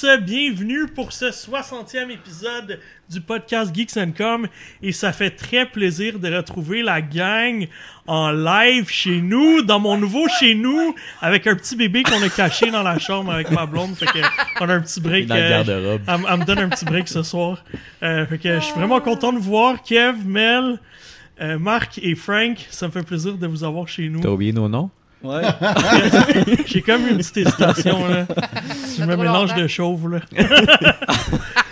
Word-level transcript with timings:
Tous, 0.00 0.06
bienvenue 0.22 0.86
pour 0.86 1.12
ce 1.12 1.26
60e 1.26 2.10
épisode 2.10 2.78
du 3.10 3.20
podcast 3.20 3.74
Geeks 3.74 3.96
and 3.96 4.12
Com 4.16 4.46
et 4.82 4.92
ça 4.92 5.12
fait 5.12 5.30
très 5.30 5.66
plaisir 5.66 6.18
de 6.18 6.34
retrouver 6.34 6.82
la 6.82 7.02
gang 7.02 7.66
en 8.06 8.30
live 8.30 8.88
chez 8.88 9.20
nous, 9.20 9.62
dans 9.62 9.78
mon 9.78 9.98
nouveau 9.98 10.26
chez 10.28 10.54
nous, 10.54 10.94
avec 11.20 11.46
un 11.46 11.54
petit 11.54 11.76
bébé 11.76 12.02
qu'on 12.02 12.22
a 12.22 12.28
caché 12.28 12.70
dans 12.70 12.82
la 12.82 12.98
chambre 12.98 13.32
avec 13.32 13.50
ma 13.50 13.66
blonde, 13.66 13.94
fait 13.94 14.06
que 14.06 14.18
on 14.60 14.68
a 14.68 14.74
un 14.74 14.80
petit 14.80 15.00
break. 15.00 15.26
Dans 15.26 15.34
euh, 15.34 15.50
garde-robe. 15.50 16.02
elle, 16.06 16.20
elle 16.28 16.38
me 16.38 16.44
donne 16.44 16.58
un 16.60 16.68
petit 16.68 16.84
break 16.84 17.08
ce 17.08 17.22
soir. 17.22 17.62
Euh, 18.02 18.26
fait 18.26 18.38
que 18.38 18.54
je 18.54 18.64
suis 18.64 18.74
vraiment 18.74 19.00
content 19.00 19.32
de 19.32 19.38
vous 19.38 19.50
voir, 19.50 19.82
Kev, 19.82 20.24
Mel, 20.24 20.78
euh, 21.40 21.58
Marc 21.58 21.98
et 22.02 22.14
Frank. 22.14 22.66
Ça 22.70 22.86
me 22.86 22.92
fait 22.92 23.02
plaisir 23.02 23.36
de 23.36 23.46
vous 23.46 23.64
avoir 23.64 23.86
chez 23.88 24.08
nous. 24.08 24.20
T'as 24.20 24.30
oublié 24.30 24.52
nos 24.52 24.68
noms? 24.68 24.90
Ouais. 25.22 25.42
J'ai 26.66 26.80
comme 26.82 27.06
une 27.06 27.18
petite 27.18 27.36
hésitation 27.38 28.08
là. 28.08 28.26
Je 28.98 29.04
me 29.04 29.16
mélange 29.16 29.54
de 29.54 29.66
chauve 29.66 30.08
là. 30.08 30.20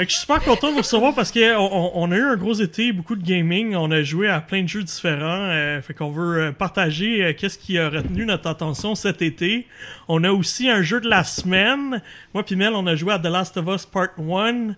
Je 0.00 0.04
suis 0.04 0.20
super 0.20 0.40
content 0.44 0.68
de 0.68 0.74
vous 0.74 0.78
recevoir 0.82 1.12
parce 1.12 1.32
qu'on 1.32 1.90
on, 1.94 2.12
a 2.12 2.16
eu 2.16 2.22
un 2.22 2.36
gros 2.36 2.54
été, 2.54 2.92
beaucoup 2.92 3.16
de 3.16 3.24
gaming, 3.24 3.74
on 3.74 3.90
a 3.90 4.02
joué 4.04 4.28
à 4.28 4.40
plein 4.40 4.62
de 4.62 4.68
jeux 4.68 4.84
différents. 4.84 5.48
euh, 5.50 5.82
fait 5.82 5.92
qu'on 5.92 6.10
veut 6.12 6.40
euh, 6.40 6.52
partager 6.52 7.24
euh, 7.24 7.32
qu'est-ce 7.36 7.58
qui 7.58 7.78
a 7.78 7.88
retenu 7.88 8.24
notre 8.24 8.48
attention 8.48 8.94
cet 8.94 9.22
été. 9.22 9.66
On 10.06 10.22
a 10.22 10.30
aussi 10.30 10.70
un 10.70 10.82
jeu 10.82 11.00
de 11.00 11.08
la 11.08 11.24
semaine. 11.24 12.00
Moi 12.32 12.44
puis 12.44 12.54
Mel, 12.54 12.74
on 12.74 12.86
a 12.86 12.94
joué 12.94 13.12
à 13.12 13.18
The 13.18 13.24
Last 13.26 13.56
of 13.56 13.66
Us 13.74 13.86
Part 13.86 14.10
1, 14.20 14.68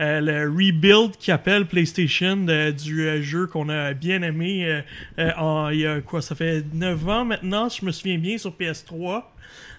euh, 0.00 0.20
le 0.20 0.48
rebuild 0.48 1.16
qui 1.18 1.32
appelle 1.32 1.66
PlayStation 1.66 2.36
de- 2.36 2.70
du 2.70 3.02
euh, 3.08 3.20
jeu 3.20 3.48
qu'on 3.48 3.68
a 3.70 3.94
bien 3.94 4.22
aimé. 4.22 4.64
euh, 4.64 4.80
euh, 5.18 5.30
en- 5.38 5.70
il 5.70 5.80
y 5.80 5.86
a 5.88 6.00
quoi, 6.02 6.22
ça 6.22 6.36
fait 6.36 6.64
9 6.72 7.08
ans 7.08 7.24
maintenant, 7.24 7.68
si 7.68 7.80
je 7.80 7.86
me 7.86 7.90
souviens 7.90 8.18
bien, 8.18 8.38
sur 8.38 8.52
PS3. 8.52 9.24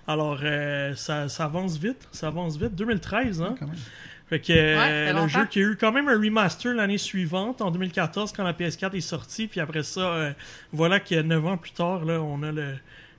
Alors, 0.08 0.40
euh, 0.44 0.94
ça, 0.96 1.30
ça 1.30 1.46
avance 1.46 1.78
vite, 1.78 2.08
ça 2.12 2.28
avance 2.28 2.58
vite. 2.58 2.76
2013, 2.76 3.42
hein? 3.44 3.56
Fait 4.30 4.40
que 4.40 4.54
euh, 4.54 4.78
Ouais, 4.78 5.14
fait 5.14 5.22
le 5.22 5.28
jeu 5.28 5.46
qui 5.48 5.60
a 5.60 5.64
eu 5.64 5.76
quand 5.76 5.92
même 5.92 6.08
un 6.08 6.18
remaster 6.20 6.74
l'année 6.76 6.98
suivante, 7.00 7.62
en 7.62 7.72
2014, 7.72 8.32
quand 8.32 8.44
la 8.44 8.54
PS4 8.54 8.96
est 8.96 9.02
sortie. 9.02 9.48
Puis 9.48 9.60
après 9.60 9.84
ça, 9.84 10.02
euh, 10.02 10.32
voilà 10.72 11.00
que 11.00 11.20
9 11.20 11.46
ans 11.48 11.58
plus 11.58 11.72
tard, 11.72 12.06
là, 12.06 12.22
on 12.22 12.44
a 12.44 12.52
le, 12.52 12.76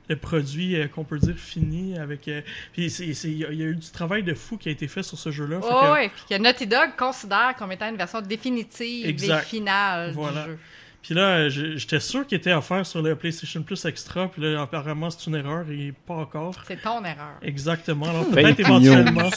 le 0.09 0.17
produit 0.17 0.77
euh, 0.77 0.87
qu'on 0.87 1.03
peut 1.05 1.19
dire 1.19 1.35
fini. 1.37 1.99
avec 1.99 2.29
euh, 2.29 2.43
Puis 2.73 2.91
c'est- 2.91 3.13
c'est- 3.15 3.29
il 3.29 3.39
y, 3.39 3.45
a- 3.45 3.51
il 3.51 3.59
y 3.59 3.63
a 3.63 3.67
eu 3.67 3.75
du 3.77 3.91
travail 3.91 4.23
de 4.23 4.35
fou 4.35 4.57
qui 4.57 4.69
a 4.69 4.73
été 4.73 4.87
fait 4.87 5.03
sur 5.03 5.19
ce 5.19 5.31
jeu-là. 5.33 5.59
Oh, 5.63 5.67
que- 5.67 5.93
ouais, 5.93 6.09
puis 6.11 6.37
que 6.37 6.41
Naughty 6.43 6.67
Dog 6.69 6.91
considère 6.97 7.55
comme 7.59 7.73
étant 7.73 7.89
une 7.89 7.97
version 7.97 8.21
définitive 8.21 9.07
Exact. 9.09 9.43
et 9.43 9.47
finale 9.47 10.13
Voilà. 10.13 10.43
du 10.45 10.51
jeu. 10.51 10.59
Puis 11.03 11.15
là, 11.15 11.23
euh, 11.23 11.49
j'étais 11.49 11.99
sûr 11.99 12.27
qu'il 12.27 12.37
était 12.39 12.53
offert 12.53 12.85
sur 12.87 13.01
le 13.03 13.17
PlayStation 13.17 13.63
Plus 13.63 13.85
Extra. 13.87 14.29
Puis 14.29 14.43
là, 14.43 14.61
apparemment, 14.63 15.09
c'est 15.11 15.27
une 15.31 15.35
erreur 15.37 15.65
et 15.71 15.93
pas 16.07 16.15
encore. 16.15 16.55
C'est 16.69 16.81
ton 16.83 17.03
erreur. 17.05 17.39
Exactement. 17.43 18.11
Alors 18.11 18.29
peut-être 18.31 18.61
éventuellement. 18.61 19.31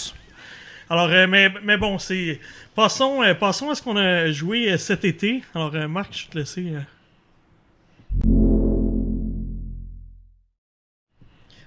Alors, 0.90 1.10
euh, 1.10 1.28
mais, 1.28 1.52
mais 1.64 1.78
bon, 1.78 1.98
c'est. 1.98 2.40
Passons, 2.76 3.22
euh, 3.24 3.34
passons 3.34 3.70
à 3.70 3.76
ce 3.76 3.82
qu'on 3.82 3.98
a 3.98 4.32
joué 4.32 4.72
euh, 4.72 4.78
cet 4.78 5.06
été. 5.06 5.44
Alors, 5.56 5.72
Marc, 5.90 6.14
je 6.18 6.28
te 6.28 6.38
laisser. 6.38 6.74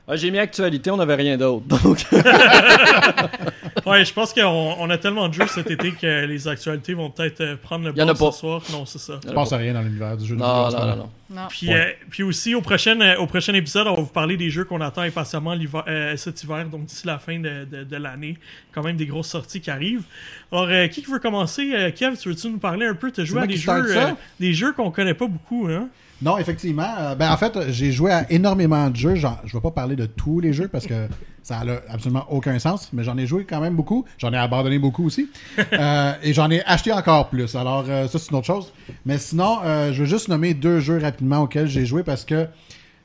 Ah, 0.08 0.14
J'ai 0.16 0.30
mis 0.30 0.38
actualité, 0.38 0.90
on 0.90 0.96
n'avait 0.98 1.16
rien 1.16 1.36
d'autre. 1.36 1.66
Donc, 1.66 2.06
Ouais, 3.86 4.04
je 4.04 4.12
pense 4.12 4.32
qu'on 4.32 4.42
on 4.78 4.90
a 4.90 4.98
tellement 4.98 5.28
de 5.28 5.34
jeux 5.34 5.46
cet 5.46 5.70
été 5.70 5.92
que 5.92 6.24
les 6.26 6.48
actualités 6.48 6.94
vont 6.94 7.10
peut-être 7.10 7.40
euh, 7.40 7.56
prendre 7.56 7.84
le 7.88 7.96
Y 7.96 8.02
en 8.02 8.06
bas 8.06 8.12
a 8.12 8.14
pas. 8.16 8.32
ce 8.32 8.38
soir. 8.40 8.62
Non, 8.72 8.84
c'est 8.84 8.98
ça. 8.98 9.20
Je 9.24 9.32
pense 9.32 9.52
à 9.52 9.58
rien 9.58 9.74
dans 9.74 9.82
l'univers 9.82 10.16
du 10.16 10.26
jeu 10.26 10.34
de 10.34 10.40
non, 10.40 10.70
non, 10.70 10.86
non, 10.86 10.96
non. 10.96 11.10
Non. 11.30 11.42
Puis, 11.48 11.72
euh, 11.72 11.90
puis 12.10 12.22
aussi, 12.24 12.54
au 12.56 12.60
prochain, 12.62 13.00
euh, 13.00 13.16
au 13.18 13.26
prochain 13.26 13.54
épisode, 13.54 13.86
on 13.86 13.94
va 13.94 14.00
vous 14.00 14.06
parler 14.06 14.36
des 14.36 14.50
jeux 14.50 14.64
qu'on 14.64 14.80
attend 14.80 15.02
impatiemment 15.02 15.54
euh, 15.86 16.16
cet 16.16 16.42
hiver, 16.42 16.66
donc 16.68 16.86
d'ici 16.86 17.06
la 17.06 17.18
fin 17.18 17.38
de, 17.38 17.64
de- 17.64 17.84
de 17.84 17.96
l'année. 17.96 18.38
Quand 18.72 18.82
même 18.82 18.96
des 18.96 19.06
grosses 19.06 19.28
sorties 19.28 19.60
qui 19.60 19.70
arrivent. 19.70 20.02
Alors, 20.50 20.66
euh, 20.68 20.88
qui 20.88 21.02
veut 21.02 21.18
commencer? 21.20 21.70
Euh, 21.74 21.90
Kev, 21.92 22.16
tu 22.16 22.28
veux-tu 22.28 22.48
nous 22.48 22.58
parler 22.58 22.86
un 22.86 22.94
peu? 22.94 23.10
Tu 23.12 23.20
as 23.20 23.24
joué 23.24 23.42
à 23.42 23.46
des 23.46 23.56
jeux, 23.56 23.70
euh, 23.96 24.10
des 24.40 24.52
jeux 24.52 24.72
qu'on 24.72 24.90
connaît 24.90 25.14
pas 25.14 25.26
beaucoup, 25.28 25.68
hein? 25.68 25.88
Non, 26.22 26.38
effectivement. 26.38 26.94
euh, 26.99 27.15
ben, 27.15 27.31
en 27.31 27.37
fait, 27.37 27.71
j'ai 27.71 27.93
joué 27.93 28.10
à 28.10 28.31
énormément 28.31 28.88
de 28.88 28.97
jeux. 28.97 29.15
Genre, 29.16 29.38
je 29.44 29.53
vais 29.53 29.60
pas 29.60 29.71
parler 29.71 29.97
de 29.97 30.06
tous 30.06 30.41
les 30.41 30.53
jeux 30.53 30.69
parce 30.69 30.87
que 30.87 31.09
ça 31.43 31.59
a 31.59 31.93
absolument 31.93 32.25
aucun 32.31 32.59
sens, 32.59 32.88
mais 32.93 33.04
j'en 33.04 33.16
ai 33.19 33.27
joué 33.27 33.44
quand 33.44 33.60
même 33.60 33.77
beaucoup. 33.77 34.04
J'en 34.19 34.32
ai 34.32 34.38
abandonné 34.38 34.78
beaucoup 34.78 35.06
aussi. 35.06 35.28
Euh, 35.72 36.12
et 36.22 36.32
j'en 36.32 36.50
ai 36.50 36.62
acheté 36.65 36.93
encore 36.93 37.28
plus. 37.28 37.54
Alors, 37.54 37.84
euh, 37.88 38.09
ça, 38.09 38.19
c'est 38.19 38.31
une 38.31 38.37
autre 38.37 38.47
chose. 38.47 38.72
Mais 39.04 39.19
sinon, 39.19 39.59
je 39.65 39.99
veux 39.99 40.06
juste 40.06 40.28
nommer 40.28 40.54
deux 40.54 40.81
jeux 40.81 40.99
rapidement 40.99 41.43
auxquels 41.43 41.66
j'ai 41.66 41.84
joué 41.84 42.03
parce 42.03 42.25
que 42.25 42.47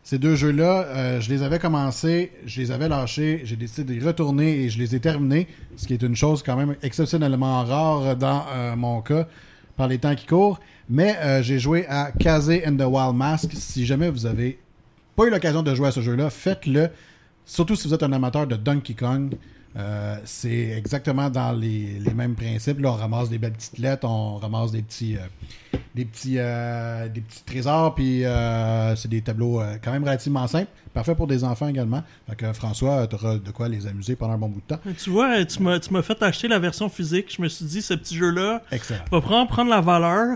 ces 0.03 0.17
deux 0.17 0.35
jeux-là, 0.35 1.19
je 1.19 1.29
les 1.29 1.43
avais 1.43 1.59
commencés, 1.59 2.31
je 2.45 2.61
les 2.61 2.71
avais 2.71 2.87
lâchés, 2.87 3.41
j'ai 3.43 3.55
décidé 3.55 3.93
de 3.93 3.99
les 3.99 4.05
retourner 4.05 4.61
et 4.63 4.69
je 4.69 4.79
les 4.79 4.95
ai 4.95 4.99
terminés, 4.99 5.47
ce 5.75 5.85
qui 5.85 5.93
est 5.93 6.01
une 6.01 6.15
chose 6.15 6.43
quand 6.43 6.55
même 6.55 6.75
exceptionnellement 6.81 7.63
rare 7.63 8.15
dans 8.15 8.45
mon 8.77 9.01
cas 9.01 9.27
par 9.81 9.87
les 9.87 9.97
temps 9.97 10.13
qui 10.13 10.27
courent. 10.27 10.59
Mais 10.91 11.17
euh, 11.17 11.41
j'ai 11.41 11.57
joué 11.57 11.87
à 11.87 12.11
Kazé 12.11 12.63
and 12.67 12.75
the 12.75 12.85
Wild 12.85 13.15
Mask. 13.15 13.49
Si 13.55 13.83
jamais 13.83 14.11
vous 14.11 14.27
avez 14.27 14.59
pas 15.15 15.25
eu 15.25 15.31
l'occasion 15.31 15.63
de 15.63 15.73
jouer 15.73 15.87
à 15.87 15.91
ce 15.91 16.01
jeu-là, 16.01 16.29
faites-le. 16.29 16.89
Surtout 17.45 17.75
si 17.75 17.87
vous 17.87 17.93
êtes 17.95 18.03
un 18.03 18.13
amateur 18.13 18.45
de 18.45 18.55
Donkey 18.55 18.93
Kong. 18.93 19.35
Euh, 19.75 20.17
c'est 20.23 20.69
exactement 20.77 21.31
dans 21.31 21.51
les, 21.51 21.97
les 21.97 22.13
mêmes 22.13 22.35
principes. 22.35 22.79
Là, 22.79 22.91
on 22.91 22.95
ramasse 22.95 23.31
des 23.31 23.39
belles 23.39 23.53
petites 23.53 23.79
lettres, 23.79 24.07
on 24.07 24.37
ramasse 24.37 24.71
des 24.71 24.83
petits, 24.83 25.17
euh, 25.17 25.79
des 25.93 26.05
petits, 26.05 26.35
euh, 26.37 27.09
des 27.09 27.21
petits 27.21 27.43
trésors, 27.43 27.95
puis 27.95 28.23
euh, 28.23 28.95
c'est 28.95 29.09
des 29.09 29.21
tableaux 29.21 29.59
euh, 29.59 29.75
quand 29.83 29.91
même 29.91 30.03
relativement 30.03 30.47
simples. 30.47 30.69
Parfait 30.93 31.15
pour 31.15 31.27
des 31.27 31.43
enfants 31.43 31.67
également. 31.67 32.03
Fait 32.29 32.35
que 32.35 32.51
François, 32.53 33.07
tu 33.07 33.15
auras 33.15 33.37
de 33.37 33.51
quoi 33.51 33.69
les 33.69 33.87
amuser 33.87 34.17
pendant 34.17 34.33
un 34.33 34.37
bon 34.37 34.49
bout 34.49 34.61
de 34.61 34.75
temps. 34.75 34.81
Tu 34.97 35.09
vois, 35.09 35.45
tu 35.45 35.63
m'as 35.63 35.79
tu 35.79 35.93
m'as 35.93 36.01
fait 36.01 36.21
acheter 36.21 36.49
la 36.49 36.59
version 36.59 36.89
physique. 36.89 37.33
Je 37.35 37.41
me 37.41 37.47
suis 37.47 37.63
dit, 37.63 37.81
ce 37.81 37.93
petit 37.93 38.15
jeu-là 38.15 38.61
va 39.09 39.21
prendre, 39.21 39.47
prendre 39.47 39.69
la 39.69 39.79
valeur. 39.79 40.35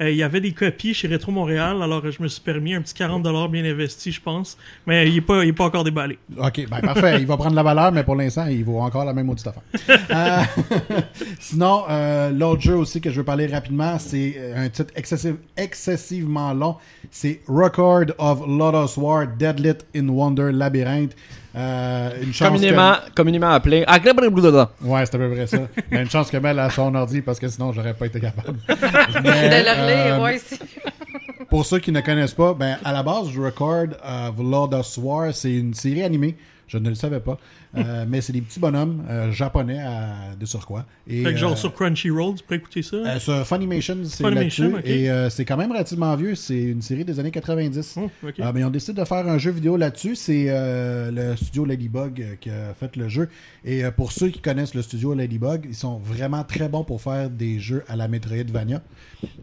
Il 0.00 0.14
y 0.14 0.22
avait 0.22 0.42
des 0.42 0.52
copies 0.52 0.92
chez 0.92 1.08
Retro 1.08 1.32
Montréal, 1.32 1.82
alors 1.82 2.10
je 2.10 2.22
me 2.22 2.28
suis 2.28 2.42
permis 2.42 2.74
un 2.74 2.82
petit 2.82 2.92
40$ 2.92 3.50
bien 3.50 3.64
investi, 3.64 4.12
je 4.12 4.20
pense. 4.20 4.58
Mais 4.86 5.08
il 5.08 5.16
est 5.16 5.20
pas, 5.22 5.42
il 5.42 5.48
est 5.48 5.52
pas 5.54 5.64
encore 5.64 5.84
déballé. 5.84 6.18
OK, 6.36 6.68
ben 6.68 6.80
parfait. 6.80 7.20
Il 7.20 7.26
va 7.26 7.38
prendre 7.38 7.56
la 7.56 7.62
valeur, 7.62 7.90
mais 7.90 8.04
pour 8.04 8.16
l'instant, 8.16 8.46
il 8.46 8.62
vaut 8.62 8.80
encore 8.80 9.06
la 9.06 9.14
même 9.14 9.26
maudite 9.26 9.46
affaire. 9.46 10.46
Sinon, 11.40 11.84
l'autre 12.30 12.60
jeu 12.60 12.76
aussi 12.76 13.00
que 13.00 13.10
je 13.10 13.16
veux 13.16 13.24
parler 13.24 13.46
rapidement, 13.46 13.98
c'est 13.98 14.52
un 14.54 14.68
titre 14.68 14.93
excessivement 14.96 16.52
long. 16.52 16.76
C'est 17.10 17.40
Record 17.48 18.14
of 18.18 18.40
Lotus 18.46 18.96
War, 18.96 19.26
Deadlit 19.26 19.78
in 19.94 20.08
Wonder 20.08 20.52
Labyrinth. 20.52 21.12
Euh, 21.56 22.10
une 22.20 22.32
chance 22.32 22.48
Communément, 22.48 22.94
communément 23.14 23.50
appelé. 23.50 23.84
Que... 23.84 24.84
Ouais, 24.84 25.06
c'est 25.06 25.14
à 25.14 25.18
peu 25.18 25.30
près 25.30 25.46
ça. 25.46 25.58
A 25.92 26.00
une 26.00 26.10
chance 26.10 26.30
que 26.30 26.36
Mel 26.36 26.58
a 26.58 26.68
son 26.70 26.94
ordi 26.94 27.20
parce 27.20 27.38
que 27.38 27.48
sinon, 27.48 27.72
j'aurais 27.72 27.94
pas 27.94 28.06
été 28.06 28.18
capable. 28.18 28.58
De 28.68 29.20
Mais, 29.22 29.60
relire, 29.60 30.14
euh, 30.16 30.22
ouais, 30.22 30.38
si. 30.38 30.58
pour 31.48 31.64
ceux 31.64 31.78
qui 31.78 31.92
ne 31.92 32.00
connaissent 32.00 32.34
pas, 32.34 32.54
ben, 32.54 32.78
à 32.84 32.92
la 32.92 33.04
base, 33.04 33.28
Record 33.38 33.88
of 34.04 34.34
Lotus 34.38 34.98
War, 34.98 35.32
c'est 35.32 35.52
une 35.52 35.74
série 35.74 36.02
animée. 36.02 36.36
Je 36.68 36.78
ne 36.78 36.88
le 36.88 36.94
savais 36.94 37.20
pas. 37.20 37.38
Euh, 37.76 38.04
mais 38.08 38.20
c'est 38.20 38.32
des 38.32 38.40
petits 38.40 38.60
bonhommes 38.60 39.04
euh, 39.08 39.32
japonais 39.32 39.80
à, 39.80 40.34
de 40.38 40.46
surcroît. 40.46 40.86
Et, 41.06 41.22
Fait 41.22 41.32
que 41.32 41.38
genre 41.38 41.52
euh, 41.52 41.56
sur 41.56 41.74
Crunchyroll, 41.74 42.36
tu 42.36 42.44
pourrais 42.44 42.56
écouter 42.56 42.82
ça? 42.82 43.18
sur 43.18 43.46
Funimation, 43.46 43.98
c'est 44.04 44.30
là-dessus. 44.30 44.74
Et 44.84 45.08
c'est 45.30 45.44
quand 45.44 45.56
même 45.56 45.70
relativement 45.70 46.14
vieux. 46.16 46.34
C'est 46.34 46.62
une 46.62 46.82
série 46.82 47.04
des 47.04 47.18
années 47.20 47.30
90. 47.30 47.98
Oh, 47.98 48.10
ok. 48.26 48.40
Euh, 48.40 48.52
mais 48.54 48.60
ils 48.60 48.64
ont 48.64 48.70
décidé 48.70 49.00
de 49.00 49.04
faire 49.04 49.26
un 49.26 49.38
jeu 49.38 49.50
vidéo 49.50 49.76
là-dessus. 49.76 50.16
C'est 50.16 50.46
le 50.48 51.36
studio 51.36 51.64
Ladybug 51.64 52.38
qui 52.40 52.50
a 52.50 52.74
fait 52.74 52.96
le 52.96 53.08
jeu. 53.08 53.28
Et 53.64 53.82
pour 53.96 54.12
ceux 54.12 54.28
qui 54.28 54.40
connaissent 54.40 54.74
le 54.74 54.82
studio 54.82 55.14
Ladybug, 55.14 55.66
ils 55.68 55.74
sont 55.74 55.98
vraiment 55.98 56.44
très 56.44 56.68
bons 56.68 56.84
pour 56.84 57.00
faire 57.00 57.30
des 57.30 57.58
jeux 57.58 57.84
à 57.88 57.96
la 57.96 58.08
Metroidvania. 58.08 58.82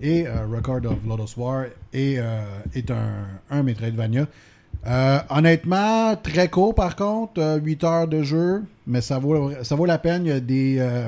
Et 0.02 0.26
Record 0.28 0.86
of 0.86 0.98
Lotus 1.08 1.38
War 1.38 1.66
est, 1.94 2.20
est 2.74 2.92
un, 2.92 3.28
un 3.50 3.64
Metroidvania. 3.64 4.28
Euh, 4.88 5.20
honnêtement, 5.30 6.16
très 6.16 6.50
court 6.50 6.74
par 6.74 6.96
contre, 6.96 7.40
euh, 7.40 7.58
8 7.60 7.84
heures 7.84 8.08
de 8.08 8.24
jeu, 8.24 8.64
mais 8.88 9.02
ça 9.02 9.20
vaut, 9.20 9.86
la 9.86 9.98
peine. 10.00 10.26
Il 10.26 10.30
y 10.30 10.32
a 10.32 10.40
des, 10.40 10.78
euh, 10.80 11.08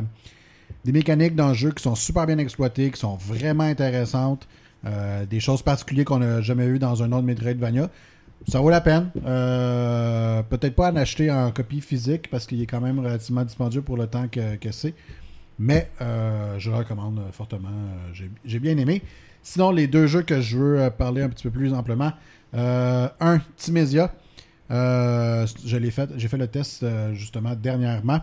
des 0.85 0.91
mécaniques 0.91 1.35
dans 1.35 1.49
le 1.49 1.53
jeu 1.55 1.71
qui 1.71 1.81
sont 1.81 1.95
super 1.95 2.27
bien 2.27 2.37
exploitées, 2.37 2.91
qui 2.91 2.99
sont 2.99 3.15
vraiment 3.15 3.63
intéressantes. 3.63 4.47
Euh, 4.85 5.25
des 5.25 5.39
choses 5.39 5.61
particulières 5.61 6.05
qu'on 6.05 6.19
n'a 6.19 6.41
jamais 6.41 6.67
vues 6.67 6.77
dans 6.79 7.01
un 7.03 7.11
autre 7.13 7.23
Metroidvania. 7.23 7.89
Ça 8.49 8.59
vaut 8.59 8.69
la 8.69 8.81
peine. 8.81 9.09
Euh, 9.25 10.43
Peut-être 10.43 10.75
pas 10.75 10.91
en 10.91 10.95
acheter 10.97 11.31
en 11.31 11.49
copie 11.51 11.79
physique 11.79 12.29
parce 12.29 12.45
qu'il 12.45 12.61
est 12.61 12.65
quand 12.65 12.81
même 12.81 12.99
relativement 12.99 13.43
dispendieux 13.45 13.81
pour 13.81 13.95
le 13.95 14.07
temps 14.07 14.27
que, 14.27 14.57
que 14.57 14.71
c'est. 14.71 14.93
Mais 15.57 15.89
euh, 16.01 16.55
je 16.59 16.69
le 16.69 16.75
recommande 16.77 17.19
euh, 17.19 17.31
fortement. 17.31 17.69
Euh, 17.69 18.25
j'ai- 18.45 18.59
bien 18.59 18.77
aimé. 18.77 19.01
Sinon, 19.41 19.71
les 19.71 19.87
deux 19.87 20.07
jeux 20.07 20.23
que 20.23 20.41
je 20.41 20.57
veux 20.57 20.81
euh, 20.81 20.89
parler 20.89 21.21
un 21.21 21.29
petit 21.29 21.43
peu 21.43 21.51
plus 21.51 21.73
amplement. 21.73 22.11
Euh, 22.55 23.07
un, 23.19 23.39
Timesia. 23.57 24.13
Euh, 24.71 25.45
je 25.65 25.77
l'ai 25.77 25.91
fait, 25.91 26.09
j'ai 26.17 26.27
fait 26.27 26.37
le 26.37 26.47
test 26.47 26.83
euh, 26.83 27.13
justement 27.13 27.53
dernièrement. 27.55 28.21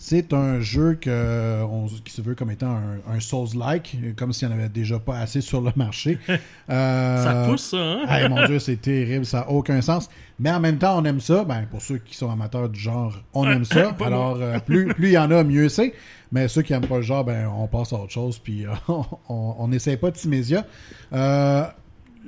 C'est 0.00 0.32
un 0.32 0.60
jeu 0.60 0.94
que, 0.94 1.60
on- 1.64 1.86
qui 2.04 2.12
se 2.12 2.22
veut 2.22 2.36
comme 2.36 2.52
étant 2.52 2.70
un, 2.70 3.14
un 3.16 3.18
Souls-like, 3.18 3.96
comme 4.16 4.32
s'il 4.32 4.46
n'y 4.46 4.54
en 4.54 4.56
avait 4.58 4.68
déjà 4.68 5.00
pas 5.00 5.18
assez 5.18 5.40
sur 5.40 5.60
le 5.60 5.72
marché. 5.74 6.18
Euh, 6.70 7.24
Ça 7.24 7.48
pousse, 7.48 7.70
ça, 7.70 7.76
hein? 7.78 8.04
Hey, 8.08 8.28
mon 8.28 8.44
Dieu, 8.46 8.58
c'est 8.58 8.76
terrible, 8.80 9.24
ça 9.26 9.38
n'a 9.38 9.50
aucun 9.50 9.80
sens. 9.80 10.08
Mais 10.38 10.50
en 10.50 10.60
même 10.60 10.76
temps, 10.78 10.98
on 11.00 11.04
aime 11.06 11.18
ça. 11.20 11.44
Ben, 11.44 11.66
pour 11.70 11.80
ceux 11.82 11.96
qui 11.98 12.14
sont 12.14 12.30
amateurs 12.30 12.68
du 12.68 12.78
genre, 12.78 13.16
on 13.32 13.48
aime 13.50 13.64
ça. 13.64 13.96
Alors, 14.04 14.36
euh, 14.40 14.58
plus 14.60 14.86
plus 14.94 15.08
il 15.08 15.12
y 15.14 15.18
en 15.18 15.30
a, 15.30 15.42
mieux 15.42 15.68
c'est. 15.70 15.94
Mais 16.30 16.46
ceux 16.46 16.60
qui 16.62 16.72
n'aiment 16.74 16.86
pas 16.86 16.96
le 16.98 17.02
genre, 17.02 17.24
ben, 17.24 17.48
on 17.48 17.66
passe 17.68 17.92
à 17.94 17.96
autre 17.96 18.12
chose. 18.12 18.38
Puis, 18.38 18.66
euh, 18.66 18.70
on 19.30 19.66
n'essaie 19.68 19.96
pas 19.96 20.10
de 20.10 20.16
Timésia. 20.16 20.64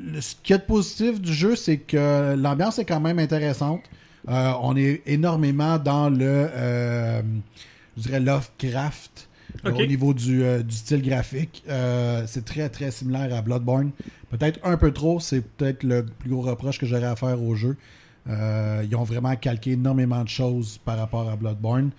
Le- 0.03 0.21
ce 0.21 0.35
qu'il 0.43 0.55
y 0.55 0.57
a 0.57 0.59
de 0.59 0.65
positif 0.65 1.21
du 1.21 1.33
jeu, 1.33 1.57
c'est 1.57 1.79
que 1.79 2.35
l'ambiance 2.37 2.79
est 2.79 2.85
quand 2.85 3.01
même 3.01 3.19
intéressante. 3.19 3.81
Euh, 4.29 4.53
on 4.63 4.77
est 4.77 5.03
énormément 5.07 5.79
dans 5.79 6.11
le, 6.11 6.49
euh, 6.55 7.23
je 7.97 8.03
dirais, 8.03 8.21
Lovecraft. 8.21 9.29
euh. 9.65 9.73
Au 9.73 9.87
niveau 9.87 10.15
du, 10.15 10.43
euh, 10.45 10.63
du 10.63 10.75
style 10.75 11.03
graphique, 11.03 11.65
c'est 12.27 12.45
très 12.45 12.69
très 12.69 12.91
similaire 12.91 13.35
à 13.35 13.43
Bloodborne. 13.43 13.91
Peut-être 14.31 14.61
un 14.63 14.77
peu 14.77 14.93
trop, 14.93 15.19
c'est 15.21 15.41
peut-être 15.41 15.83
le 15.83 16.05
plus 16.07 16.31
gros 16.31 16.43
reproche 16.43 16.79
que 16.79 16.87
j'aurais 16.87 17.05
à 17.05 17.17
faire 17.17 17.43
au 17.43 17.55
jeu. 17.57 17.77
Ils 18.29 18.95
ont 18.97 19.03
vraiment 19.03 19.35
calqué 19.37 19.73
énormément 19.73 20.23
de 20.23 20.29
choses 20.29 20.79
par 20.85 20.97
rapport 20.99 21.29
à 21.29 21.35
Bloodborne. 21.37 21.91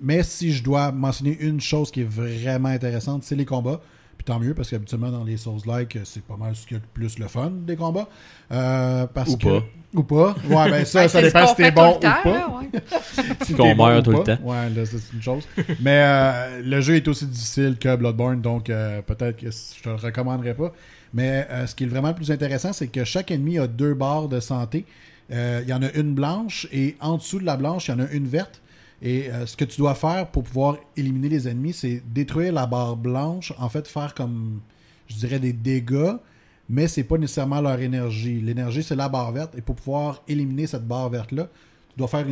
Mais 0.00 0.22
si 0.22 0.52
je 0.52 0.62
dois 0.62 0.92
mentionner 0.92 1.36
une 1.40 1.60
chose 1.60 1.90
qui 1.90 2.02
est 2.02 2.08
vraiment 2.08 2.68
intéressante, 2.68 3.24
c'est 3.24 3.34
les 3.36 3.44
combats. 3.44 3.80
Puis 4.24 4.32
tant 4.32 4.40
mieux, 4.40 4.54
parce 4.54 4.70
qu'habituellement 4.70 5.10
dans 5.10 5.24
les 5.24 5.36
Souls-like, 5.36 5.98
c'est 6.04 6.22
pas 6.22 6.36
mal 6.36 6.56
ce 6.56 6.66
qui 6.66 6.74
est 6.74 6.78
le 6.78 6.82
plus 6.92 7.18
le 7.18 7.28
fun 7.28 7.52
des 7.66 7.76
combats. 7.76 8.08
Euh, 8.52 9.06
parce 9.06 9.30
Ou 9.30 9.36
que... 9.36 9.58
pas. 9.60 9.64
Ou 9.94 10.02
pas. 10.02 10.34
Ouais, 10.48 10.70
ben 10.70 10.84
ça, 10.84 11.00
Ben, 11.02 11.08
ça 11.08 11.22
dépend 11.22 11.46
si 11.46 11.54
t'es 11.56 11.70
bon 11.70 11.92
tout 11.92 12.06
le 12.06 12.22
temps, 12.22 12.60
ou 12.60 12.64
pas. 12.64 12.98
Si 13.44 13.54
Qu'on 13.54 13.74
meurt 13.74 14.06
ou 14.06 14.10
tout 14.12 14.18
le 14.18 14.24
temps. 14.24 14.38
Ouais, 14.42 14.70
là, 14.70 14.84
c'est 14.86 15.12
une 15.12 15.22
chose. 15.22 15.46
Mais 15.80 16.02
euh, 16.04 16.62
le 16.62 16.80
jeu 16.80 16.96
est 16.96 17.06
aussi 17.06 17.26
difficile 17.26 17.76
que 17.78 17.94
Bloodborne, 17.94 18.40
donc 18.40 18.70
euh, 18.70 19.02
peut-être 19.02 19.36
que 19.36 19.50
je 19.50 19.82
te 19.82 19.88
le 19.88 19.94
recommanderais 19.96 20.54
pas. 20.54 20.72
Mais 21.12 21.46
euh, 21.50 21.66
ce 21.66 21.74
qui 21.74 21.84
est 21.84 21.86
vraiment 21.86 22.08
le 22.08 22.14
plus 22.14 22.32
intéressant, 22.32 22.72
c'est 22.72 22.88
que 22.88 23.04
chaque 23.04 23.30
ennemi 23.30 23.58
a 23.58 23.68
deux 23.68 23.94
barres 23.94 24.28
de 24.28 24.40
santé. 24.40 24.84
Euh, 25.30 25.60
Il 25.62 25.70
y 25.70 25.72
en 25.72 25.82
a 25.82 25.90
une 25.92 26.14
blanche 26.14 26.66
et 26.72 26.96
en 27.00 27.16
dessous 27.16 27.38
de 27.38 27.44
la 27.44 27.56
blanche, 27.56 27.88
il 27.88 27.92
y 27.92 27.94
en 27.94 28.00
a 28.00 28.10
une 28.10 28.26
verte. 28.26 28.60
Et 29.04 29.30
euh, 29.30 29.44
ce 29.44 29.54
que 29.54 29.66
tu 29.66 29.76
dois 29.76 29.94
faire 29.94 30.26
pour 30.30 30.44
pouvoir 30.44 30.78
éliminer 30.96 31.28
les 31.28 31.46
ennemis, 31.46 31.74
c'est 31.74 32.02
détruire 32.12 32.54
la 32.54 32.66
barre 32.66 32.96
blanche, 32.96 33.52
en 33.58 33.68
fait, 33.68 33.86
faire 33.86 34.14
comme, 34.14 34.60
je 35.08 35.16
dirais, 35.16 35.38
des 35.38 35.52
dégâts, 35.52 36.14
mais 36.70 36.88
c'est 36.88 37.04
pas 37.04 37.18
nécessairement 37.18 37.60
leur 37.60 37.78
énergie. 37.78 38.40
L'énergie, 38.40 38.82
c'est 38.82 38.96
la 38.96 39.10
barre 39.10 39.30
verte, 39.30 39.54
et 39.58 39.60
pour 39.60 39.76
pouvoir 39.76 40.22
éliminer 40.26 40.66
cette 40.66 40.88
barre 40.88 41.10
verte-là, 41.10 41.48
tu 41.90 41.98
dois 41.98 42.08
faire 42.08 42.26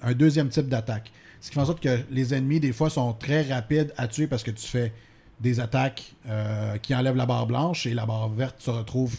un 0.00 0.12
deuxième 0.14 0.48
type 0.48 0.66
d'attaque. 0.66 1.12
Ce 1.42 1.50
qui 1.50 1.56
fait 1.56 1.60
en 1.60 1.66
sorte 1.66 1.82
que 1.82 1.98
les 2.10 2.32
ennemis, 2.32 2.58
des 2.58 2.72
fois, 2.72 2.88
sont 2.88 3.12
très 3.12 3.42
rapides 3.42 3.92
à 3.98 4.08
tuer 4.08 4.26
parce 4.26 4.42
que 4.42 4.50
tu 4.50 4.66
fais 4.66 4.94
des 5.40 5.60
attaques 5.60 6.14
euh, 6.26 6.78
qui 6.78 6.94
enlèvent 6.94 7.16
la 7.16 7.26
barre 7.26 7.46
blanche 7.46 7.86
et 7.86 7.92
la 7.92 8.06
barre 8.06 8.30
verte 8.30 8.62
se 8.62 8.70
retrouve, 8.70 9.14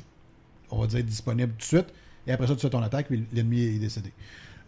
on 0.72 0.82
va 0.82 0.88
dire, 0.88 1.04
disponible 1.04 1.52
tout 1.52 1.60
de 1.60 1.64
suite. 1.64 1.94
Et 2.26 2.32
après 2.32 2.48
ça, 2.48 2.56
tu 2.56 2.62
fais 2.62 2.70
ton 2.72 2.82
attaque, 2.82 3.10
puis 3.10 3.26
l'ennemi 3.32 3.62
est 3.62 3.78
décédé. 3.78 4.12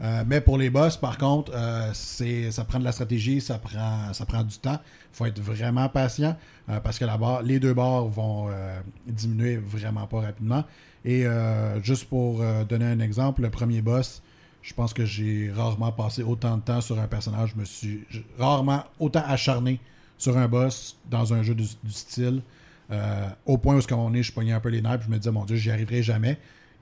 Euh, 0.02 0.24
mais 0.28 0.42
pour 0.42 0.58
les 0.58 0.70
boss, 0.70 0.96
par 0.98 1.18
contre, 1.18 1.52
euh, 1.56 1.92
ça 1.94 2.64
prend 2.66 2.80
de 2.80 2.84
la 2.84 2.92
stratégie, 2.92 3.42
ça 3.42 3.58
prend, 3.58 4.44
du 4.44 4.58
temps. 4.60 4.80
Il 5.14 5.18
faut 5.18 5.26
être 5.26 5.42
vraiment 5.42 5.90
patient 5.90 6.38
euh, 6.70 6.80
parce 6.80 7.00
que 7.00 7.06
les 7.44 7.60
deux 7.60 7.74
barres 7.74 8.06
vont 8.06 8.50
diminuer 9.08 9.58
vraiment 9.58 10.06
pas 10.08 10.22
rapidement. 10.22 10.64
Et 11.06 11.26
juste 11.84 12.06
pour 12.06 12.44
donner 12.68 12.86
un 12.86 13.00
exemple, 13.00 13.42
le 13.42 13.50
premier 13.50 13.82
boss, 13.82 14.22
je 14.62 14.74
pense 14.74 14.94
que 14.94 15.06
j'ai 15.06 15.50
rarement 15.56 15.92
passé 15.92 16.22
autant 16.22 16.58
de 16.58 16.62
temps 16.62 16.82
sur 16.82 17.00
un 17.00 17.08
personnage. 17.08 17.54
Je 17.56 17.60
me 17.60 17.66
suis 17.66 18.06
rarement 18.38 18.84
autant 19.00 19.24
acharné 19.26 19.80
sur 20.18 20.38
un 20.38 20.48
boss 20.48 20.98
dans 21.10 21.34
un 21.34 21.44
jeu 21.44 21.56
du, 21.56 21.66
style. 21.90 22.42
au 23.46 23.58
point 23.58 23.76
où 23.76 23.82
ce 23.82 23.88
qu'on 23.88 24.14
est, 24.14 24.24
je 24.24 24.34
pognais 24.34 24.52
un 24.52 24.60
peu 24.60 24.70
les 24.70 24.82
nerfs, 24.82 25.02
je 25.04 25.10
me 25.10 25.18
disais, 25.18 25.32
mon 25.32 25.46
Dieu, 25.46 25.56
j'y 25.56 25.72
arriverai 25.72 26.04
jamais. 26.04 26.38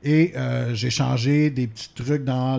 Et 0.06 0.34
euh, 0.36 0.75
j'ai 0.75 0.92
changé 0.92 1.50
des 1.50 1.66
petits 1.66 1.90
trucs 1.96 2.24
dans 2.24 2.57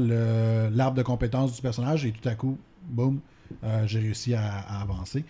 l'arbre 0.74 0.96
de 0.96 1.02
compétences 1.04 1.54
du 1.54 1.62
personnage 1.62 2.04
et 2.04 2.10
tout 2.10 2.28
à 2.28 2.34
coup, 2.34 2.58
boum, 2.88 3.20
euh, 3.62 3.86
j'ai 3.86 4.00
réussi 4.00 4.34
à, 4.34 4.58
avancer. 4.80 5.24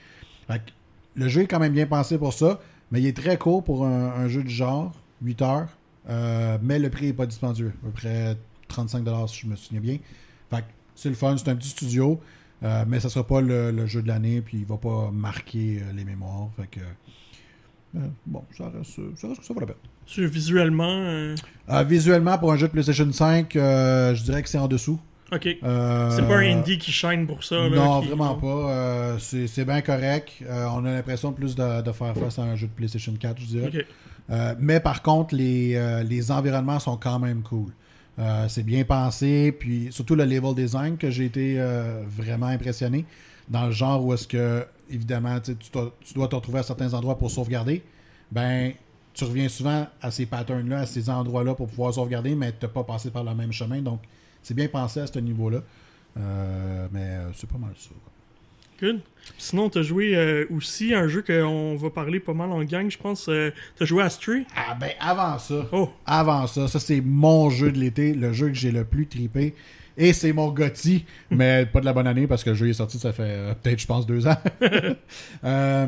Le 1.14 1.28
jeu 1.28 1.42
est 1.42 1.46
quand 1.46 1.60
même 1.60 1.74
bien 1.74 1.86
pensé 1.86 2.16
pour 2.16 2.32
ça, 2.32 2.58
mais 2.90 3.02
il 3.02 3.06
est 3.06 3.16
très 3.16 3.36
court 3.36 3.62
pour 3.62 3.84
un, 3.84 4.28
jeu 4.28 4.42
du 4.42 4.50
genre, 4.52 4.94
8 5.22 5.42
heures, 5.42 5.68
euh, 6.08 6.56
mais 6.62 6.78
le 6.78 6.88
prix 6.88 7.06
n'est 7.06 7.12
pas 7.12 7.26
dispendieux, 7.26 7.74
à 7.82 7.86
peu 7.86 7.92
près 7.92 8.36
35$ 8.70 9.28
si 9.28 9.42
je 9.42 9.46
me 9.46 9.56
souviens 9.56 9.80
bien. 9.80 9.98
C'est 10.94 11.10
le 11.10 11.14
fun, 11.14 11.36
c'est 11.36 11.50
un 11.50 11.56
petit 11.56 11.68
studio, 11.68 12.18
mais 12.62 12.98
ça 13.00 13.10
sera 13.10 13.26
pas 13.26 13.42
le, 13.42 13.86
jeu 13.86 14.00
de 14.00 14.08
l'année, 14.08 14.40
puis 14.40 14.60
il 14.60 14.64
va 14.64 14.78
pas 14.78 15.10
marquer 15.12 15.82
les 15.94 16.04
mémoires. 16.06 16.48
Fait 16.56 16.66
que, 16.66 16.80
bon, 18.24 18.42
ça 18.56 18.70
reste 18.70 18.96
que 18.96 19.44
ça 19.44 19.52
vaut 19.52 19.60
la 19.60 19.66
peine. 19.66 19.76
Visuellement, 20.16 20.88
euh, 20.90 21.34
Euh, 21.68 21.82
visuellement, 21.82 22.38
pour 22.38 22.52
un 22.52 22.56
jeu 22.56 22.68
de 22.68 22.72
PlayStation 22.72 23.10
5, 23.12 23.56
euh, 23.56 24.14
je 24.14 24.22
dirais 24.22 24.42
que 24.42 24.48
c'est 24.48 24.58
en 24.58 24.68
dessous. 24.68 25.00
ok. 25.32 25.42
C'est 25.42 25.60
pas 25.60 26.36
un 26.38 26.58
indie 26.58 26.78
qui 26.78 26.92
shine 26.92 27.26
pour 27.26 27.42
ça. 27.42 27.56
là, 27.56 27.68
non, 27.68 28.00
qui- 28.00 28.08
vraiment 28.08 28.34
pas. 28.36 29.16
C'est 29.18 29.64
bien 29.64 29.80
correct. 29.82 30.30
On 30.48 30.84
a 30.84 30.92
l'impression 30.92 31.32
plus 31.32 31.54
de, 31.54 31.82
de 31.82 31.92
faire 31.92 32.14
face 32.16 32.38
à 32.38 32.42
un 32.42 32.54
jeu 32.56 32.66
de 32.68 32.72
PlayStation 32.72 33.12
4, 33.18 33.40
je 33.40 33.46
dirais. 33.46 33.86
Mais 34.60 34.80
par 34.80 35.02
contre, 35.02 35.34
les, 35.34 36.02
les 36.08 36.30
environnements 36.30 36.78
sont 36.78 36.96
quand 36.96 37.18
même 37.18 37.42
cool. 37.42 37.72
Euh, 38.18 38.46
c'est 38.48 38.62
bien 38.62 38.82
pensé, 38.84 39.52
puis 39.52 39.88
surtout 39.90 40.14
le 40.14 40.24
level 40.24 40.54
design 40.54 40.96
que 40.96 41.10
j'ai 41.10 41.26
été 41.26 41.56
euh, 41.58 42.02
vraiment 42.08 42.46
impressionné. 42.46 43.04
Dans 43.48 43.66
le 43.66 43.72
genre 43.72 44.02
où 44.02 44.14
est-ce 44.14 44.26
que, 44.26 44.64
évidemment, 44.90 45.38
tu 45.40 45.54
tu 45.56 46.14
dois 46.14 46.26
te 46.26 46.34
retrouver 46.34 46.60
à 46.60 46.62
certains 46.62 46.94
endroits 46.94 47.18
pour 47.18 47.30
sauvegarder. 47.30 47.82
Ben, 48.32 48.72
tu 49.16 49.24
reviens 49.24 49.48
souvent 49.48 49.86
à 50.00 50.10
ces 50.10 50.26
patterns-là, 50.26 50.80
à 50.80 50.86
ces 50.86 51.08
endroits-là 51.10 51.54
pour 51.54 51.66
pouvoir 51.68 51.92
sauvegarder, 51.94 52.34
mais 52.34 52.52
tu 52.52 52.58
n'as 52.66 52.68
pas 52.68 52.84
passé 52.84 53.10
par 53.10 53.24
le 53.24 53.34
même 53.34 53.52
chemin. 53.52 53.80
Donc, 53.80 54.00
c'est 54.42 54.54
bien 54.54 54.68
pensé 54.68 55.00
à 55.00 55.06
ce 55.06 55.18
niveau-là. 55.18 55.62
Euh, 56.18 56.86
mais 56.92 57.00
euh, 57.00 57.30
c'est 57.34 57.48
pas 57.48 57.58
mal 57.58 57.72
ça. 57.76 57.90
Good. 58.80 59.00
Sinon, 59.38 59.70
t'as 59.70 59.80
joué 59.82 60.14
euh, 60.14 60.44
aussi 60.54 60.92
un 60.94 61.08
jeu 61.08 61.22
qu'on 61.22 61.76
va 61.76 61.88
parler 61.90 62.20
pas 62.20 62.34
mal 62.34 62.52
en 62.52 62.62
gang, 62.62 62.90
je 62.90 62.98
pense. 62.98 63.26
euh, 63.30 63.50
t'as 63.78 63.86
joué 63.86 64.02
à 64.02 64.10
Stray. 64.10 64.44
Ah 64.54 64.76
ben 64.78 64.90
avant 65.00 65.38
ça, 65.38 65.66
Oh, 65.72 65.88
avant 66.04 66.46
ça, 66.46 66.68
ça 66.68 66.78
c'est 66.78 67.00
mon 67.00 67.48
jeu 67.48 67.72
de 67.72 67.78
l'été, 67.78 68.12
le 68.12 68.34
jeu 68.34 68.48
que 68.48 68.54
j'ai 68.54 68.70
le 68.72 68.84
plus 68.84 69.06
tripé. 69.06 69.54
Et 69.96 70.12
c'est 70.12 70.34
mon 70.34 70.50
Gotti, 70.50 71.06
mais 71.30 71.64
pas 71.64 71.80
de 71.80 71.86
la 71.86 71.94
bonne 71.94 72.06
année 72.06 72.26
parce 72.26 72.44
que 72.44 72.50
le 72.50 72.56
jeu 72.56 72.68
est 72.68 72.74
sorti, 72.74 72.98
ça 72.98 73.14
fait 73.14 73.22
euh, 73.24 73.54
peut-être, 73.54 73.78
je 73.80 73.86
pense, 73.86 74.06
deux 74.06 74.26
ans. 74.26 74.36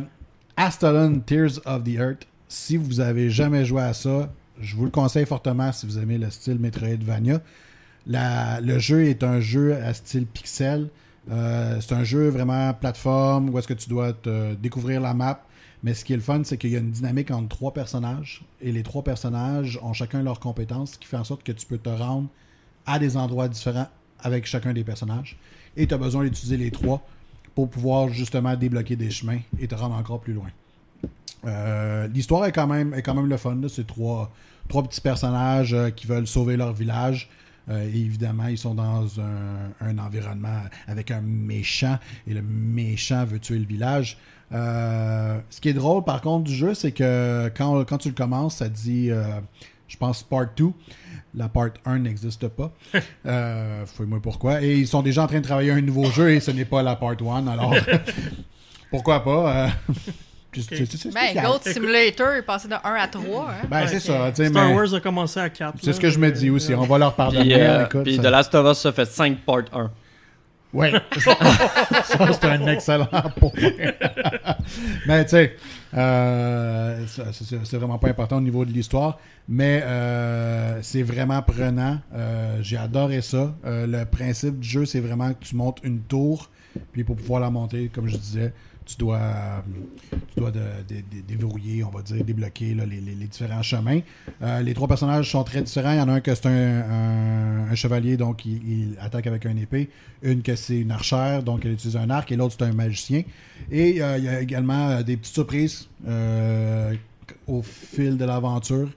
Astalon 0.56 1.20
Tears 1.20 1.60
of 1.66 1.84
the 1.84 1.94
Earth. 1.98 2.26
Si 2.48 2.78
vous 2.78 3.00
avez 3.00 3.28
jamais 3.28 3.66
joué 3.66 3.82
à 3.82 3.92
ça, 3.92 4.32
je 4.60 4.74
vous 4.74 4.84
le 4.84 4.90
conseille 4.90 5.26
fortement 5.26 5.70
si 5.70 5.84
vous 5.84 5.98
aimez 5.98 6.16
le 6.16 6.30
style 6.30 6.58
Metroidvania. 6.58 7.40
Le 8.06 8.78
jeu 8.78 9.04
est 9.04 9.22
un 9.22 9.40
jeu 9.40 9.76
à 9.76 9.92
style 9.92 10.26
pixel. 10.26 10.88
Euh, 11.30 11.78
c'est 11.82 11.94
un 11.94 12.04
jeu 12.04 12.28
vraiment 12.30 12.72
plateforme 12.72 13.50
où 13.50 13.58
est-ce 13.58 13.68
que 13.68 13.74
tu 13.74 13.90
dois 13.90 14.14
découvrir 14.60 15.00
la 15.02 15.12
map. 15.12 15.44
Mais 15.82 15.94
ce 15.94 16.04
qui 16.04 16.12
est 16.12 16.16
le 16.16 16.22
fun, 16.22 16.40
c'est 16.42 16.56
qu'il 16.56 16.70
y 16.70 16.76
a 16.76 16.80
une 16.80 16.90
dynamique 16.90 17.30
entre 17.30 17.48
trois 17.48 17.72
personnages. 17.72 18.42
Et 18.60 18.72
les 18.72 18.82
trois 18.82 19.04
personnages 19.04 19.78
ont 19.82 19.92
chacun 19.92 20.22
leurs 20.22 20.40
compétences, 20.40 20.92
ce 20.92 20.98
qui 20.98 21.06
fait 21.06 21.18
en 21.18 21.24
sorte 21.24 21.42
que 21.42 21.52
tu 21.52 21.66
peux 21.66 21.78
te 21.78 21.90
rendre 21.90 22.28
à 22.86 22.98
des 22.98 23.16
endroits 23.16 23.48
différents 23.48 23.88
avec 24.20 24.46
chacun 24.46 24.72
des 24.72 24.84
personnages. 24.84 25.38
Et 25.76 25.86
tu 25.86 25.94
as 25.94 25.98
besoin 25.98 26.24
d'utiliser 26.24 26.56
les 26.56 26.70
trois 26.70 27.06
pour 27.54 27.68
pouvoir 27.68 28.08
justement 28.08 28.56
débloquer 28.56 28.96
des 28.96 29.10
chemins 29.10 29.40
et 29.60 29.68
te 29.68 29.74
rendre 29.74 29.94
encore 29.94 30.20
plus 30.20 30.32
loin. 30.32 30.48
Euh, 31.46 32.08
L'histoire 32.08 32.44
est 32.46 32.52
quand 32.52 32.66
même 32.66 32.94
est 32.94 33.02
quand 33.02 33.14
même 33.14 33.28
le 33.28 33.36
fun. 33.36 33.56
C'est 33.68 33.86
trois, 33.86 34.30
trois 34.68 34.82
petits 34.82 35.00
personnages 35.00 35.72
euh, 35.74 35.90
qui 35.90 36.06
veulent 36.06 36.26
sauver 36.26 36.56
leur 36.56 36.72
village. 36.72 37.28
Euh, 37.70 37.84
et 37.84 37.96
évidemment, 37.98 38.46
ils 38.46 38.58
sont 38.58 38.74
dans 38.74 39.06
un, 39.20 39.70
un 39.80 39.98
environnement 39.98 40.62
avec 40.86 41.10
un 41.10 41.20
méchant. 41.20 41.98
Et 42.26 42.34
le 42.34 42.42
méchant 42.42 43.24
veut 43.24 43.38
tuer 43.38 43.58
le 43.58 43.66
village. 43.66 44.18
Ce 44.50 45.60
qui 45.60 45.68
est 45.68 45.74
drôle, 45.74 46.04
par 46.04 46.22
contre, 46.22 46.44
du 46.44 46.54
jeu, 46.54 46.74
c'est 46.74 46.92
que 46.92 47.50
quand, 47.56 47.84
quand 47.84 47.98
tu 47.98 48.08
le 48.08 48.14
commences, 48.14 48.56
ça 48.56 48.68
dit, 48.70 49.10
je 49.88 49.96
pense, 49.98 50.22
Part 50.22 50.46
2. 50.56 50.70
La 51.34 51.48
Part 51.50 51.68
1 51.84 51.98
n'existe 52.00 52.48
pas. 52.48 52.72
Euh, 53.26 53.84
Fouille-moi 53.84 54.20
pourquoi. 54.22 54.62
Et 54.62 54.78
ils 54.78 54.86
sont 54.88 55.02
déjà 55.02 55.24
en 55.24 55.26
train 55.26 55.40
de 55.40 55.44
travailler 55.44 55.72
un 55.72 55.82
nouveau 55.82 56.06
jeu 56.10 56.30
et 56.30 56.40
ce 56.40 56.50
n'est 56.50 56.64
pas 56.64 56.82
la 56.82 56.96
Part 56.96 57.16
1. 57.20 57.46
Alors, 57.46 57.74
pourquoi 58.90 59.22
pas? 59.22 59.66
euh, 59.66 59.92
Ben. 60.52 61.42
Goat 61.44 61.60
Simulator 61.72 62.32
est 62.32 62.42
passé 62.42 62.68
de 62.68 62.74
1 62.74 62.78
à 62.82 63.06
3. 63.08 63.50
Hein? 63.50 63.66
Ben, 63.68 63.86
c'est 63.86 64.00
ça. 64.00 64.32
Star 64.32 64.50
mais 64.50 64.74
Wars 64.74 64.94
a 64.94 65.00
commencé 65.00 65.38
à 65.40 65.48
4. 65.50 65.78
C'est 65.82 65.92
ce 65.92 66.00
que 66.00 66.10
je 66.10 66.18
me 66.18 66.30
dis 66.32 66.50
aussi. 66.50 66.74
On 66.74 66.82
va 66.84 66.98
leur 66.98 67.14
pardonner. 67.14 67.42
Puis, 67.54 67.54
euh, 67.54 67.84
écoute, 67.86 68.02
puis 68.04 68.16
ça- 68.16 68.22
The 68.22 68.26
Last 68.26 68.54
of 68.54 68.72
Us, 68.72 68.78
ça 68.78 68.92
fait 68.92 69.04
5 69.06 69.38
part 69.44 69.62
1. 69.72 69.90
Ouais. 70.72 70.92
ça, 71.18 72.32
c'est 72.32 72.44
un 72.44 72.66
excellent 72.66 73.06
point. 73.36 73.50
mais 75.06 75.24
tu 75.24 75.30
sais, 75.30 75.56
euh, 75.94 77.04
c'est 77.32 77.64
c'est 77.64 77.76
vraiment 77.78 77.98
pas 77.98 78.08
important 78.08 78.36
au 78.36 78.40
niveau 78.42 78.66
de 78.66 78.70
l'histoire, 78.72 79.18
mais 79.48 79.80
euh, 79.84 80.78
c'est 80.82 81.02
vraiment 81.02 81.40
prenant. 81.42 81.98
Euh, 82.14 82.58
J'ai 82.60 82.76
adoré 82.76 83.22
ça. 83.22 83.54
Euh, 83.64 83.86
le 83.86 84.04
principe 84.04 84.58
du 84.60 84.68
jeu, 84.68 84.84
c'est 84.84 85.00
vraiment 85.00 85.32
que 85.32 85.42
tu 85.42 85.56
montes 85.56 85.78
une 85.84 86.00
tour 86.02 86.50
Puis 86.92 87.02
pour 87.02 87.16
pouvoir 87.16 87.40
la 87.40 87.48
monter, 87.50 87.90
comme 87.92 88.06
je 88.08 88.16
disais, 88.18 88.52
tu 88.88 88.96
dois, 88.96 89.62
tu 90.10 90.40
dois 90.40 90.50
de- 90.50 90.58
de- 90.88 90.94
de- 90.96 91.20
déverrouiller, 91.26 91.84
on 91.84 91.90
va 91.90 92.00
dire, 92.02 92.24
débloquer 92.24 92.74
là, 92.74 92.86
les, 92.86 93.00
les- 93.00 93.14
les 93.14 93.26
différents 93.26 93.62
chemins. 93.62 94.00
Euh, 94.42 94.60
les 94.62 94.72
trois 94.74 94.88
personnages 94.88 95.30
sont 95.30 95.44
très 95.44 95.60
différents. 95.62 95.92
Il 95.92 95.98
y 95.98 96.00
en 96.00 96.08
a 96.08 96.12
un 96.14 96.20
que 96.20 96.34
c'est 96.34 96.46
un, 96.46 96.50
un- 96.90 97.70
un 97.70 97.74
chevalier, 97.74 98.16
donc 98.16 98.46
il, 98.46 98.52
il 98.66 98.96
attaque 99.00 99.26
avec 99.26 99.44
un 99.46 99.56
épée. 99.56 99.90
Une 100.22 100.42
que 100.42 100.56
c'est 100.56 100.78
une 100.80 100.90
archère, 100.90 101.42
donc 101.42 101.64
elle 101.64 101.72
utilise 101.72 101.96
un 101.96 102.08
arc. 102.10 102.32
Et 102.32 102.36
l'autre, 102.36 102.56
c'est 102.58 102.64
un 102.64 102.72
magicien. 102.72 103.22
Et 103.70 104.02
euh, 104.02 104.16
il 104.18 104.24
y 104.24 104.28
a 104.28 104.40
également 104.40 104.88
euh, 104.88 105.02
des 105.02 105.16
petites 105.16 105.34
surprises 105.34 105.88
euh, 106.08 106.94
au 107.46 107.62
fil 107.62 108.16
de 108.16 108.24
l'aventure. 108.24 108.88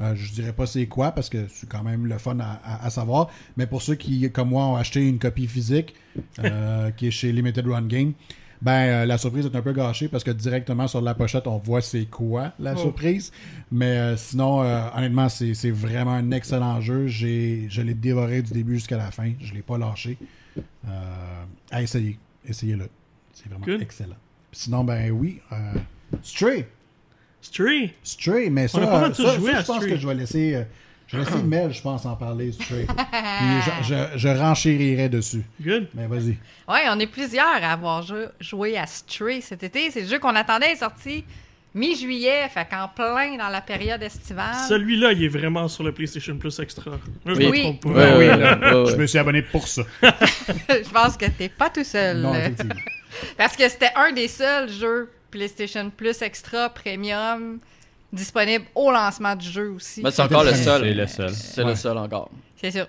Euh, 0.00 0.14
je 0.16 0.32
dirais 0.32 0.52
pas 0.52 0.66
c'est 0.66 0.86
quoi 0.86 1.12
parce 1.12 1.28
que 1.28 1.46
c'est 1.48 1.68
quand 1.68 1.84
même 1.84 2.06
le 2.06 2.18
fun 2.18 2.38
à, 2.40 2.60
à- 2.64 2.86
à 2.86 2.90
savoir. 2.90 3.28
Mais 3.56 3.66
pour 3.66 3.82
ceux 3.82 3.94
qui, 3.94 4.28
comme 4.32 4.48
moi, 4.48 4.64
ont 4.66 4.76
acheté 4.76 5.06
une 5.06 5.18
copie 5.18 5.46
physique 5.46 5.94
euh, 6.40 6.90
qui 6.92 7.08
est 7.08 7.10
chez 7.12 7.30
Limited 7.30 7.66
Run 7.66 7.86
Game, 7.86 8.12
ben 8.62 8.72
euh, 8.72 9.06
la 9.06 9.18
surprise 9.18 9.44
est 9.46 9.54
un 9.56 9.62
peu 9.62 9.72
gâchée 9.72 10.08
parce 10.08 10.24
que 10.24 10.30
directement 10.30 10.88
sur 10.88 11.00
la 11.00 11.14
pochette, 11.14 11.46
on 11.46 11.58
voit 11.58 11.80
c'est 11.82 12.06
quoi 12.06 12.52
la 12.58 12.74
Oh. 12.74 12.78
surprise. 12.78 13.32
Mais 13.70 13.96
euh, 13.98 14.16
sinon, 14.16 14.62
euh, 14.62 14.80
honnêtement, 14.96 15.28
c'est 15.28 15.70
vraiment 15.70 16.12
un 16.12 16.30
excellent 16.30 16.80
jeu. 16.80 17.06
Je 17.06 17.80
l'ai 17.82 17.94
dévoré 17.94 18.42
du 18.42 18.52
début 18.52 18.74
jusqu'à 18.74 18.96
la 18.96 19.10
fin. 19.10 19.32
Je 19.40 19.52
l'ai 19.54 19.62
pas 19.62 19.78
lâché. 19.78 20.16
À 21.70 21.82
essayer. 21.82 22.18
Essayez-le. 22.46 22.88
C'est 23.32 23.48
vraiment 23.52 23.80
excellent. 23.80 24.16
Sinon, 24.52 24.84
ben 24.84 25.10
oui. 25.10 25.40
Stray. 26.22 26.66
Stray. 27.40 27.92
Stray, 28.02 28.48
mais 28.50 28.68
ça, 28.68 28.78
On 28.78 28.82
a 28.82 28.86
pas 28.86 29.00
mal 29.00 29.12
tous 29.12 29.22
ça, 29.26 29.36
joué 29.36 29.52
ça, 29.52 29.58
à 29.58 29.60
je 29.62 29.66
pense 29.66 29.76
Stray. 29.76 29.90
que 29.92 29.98
je 29.98 30.08
vais 30.08 30.14
laisser, 30.14 30.64
je 31.08 31.16
vais 31.18 31.24
laisser 31.24 31.42
Mel, 31.44 31.72
je 31.72 31.82
pense, 31.82 32.04
en 32.06 32.16
parler, 32.16 32.52
Stray. 32.52 32.86
Puis 32.86 33.72
je, 33.82 33.94
je, 33.94 34.18
je 34.18 34.28
renchérirai 34.28 35.08
dessus. 35.08 35.42
Good. 35.60 35.88
Mais 35.94 36.06
vas-y. 36.06 36.36
Oui, 36.68 36.78
on 36.90 36.98
est 37.00 37.06
plusieurs 37.06 37.46
à 37.62 37.72
avoir 37.72 38.02
jou- 38.02 38.28
joué 38.40 38.76
à 38.78 38.86
Stray 38.86 39.42
cet 39.42 39.62
été. 39.62 39.90
C'est 39.90 40.02
le 40.02 40.08
jeu 40.08 40.18
qu'on 40.18 40.34
attendait 40.34 40.72
est 40.72 40.76
sorti 40.76 41.24
mi-juillet, 41.76 42.48
fait 42.50 42.66
qu'en 42.70 42.86
plein 42.88 43.36
dans 43.36 43.48
la 43.48 43.60
période 43.60 44.00
estivale. 44.02 44.54
Celui-là, 44.68 45.10
il 45.12 45.24
est 45.24 45.28
vraiment 45.28 45.66
sur 45.66 45.82
le 45.82 45.90
PlayStation 45.92 46.36
Plus 46.38 46.58
Extra. 46.60 46.92
Je 47.26 47.32
Oui. 47.32 47.46
me 47.46 47.50
Oui. 47.50 47.60
trompe 47.62 47.82
pas. 47.82 47.88
Ouais, 47.88 48.12
oui, 48.12 48.18
ouais, 48.28 48.36
là, 48.36 48.58
ouais, 48.74 48.82
ouais. 48.84 48.90
Je 48.92 48.96
me 48.96 49.06
suis 49.06 49.18
abonné 49.18 49.42
pour 49.42 49.66
ça. 49.66 49.82
Je 50.02 50.88
pense 50.90 51.16
que 51.16 51.26
t'es 51.26 51.48
pas 51.48 51.70
tout 51.70 51.82
seul. 51.84 52.18
Non. 52.18 52.32
Parce 53.36 53.56
que 53.56 53.68
c'était 53.68 53.90
un 53.96 54.12
des 54.12 54.28
seuls 54.28 54.70
jeux 54.70 55.10
PlayStation 55.32 55.90
Plus 55.90 56.22
Extra 56.22 56.68
Premium 56.68 57.58
disponible 58.14 58.64
au 58.74 58.90
lancement 58.90 59.34
du 59.36 59.48
jeu 59.48 59.70
aussi. 59.70 60.02
Mais 60.02 60.10
c'est 60.10 60.22
encore 60.22 60.44
le 60.44 60.52
C'est 60.54 60.64
seul. 60.64 60.96
le 60.96 61.06
seul. 61.06 61.30
C'est 61.34 61.62
Ouais. 61.62 61.70
le 61.70 61.76
seul 61.76 61.98
encore. 61.98 62.30
C'est 62.56 62.70
sûr. 62.70 62.86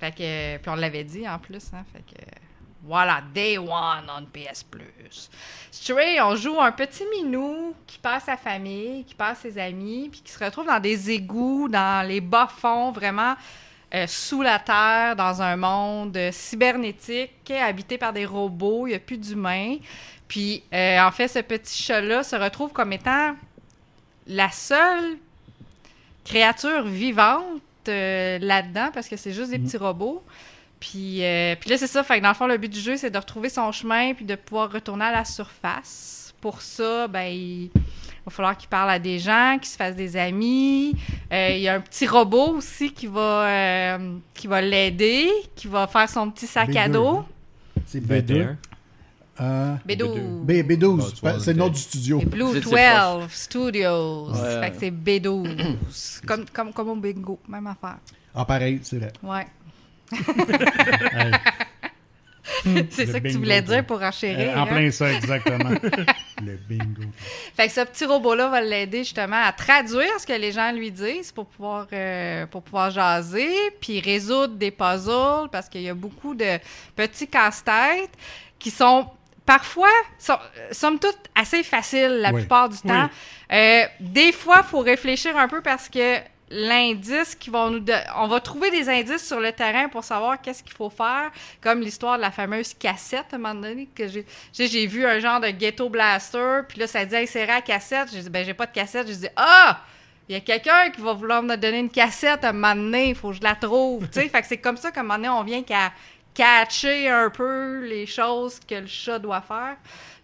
Fait 0.00 0.10
que, 0.10 0.56
puis 0.58 0.70
on 0.70 0.74
l'avait 0.74 1.04
dit 1.04 1.28
en 1.28 1.38
plus, 1.38 1.62
hein, 1.72 1.84
fait 1.92 2.00
que 2.00 2.20
voilà, 2.82 3.22
Day 3.32 3.56
One 3.56 4.10
on 4.18 4.24
PS 4.26 4.62
Plus. 4.64 5.30
Stray, 5.70 6.20
on 6.20 6.36
joue 6.36 6.60
un 6.60 6.72
petit 6.72 7.04
minou 7.16 7.74
qui 7.86 7.98
passe 7.98 8.24
sa 8.24 8.36
famille, 8.36 9.04
qui 9.04 9.14
passe 9.14 9.38
ses 9.38 9.56
amis, 9.58 10.08
puis 10.10 10.20
qui 10.20 10.32
se 10.32 10.42
retrouve 10.44 10.66
dans 10.66 10.80
des 10.80 11.10
égouts, 11.10 11.68
dans 11.68 12.06
les 12.06 12.20
bas-fonds, 12.20 12.92
vraiment 12.92 13.34
euh, 13.94 14.06
sous 14.06 14.42
la 14.42 14.58
terre, 14.58 15.14
dans 15.16 15.40
un 15.40 15.56
monde 15.56 16.16
euh, 16.16 16.30
cybernétique, 16.32 17.50
habité 17.50 17.96
par 17.96 18.12
des 18.12 18.26
robots, 18.26 18.86
il 18.86 18.90
n'y 18.90 18.96
a 18.96 18.98
plus 18.98 19.18
d'humains. 19.18 19.76
Puis, 20.26 20.62
euh, 20.72 21.00
en 21.00 21.10
fait, 21.12 21.28
ce 21.28 21.38
petit 21.38 21.80
chat-là 21.82 22.22
se 22.22 22.34
retrouve 22.36 22.72
comme 22.72 22.92
étant 22.92 23.36
la 24.26 24.50
seule 24.50 25.16
créature 26.24 26.84
vivante 26.84 27.60
euh, 27.88 28.38
là-dedans, 28.40 28.90
parce 28.92 29.08
que 29.08 29.16
c'est 29.16 29.32
juste 29.32 29.50
des 29.50 29.58
petits 29.58 29.76
robots. 29.76 30.22
Puis, 30.80 31.24
euh, 31.24 31.54
puis 31.58 31.70
là, 31.70 31.78
c'est 31.78 31.86
ça. 31.86 32.02
Fait 32.02 32.18
que 32.18 32.22
dans 32.22 32.28
le 32.28 32.34
fond, 32.34 32.46
le 32.46 32.58
but 32.58 32.70
du 32.70 32.80
jeu, 32.80 32.96
c'est 32.96 33.10
de 33.10 33.18
retrouver 33.18 33.48
son 33.48 33.72
chemin 33.72 34.12
puis 34.14 34.24
de 34.24 34.34
pouvoir 34.34 34.70
retourner 34.70 35.04
à 35.06 35.12
la 35.12 35.24
surface. 35.24 36.34
Pour 36.40 36.60
ça, 36.60 37.08
ben, 37.08 37.24
il 37.24 37.70
va 38.26 38.30
falloir 38.30 38.56
qu'il 38.56 38.68
parle 38.68 38.90
à 38.90 38.98
des 38.98 39.18
gens, 39.18 39.56
qu'il 39.58 39.68
se 39.68 39.76
fasse 39.76 39.96
des 39.96 40.16
amis. 40.16 40.94
Euh, 41.32 41.50
il 41.52 41.60
y 41.62 41.68
a 41.68 41.74
un 41.74 41.80
petit 41.80 42.06
robot 42.06 42.56
aussi 42.56 42.92
qui 42.92 43.06
va, 43.06 43.46
euh, 43.46 44.16
qui 44.34 44.46
va 44.46 44.60
l'aider, 44.60 45.30
qui 45.56 45.68
va 45.68 45.86
faire 45.86 46.08
son 46.08 46.30
petit 46.30 46.46
sac 46.46 46.74
à 46.76 46.86
B2, 46.86 46.92
dos. 46.92 47.08
hein? 47.08 47.26
C'est 47.86 48.00
B2. 48.00 48.56
21. 49.38 49.44
Euh, 49.44 49.76
B12. 49.86 50.44
B, 50.44 50.50
B12, 50.50 51.00
Ah, 51.00 51.10
tu 51.14 51.20
vois, 51.20 51.40
c'est 51.40 51.52
le 51.52 51.58
nom 51.58 51.68
du 51.68 51.78
studio. 51.80 52.20
Et 52.20 52.24
Blue 52.24 52.46
C'est- 52.52 52.62
c'est 52.62 53.20
12 53.20 53.32
Studios. 53.32 54.30
Ouais. 54.30 54.60
Fait 54.60 54.70
que 54.70 54.76
c'est 54.80 54.90
B12. 54.90 56.20
comme, 56.26 56.44
comme, 56.52 56.72
comme 56.72 56.88
au 56.90 56.96
bingo, 56.96 57.38
même 57.48 57.66
affaire. 57.66 57.98
Ah, 58.34 58.44
pareil, 58.44 58.80
c'est 58.82 58.98
vrai. 58.98 59.12
Ouais. 59.22 59.46
C'est 62.90 63.06
ça 63.06 63.20
que 63.20 63.28
tu 63.28 63.38
voulais 63.38 63.62
dire 63.62 63.84
pour 63.84 64.02
enchérir. 64.02 64.50
euh, 64.50 64.60
en 64.60 64.62
hein? 64.64 64.66
plein 64.66 64.90
ça, 64.90 65.12
exactement. 65.12 65.70
le 66.44 66.56
bingo. 66.68 67.02
Fait 67.56 67.68
que 67.68 67.72
ce 67.72 67.80
petit 67.80 68.04
robot-là 68.04 68.48
va 68.48 68.60
l'aider 68.60 68.98
justement 68.98 69.42
à 69.42 69.52
traduire 69.52 70.20
ce 70.20 70.26
que 70.26 70.32
les 70.32 70.52
gens 70.52 70.72
lui 70.72 70.90
disent 70.90 71.32
pour 71.32 71.46
pouvoir, 71.46 71.86
euh, 71.92 72.46
pour 72.46 72.62
pouvoir 72.62 72.90
jaser, 72.90 73.54
puis 73.80 74.00
résoudre 74.00 74.54
des 74.54 74.70
puzzles, 74.70 75.48
parce 75.50 75.68
qu'il 75.68 75.82
y 75.82 75.88
a 75.88 75.94
beaucoup 75.94 76.34
de 76.34 76.58
petits 76.94 77.28
casse-têtes 77.28 78.12
qui 78.58 78.70
sont 78.70 79.06
parfois, 79.46 79.90
sont, 80.18 80.32
euh, 80.58 80.68
somme 80.72 80.98
toute, 80.98 81.18
assez 81.34 81.62
faciles 81.62 82.18
la 82.20 82.32
Oui. 82.32 82.40
plupart 82.40 82.68
du 82.68 82.78
temps. 82.78 83.08
Euh, 83.52 83.82
des 84.00 84.32
fois, 84.32 84.62
il 84.64 84.68
faut 84.68 84.80
réfléchir 84.80 85.36
un 85.36 85.48
peu 85.48 85.60
parce 85.60 85.88
que 85.88 86.18
l'indice 86.50 87.34
qui 87.34 87.50
vont 87.50 87.70
nous 87.70 87.80
don- 87.80 87.94
on 88.16 88.28
va 88.28 88.38
trouver 88.40 88.70
des 88.70 88.88
indices 88.88 89.26
sur 89.26 89.40
le 89.40 89.50
terrain 89.52 89.88
pour 89.88 90.04
savoir 90.04 90.40
qu'est-ce 90.40 90.62
qu'il 90.62 90.74
faut 90.74 90.90
faire 90.90 91.30
comme 91.60 91.80
l'histoire 91.80 92.16
de 92.16 92.22
la 92.22 92.30
fameuse 92.30 92.74
cassette 92.74 93.26
à 93.32 93.36
un 93.36 93.38
moment 93.38 93.54
donné 93.54 93.88
que 93.94 94.06
j'ai 94.08 94.24
j'ai 94.52 94.86
vu 94.86 95.04
un 95.06 95.18
genre 95.20 95.40
de 95.40 95.48
ghetto 95.48 95.88
blaster 95.88 96.60
puis 96.68 96.78
là 96.80 96.86
ça 96.86 97.04
dit 97.04 97.16
insérer 97.16 97.46
la 97.46 97.60
cassette. 97.62 98.08
J'ai 98.12 98.20
dit 98.20 98.30
ben 98.30 98.44
j'ai 98.44 98.54
pas 98.54 98.66
de 98.66 98.72
cassette. 98.72 99.08
J'ai 99.08 99.16
dit 99.16 99.28
ah! 99.36 99.80
Il 100.28 100.32
y 100.34 100.38
a 100.38 100.40
quelqu'un 100.40 100.88
qui 100.90 101.02
va 101.02 101.12
vouloir 101.12 101.42
me 101.42 101.54
donner 101.56 101.80
une 101.80 101.90
cassette 101.90 102.44
à 102.44 102.48
un 102.50 102.52
moment 102.52 102.74
donné 102.74 103.08
il 103.10 103.14
faut 103.14 103.28
que 103.30 103.36
je 103.36 103.42
la 103.42 103.54
trouve 103.54 104.06
tu 104.08 104.20
sais. 104.20 104.28
Fait 104.28 104.40
que 104.42 104.46
c'est 104.46 104.58
comme 104.58 104.76
ça 104.76 104.90
qu'à 104.90 105.00
un 105.00 105.02
moment 105.02 105.16
donné 105.16 105.28
on 105.30 105.42
vient 105.42 105.62
qu'à 105.62 105.92
catcher 106.34 107.08
un 107.08 107.30
peu 107.30 107.84
les 107.86 108.06
choses 108.06 108.60
que 108.60 108.74
le 108.74 108.86
chat 108.86 109.18
doit 109.18 109.40
faire. 109.40 109.76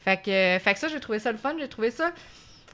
Fait 0.05 0.17
que 0.17 0.59
fait 0.63 0.75
que 0.75 0.79
ça 0.79 0.89
j'ai 0.89 1.01
trouvé 1.01 1.19
ça 1.19 1.31
le 1.33 1.39
fun 1.39 1.55
j'ai 1.59 1.69
trouvé 1.69 1.91
ça. 1.91 2.13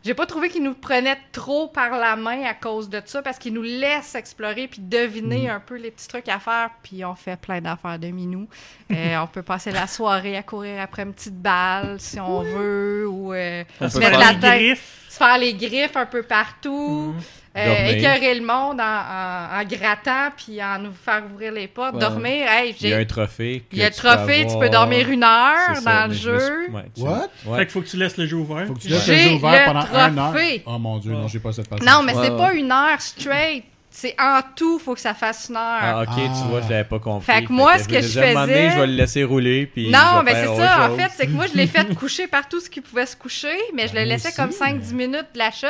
J'ai 0.04 0.14
pas 0.14 0.26
trouvé 0.26 0.48
qu'il 0.50 0.62
nous 0.62 0.74
prenait 0.74 1.18
trop 1.32 1.66
par 1.66 1.90
la 1.98 2.14
main 2.14 2.44
à 2.44 2.54
cause 2.54 2.88
de 2.88 3.02
ça, 3.04 3.22
parce 3.22 3.38
qu'il 3.40 3.52
nous 3.54 3.62
laisse 3.62 4.14
explorer 4.14 4.68
puis 4.68 4.80
deviner 4.80 5.50
un 5.50 5.58
peu 5.58 5.74
les 5.74 5.90
petits 5.90 6.06
trucs 6.06 6.28
à 6.28 6.38
faire, 6.38 6.70
puis 6.84 7.04
on 7.04 7.16
fait 7.16 7.34
plein 7.36 7.60
d'affaires 7.60 7.98
de 7.98 8.06
minou. 8.08 8.46
Euh, 8.92 9.16
on 9.18 9.26
peut 9.26 9.42
passer 9.42 9.72
la 9.72 9.88
soirée 9.88 10.36
à 10.36 10.44
courir 10.44 10.80
après 10.80 11.02
une 11.02 11.12
petite 11.12 11.34
balle 11.42 11.96
si 11.98 12.20
on 12.20 12.42
veut, 12.42 13.08
ou 13.08 13.32
euh, 13.34 13.64
On 13.80 13.88
se 13.88 13.94
peut 13.94 14.00
mettre 14.04 14.20
faire 14.20 14.20
la 14.28 14.32
les 14.34 14.38
tête, 14.40 14.60
griffes. 14.60 15.06
se 15.08 15.16
faire 15.16 15.38
les 15.38 15.54
griffes 15.54 15.96
un 15.96 16.06
peu 16.06 16.22
partout, 16.22 17.12
euh, 17.56 17.86
écœurer 17.90 18.34
le 18.34 18.44
monde 18.44 18.80
en, 18.80 18.84
en- 18.84 19.60
en 19.60 19.64
grattant 19.64 20.30
puis 20.36 20.62
en 20.62 20.78
nous 20.78 20.92
faire 20.92 21.22
ouvrir 21.32 21.52
les 21.52 21.68
portes, 21.68 21.94
Ouais. 21.94 22.00
dormir. 22.00 22.46
Hey, 22.48 22.74
Il 22.80 22.88
y 22.88 22.92
a 22.92 22.96
j'ai- 22.96 23.02
un 23.02 23.04
trophée. 23.06 23.64
que 23.70 23.76
il 23.76 23.78
y 23.78 23.84
a 23.84 23.90
peux 23.90 23.96
trophée, 23.96 24.46
tu 24.50 24.58
peux 24.58 24.68
dormir 24.68 25.08
une 25.10 25.24
heure 25.24 25.76
ça, 25.76 25.80
dans 26.02 26.08
le 26.08 26.14
jeu. 26.14 26.68
What? 26.98 27.28
Ouais. 27.46 27.58
Fait 27.58 27.64
qu'il 27.66 27.72
faut 27.72 27.80
que 27.82 27.88
tu 27.88 27.96
laisses 27.96 28.16
le 28.16 28.26
jeu 28.26 28.36
ouvert. 28.36 28.66
Faut 28.66 28.74
que 28.74 28.80
tu 28.80 28.88
laisses 28.88 29.04
J'ai 29.04 29.16
le 29.16 29.28
jeu 29.30 29.34
ouvert 29.36 29.60
le 29.60 29.72
pendant 29.72 29.86
un 29.94 30.18
heure. 30.18 30.34
Oh 30.66 30.78
mon 30.78 30.98
dieu, 30.98 31.12
non, 31.12 31.28
j'ai 31.28 31.38
pas 31.38 31.52
cette 31.52 31.68
patience. 31.68 31.88
Non, 31.88 32.02
mais 32.02 32.14
Ouais, 32.14 32.24
c'est 32.26 32.30
ouais. 32.32 32.36
pas 32.38 32.52
une 32.54 32.70
heure 32.72 33.00
straight. 33.00 33.64
C'est 33.98 34.14
en 34.20 34.40
tout, 34.54 34.78
faut 34.78 34.92
que 34.92 35.00
ça 35.00 35.14
fasse 35.14 35.46
une 35.48 35.56
heure. 35.56 35.62
Ah, 35.80 36.02
ok, 36.02 36.08
Ah. 36.10 36.14
tu 36.42 36.48
vois, 36.50 36.60
je 36.60 36.68
l'avais 36.68 36.84
pas 36.84 36.98
compris. 36.98 37.24
Fait 37.32 37.42
que 37.46 37.50
moi, 37.50 37.78
ce 37.78 37.88
que 37.88 38.02
je 38.02 38.20
donné, 38.20 38.34
faisais- 38.34 38.70
je 38.72 38.78
vais 38.80 38.86
le 38.88 38.92
laisser 38.92 39.24
rouler. 39.24 39.64
Puis 39.64 39.88
non, 39.88 40.18
je 40.18 40.22
mais 40.22 40.34
c'est 40.34 40.54
ça. 40.54 40.90
En 40.90 40.96
fait, 40.98 41.10
c'est 41.16 41.26
que 41.26 41.30
moi, 41.32 41.46
je 41.46 41.54
l'ai 41.56 41.66
fait 41.66 41.94
coucher 41.94 42.26
partout 42.26 42.60
ce 42.60 42.68
qui 42.68 42.82
pouvait 42.82 43.06
se 43.06 43.16
coucher, 43.16 43.56
mais 43.72 43.88
je 43.88 43.94
le 43.94 44.00
moi 44.00 44.08
laissais 44.10 44.28
aussi, 44.28 44.36
comme 44.36 44.50
5-10 44.50 44.92
minutes 44.92 45.28
de 45.32 45.38
la 45.38 45.50
shot. 45.50 45.66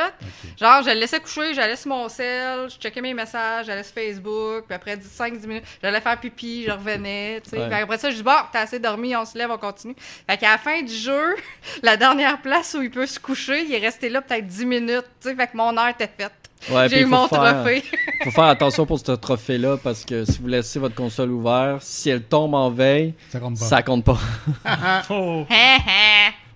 Genre, 0.59 0.83
je 0.83 0.89
le 0.89 0.99
laissais 0.99 1.21
coucher, 1.21 1.53
j'allais 1.53 1.77
sur 1.77 1.87
mon 1.87 2.09
sel, 2.09 2.69
je 2.69 2.75
checkais 2.77 2.99
mes 2.99 3.13
messages, 3.13 3.67
j'allais 3.67 3.83
sur 3.83 3.93
Facebook, 3.93 4.65
puis 4.65 4.75
après 4.75 4.97
5-10 4.97 5.47
minutes, 5.47 5.63
j'allais 5.81 6.01
faire 6.01 6.19
pipi, 6.19 6.65
je 6.67 6.71
revenais, 6.71 7.39
tu 7.45 7.51
sais. 7.51 7.59
Ouais. 7.59 7.67
Puis 7.69 7.79
après 7.79 7.97
ça, 7.97 8.09
je 8.11 8.17
dis, 8.17 8.23
bon, 8.23 8.31
t'as 8.51 8.63
assez 8.63 8.79
dormi, 8.79 9.15
on 9.15 9.23
se 9.23 9.37
lève, 9.37 9.51
on 9.51 9.57
continue. 9.57 9.95
Fait 10.29 10.35
qu'à 10.37 10.51
la 10.51 10.57
fin 10.57 10.81
du 10.81 10.93
jeu, 10.93 11.33
la 11.81 11.95
dernière 11.95 12.41
place 12.41 12.75
où 12.77 12.81
il 12.81 12.91
peut 12.91 13.05
se 13.05 13.21
coucher, 13.21 13.63
il 13.63 13.73
est 13.73 13.79
resté 13.79 14.09
là 14.09 14.21
peut-être 14.21 14.45
10 14.47 14.65
minutes, 14.65 15.05
tu 15.21 15.29
sais. 15.29 15.35
Fait 15.35 15.47
que 15.47 15.55
mon 15.55 15.77
heure 15.77 15.87
était 15.87 16.09
faite. 16.17 16.33
Ouais, 16.71 16.89
J'ai 16.89 17.01
eu 17.01 17.03
faut 17.03 17.09
mon 17.09 17.27
faire- 17.27 17.53
trophée. 17.63 17.83
faut 18.23 18.31
faire 18.31 18.43
attention 18.45 18.85
pour 18.85 18.99
ce 18.99 19.11
trophée-là 19.13 19.77
parce 19.83 20.03
que 20.03 20.25
si 20.25 20.39
vous 20.41 20.47
laissez 20.47 20.79
votre 20.79 20.95
console 20.95 21.31
ouverte, 21.31 21.81
si 21.83 22.09
elle 22.09 22.23
tombe 22.23 22.53
en 22.55 22.69
veille, 22.69 23.13
Ça 23.29 23.39
compte 23.39 23.57
pas. 23.59 23.65
ça 23.65 23.81
compte 23.83 24.03
pas. 24.03 24.17
Oh. 25.09 25.45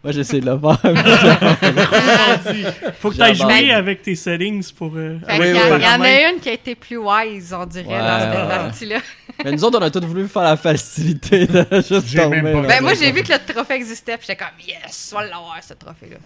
Moi, 0.03 0.13
j'essaie 0.13 0.39
de 0.39 0.47
le 0.49 0.57
faire. 0.59 0.79
faut 2.99 3.11
que 3.11 3.15
tu 3.15 3.21
ailles 3.21 3.35
jouer 3.35 3.71
avec 3.71 4.01
tes 4.01 4.15
settings 4.15 4.71
pour. 4.73 4.93
euh, 4.95 5.19
y, 5.29 5.35
il 5.37 5.55
y 5.55 5.87
en 5.87 6.01
a 6.01 6.29
une 6.31 6.39
qui 6.39 6.49
a 6.49 6.53
été 6.53 6.73
plus 6.73 6.97
wise, 6.97 7.53
on 7.55 7.65
dirait, 7.67 7.85
Ouais, 7.85 7.99
dans 7.99 8.19
cette 8.19 8.29
ouais. 8.41 8.47
partie-là. 8.47 8.97
Mais 9.45 9.51
nous 9.51 9.63
autres, 9.63 9.77
on 9.79 9.83
a 9.83 9.91
tous 9.91 10.03
voulu 10.05 10.27
faire 10.27 10.41
la 10.41 10.57
facilité 10.57 11.45
de 11.45 11.65
juste 11.71 12.15
même 12.15 12.31
tomber. 12.31 12.51
pas-. 12.51 12.61
Ben, 12.67 12.81
moi, 12.81 12.93
j'ai 12.95 13.11
vu 13.11 13.21
que 13.21 13.31
le 13.31 13.53
trophée 13.53 13.75
existait, 13.75 14.17
puis 14.17 14.25
j'étais 14.27 14.43
comme, 14.43 14.57
yes, 14.67 15.11
on 15.13 15.17
va 15.19 15.23
l'avoir, 15.25 15.57
ce 15.61 15.73
trophée-là. 15.75 16.17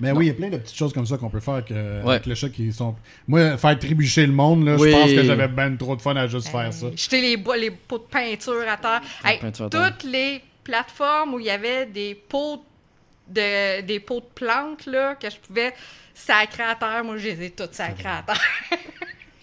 Mais 0.00 0.12
oui, 0.12 0.26
il 0.26 0.28
y 0.28 0.30
a 0.30 0.34
plein 0.34 0.48
de 0.48 0.58
petites 0.58 0.76
choses 0.76 0.92
comme 0.92 1.06
ça 1.06 1.16
qu'on 1.18 1.28
peut 1.30 1.40
faire 1.40 1.64
que, 1.64 1.74
Ouais. 2.04 2.10
avec 2.14 2.26
le 2.26 2.34
chat 2.34 2.48
qui 2.50 2.72
sont. 2.72 2.94
Moi, 3.26 3.56
faire 3.56 3.78
trébucher 3.78 4.26
le 4.26 4.32
monde, 4.32 4.64
là, 4.64 4.76
Oui. 4.78 4.90
je 4.90 4.96
pense 4.96 5.10
que 5.10 5.24
j'avais 5.24 5.48
ben 5.48 5.76
trop 5.76 5.96
de 5.96 6.00
fun 6.00 6.14
à 6.16 6.26
juste 6.28 6.48
faire 6.48 6.72
ça. 6.72 6.86
Jeter 6.94 7.20
les, 7.20 7.36
pots 7.36 7.98
de 7.98 8.04
peinture 8.04 8.62
à 8.68 8.76
terre. 8.76 9.00
Hey, 9.24 9.38
peinture 9.40 9.66
à 9.66 9.70
terre. 9.70 9.92
toutes 9.98 10.10
les 10.10 10.40
plateforme 10.62 11.34
où 11.34 11.40
il 11.40 11.46
y 11.46 11.50
avait 11.50 11.86
des 11.86 12.14
pots 12.14 12.62
de, 13.28 13.80
des 13.82 14.00
pots 14.00 14.20
de 14.20 14.26
plantes, 14.34 14.86
là, 14.86 15.14
que 15.14 15.28
je 15.30 15.36
pouvais 15.36 15.72
sacrer 16.14 16.62
à 16.62 16.74
terre. 16.74 17.02
Moi, 17.04 17.16
je 17.16 17.28
les 17.28 17.46
ai 17.46 17.50
toutes 17.50 17.74
sacrées 17.74 18.08
à 18.08 18.22
terre. 18.26 18.40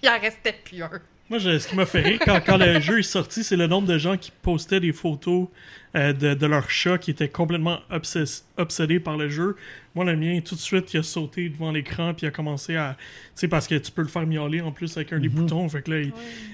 il 0.04 0.10
en 0.10 0.20
restait 0.20 0.56
plus 0.64 0.82
un. 0.84 0.90
Moi, 1.30 1.40
je- 1.40 1.58
ce 1.58 1.68
qui 1.68 1.76
m'a 1.76 1.86
fait 1.88 2.02
rire 2.02 2.20
quand, 2.24 2.40
quand 2.46 2.58
le 2.58 2.80
jeu 2.80 3.00
est 3.00 3.04
sorti, 3.04 3.44
c'est 3.44 3.56
le 3.56 3.66
nombre 3.68 3.88
de 3.88 3.98
gens 3.98 4.16
qui 4.16 4.32
postaient 4.44 4.80
des 4.80 4.94
photos 4.94 5.48
euh, 5.96 6.14
de, 6.14 6.36
de 6.36 6.46
leur 6.46 6.70
chat 6.70 6.98
qui 7.00 7.10
étaient 7.12 7.30
complètement 7.30 7.80
obsess- 7.92 8.44
obsédés 8.58 9.00
par 9.00 9.18
le 9.18 9.28
jeu. 9.30 9.56
Moi, 9.96 10.04
le 10.06 10.16
mien, 10.18 10.40
tout 10.42 10.56
de 10.56 10.60
suite, 10.60 10.94
il 10.94 11.00
a 11.00 11.04
sauté 11.04 11.48
devant 11.50 11.72
l'écran 11.72 12.14
puis 12.14 12.26
il 12.26 12.28
a 12.28 12.32
commencé 12.32 12.76
à. 12.76 12.96
Tu 13.00 13.32
sais, 13.36 13.48
parce 13.48 13.66
que 13.68 13.76
tu 13.76 13.92
peux 13.92 14.02
le 14.02 14.08
faire 14.10 14.28
miauler 14.28 14.60
en 14.62 14.72
plus 14.72 14.96
avec 14.98 15.14
un 15.14 15.20
des 15.20 15.30
boutons. 15.30 15.68
Fait 15.70 15.82
que 15.82 15.92
là, 15.92 16.00
il, 16.02 16.12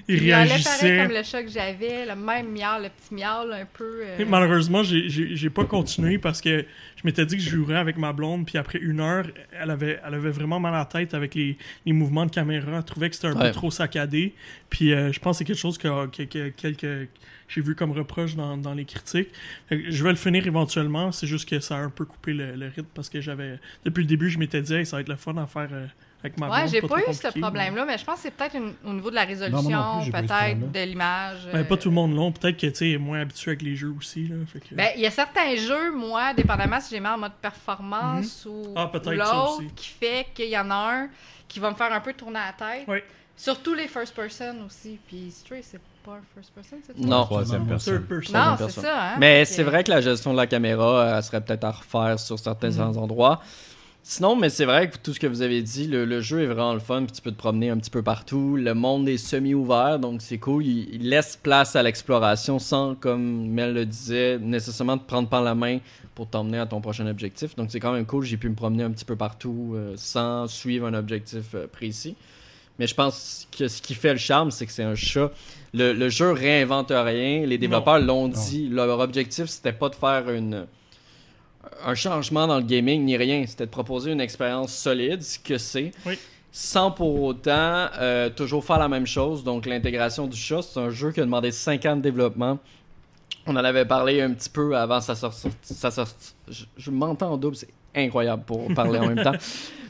il 0.08 0.14
Il 0.16 0.20
réagissait. 0.32 0.98
comme 1.04 1.14
le 1.16 1.22
chat 1.24 1.42
que 1.42 1.50
j'avais, 1.50 2.06
le 2.06 2.14
même 2.14 2.52
miaule, 2.52 2.84
le 2.84 2.88
petit 2.88 3.14
miaule 3.14 3.52
un 3.52 3.66
peu. 3.72 4.02
euh, 4.04 4.18
Et 4.20 4.24
Malheureusement, 4.24 4.82
j'ai- 4.84 5.08
j'ai 5.08 5.34
j'ai 5.36 5.50
pas 5.50 5.64
continué 5.64 6.18
parce 6.18 6.40
que 6.40 6.60
je 6.96 7.02
m'étais 7.04 7.26
dit 7.26 7.36
que 7.36 7.42
je 7.42 7.50
jouerais 7.50 7.78
avec 7.78 7.96
ma 7.96 8.12
blonde, 8.12 8.46
puis 8.46 8.58
après 8.58 8.78
une 8.78 9.00
heure, 9.00 9.26
elle 9.60 9.70
avait, 9.70 9.98
elle 10.06 10.14
avait 10.14 10.30
vraiment 10.30 10.60
mal 10.60 10.74
à 10.74 10.78
la 10.78 10.84
tête 10.84 11.12
avec 11.14 11.34
les, 11.34 11.58
les 11.84 11.92
mouvements 11.92 12.26
de 12.26 12.30
caméra. 12.30 12.76
Elle 12.76 12.84
trouvait 12.84 13.08
que 13.10 13.16
c'était 13.16 13.28
un 13.28 13.36
Ouais. 13.36 13.48
peu 13.48 13.52
trop 13.52 13.70
saccadé. 13.72 14.34
Puis 14.70 14.92
euh, 14.92 15.12
je 15.12 15.18
pense 15.18 15.34
que 15.34 15.38
c'est 15.38 15.44
quelque 15.46 15.58
chose 15.58 15.78
que, 15.78 16.06
que- 16.06 16.22
que- 16.22 16.48
quelques- 16.50 17.08
j'ai 17.54 17.60
vu 17.60 17.74
comme 17.74 17.92
reproche 17.92 18.34
dans, 18.34 18.56
dans 18.56 18.74
les 18.74 18.84
critiques. 18.84 19.28
Je 19.70 20.02
vais 20.04 20.10
le 20.10 20.16
finir 20.16 20.46
éventuellement, 20.46 21.12
c'est 21.12 21.26
juste 21.26 21.48
que 21.48 21.60
ça 21.60 21.76
a 21.76 21.78
un 21.80 21.90
peu 21.90 22.04
coupé 22.04 22.32
le, 22.32 22.54
le 22.56 22.66
rythme 22.66 22.88
parce 22.94 23.08
que 23.08 23.20
j'avais. 23.20 23.58
Depuis 23.84 24.02
le 24.02 24.06
début, 24.08 24.30
je 24.30 24.38
m'étais 24.38 24.62
dit, 24.62 24.74
Hey, 24.74 24.86
ça 24.86 24.96
va 24.96 25.00
être 25.02 25.08
le 25.08 25.16
fun 25.16 25.36
à 25.36 25.46
faire 25.46 25.68
euh, 25.72 25.86
avec 26.20 26.38
ma. 26.38 26.48
Ouais, 26.48 26.68
j'ai 26.68 26.80
pas, 26.80 26.88
trop 26.88 27.10
eu 27.10 27.14
ce 27.14 27.38
problème-là, 27.38 27.84
mais 27.84 27.98
je 27.98 28.04
pense 28.04 28.16
que 28.16 28.20
c'est 28.22 28.30
peut-être 28.30 28.56
au 28.84 28.92
niveau 28.92 29.10
de 29.10 29.14
la 29.14 29.24
résolution, 29.24 30.10
pas 30.10 30.22
peut-être 30.22 30.72
de 30.72 30.80
l'image. 30.84 31.48
Ben, 31.52 31.64
pas 31.64 31.74
euh, 31.74 31.78
tout 31.78 31.88
le 31.88 31.94
monde 31.94 32.14
long. 32.14 32.32
Peut-être 32.32 32.56
que 32.58 32.66
tu 32.68 32.92
est 32.92 32.98
moins 32.98 33.20
habitué 33.20 33.50
avec 33.50 33.62
les 33.62 33.76
jeux 33.76 33.94
aussi. 33.98 34.28
Là, 34.28 34.36
fait 34.46 34.60
que- 34.60 34.74
Ben, 34.74 34.88
il 34.96 35.02
y 35.02 35.06
a 35.06 35.10
certains 35.10 35.54
jeux, 35.56 35.92
moi, 35.92 36.32
dépendamment 36.34 36.80
si 36.80 36.94
j'ai 36.94 37.00
mis 37.00 37.06
en 37.08 37.18
mode 37.18 37.32
performance 37.40 38.46
ou, 38.48 38.72
Ah, 38.76 38.86
peut-être 38.86 39.12
ou 39.14 39.24
ça 39.26 39.34
l'autre, 39.34 39.74
qui 39.74 39.88
fait 39.88 40.26
qu'il 40.34 40.48
y 40.48 40.58
en 40.58 40.70
a 40.70 40.74
un 40.94 41.08
qui 41.48 41.60
va 41.60 41.70
me 41.70 41.76
faire 41.76 41.92
un 41.92 42.00
peu 42.00 42.12
tourner 42.14 42.38
la 42.38 42.52
tête. 42.52 42.84
Oui. 42.88 42.98
Surtout 43.36 43.74
les 43.74 43.88
first 43.88 44.14
person 44.14 44.64
aussi. 44.66 44.98
Puis 45.06 45.30
Stray, 45.30 45.62
c'est 45.62 45.80
pas 46.04 46.12
un 46.12 46.20
first 46.34 46.52
person, 46.54 46.76
c'est 46.86 46.92
ça? 46.96 47.06
Non. 47.06 47.24
Troisième 47.24 47.66
personne. 47.66 47.94
Third 47.98 48.08
person. 48.08 48.38
Non, 48.38 48.54
c'est 48.58 48.64
personne. 48.64 48.84
ça, 48.84 49.02
hein? 49.02 49.16
Mais 49.18 49.44
c'est 49.44 49.62
vrai 49.62 49.84
que 49.84 49.90
la 49.90 50.00
gestion 50.00 50.32
de 50.32 50.36
la 50.36 50.46
caméra, 50.46 51.00
euh, 51.00 51.16
elle 51.16 51.22
serait 51.22 51.40
peut-être 51.40 51.64
à 51.64 51.70
refaire 51.72 52.18
sur 52.18 52.38
certains 52.38 52.78
endroits. 52.80 53.40
Sinon, 54.04 54.34
mais 54.34 54.50
c'est 54.50 54.64
vrai 54.64 54.90
que 54.90 54.96
tout 54.98 55.14
ce 55.14 55.20
que 55.20 55.28
vous 55.28 55.42
avez 55.42 55.62
dit, 55.62 55.86
le, 55.86 56.04
le 56.04 56.20
jeu 56.20 56.42
est 56.42 56.46
vraiment 56.46 56.74
le 56.74 56.80
fun, 56.80 57.04
puis 57.04 57.12
tu 57.12 57.22
peux 57.22 57.30
te 57.30 57.36
promener 57.38 57.70
un 57.70 57.76
petit 57.76 57.90
peu 57.90 58.02
partout. 58.02 58.56
Le 58.56 58.74
monde 58.74 59.08
est 59.08 59.16
semi-ouvert, 59.16 60.00
donc 60.00 60.22
c'est 60.22 60.38
cool. 60.38 60.66
Il, 60.66 60.92
il 60.92 61.08
laisse 61.08 61.36
place 61.40 61.76
à 61.76 61.84
l'exploration 61.84 62.58
sans, 62.58 62.96
comme 62.96 63.46
Mel 63.46 63.74
le 63.74 63.86
disait, 63.86 64.38
nécessairement 64.40 64.98
te 64.98 65.06
prendre 65.06 65.28
par 65.28 65.42
la 65.42 65.54
main 65.54 65.78
pour 66.16 66.26
t'emmener 66.26 66.58
à 66.58 66.66
ton 66.66 66.80
prochain 66.80 67.06
objectif. 67.06 67.54
Donc 67.54 67.70
c'est 67.70 67.78
quand 67.78 67.92
même 67.92 68.04
cool. 68.04 68.24
J'ai 68.24 68.36
pu 68.38 68.48
me 68.48 68.56
promener 68.56 68.82
un 68.82 68.90
petit 68.90 69.04
peu 69.04 69.14
partout 69.14 69.74
euh, 69.76 69.94
sans 69.96 70.48
suivre 70.48 70.88
un 70.88 70.94
objectif 70.94 71.54
euh, 71.54 71.68
précis. 71.68 72.16
Mais 72.82 72.88
je 72.88 72.96
pense 72.96 73.46
que 73.56 73.68
ce 73.68 73.80
qui 73.80 73.94
fait 73.94 74.10
le 74.10 74.18
charme, 74.18 74.50
c'est 74.50 74.66
que 74.66 74.72
c'est 74.72 74.82
un 74.82 74.96
chat. 74.96 75.30
Le, 75.72 75.92
le 75.92 76.08
jeu 76.08 76.32
réinvente 76.32 76.88
rien. 76.90 77.46
Les 77.46 77.56
développeurs 77.56 78.00
l'ont 78.00 78.26
dit. 78.26 78.68
Leur 78.68 78.98
objectif, 78.98 79.46
c'était 79.46 79.72
pas 79.72 79.88
de 79.88 79.94
faire 79.94 80.28
une, 80.30 80.66
un 81.84 81.94
changement 81.94 82.48
dans 82.48 82.56
le 82.56 82.64
gaming 82.64 83.04
ni 83.04 83.16
rien. 83.16 83.44
C'était 83.46 83.66
de 83.66 83.70
proposer 83.70 84.10
une 84.10 84.20
expérience 84.20 84.74
solide, 84.74 85.22
ce 85.22 85.38
que 85.38 85.58
c'est. 85.58 85.92
Oui. 86.04 86.18
Sans 86.50 86.90
pour 86.90 87.22
autant 87.22 87.86
euh, 88.00 88.30
toujours 88.30 88.64
faire 88.64 88.80
la 88.80 88.88
même 88.88 89.06
chose. 89.06 89.44
Donc 89.44 89.64
l'intégration 89.66 90.26
du 90.26 90.36
chat, 90.36 90.62
c'est 90.62 90.80
un 90.80 90.90
jeu 90.90 91.12
qui 91.12 91.20
a 91.20 91.24
demandé 91.24 91.52
5 91.52 91.86
ans 91.86 91.94
de 91.94 92.02
développement. 92.02 92.58
On 93.46 93.54
en 93.54 93.64
avait 93.64 93.84
parlé 93.84 94.20
un 94.22 94.32
petit 94.32 94.50
peu 94.50 94.76
avant 94.76 95.00
sa 95.00 95.14
sortie. 95.14 95.50
Sa 95.62 95.92
sortie. 95.92 96.34
Je, 96.48 96.64
je 96.76 96.90
m'entends 96.90 97.34
en 97.34 97.36
double, 97.36 97.54
c'est 97.54 97.68
incroyable 97.94 98.42
pour 98.44 98.72
parler 98.74 98.98
en 98.98 99.08
même 99.08 99.22
temps. 99.22 99.32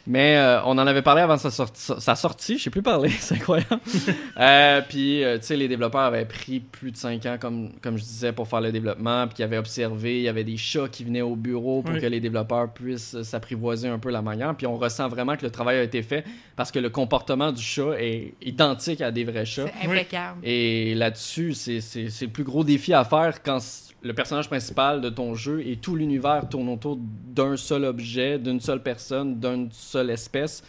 Mais 0.04 0.36
euh, 0.36 0.60
on 0.64 0.70
en 0.78 0.86
avait 0.88 1.00
parlé 1.02 1.22
avant 1.22 1.36
sa, 1.38 1.50
sorti- 1.52 1.92
sa 2.00 2.16
sortie, 2.16 2.58
je 2.58 2.64
sais 2.64 2.70
plus 2.70 2.82
parler, 2.82 3.08
c'est 3.20 3.36
incroyable. 3.36 3.78
Euh, 4.40 4.80
puis, 4.88 5.22
euh, 5.22 5.38
tu 5.38 5.44
sais, 5.44 5.56
les 5.56 5.68
développeurs 5.68 6.00
avaient 6.00 6.24
pris 6.24 6.58
plus 6.58 6.90
de 6.90 6.96
5 6.96 7.24
ans, 7.26 7.36
comme, 7.38 7.70
comme 7.80 7.96
je 7.96 8.02
disais, 8.02 8.32
pour 8.32 8.48
faire 8.48 8.60
le 8.60 8.72
développement, 8.72 9.28
puis 9.28 9.36
ils 9.38 9.42
avaient 9.44 9.58
observé, 9.58 10.16
il 10.16 10.22
y 10.22 10.28
avait 10.28 10.42
des 10.42 10.56
chats 10.56 10.88
qui 10.90 11.04
venaient 11.04 11.20
au 11.22 11.36
bureau 11.36 11.82
pour 11.82 11.94
Oui. 11.94 12.00
que 12.00 12.06
les 12.06 12.18
développeurs 12.18 12.72
puissent 12.72 13.14
euh, 13.14 13.22
s'apprivoiser 13.22 13.86
un 13.88 14.00
peu 14.00 14.10
la 14.10 14.22
manière. 14.22 14.56
Puis 14.56 14.66
on 14.66 14.76
ressent 14.76 15.08
vraiment 15.08 15.36
que 15.36 15.44
le 15.44 15.50
travail 15.52 15.76
a 15.78 15.82
été 15.84 16.02
fait 16.02 16.24
parce 16.56 16.72
que 16.72 16.80
le 16.80 16.90
comportement 16.90 17.52
du 17.52 17.62
chat 17.62 17.92
est 18.00 18.34
identique 18.42 19.02
à 19.02 19.12
des 19.12 19.22
vrais 19.22 19.44
chats. 19.44 19.66
C'est 19.80 19.86
impeccable. 19.88 20.40
Et 20.42 20.96
là-dessus, 20.96 21.54
c'est 21.54 21.78
le 22.22 22.26
plus 22.28 22.44
gros 22.44 22.64
défi 22.64 22.92
à 22.92 23.04
faire 23.04 23.40
quand 23.44 23.60
le 24.02 24.12
personnage 24.12 24.48
principal 24.48 25.00
de 25.00 25.08
ton 25.08 25.34
jeu 25.34 25.66
et 25.66 25.76
tout 25.76 25.94
l'univers 25.94 26.48
tourne 26.48 26.68
autour 26.68 26.98
d'un 27.00 27.56
seul 27.56 27.84
objet, 27.84 28.38
d'une 28.38 28.60
seule 28.60 28.82
personne, 28.82 29.38
d'une 29.38 29.68
seule 29.70 30.10
espèce. 30.10 30.62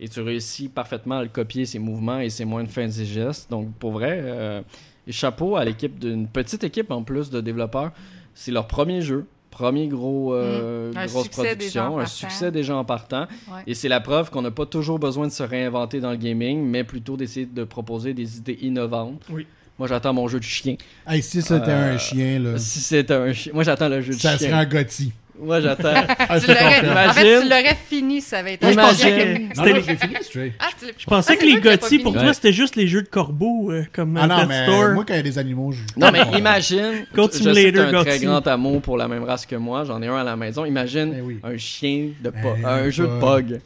Et 0.00 0.08
tu 0.08 0.20
réussis 0.20 0.68
parfaitement 0.68 1.18
à 1.18 1.22
le 1.22 1.28
copier, 1.28 1.66
ses 1.66 1.78
mouvements 1.78 2.20
et 2.20 2.30
ses 2.30 2.44
moindres 2.44 2.70
fins 2.70 2.88
et 2.88 3.04
gestes. 3.04 3.50
Donc, 3.50 3.72
pour 3.74 3.92
vrai, 3.92 4.20
euh, 4.22 4.62
et 5.06 5.12
chapeau 5.12 5.56
à 5.56 5.64
l'équipe 5.64 5.98
d'une 5.98 6.26
petite 6.26 6.64
équipe 6.64 6.90
en 6.90 7.02
plus 7.02 7.30
de 7.30 7.40
développeurs. 7.40 7.92
C'est 8.34 8.50
leur 8.50 8.66
premier 8.66 9.02
jeu, 9.02 9.26
premier 9.50 9.88
gros, 9.88 10.34
euh. 10.34 10.92
Un 10.96 11.06
grosse 11.06 11.28
production, 11.28 11.84
un 11.84 11.90
partant. 11.90 12.06
succès 12.06 12.50
déjà 12.50 12.76
en 12.76 12.84
partant. 12.84 13.26
Ouais. 13.50 13.62
Et 13.66 13.74
c'est 13.74 13.88
la 13.88 14.00
preuve 14.00 14.30
qu'on 14.30 14.42
n'a 14.42 14.50
pas 14.50 14.66
toujours 14.66 14.98
besoin 14.98 15.26
de 15.26 15.32
se 15.32 15.42
réinventer 15.42 16.00
dans 16.00 16.12
le 16.12 16.16
gaming, 16.16 16.64
mais 16.64 16.82
plutôt 16.82 17.16
d'essayer 17.16 17.46
de 17.46 17.64
proposer 17.64 18.14
des 18.14 18.38
idées 18.38 18.58
innovantes. 18.62 19.26
Oui. 19.30 19.46
Moi, 19.80 19.88
j'attends 19.88 20.12
mon 20.12 20.28
jeu 20.28 20.38
de 20.38 20.44
chien. 20.44 20.74
Hey, 21.08 21.22
si 21.22 21.40
c'était 21.40 21.70
Euh, 21.70 21.94
un 21.94 21.96
chien, 21.96 22.38
là, 22.38 22.58
Si 22.58 22.80
c'est 22.80 23.10
un 23.10 23.32
chien. 23.32 23.50
Moi, 23.54 23.64
j'attends 23.64 23.88
le 23.88 24.02
jeu 24.02 24.12
de 24.12 24.18
ça 24.20 24.36
chien. 24.36 24.48
serait 24.48 24.52
un 24.60 24.66
Gotti. 24.66 25.10
Moi, 25.42 25.62
j'attends. 25.62 25.88
Ah, 26.18 26.38
Tu 26.38 26.50
en 26.50 26.54
fait, 26.54 26.82
Imagine. 26.86 27.40
tu 27.40 27.48
l'aurais 27.48 27.76
fini, 27.88 28.20
ça 28.20 28.40
avait 28.40 28.54
été. 28.56 28.66
Moi, 28.66 28.72
je 28.74 28.78
pensais 28.78 29.08
Imagine. 29.08 29.48
que- 29.48 29.56
Non, 29.56 29.64
c'était 29.64 29.70
non, 29.70 29.74
les- 29.76 29.82
j'ai 29.82 29.96
fini, 29.96 30.14
Stray. 30.20 30.52
Ah, 30.60 30.66
Je 30.98 31.04
pensais 31.06 31.32
Ah, 31.32 31.36
que 31.36 31.44
les 31.46 31.52
vrai 31.52 31.60
que 31.62 31.64
pas 31.68 31.76
Gotti, 31.78 31.98
pour 32.00 32.12
toi, 32.12 32.22
Ouais. 32.24 32.34
c'était 32.34 32.52
juste 32.52 32.76
les 32.76 32.88
jeux 32.88 33.00
de 33.00 33.08
corbeaux, 33.08 33.70
euh, 33.72 33.86
comme 33.90 34.18
euh, 34.18 34.20
Ah 34.22 34.26
non, 34.26 34.40
Pet 34.40 34.46
mais 34.48 34.62
Store. 34.64 34.90
moi, 34.92 35.04
quand 35.08 35.14
il 35.14 35.16
y 35.16 35.20
a 35.20 35.22
des 35.22 35.38
animaux, 35.38 35.72
je... 35.72 35.80
Non, 35.96 36.10
mais 36.12 36.38
imagine. 36.38 37.06
Goat 37.14 37.30
Simulator, 37.32 37.86
un 38.00 38.04
très 38.04 38.18
grand 38.18 38.46
amour 38.48 38.82
pour 38.82 38.98
la 38.98 39.08
même 39.08 39.24
race 39.24 39.46
que 39.46 39.56
moi. 39.56 39.84
J'en 39.86 40.02
ai 40.02 40.08
un 40.08 40.16
à 40.16 40.24
la 40.24 40.36
maison. 40.36 40.66
Imagine 40.66 41.14
Eh 41.16 41.22
oui. 41.22 41.38
un 41.42 41.56
chien 41.56 42.10
de 42.22 42.30
Eh, 42.38 42.42
pog. 42.42 42.58
un 42.66 42.90
jeu 42.90 43.04
de 43.04 43.08
pug. 43.18 43.20
pog. 43.20 43.60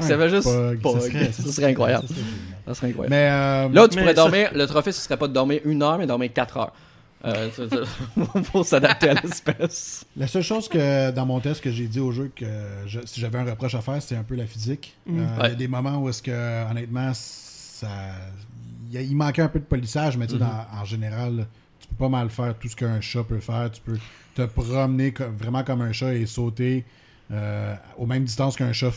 Ça 0.00 0.16
va 0.16 0.28
juste 0.28 0.48
pog. 0.82 0.98
ça 1.00 1.06
serait- 1.06 1.30
Ça 1.32 1.52
serait 1.52 1.66
incroyable. 1.70 2.08
Ça 2.74 2.80
serait 2.80 2.92
génial. 2.92 3.08
Ça 3.08 3.08
serait 3.08 3.08
incroyable. 3.08 3.10
Mais, 3.10 3.28
euh, 3.30 3.68
Là, 3.74 3.88
tu 3.88 3.96
Mais 3.96 4.02
pourrais 4.02 4.14
ça- 4.14 4.22
dormir. 4.22 4.50
Le 4.54 4.66
trophée, 4.66 4.92
ce 4.92 5.00
serait 5.00 5.16
pas 5.16 5.28
de 5.28 5.32
dormir 5.32 5.60
une 5.64 5.82
heure, 5.82 5.98
mais 5.98 6.06
dormir 6.06 6.32
quatre 6.32 6.56
heures. 6.56 6.72
Euh, 7.24 7.48
pour 8.52 8.64
s'adapter 8.64 9.10
à 9.10 9.14
l'espèce. 9.14 10.04
La 10.16 10.26
seule 10.26 10.42
chose 10.42 10.68
que 10.68 11.10
dans 11.10 11.26
mon 11.26 11.38
test 11.40 11.60
que 11.62 11.70
j'ai 11.70 11.86
dit 11.86 12.00
au 12.00 12.12
jeu 12.12 12.30
que 12.34 12.46
je- 12.86 13.00
si 13.04 13.20
j'avais 13.20 13.38
un 13.38 13.44
reproche 13.44 13.74
à 13.74 13.82
faire, 13.82 14.00
c'est 14.00 14.16
un 14.16 14.22
peu 14.22 14.34
la 14.36 14.46
physique. 14.46 14.94
Mm. 15.06 15.18
Euh, 15.20 15.24
Il 15.40 15.42
y 15.42 15.52
a 15.52 15.54
des 15.54 15.68
moments 15.68 15.98
où 15.98 16.08
est-ce 16.08 16.22
que 16.22 16.70
honnêtement 16.70 17.10
ça 17.14 17.88
il, 18.88 18.94
y 18.94 18.98
a- 18.98 19.02
il 19.02 19.14
manquait 19.14 19.42
un 19.42 19.48
peu 19.48 19.58
de 19.60 19.64
polissage, 19.64 20.16
mais 20.16 20.26
tu 20.26 20.32
sais, 20.38 20.38
Mhm. 20.42 20.48
dans- 20.48 20.80
en 20.80 20.84
général, 20.84 21.46
tu 21.78 21.88
peux 21.88 21.94
pas 21.96 22.08
mal 22.08 22.28
faire 22.30 22.54
tout 22.58 22.68
ce 22.68 22.74
qu'un 22.76 23.00
chat 23.00 23.22
peut 23.22 23.38
faire. 23.40 23.70
Tu 23.70 23.80
peux 23.82 23.98
te 24.34 24.42
promener 24.42 25.12
vraiment 25.38 25.62
comme 25.62 25.82
un 25.82 25.92
chat 25.92 26.14
et 26.14 26.24
sauter 26.26 26.84
euh, 27.32 27.74
aux 27.98 28.06
mêmes 28.06 28.24
distances 28.24 28.56
qu'un 28.56 28.72
chat 28.72 28.90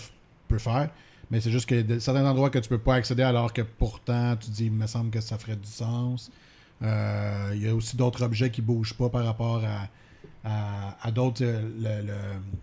peut 0.47 0.57
faire. 0.57 0.89
Mais 1.33 1.41
c'est 1.41 1.51
juste 1.51 1.67
que 1.67 1.99
certains 1.99 2.25
endroits 2.25 2.49
que 2.51 2.59
tu 2.59 2.69
peux 2.69 2.77
pas 2.77 2.93
accéder 2.95 3.23
alors 3.23 3.51
que 3.51 3.63
pourtant 3.63 4.35
tu 4.37 4.49
dis 4.51 4.65
il 4.67 4.71
me 4.71 4.85
semble 4.87 5.09
que 5.09 5.19
ça 5.19 5.37
ferait 5.37 5.55
du 5.57 5.67
sens. 5.67 6.31
Euh, 6.83 7.51
Il 7.55 7.63
y 7.63 7.67
a 7.67 7.73
aussi 7.75 7.97
d'autres 7.97 8.21
objets 8.23 8.49
qui 8.51 8.61
bougent 8.61 8.93
pas 8.93 9.09
par 9.09 9.25
rapport 9.25 9.63
à, 9.65 9.87
à, 10.47 10.95
à 11.01 11.11
d'autres. 11.11 11.43
euh, 11.43 11.61
le- 11.79 12.07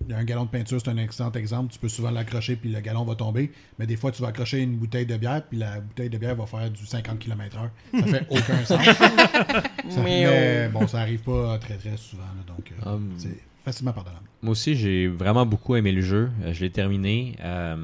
le- 0.09 0.15
un 0.15 0.23
galon 0.25 0.45
de 0.45 0.51
peinture, 0.51 0.79
c'est 0.83 0.91
un 0.91 0.97
excellent 0.99 1.33
exemple. 1.33 1.73
Tu 1.73 1.79
peux 1.81 1.89
souvent 1.89 2.11
l'accrocher 2.11 2.55
puis 2.57 2.71
le 2.71 2.81
galon 2.81 3.05
va 3.05 3.15
tomber. 3.17 3.51
Mais 3.79 3.87
des 3.87 3.97
fois, 3.97 4.13
tu 4.13 4.23
vas 4.23 4.29
accrocher 4.29 4.61
une 4.61 4.77
bouteille 4.77 5.07
de 5.07 5.17
bière 5.17 5.43
puis 5.49 5.59
la 5.59 5.81
bouteille 5.81 6.11
de 6.11 6.19
bière 6.19 6.37
va 6.37 6.47
faire 6.47 6.71
du 6.71 6.87
50 6.87 7.19
km/h. 7.19 7.71
Ça 8.01 8.07
fait 8.07 8.27
aucun 8.31 8.65
sens. 8.65 8.85
Ça- 9.91 10.03
mais 10.05 10.69
bon, 10.69 10.87
ça 10.87 11.01
arrive 11.01 11.21
pas 11.23 11.59
très 11.59 11.77
très 11.77 11.97
souvent. 11.97 12.23
là, 12.23 12.45
donc, 12.47 12.73
euh, 12.87 12.99
c'est 13.19 13.37
facilement 13.65 13.93
pardonnable. 13.93 14.25
Moi 14.43 14.53
aussi, 14.53 14.75
j'ai 14.75 15.07
vraiment 15.09 15.45
beaucoup 15.45 15.77
aimé 15.77 15.93
le 15.93 16.01
jeu. 16.01 16.31
Euh, 16.43 16.53
je 16.55 16.61
l'ai 16.61 16.71
terminé. 16.71 17.37
Euh, 17.41 17.77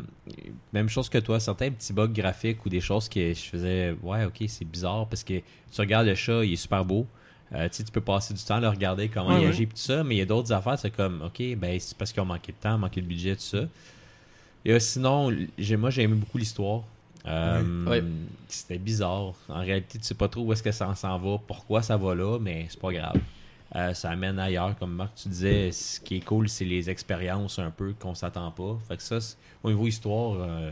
même 0.73 0.89
chose 0.89 1.09
que 1.09 1.19
toi, 1.19 1.39
certains 1.39 1.71
petits 1.71 1.93
bugs 1.93 2.09
graphiques 2.09 2.65
ou 2.65 2.69
des 2.69 2.81
choses 2.81 3.09
que 3.09 3.35
je 3.35 3.41
faisais, 3.43 3.95
ouais, 4.03 4.25
ok, 4.25 4.45
c'est 4.49 4.65
bizarre 4.65 5.07
parce 5.07 5.23
que 5.23 5.35
tu 5.35 5.81
regardes 5.81 6.07
le 6.07 6.15
chat, 6.15 6.45
il 6.45 6.53
est 6.55 6.57
super 6.57 6.85
beau. 6.85 7.07
Euh, 7.53 7.69
tu 7.69 7.77
sais, 7.77 7.85
tu 7.85 7.93
peux 7.93 8.01
passer 8.01 8.35
du 8.35 8.43
temps 8.43 8.57
à 8.57 8.61
le 8.61 8.69
regarder, 8.69 9.09
comment 9.09 9.29
Ouais, 9.29 9.37
il 9.43 9.45
ouais. 9.45 9.49
agit, 9.49 9.67
tout 9.69 9.77
ça, 9.77 10.03
mais 10.03 10.17
il 10.17 10.19
y 10.19 10.23
a 10.23 10.27
d'autres 10.27 10.53
affaires, 10.53 10.79
c'est 10.79 10.91
comme, 10.91 11.23
ok, 11.23 11.41
ben 11.57 11.79
c'est 11.79 11.97
parce 11.97 12.11
qu'ils 12.12 12.23
ont 12.23 12.27
manqué 12.27 12.51
de 12.53 12.57
temps, 12.57 12.77
manqué 12.79 13.01
de 13.01 13.07
budget, 13.07 13.37
tout 13.37 13.43
ça. 13.43 13.61
Et 14.65 14.73
euh, 14.73 14.81
sinon, 14.81 15.31
j'ai- 15.59 15.77
moi, 15.77 15.91
j'ai 15.91 16.03
aimé 16.03 16.15
beaucoup 16.17 16.39
l'histoire. 16.39 16.83
Euh, 17.27 17.85
Ouais. 17.87 18.03
C'était 18.49 18.79
bizarre. 18.79 19.33
En 19.49 19.61
réalité, 19.61 19.99
tu 19.99 20.05
sais 20.05 20.15
pas 20.15 20.29
trop 20.29 20.43
où 20.43 20.53
est-ce 20.53 20.62
que 20.62 20.73
ça 20.73 20.93
s'en 20.95 21.19
va, 21.19 21.39
pourquoi 21.47 21.83
ça 21.83 21.97
va 21.97 22.15
là, 22.15 22.39
mais 22.41 22.67
c'est 22.69 22.81
pas 22.81 22.93
grave. 22.93 23.17
Euh, 23.75 23.93
ça 23.95 24.11
amène 24.11 24.39
ailleurs, 24.39 24.77
comme 24.79 24.93
Marc, 24.95 25.15
tu 25.17 25.29
disais. 25.29 25.73
Ce 25.73 25.99
qui 26.01 26.17
est 26.17 26.25
cool, 26.25 26.49
c'est 26.49 26.65
les 26.65 26.89
expériences 26.89 27.59
un 27.59 27.71
peu 27.71 27.95
qu'on 27.99 28.15
s'attend 28.15 28.51
pas. 28.53 28.79
Fait 28.89 28.97
que 28.97 29.03
ça, 29.03 29.19
au 29.65 29.71
niveau 29.71 29.87
histoire, 29.89 30.37
euh, 30.41 30.71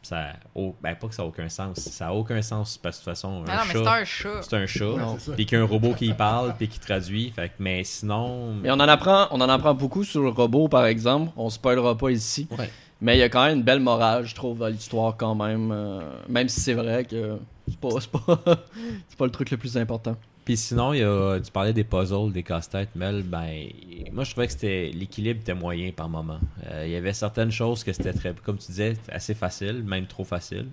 ça, 0.00 0.28
oh, 0.54 0.74
ben 0.80 0.94
pas 0.94 1.08
que 1.08 1.14
ça 1.14 1.22
a 1.22 1.24
aucun 1.26 1.48
sens. 1.48 1.78
Ça 1.80 2.08
a 2.08 2.12
aucun 2.12 2.40
sens 2.40 2.78
parce 2.78 2.98
que 2.98 3.00
de 3.00 3.04
toute 3.04 3.14
façon, 3.14 3.42
un 3.42 3.46
mais 3.46 3.72
c'est 3.72 3.86
un 3.86 4.04
chat. 4.04 4.42
c'est 4.42 4.56
un 4.56 4.66
chat, 4.66 4.84
Ouais, 4.90 5.34
puis 5.34 5.46
qu'il 5.46 5.58
y 5.58 5.60
a 5.60 5.64
un 5.64 5.66
robot 5.66 5.94
qui 5.94 6.06
y 6.06 6.14
parle, 6.14 6.54
puis 6.56 6.68
qui 6.68 6.78
traduit. 6.78 7.30
Fait 7.30 7.48
que, 7.48 7.54
mais 7.58 7.82
sinon, 7.84 8.54
Mais 8.62 8.70
on 8.70 8.74
en 8.74 8.80
apprend, 8.80 9.26
on 9.32 9.40
en 9.40 9.48
apprend 9.48 9.74
beaucoup 9.74 10.04
sur 10.04 10.22
le 10.22 10.28
robot, 10.28 10.68
par 10.68 10.86
exemple. 10.86 11.32
On 11.36 11.50
spoilera 11.50 11.96
pas 11.96 12.10
ici. 12.10 12.46
Ouais. 12.56 12.70
Mais 13.00 13.16
il 13.16 13.20
y 13.20 13.22
a 13.22 13.28
quand 13.28 13.44
même 13.44 13.58
une 13.58 13.64
belle 13.64 13.80
morale, 13.80 14.24
je 14.24 14.34
trouve, 14.36 14.58
dans 14.58 14.68
l'histoire 14.68 15.16
quand 15.16 15.34
même. 15.34 15.72
euh, 15.72 16.00
même 16.28 16.48
si 16.48 16.60
c'est 16.60 16.74
vrai 16.74 17.04
que 17.04 17.38
c'est 17.68 17.78
pas, 17.80 17.88
c'est 18.00 18.10
pas, 18.10 18.40
c'est 19.08 19.18
pas 19.18 19.24
le 19.24 19.32
truc 19.32 19.50
le 19.50 19.56
plus 19.56 19.76
important. 19.76 20.16
Puis 20.44 20.58
sinon, 20.58 20.92
il 20.92 21.00
y 21.00 21.02
a, 21.02 21.40
tu 21.40 21.50
parlais 21.50 21.72
des 21.72 21.84
puzzles, 21.84 22.30
des 22.32 22.42
casse-têtes, 22.42 22.94
Mel. 22.94 23.22
Ben, 23.22 23.66
moi, 24.12 24.24
je 24.24 24.30
trouvais 24.32 24.46
que 24.46 24.52
c'était 24.52 24.90
l'équilibre 24.92 25.40
était 25.40 25.54
moyen 25.54 25.90
par 25.90 26.08
moment. 26.08 26.38
Euh, 26.66 26.84
il 26.86 26.92
y 26.92 26.96
avait 26.96 27.14
certaines 27.14 27.50
choses 27.50 27.82
que 27.82 27.92
c'était 27.92 28.12
très, 28.12 28.34
comme 28.34 28.58
tu 28.58 28.66
disais, 28.66 28.94
assez 29.10 29.34
facile, 29.34 29.82
même 29.82 30.06
trop 30.06 30.24
facile. 30.24 30.68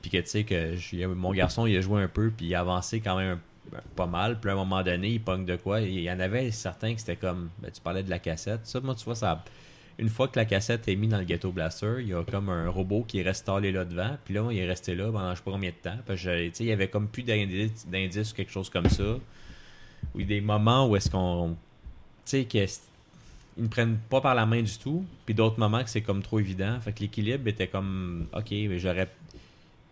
Puis 0.00 0.10
que 0.10 0.18
tu 0.18 0.26
sais 0.26 0.44
que 0.44 1.06
mon 1.06 1.32
garçon, 1.32 1.66
il 1.66 1.76
a 1.76 1.80
joué 1.80 2.02
un 2.02 2.08
peu, 2.08 2.30
puis 2.30 2.46
il 2.46 2.54
a 2.54 2.60
avancé 2.60 3.00
quand 3.00 3.16
même 3.16 3.38
pas 3.96 4.06
mal. 4.06 4.38
Puis 4.38 4.50
à 4.50 4.52
un 4.52 4.56
moment 4.56 4.82
donné, 4.82 5.08
il 5.08 5.20
pogne 5.20 5.44
de 5.44 5.56
quoi. 5.56 5.80
Il 5.80 6.00
y 6.00 6.10
en 6.10 6.20
avait 6.20 6.50
certains 6.52 6.94
que 6.94 7.00
c'était 7.00 7.16
comme, 7.16 7.50
ben, 7.58 7.70
tu 7.72 7.80
parlais 7.80 8.02
de 8.04 8.10
la 8.10 8.20
cassette. 8.20 8.60
Ça, 8.64 8.80
moi, 8.80 8.94
tu 8.94 9.04
vois, 9.04 9.16
ça. 9.16 9.42
Une 9.98 10.08
fois 10.08 10.26
que 10.28 10.38
la 10.38 10.44
cassette 10.44 10.88
est 10.88 10.96
mise 10.96 11.10
dans 11.10 11.18
le 11.18 11.24
ghetto 11.24 11.52
blaster, 11.52 11.96
il 12.00 12.08
y 12.08 12.14
a 12.14 12.24
comme 12.24 12.48
un 12.48 12.68
robot 12.68 13.04
qui 13.06 13.20
est 13.20 13.28
installé 13.28 13.70
là 13.70 13.84
devant. 13.84 14.16
Puis 14.24 14.34
là, 14.34 14.48
il 14.50 14.58
est 14.58 14.66
resté 14.66 14.94
là 14.94 15.10
pendant 15.12 15.30
je 15.30 15.36
sais 15.36 15.44
pas 15.44 15.52
combien 15.52 15.70
de 15.70 15.74
temps. 15.90 15.98
Parce 16.06 16.22
que, 16.22 16.50
il 16.60 16.66
y 16.66 16.72
avait 16.72 16.88
comme 16.88 17.06
plus 17.08 17.22
d'indices 17.22 18.32
ou 18.32 18.34
quelque 18.34 18.50
chose 18.50 18.68
comme 18.70 18.88
ça. 18.88 19.16
Ou 20.14 20.22
des 20.22 20.40
moments 20.40 20.88
où 20.88 20.96
est-ce 20.96 21.08
qu'on. 21.10 21.50
Tu 22.24 22.30
sais, 22.30 22.44
qu'ils 22.44 22.66
ne 23.58 23.68
prennent 23.68 23.98
pas 24.10 24.20
par 24.20 24.34
la 24.34 24.46
main 24.46 24.62
du 24.62 24.76
tout. 24.78 25.04
Puis 25.26 25.34
d'autres 25.34 25.58
moments 25.60 25.82
que 25.84 25.90
c'est 25.90 26.02
comme 26.02 26.22
trop 26.22 26.40
évident. 26.40 26.80
Fait 26.80 26.92
que 26.92 27.00
l'équilibre 27.00 27.46
était 27.48 27.68
comme. 27.68 28.26
Ok, 28.34 28.50
mais 28.50 28.78
j'aurais 28.80 29.08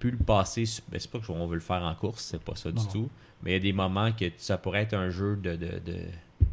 pu 0.00 0.10
le 0.10 0.16
passer. 0.18 0.64
Ben, 0.90 0.98
c'est 0.98 1.10
pas 1.10 1.20
qu'on 1.20 1.46
veut 1.46 1.54
le 1.54 1.60
faire 1.60 1.82
en 1.82 1.94
course, 1.94 2.24
c'est 2.24 2.42
pas 2.42 2.56
ça 2.56 2.72
du 2.72 2.82
tout. 2.92 3.08
Mais 3.44 3.50
il 3.50 3.54
y 3.54 3.56
a 3.56 3.60
des 3.60 3.72
moments 3.72 4.10
que 4.12 4.24
ça 4.36 4.58
pourrait 4.58 4.82
être 4.82 4.94
un 4.94 5.10
jeu 5.10 5.36
de. 5.36 5.52
de, 5.54 5.66
de- 5.86 6.06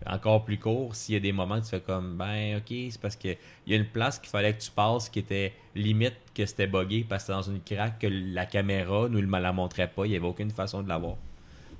encore 0.06 0.44
plus 0.44 0.58
court 0.58 0.96
s'il 0.96 1.14
y 1.14 1.18
a 1.18 1.20
des 1.20 1.32
moments 1.32 1.60
que 1.60 1.66
tu 1.66 1.70
fais 1.72 1.82
comme 1.82 2.18
ben 2.18 2.58
ok 2.58 2.68
c'est 2.68 3.02
parce 3.02 3.16
que 3.16 3.30
il 3.30 3.72
y 3.72 3.74
a 3.74 3.78
une 3.78 3.86
place 3.86 4.20
qu'il 4.20 4.30
fallait 4.30 4.54
que 4.54 4.62
tu 4.62 4.72
passes 4.72 5.10
qui 5.10 5.20
était 5.20 5.54
limite 5.76 6.16
que 6.34 6.46
c'était 6.46 6.68
buggé 6.68 7.06
parce 7.08 7.26
que 7.26 7.32
dans 7.32 7.42
une 7.42 7.62
craque 7.62 8.00
que 8.00 8.08
la 8.08 8.46
caméra 8.46 9.08
nous 9.10 9.22
la 9.22 9.54
montrait 9.54 9.90
pas 9.90 10.06
il 10.06 10.14
y 10.14 10.16
avait 10.16 10.28
aucune 10.28 10.52
façon 10.52 10.82
de 10.82 10.90
l'avoir 10.90 11.16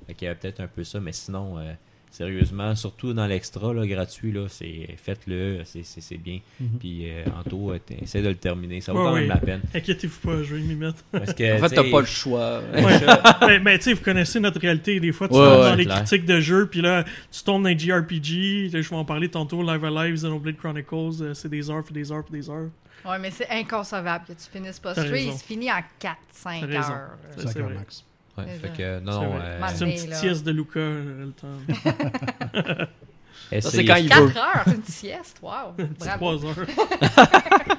fait 0.06 0.14
qu'il 0.14 0.26
y 0.26 0.28
avait 0.28 0.38
peut-être 0.38 0.60
un 0.60 0.68
peu 0.68 0.84
ça 0.84 1.00
mais 1.00 1.12
sinon 1.12 1.58
euh, 1.58 1.72
sérieusement 2.10 2.74
surtout 2.74 3.12
dans 3.12 3.26
l'extra 3.26 3.72
là, 3.72 3.86
gratuit 3.86 4.32
là 4.32 4.46
c'est 4.48 4.88
faites-le 4.96 5.60
c'est, 5.64 5.82
c'est, 5.84 6.00
c'est 6.00 6.16
bien 6.16 6.40
Mhm. 6.60 6.78
puis 6.78 7.10
euh, 7.10 7.24
Anto 7.38 7.72
essaie 8.02 8.20
de 8.22 8.28
le 8.28 8.34
terminer 8.34 8.80
ça 8.80 8.92
vaut 8.92 8.98
Ouais, 9.00 9.04
quand 9.06 9.14
même 9.14 9.22
oui. 9.24 9.28
la 9.28 9.36
peine 9.36 9.60
Inquiétez-vous 9.74 10.18
pas, 10.20 10.42
je 10.42 10.54
vais 10.54 10.60
m'y 10.60 10.74
mettre. 10.74 11.02
parce 11.12 11.32
que 11.34 11.56
En 11.56 11.58
fait, 11.60 11.68
tu 11.70 11.74
t'as 11.76 11.90
pas 11.90 12.00
le 12.00 12.06
choix. 12.06 12.60
Ouais. 12.74 13.00
mais 13.46 13.58
mais 13.60 13.78
tu 13.78 13.84
sais, 13.84 13.92
vous 13.94 14.02
connaissez 14.02 14.40
notre 14.40 14.60
réalité. 14.60 14.98
Des 15.00 15.12
fois, 15.12 15.28
tu 15.28 15.34
Ouais, 15.34 15.40
tombes 15.40 15.58
ouais, 15.60 15.70
dans 15.70 15.74
les 15.76 15.84
clair. 15.84 15.96
critiques 15.98 16.24
de 16.26 16.40
jeux, 16.40 16.66
puis 16.66 16.80
là, 16.80 17.04
tu 17.30 17.42
tombes 17.42 17.62
dans 17.62 17.68
les 17.68 17.78
JRPG. 17.78 18.70
Là, 18.72 18.82
je 18.82 18.88
vais 18.88 18.96
en 18.96 19.04
parler 19.04 19.28
tantôt. 19.28 19.62
Live 19.62 19.84
Alive, 19.84 20.14
Xenoblade 20.14 20.56
Chronicles, 20.56 21.22
euh, 21.22 21.34
c'est 21.34 21.48
des 21.48 21.70
heures, 21.70 21.84
puis 21.84 21.94
des 21.94 22.10
heures, 22.12 22.24
puis 22.24 22.32
des 22.40 22.50
heures. 22.50 22.68
Ouais, 23.04 23.18
mais 23.18 23.30
c'est 23.30 23.48
inconcevable 23.50 24.24
que 24.26 24.32
tu 24.32 24.50
finisses 24.52 24.78
pas 24.80 24.94
T'as 24.94 25.04
Stray. 25.04 25.26
Il 25.26 25.32
se 25.32 25.44
finit 25.44 25.70
en 25.70 25.78
4-5 26.00 26.16
T'as 26.42 26.66
raison. 26.66 26.92
heures. 26.92 27.10
Ça, 27.36 27.42
C'est 27.42 27.48
c'est 27.52 27.62
max. 27.62 28.04
Ouais, 28.40 28.52
C'est 28.54 28.60
fait 28.60 28.68
ça. 28.68 28.74
que 28.76 29.00
non 29.00 29.12
C'est 29.12 29.18
non 29.26 29.30
vrai. 29.34 29.42
euh, 29.46 29.60
Man- 29.60 29.70
C'est 29.74 29.84
une 29.84 29.92
petite 29.92 30.14
sieste 30.14 30.44
de 30.44 30.50
Luca, 30.52 30.80
le 30.80 31.32
temps. 31.32 32.86
Ça, 33.60 33.60
c'est 33.70 33.84
quand 33.84 33.96
il 33.96 34.08
4 34.08 34.22
veut. 34.22 34.36
heures, 34.36 34.64
une 34.68 34.84
sieste. 34.84 35.38
Wow. 35.42 35.74
Bravo. 35.98 36.38
3 36.38 36.44
heures. 36.46 36.66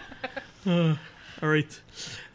Ah, 0.68 0.94
alright. 1.42 1.82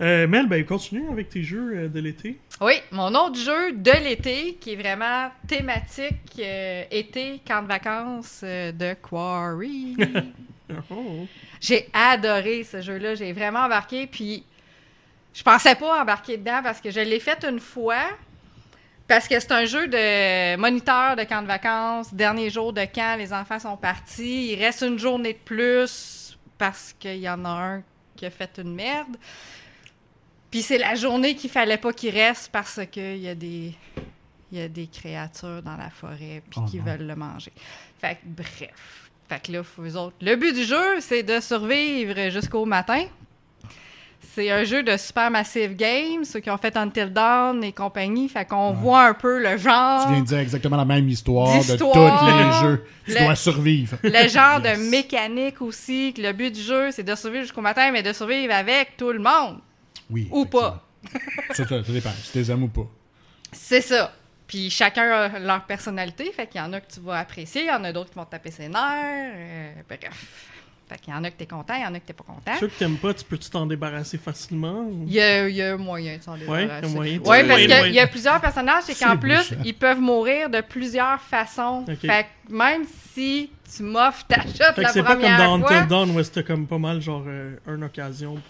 Euh, 0.01 0.27
Mel, 0.27 0.49
ben, 0.49 0.65
continue 0.65 1.09
avec 1.11 1.29
tes 1.29 1.45
jeux 1.45 1.73
euh, 1.77 1.89
de 1.89 2.01
l'été. 2.01 2.41
Oui, 2.61 2.73
mon 2.91 3.15
autre 3.15 3.39
jeu 3.39 3.71
de 3.73 3.93
l'été 4.03 4.57
qui 4.61 4.73
est 4.73 4.77
vraiment 4.77 5.31
thématique 5.47 6.17
euh, 6.41 6.83
été, 6.91 7.41
camp 7.47 7.63
de 7.63 7.69
vacances 7.69 8.41
euh, 8.43 8.73
de 8.73 8.95
Quarry. 8.95 9.97
Oh. 10.91 11.25
J'ai 11.61 11.89
adoré 11.93 12.65
ce 12.65 12.81
jeu-là, 12.81 13.15
j'ai 13.15 13.33
vraiment 13.33 13.61
embarqué, 13.61 14.09
puis 14.09 14.43
je 15.37 15.43
pensais 15.43 15.75
pas 15.75 16.01
embarquer 16.01 16.39
dedans 16.39 16.61
parce 16.63 16.81
que 16.81 16.91
je 16.91 17.01
l'ai 17.01 17.21
fait 17.21 17.45
une 17.45 17.61
fois, 17.61 18.09
parce 19.07 19.29
que 19.29 19.39
c'est 19.39 19.53
un 19.53 19.67
jeu 19.67 19.87
de 19.87 20.57
moniteur 20.57 21.15
de 21.15 21.25
camp 21.25 21.43
de 21.43 21.47
vacances, 21.47 22.15
dernier 22.15 22.49
jour 22.49 22.73
de 22.73 22.87
camp, 22.87 23.19
les 23.19 23.35
enfants 23.35 23.59
sont 23.59 23.77
partis, 23.77 24.53
il 24.53 24.57
reste 24.59 24.81
une 24.81 24.99
journée 24.99 25.35
de 25.35 25.39
plus 25.39 26.39
parce 26.57 26.95
qu'il 26.99 27.19
y 27.19 27.29
en 27.29 27.45
a 27.45 27.51
un 27.51 27.83
qui 28.17 28.25
a 28.25 28.31
fait 28.31 28.59
une 28.59 28.75
merde. 28.75 29.15
Puis 30.51 30.63
c'est 30.63 30.79
la 30.79 30.95
journée 30.95 31.35
qu'il 31.37 31.51
fallait 31.51 31.77
pas 31.77 31.93
qu'il 31.93 32.15
reste 32.15 32.51
parce 32.51 32.81
qu'il 32.91 33.19
y 33.19 33.29
a 33.29 33.35
des 33.35 33.75
il 34.51 34.59
y 34.59 34.63
a 34.63 34.69
des 34.69 34.87
créatures 34.87 35.61
dans 35.61 35.77
la 35.77 35.91
forêt 35.91 36.43
puis 36.49 36.61
Oh 36.63 36.71
qui 36.71 36.79
non. 36.79 36.85
veulent 36.85 37.07
le 37.07 37.17
manger. 37.17 37.53
Fait 38.01 38.15
que 38.15 38.21
bref. 38.25 39.11
Fait 39.29 39.43
que 39.45 39.53
là, 39.53 39.63
faut 39.65 39.85
autres. 39.97 40.17
Le 40.23 40.37
but 40.37 40.55
du 40.55 40.65
jeu, 40.65 41.01
c'est 41.01 41.25
de 41.25 41.41
survivre 41.41 42.31
jusqu'au 42.31 42.65
matin. 42.65 43.07
C'est 44.35 44.51
un 44.51 44.65
jeu 44.65 44.83
de 44.83 44.97
Supermassive 44.99 45.75
Games, 45.77 46.25
ceux 46.25 46.41
qui 46.41 46.51
ont 46.51 46.59
fait 46.59 46.77
Until 46.77 47.11
Dawn 47.11 47.65
et 47.65 47.73
compagnie. 47.73 48.29
Fait 48.29 48.45
qu'on 48.45 48.71
Ouais. 48.71 48.77
voit 48.77 49.07
un 49.07 49.15
peu 49.15 49.41
le 49.43 49.57
genre, 49.57 50.05
Tu 50.07 50.13
viens 50.13 50.21
de 50.23 50.27
dire 50.27 50.39
exactement 50.39 50.77
la 50.77 50.85
même 50.85 51.09
histoire 51.09 51.49
de 51.59 51.77
tous 51.77 51.93
les 51.95 52.53
jeux. 52.61 52.85
Tu 53.07 53.13
Le- 53.15 53.25
dois 53.25 53.35
survivre. 53.35 53.97
le 54.03 54.29
genre 54.29 54.61
Yes. 54.63 54.79
de 54.79 54.91
mécanique 54.91 55.63
aussi. 55.63 56.13
Que 56.15 56.21
le 56.23 56.33
but 56.33 56.55
du 56.55 56.61
jeu, 56.61 56.91
c'est 56.91 57.03
de 57.03 57.15
survivre 57.15 57.45
jusqu'au 57.45 57.63
matin, 57.63 57.91
mais 57.93 58.03
de 58.03 58.13
survivre 58.13 58.53
avec 58.55 58.97
tout 58.99 59.11
le 59.13 59.21
monde. 59.21 59.59
Oui. 60.11 60.29
Ou 60.31 60.45
pas. 60.45 60.83
ça, 61.53 61.65
ça 61.67 61.81
dépend. 61.81 62.11
Si 62.23 62.33
t'es 62.33 62.51
aimes 62.53 62.65
ou 62.65 62.69
pas. 62.69 62.87
C'est 63.53 63.81
ça. 63.81 64.13
Puis 64.47 64.71
chacun 64.71 65.11
a 65.11 65.39
leur 65.39 65.65
personnalité. 65.65 66.31
Fait 66.33 66.47
qu'il 66.47 66.61
y 66.61 66.65
en 66.65 66.73
a 66.73 66.81
que 66.81 66.93
tu 66.93 67.01
vas 67.01 67.19
apprécier, 67.21 67.63
il 67.63 67.69
y 67.69 67.71
en 67.71 67.83
a 67.85 67.93
d'autres 67.93 68.11
qui 68.11 68.17
vont 68.17 68.25
te 68.25 68.31
taper 68.33 68.51
ses 68.51 68.69
nerfs. 68.69 69.33
euh, 69.35 69.73
bref. 69.89 70.55
Fait 70.89 70.99
qu'il 71.01 71.13
y 71.13 71.17
en 71.17 71.25
a 71.25 71.31
que 71.33 71.37
t'es 71.37 71.47
content, 71.47 71.75
il 71.75 71.83
y 71.83 71.87
en 71.87 71.95
a 71.95 71.99
que 71.99 72.07
t'es 72.07 72.13
pas 72.13 72.23
content. 72.23 72.53
Ceux 72.61 72.69
que 72.69 72.79
t'aimes 72.79 72.97
pas, 72.99 73.13
tu 73.13 73.25
peux-tu 73.25 73.51
t'en 73.51 73.67
débarrasser 73.67 74.19
facilement? 74.19 74.83
ou- 74.83 75.05
Il 75.09 75.15
y 75.15 75.21
a, 75.21 75.49
il 75.49 75.57
y 75.57 75.63
a 75.63 75.77
moyen 75.77 76.17
de 76.19 76.23
s'en 76.23 76.37
débarrasser. 76.37 76.65
il 76.65 76.89
y 76.89 76.93
a 76.93 76.95
moyen. 76.95 77.13
Ouais, 77.19 77.19
Tu- 77.43 77.49
parce 77.49 77.61
ouais, 77.61 77.67
qu'il 77.67 77.71
ouais. 77.75 77.91
y 77.93 77.99
a 77.99 78.07
plusieurs 78.07 78.41
personnages 78.41 78.85
et 78.89 78.95
qu'en 78.95 79.17
plus, 79.17 79.31
méchant. 79.31 79.57
ils 79.65 79.75
peuvent 79.75 80.01
mourir 80.01 80.49
de 80.49 80.61
plusieurs 80.61 81.21
façons. 81.21 81.85
Fait 82.01 82.27
que 82.47 82.53
même 82.55 82.85
si 83.15 83.51
tu 83.77 83.83
m'offres 83.83 84.25
ta 84.29 84.43
shot 84.43 84.49
Fait 84.49 84.75
que 84.77 84.81
la 84.83 84.89
c'est 84.91 85.03
pas 85.03 85.17
comme 85.17 85.23
dans 85.37 85.55
Until 85.65 85.89
Dawn 85.89 86.11
où 86.17 86.23
c'était 86.23 86.45
comme 86.45 86.69
pas 86.69 86.79
mal 86.79 87.01
genre 87.01 87.25
euh, 87.27 87.57
une 87.67 87.83
occasion 87.83 88.35
pour 88.35 88.43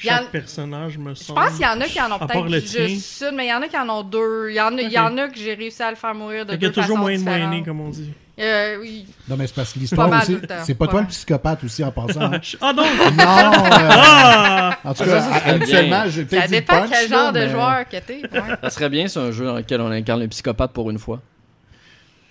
Il 0.00 0.06
y 0.06 0.10
en- 0.12 0.18
chaque 0.18 0.28
personnage, 0.30 0.96
me 0.96 1.12
je 1.12 1.24
semble. 1.24 1.40
pense 1.40 1.52
qu'il 1.54 1.62
y 1.62 1.66
en 1.66 1.80
a 1.80 1.86
qui 1.86 2.00
en 2.00 2.12
ont 2.12 2.18
peut-être 2.20 2.48
juste 2.88 3.24
une, 3.28 3.36
mais 3.36 3.46
il 3.46 3.50
y 3.50 3.52
en 3.52 3.62
a 3.62 3.66
qui 3.66 3.76
en 3.76 3.88
ont 3.88 4.02
deux. 4.04 4.50
Il 4.50 4.54
y 4.54 4.60
en 4.60 4.78
a, 4.78 4.80
il 4.80 4.92
y 4.92 4.98
en 4.98 5.18
a 5.18 5.26
que 5.28 5.36
j'ai 5.36 5.54
réussi 5.54 5.82
à 5.82 5.90
le 5.90 5.96
faire 5.96 6.14
mourir 6.14 6.46
de 6.46 6.52
Fait 6.52 6.58
qu'il 6.58 6.68
y 6.68 6.70
deux 6.70 6.78
a 6.80 6.82
toujours 6.82 6.96
façons 6.98 7.00
moyen 7.02 7.18
de 7.18 7.24
moyenner, 7.24 7.62
comme 7.64 7.80
on 7.80 7.88
dit. 7.88 8.12
Euh, 8.40 8.78
oui. 8.80 9.06
Non, 9.28 9.36
mais 9.36 9.46
c'est 9.46 9.54
parce 9.54 9.72
que 9.72 9.78
l'histoire 9.78 10.10
aussi. 10.10 10.36
C'est 10.64 10.74
pas 10.74 10.88
toi 10.88 11.02
le 11.02 11.06
psychopathe 11.06 11.62
aussi 11.64 11.84
en 11.84 11.92
passant. 11.92 12.20
hein? 12.20 12.40
Ah 12.60 12.72
non! 12.72 12.82
non! 12.82 12.88
euh, 12.88 13.88
Ah! 13.90 14.78
en 14.84 14.92
tout 14.92 15.04
Ça, 15.04 15.04
cas, 15.04 15.20
ça 15.20 15.38
serait 15.38 15.50
habituellement, 15.50 16.04
j'ai 16.08 16.24
peut-être 16.24 16.40
Ça 16.42 16.46
dit 16.48 16.52
dépend 16.54 16.80
punch, 16.80 16.90
quel 16.90 17.10
là, 17.10 17.16
genre 17.16 17.32
de 17.32 17.38
mais- 17.38 17.48
joueur 17.50 17.88
que 17.88 17.96
t'es. 17.98 18.22
ouais. 18.22 18.56
Ça 18.62 18.70
serait 18.70 18.88
bien, 18.88 19.06
c'est 19.08 19.20
un 19.20 19.30
jeu 19.30 19.44
dans 19.46 19.54
lequel 19.54 19.80
on 19.80 19.90
incarne 19.90 20.20
le 20.20 20.28
psychopathe 20.28 20.72
pour 20.72 20.90
une 20.90 20.98
fois. 20.98 21.20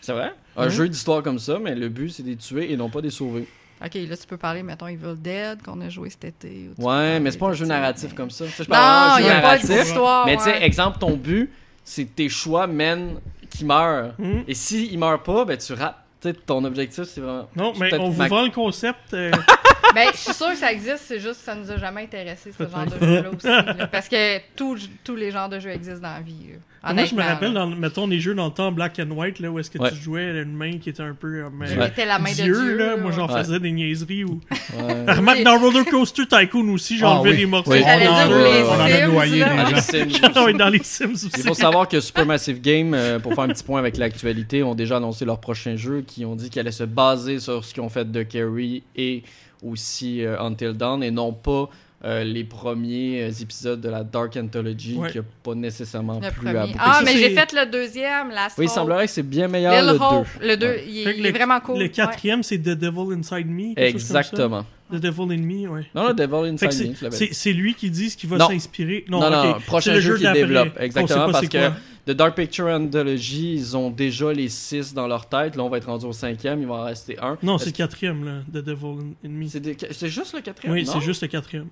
C'est 0.02 0.12
vrai? 0.14 0.34
Un 0.58 0.66
Mhm. 0.66 0.72
jeu 0.72 0.90
d'histoire 0.90 1.24
comme 1.24 1.40
ça, 1.40 1.58
mais 1.62 1.74
le 1.74 1.88
but 1.90 2.10
c'est 2.10 2.24
de 2.24 2.28
les 2.30 2.36
tuer 2.36 2.72
et 2.72 2.76
non 2.78 2.90
pas 2.90 3.00
de 3.00 3.06
les 3.06 3.12
sauver. 3.12 3.48
Ok, 3.84 3.96
là 3.96 4.18
tu 4.18 4.28
peux 4.28 4.38
parler, 4.38 4.62
mettons, 4.64 4.88
Evil 4.88 5.16
Dead 5.18 5.62
qu'on 5.64 5.80
a 5.82 5.90
joué 5.90 6.10
cet 6.10 6.26
été. 6.26 6.70
ou 6.78 6.90
Ouais, 6.90 7.20
mais 7.22 7.32
c'est 7.32 7.38
pas 7.38 7.48
un 7.48 7.54
jeu 7.54 7.66
ça, 7.66 7.74
narratif 7.80 8.10
mais- 8.10 8.16
comme 8.16 8.30
ça. 8.30 8.46
Tu 8.46 8.52
sais, 8.52 8.64
je 8.66 8.70
Non, 8.70 8.76
parle 8.76 9.22
il 9.22 9.24
n'y 9.24 9.30
a 9.30 9.36
jeu 9.36 9.42
pas 9.42 9.48
narratif. 9.56 9.70
d'histoire. 9.84 10.26
Mais 10.26 10.36
tu 10.38 10.44
sais, 10.44 10.64
exemple, 10.64 11.00
ton 11.00 11.16
but, 11.16 11.50
c'est 11.86 12.06
que 12.06 12.12
tes 12.12 12.30
choix 12.30 12.68
mènent 12.68 13.16
qui 13.56 13.66
meurent. 13.66 14.14
Hmm. 14.18 14.42
Et 14.48 14.54
s'il 14.54 14.98
meurt 15.00 15.24
pas, 15.26 15.46
ben 15.46 15.58
tu 15.58 15.74
rates. 15.74 15.98
Ton 16.46 16.64
objectif, 16.64 17.04
c'est 17.04 17.20
vraiment. 17.20 17.50
Non, 17.54 17.74
mais 17.78 17.94
on 18.00 18.10
vous 18.10 18.18
ma- 18.22 18.30
vend 18.30 18.44
le 18.44 18.50
concept. 18.52 19.14
euh, 19.14 19.30
Ben, 19.94 20.08
je 20.14 20.18
suis 20.18 20.34
sûre 20.34 20.50
que 20.52 20.56
ça 20.58 20.72
existe, 20.72 21.00
c'est 21.06 21.20
juste 21.20 21.40
que 21.40 21.46
ça 21.46 21.54
nous 21.54 21.70
a 21.70 21.78
jamais 21.78 22.04
intéressé, 22.04 22.52
ce 22.52 22.64
genre 22.64 22.86
de 22.86 22.98
jeu-là 23.06 23.30
aussi. 23.30 23.46
là. 23.46 23.88
parce 23.92 24.08
que 24.08 24.40
tous 24.56 25.16
les 25.16 25.30
genres 25.32 25.50
de 25.50 25.60
jeux 25.60 25.70
existent 25.72 26.08
dans 26.08 26.14
la 26.16 26.22
vie. 26.22 26.48
là. 26.54 26.58
Moi, 26.84 27.06
je 27.06 27.16
me 27.16 27.22
rappelle, 27.22 27.54
dans, 27.54 27.68
mettons, 27.68 28.08
les 28.08 28.20
jeux 28.20 28.36
dans 28.36 28.48
le 28.48 28.52
temps 28.52 28.72
black 28.72 29.00
and 29.00 29.12
white, 29.12 29.40
là, 29.40 29.50
où 29.50 29.58
est-ce 29.60 29.72
que 29.72 29.78
Ouais. 29.80 29.90
tu 29.92 29.96
jouais 30.02 30.26
à 30.30 30.42
une 30.42 30.54
main 30.54 30.80
qui 30.80 30.90
était 30.90 31.02
un 31.04 31.14
peu. 31.14 31.28
euh, 31.46 31.50
mais- 31.58 31.76
Ouais. 31.78 31.92
la 32.06 32.20
main 32.20 32.30
de 32.32 32.36
Dieu, 32.36 32.54
Dieu. 32.54 32.78
là, 32.78 32.98
moi 32.98 33.12
j'en 33.12 33.28
Ouais. 33.28 33.42
faisais 33.42 33.60
des 33.60 33.72
niaiseries. 33.72 34.26
Ou... 34.26 34.42
Ouais. 34.76 35.06
Remarque, 35.16 35.44
dans 35.44 35.58
Roller 35.60 35.86
Coaster 35.86 36.24
Tycoon 36.26 36.68
aussi, 36.70 36.96
Ah 36.98 37.00
j'enlevais 37.00 37.32
oui. 37.32 37.38
des 37.38 37.46
morceaux. 37.46 37.72
Oui. 37.72 37.82
On 37.86 37.90
en 37.90 37.98
les 37.98 38.08
on 38.08 38.72
en 38.74 38.80
a 38.82 39.08
noyé 39.08 39.40
là. 39.40 39.50
des 39.50 39.56
Dans 39.56 39.70
gens. 39.70 39.76
les 39.76 39.82
Sims. 39.82 40.20
Ah 40.24 40.54
dans 40.54 40.70
les 40.70 40.84
Sims 40.84 41.12
aussi. 41.14 41.30
Il 41.38 41.44
faut 41.44 41.54
savoir 41.54 41.88
que 41.88 42.00
Supermassive 42.02 42.60
Game, 42.60 42.94
euh, 42.94 43.20
pour 43.20 43.34
faire 43.34 43.46
un 43.46 43.48
petit 43.50 43.64
point 43.64 43.80
avec 43.80 43.96
l'actualité, 43.98 44.62
ont 44.64 44.76
déjà 44.76 44.98
annoncé 44.98 45.24
leur 45.26 45.40
prochain 45.40 45.76
jeu 45.78 46.04
qui 46.06 46.26
ont 46.26 46.36
dit 46.36 46.50
qu'ils 46.50 46.60
allaient 46.60 46.72
se 46.72 46.84
baser 46.84 47.40
sur 47.40 47.64
ce 47.64 47.74
qu'ils 47.74 47.84
ont 47.84 47.90
fait 47.90 48.12
de 48.12 48.24
Carrie 48.24 48.84
et 48.96 49.24
aussi 49.66 50.24
euh, 50.26 50.38
Until 50.42 50.74
Dawn 50.74 51.02
et 51.04 51.12
non 51.12 51.32
pas 51.32 51.70
euh, 52.06 52.24
les 52.24 52.44
premiers 52.44 53.24
euh, 53.24 53.32
épisodes 53.42 53.80
de 53.80 53.90
la 53.90 54.04
Dark 54.04 54.36
Anthology 54.36 54.96
Ouais. 54.98 55.10
qui 55.12 55.18
n'a 55.20 55.24
pas 55.42 55.56
nécessairement 55.56 56.20
Le 56.20 56.32
plu 56.32 56.50
à 56.50 56.66
beaucoup. 56.68 56.78
Ah, 56.80 57.02
mais 57.06 57.14
j'ai 57.14 57.30
fait 57.30 57.54
le 57.54 57.66
deuxième, 57.72 58.30
Last 58.30 58.58
Oui, 58.58 58.66
il 58.66 58.70
semblerait 58.70 59.06
que 59.08 59.12
c'est 59.14 59.24
bien 59.24 59.48
meilleur 59.48 59.74
Little 59.74 59.98
le 59.98 60.02
Hope. 60.18 60.28
2. 60.42 60.48
Le 60.48 60.58
2, 60.58 60.68
Ouais. 60.68 60.84
il, 60.88 61.08
est- 61.08 61.18
il 61.20 61.32
vraiment 61.32 61.60
cool. 61.62 61.78
Le 61.78 61.84
ouais. 61.84 61.90
quatrième, 61.90 62.44
c'est 62.44 62.58
The 62.58 62.70
Devil 62.78 63.14
Inside 63.18 63.48
Me. 63.48 63.74
Exactement. 63.80 64.66
The 64.92 64.98
Devil 64.98 65.34
in 65.34 65.38
Me, 65.42 65.68
ouais. 65.70 65.86
Non, 65.96 66.10
le 66.10 66.14
Devil 66.14 66.50
Inside 66.62 66.92
Me, 67.02 67.10
c'est 67.32 67.54
lui 67.54 67.74
qui 67.74 67.90
dit 67.90 68.10
ce 68.10 68.18
qu'il 68.18 68.30
va 68.30 68.38
Non. 68.38 68.48
s'inspirer. 68.50 69.06
Non, 69.08 69.22
non, 69.30 69.52
ok. 69.52 69.66
prochain 69.66 69.94
le 69.94 70.00
jeu 70.02 70.18
qu'il 70.18 70.32
développe. 70.34 70.78
Exactement, 70.80 71.32
parce 71.32 71.40
c'est 71.42 71.48
que. 71.52 71.70
The 72.06 72.12
Dark 72.12 72.36
Picture 72.36 72.66
Anthology, 72.68 73.54
ils 73.54 73.78
ont 73.78 73.90
déjà 73.90 74.34
les 74.34 74.50
6 74.50 74.94
dans 74.94 75.08
leur 75.08 75.30
tête. 75.30 75.56
Là, 75.56 75.64
on 75.64 75.70
va 75.70 75.78
être 75.78 75.86
rendu 75.88 76.06
au 76.06 76.12
cinquième, 76.12 76.60
il 76.60 76.68
va 76.68 76.74
en 76.74 76.84
rester 76.84 77.18
un. 77.18 77.38
Non, 77.42 77.58
c'est 77.58 77.68
le 77.68 77.72
quatrième, 77.72 78.26
là, 78.26 78.32
The 78.52 78.58
Devil 78.64 79.16
in 79.26 79.30
Me. 79.30 79.48
C'est 79.48 79.62
des- 79.62 79.78
juste 80.10 80.34
le 80.36 80.42
quatrième. 80.42 80.74
Oui, 80.76 80.84
non? 80.84 80.92
c'est 80.92 81.00
juste 81.02 81.22
le 81.22 81.30
quatrième. 81.30 81.68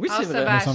Oui, 0.00 0.08
c'est 0.16 0.24
vrai. 0.24 0.46
Ashes, 0.46 0.66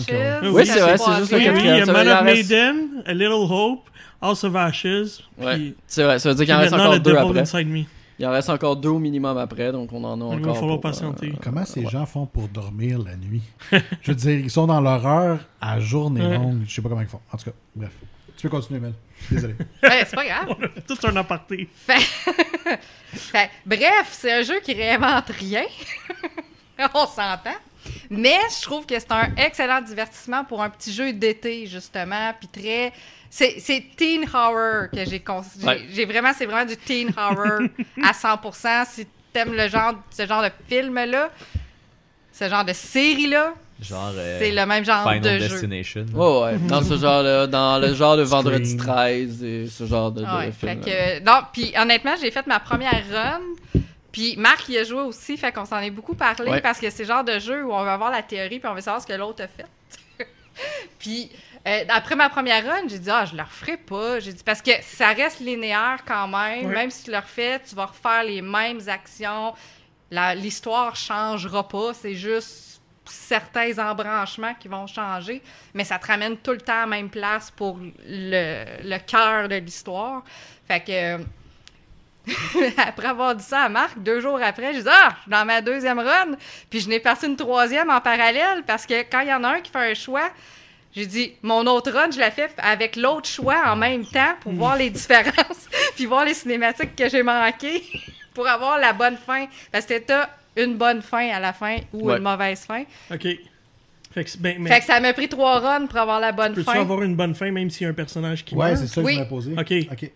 Oui, 0.44 0.66
c'est 0.66 0.80
vrai, 0.80 0.98
c'est 0.98 1.16
juste 1.18 1.32
le 1.32 1.38
Oui, 1.38 1.44
oui, 1.44 1.54
quatrième. 1.54 1.76
il 1.76 1.80
y 1.80 1.90
a 1.90 1.94
Man 1.94 2.08
of 2.08 2.20
il 2.22 2.26
Maiden, 2.26 3.04
A 3.06 3.14
Little 3.14 3.32
Hope, 3.50 3.90
House 4.22 4.44
of 4.44 4.56
Ashes, 4.56 5.24
Ouais. 5.38 5.74
C'est 5.88 6.04
vrai, 6.04 6.20
ça 6.20 6.30
veut 6.30 6.36
dire 6.36 6.46
qu'il 6.46 6.54
en 6.54 6.60
reste 6.60 6.74
encore 6.74 7.00
deux 7.00 7.16
après. 7.16 7.44
Il 8.18 8.26
en 8.26 8.32
reste 8.32 8.50
encore 8.50 8.78
deux 8.78 8.90
au 8.90 9.00
minimum 9.00 9.38
après, 9.38 9.74
donc 9.74 9.92
on 9.92 10.02
en 10.06 10.14
a 10.22 10.36
Il 10.36 10.40
encore. 10.40 10.54
va 10.54 10.60
falloir 10.60 10.80
pour, 10.80 10.90
euh, 10.90 10.92
patienter. 10.92 11.34
Comment 11.44 11.66
ces 11.66 11.82
ouais. 11.82 11.90
gens 11.90 12.06
font 12.06 12.26
pour 12.26 12.48
dormir 12.48 12.98
la 13.00 13.18
nuit? 13.18 13.42
je 13.72 14.12
veux 14.12 14.16
dire, 14.16 14.40
ils 14.40 14.50
sont 14.50 14.68
dans 14.68 14.80
l'horreur 14.80 15.40
à 15.60 15.80
journée 15.82 16.22
longue. 16.22 16.62
Je 16.66 16.74
sais 16.74 16.82
pas 16.82 16.88
comment 16.88 17.02
ils 17.02 17.08
font. 17.08 17.20
En 17.34 17.38
tout 17.38 17.46
cas, 17.46 17.56
bref. 17.76 17.92
Tu 18.38 18.44
peux 18.44 18.50
continuer, 18.50 18.80
Mel. 18.80 18.94
Désolé. 19.30 19.56
Ouais, 19.84 20.04
c'est 20.08 20.16
pas 20.16 20.26
grave. 20.26 20.56
Tout 20.88 20.98
un 21.08 21.16
aparté. 21.18 21.68
Fait- 21.74 22.00
Fait- 23.14 23.50
bref, 23.66 24.08
c'est 24.12 24.32
un 24.32 24.42
jeu 24.44 24.60
qui 24.64 24.74
réinvente 24.74 25.30
rien. 25.40 25.64
On 26.94 27.06
s'entend. 27.06 27.58
Mais 28.10 28.38
je 28.58 28.62
trouve 28.64 28.86
que 28.86 28.98
c'est 29.00 29.12
un 29.12 29.30
excellent 29.38 29.82
divertissement 29.82 30.44
pour 30.46 30.62
un 30.62 30.70
petit 30.70 30.94
jeu 30.94 31.14
d'été, 31.14 31.66
justement. 31.68 32.34
Puis 32.40 32.48
très. 32.48 32.94
C'est 33.30 33.56
c'est 33.60 33.84
teen 33.98 34.26
horror 34.34 34.90
que 34.94 35.04
j'ai 35.06 35.20
cons- 35.20 35.42
j'ai- 35.60 35.66
Ouais. 35.68 35.82
J'ai 35.92 36.06
vraiment. 36.06 36.32
C'est 36.38 36.46
vraiment 36.46 36.66
du 36.70 36.78
teen 36.78 37.12
horror 37.18 37.62
à 38.04 38.14
100%. 38.14 38.86
Si 38.86 39.08
t'aimes 39.34 39.54
le 39.54 39.68
genre, 39.68 39.94
ce 40.10 40.26
genre 40.26 40.42
de 40.44 40.50
film-là, 40.70 41.30
ce 42.32 42.48
genre 42.50 42.64
de 42.66 42.74
série-là, 42.74 43.54
Genre. 43.82 44.12
euh, 44.16 44.40
c'est 44.40 44.52
le 44.52 44.66
même 44.66 44.86
genre 44.86 45.04
Final 45.04 45.22
de 45.22 45.40
jeu. 45.44 45.50
Destination. 45.50 46.06
Ouais, 46.14 46.44
ouais. 46.54 46.58
Dans 46.60 46.82
ce 46.82 46.98
genre 46.98 47.24
de, 47.24 47.46
dans 47.48 47.78
le 47.80 47.94
genre 47.94 48.16
de 48.16 48.24
vendredi 48.24 48.70
Scream. 48.72 48.86
13 48.86 49.44
et 49.44 49.68
ce 49.68 49.86
genre 49.86 50.12
de, 50.14 50.24
film. 50.26 50.52
fait 50.54 50.76
que, 50.78 51.24
non, 51.26 51.42
puis 51.52 51.74
honnêtement, 51.78 52.14
j'ai 52.22 52.32
fait 52.32 52.48
ma 52.48 52.60
première 52.62 53.04
run. 53.12 53.42
Puis 54.16 54.38
Marc 54.38 54.70
y 54.70 54.78
a 54.78 54.86
joué 54.86 55.02
aussi, 55.02 55.36
fait 55.36 55.52
qu'on 55.52 55.66
s'en 55.66 55.80
est 55.82 55.90
beaucoup 55.92 56.16
parlé 56.16 56.50
Ouais. 56.50 56.62
parce 56.62 56.80
que 56.80 56.90
c'est 56.90 57.04
le 57.04 57.10
genre 57.10 57.26
de 57.26 57.38
jeu 57.38 57.66
où 57.66 57.74
on 57.74 57.84
va 57.84 57.96
avoir 57.96 58.10
la 58.12 58.24
théorie 58.24 58.60
puis 58.60 58.70
on 58.70 58.74
va 58.74 58.80
savoir 58.80 59.02
ce 59.02 59.08
que 59.08 59.12
l'autre 59.12 59.44
a 59.44 59.48
fait. 59.50 59.66
puis 61.00 61.30
euh, 61.68 61.84
après 61.90 62.16
ma 62.16 62.30
première 62.30 62.64
run, 62.66 62.88
j'ai 62.88 63.00
dit 63.00 63.10
ah 63.10 63.26
je 63.26 63.36
le 63.36 63.42
referai 63.44 63.76
pas. 63.76 64.22
J'ai 64.22 64.32
dit 64.32 64.42
parce 64.46 64.62
que 64.62 64.72
ça 64.82 65.10
reste 65.10 65.42
linéaire 65.42 65.98
quand 66.08 66.30
même. 66.30 66.68
Ouais. 66.68 66.74
Même 66.74 66.92
si 66.92 67.04
tu 67.04 67.12
le 67.12 67.18
refais, 67.18 67.60
tu 67.68 67.76
vas 67.76 67.88
refaire 67.88 68.24
les 68.24 68.42
mêmes 68.42 68.80
actions. 68.88 69.54
L'histoire 70.38 70.96
changera 70.96 71.68
pas. 71.68 71.94
C'est 71.94 72.16
juste 72.16 72.80
certains 73.04 73.78
embranchements 73.80 74.54
qui 74.54 74.70
vont 74.70 74.88
changer, 74.88 75.42
mais 75.74 75.84
ça 75.84 76.00
te 76.00 76.08
ramène 76.08 76.38
tout 76.38 76.52
le 76.52 76.62
temps 76.62 76.78
à 76.78 76.80
la 76.82 76.86
même 76.88 77.10
place 77.10 77.52
pour 77.52 77.78
le, 77.82 78.66
le 78.82 78.98
cœur 79.00 79.50
de 79.50 79.56
l'histoire. 79.56 80.24
Fait 80.70 80.80
que 80.80 81.24
après 82.78 83.08
avoir 83.08 83.36
dit 83.36 83.44
ça 83.44 83.62
à 83.62 83.70
Marc, 83.70 83.98
deux 84.00 84.20
jours 84.20 84.40
après, 84.42 84.74
je 84.74 84.80
dis 84.80 84.88
Ah, 84.90 85.10
je 85.18 85.22
suis 85.24 85.32
dans 85.32 85.46
ma 85.46 85.62
deuxième 85.62 86.00
run, 86.00 86.36
puis 86.70 86.80
je 86.80 86.90
n'ai 86.90 87.00
parti 87.00 87.26
une 87.28 87.36
troisième 87.36 87.90
en 87.90 88.02
parallèle 88.02 88.64
parce 88.66 88.86
que 88.86 89.02
quand 89.10 89.22
il 89.22 89.30
y 89.30 89.34
en 89.34 89.44
a 89.44 89.50
un 89.56 89.62
qui 89.62 89.72
fait 89.72 89.92
un 89.92 89.94
choix, 89.94 90.30
j'ai 90.96 91.06
dit 91.06 91.34
mon 91.42 91.66
autre 91.68 91.92
run, 91.92 92.10
je 92.12 92.20
la 92.20 92.32
fais 92.32 92.50
avec 92.58 92.96
l'autre 92.96 93.28
choix 93.28 93.64
en 93.68 93.76
même 93.76 94.06
temps 94.06 94.36
pour 94.42 94.54
voir 94.54 94.78
les 94.78 94.90
différences, 94.90 95.68
puis 95.96 96.06
voir 96.06 96.26
les 96.26 96.34
cinématiques 96.34 96.96
que 96.96 97.10
j'ai 97.10 97.22
manquées 97.24 97.84
pour 98.34 98.48
avoir 98.48 98.78
la 98.80 98.94
bonne 98.94 99.18
fin. 99.18 99.46
Parce 99.72 99.86
que 99.86 99.98
t'as 100.00 100.30
une 100.56 100.76
bonne 100.76 101.02
fin 101.02 101.30
à 101.32 101.40
la 101.40 101.52
fin 101.54 101.78
ou 101.94 102.08
Ouais. 102.10 102.18
une 102.18 102.24
mauvaise 102.24 102.62
fin. 102.66 102.84
Ok. 103.12 103.28
Fait 104.14 104.24
que, 104.24 104.38
ben, 104.38 104.56
mais 104.60 104.70
Fait 104.70 104.80
que 104.80 104.86
ça 104.86 105.02
m'a 105.02 105.12
pris 105.12 105.28
trois 105.28 105.60
runs 105.60 105.88
pour 105.88 106.00
avoir 106.00 106.22
la 106.22 106.32
bonne 106.32 106.54
peux-tu 106.54 106.64
fin. 106.66 106.80
avoir 106.80 107.02
une 107.04 107.18
bonne 107.18 107.36
fin 107.36 107.52
même 107.52 107.70
s'il 107.70 107.84
y 107.84 107.86
a 107.86 107.90
un 107.90 107.94
personnage 107.94 108.46
qui 108.46 108.56
Ouais, 108.56 108.68
meurt? 108.70 108.78
c'est 108.80 108.88
ça 108.88 109.02
que 109.02 109.06
Oui. 109.06 109.16
je 109.16 109.20
m'ai 109.20 109.26
posé. 109.28 109.52
Ok. 109.60 109.74
Ok. 109.92 110.12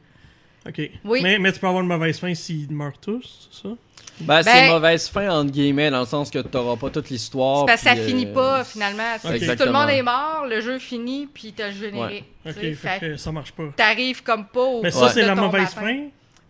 Ok. 0.67 0.89
Oui. 1.05 1.21
Mais, 1.23 1.39
mais 1.39 1.51
tu 1.51 1.59
peux 1.59 1.67
avoir 1.67 1.81
une 1.81 1.87
mauvaise 1.89 2.19
fin 2.19 2.33
s'ils 2.33 2.71
meurent 2.71 2.97
tous, 3.01 3.49
c'est 3.51 3.63
ça? 3.67 3.75
Ben, 4.21 4.43
c'est 4.43 4.51
Ben- 4.51 4.65
une 4.65 4.71
mauvaise 4.73 5.07
fin, 5.07 5.29
entre 5.29 5.51
guillemets, 5.51 5.89
dans 5.89 6.01
le 6.01 6.05
sens 6.05 6.29
que 6.29 6.39
t'auras 6.39 6.75
pas 6.75 6.89
toute 6.89 7.09
l'histoire. 7.09 7.61
C'est 7.61 7.65
parce 7.67 7.81
que 7.83 7.87
ça 7.89 7.95
euh, 7.95 8.05
finit 8.05 8.25
pas 8.25 8.65
finalement. 8.65 9.03
Si 9.21 9.27
Ok. 9.27 9.57
tout 9.57 9.63
le 9.65 9.71
monde 9.71 9.89
est 9.89 10.01
mort, 10.03 10.45
le 10.49 10.59
jeu 10.59 10.77
finit, 10.77 11.27
puis 11.33 11.53
t'as 11.55 11.67
le 11.69 11.73
générique. 11.73 12.25
Ok, 12.45 12.55
Tu 12.59 12.75
fait 12.75 12.99
fait 12.99 12.99
que 12.99 13.17
ça 13.17 13.31
marche 13.31 13.53
pas. 13.53 13.63
t'arrives 13.77 14.21
comme 14.21 14.45
pas 14.45 14.59
au 14.59 14.81
Mais 14.83 14.91
ça, 14.91 15.07
c'est 15.09 15.25
la 15.25 15.35
mauvaise 15.35 15.69
fin. 15.69 15.81
fin? 15.81 15.99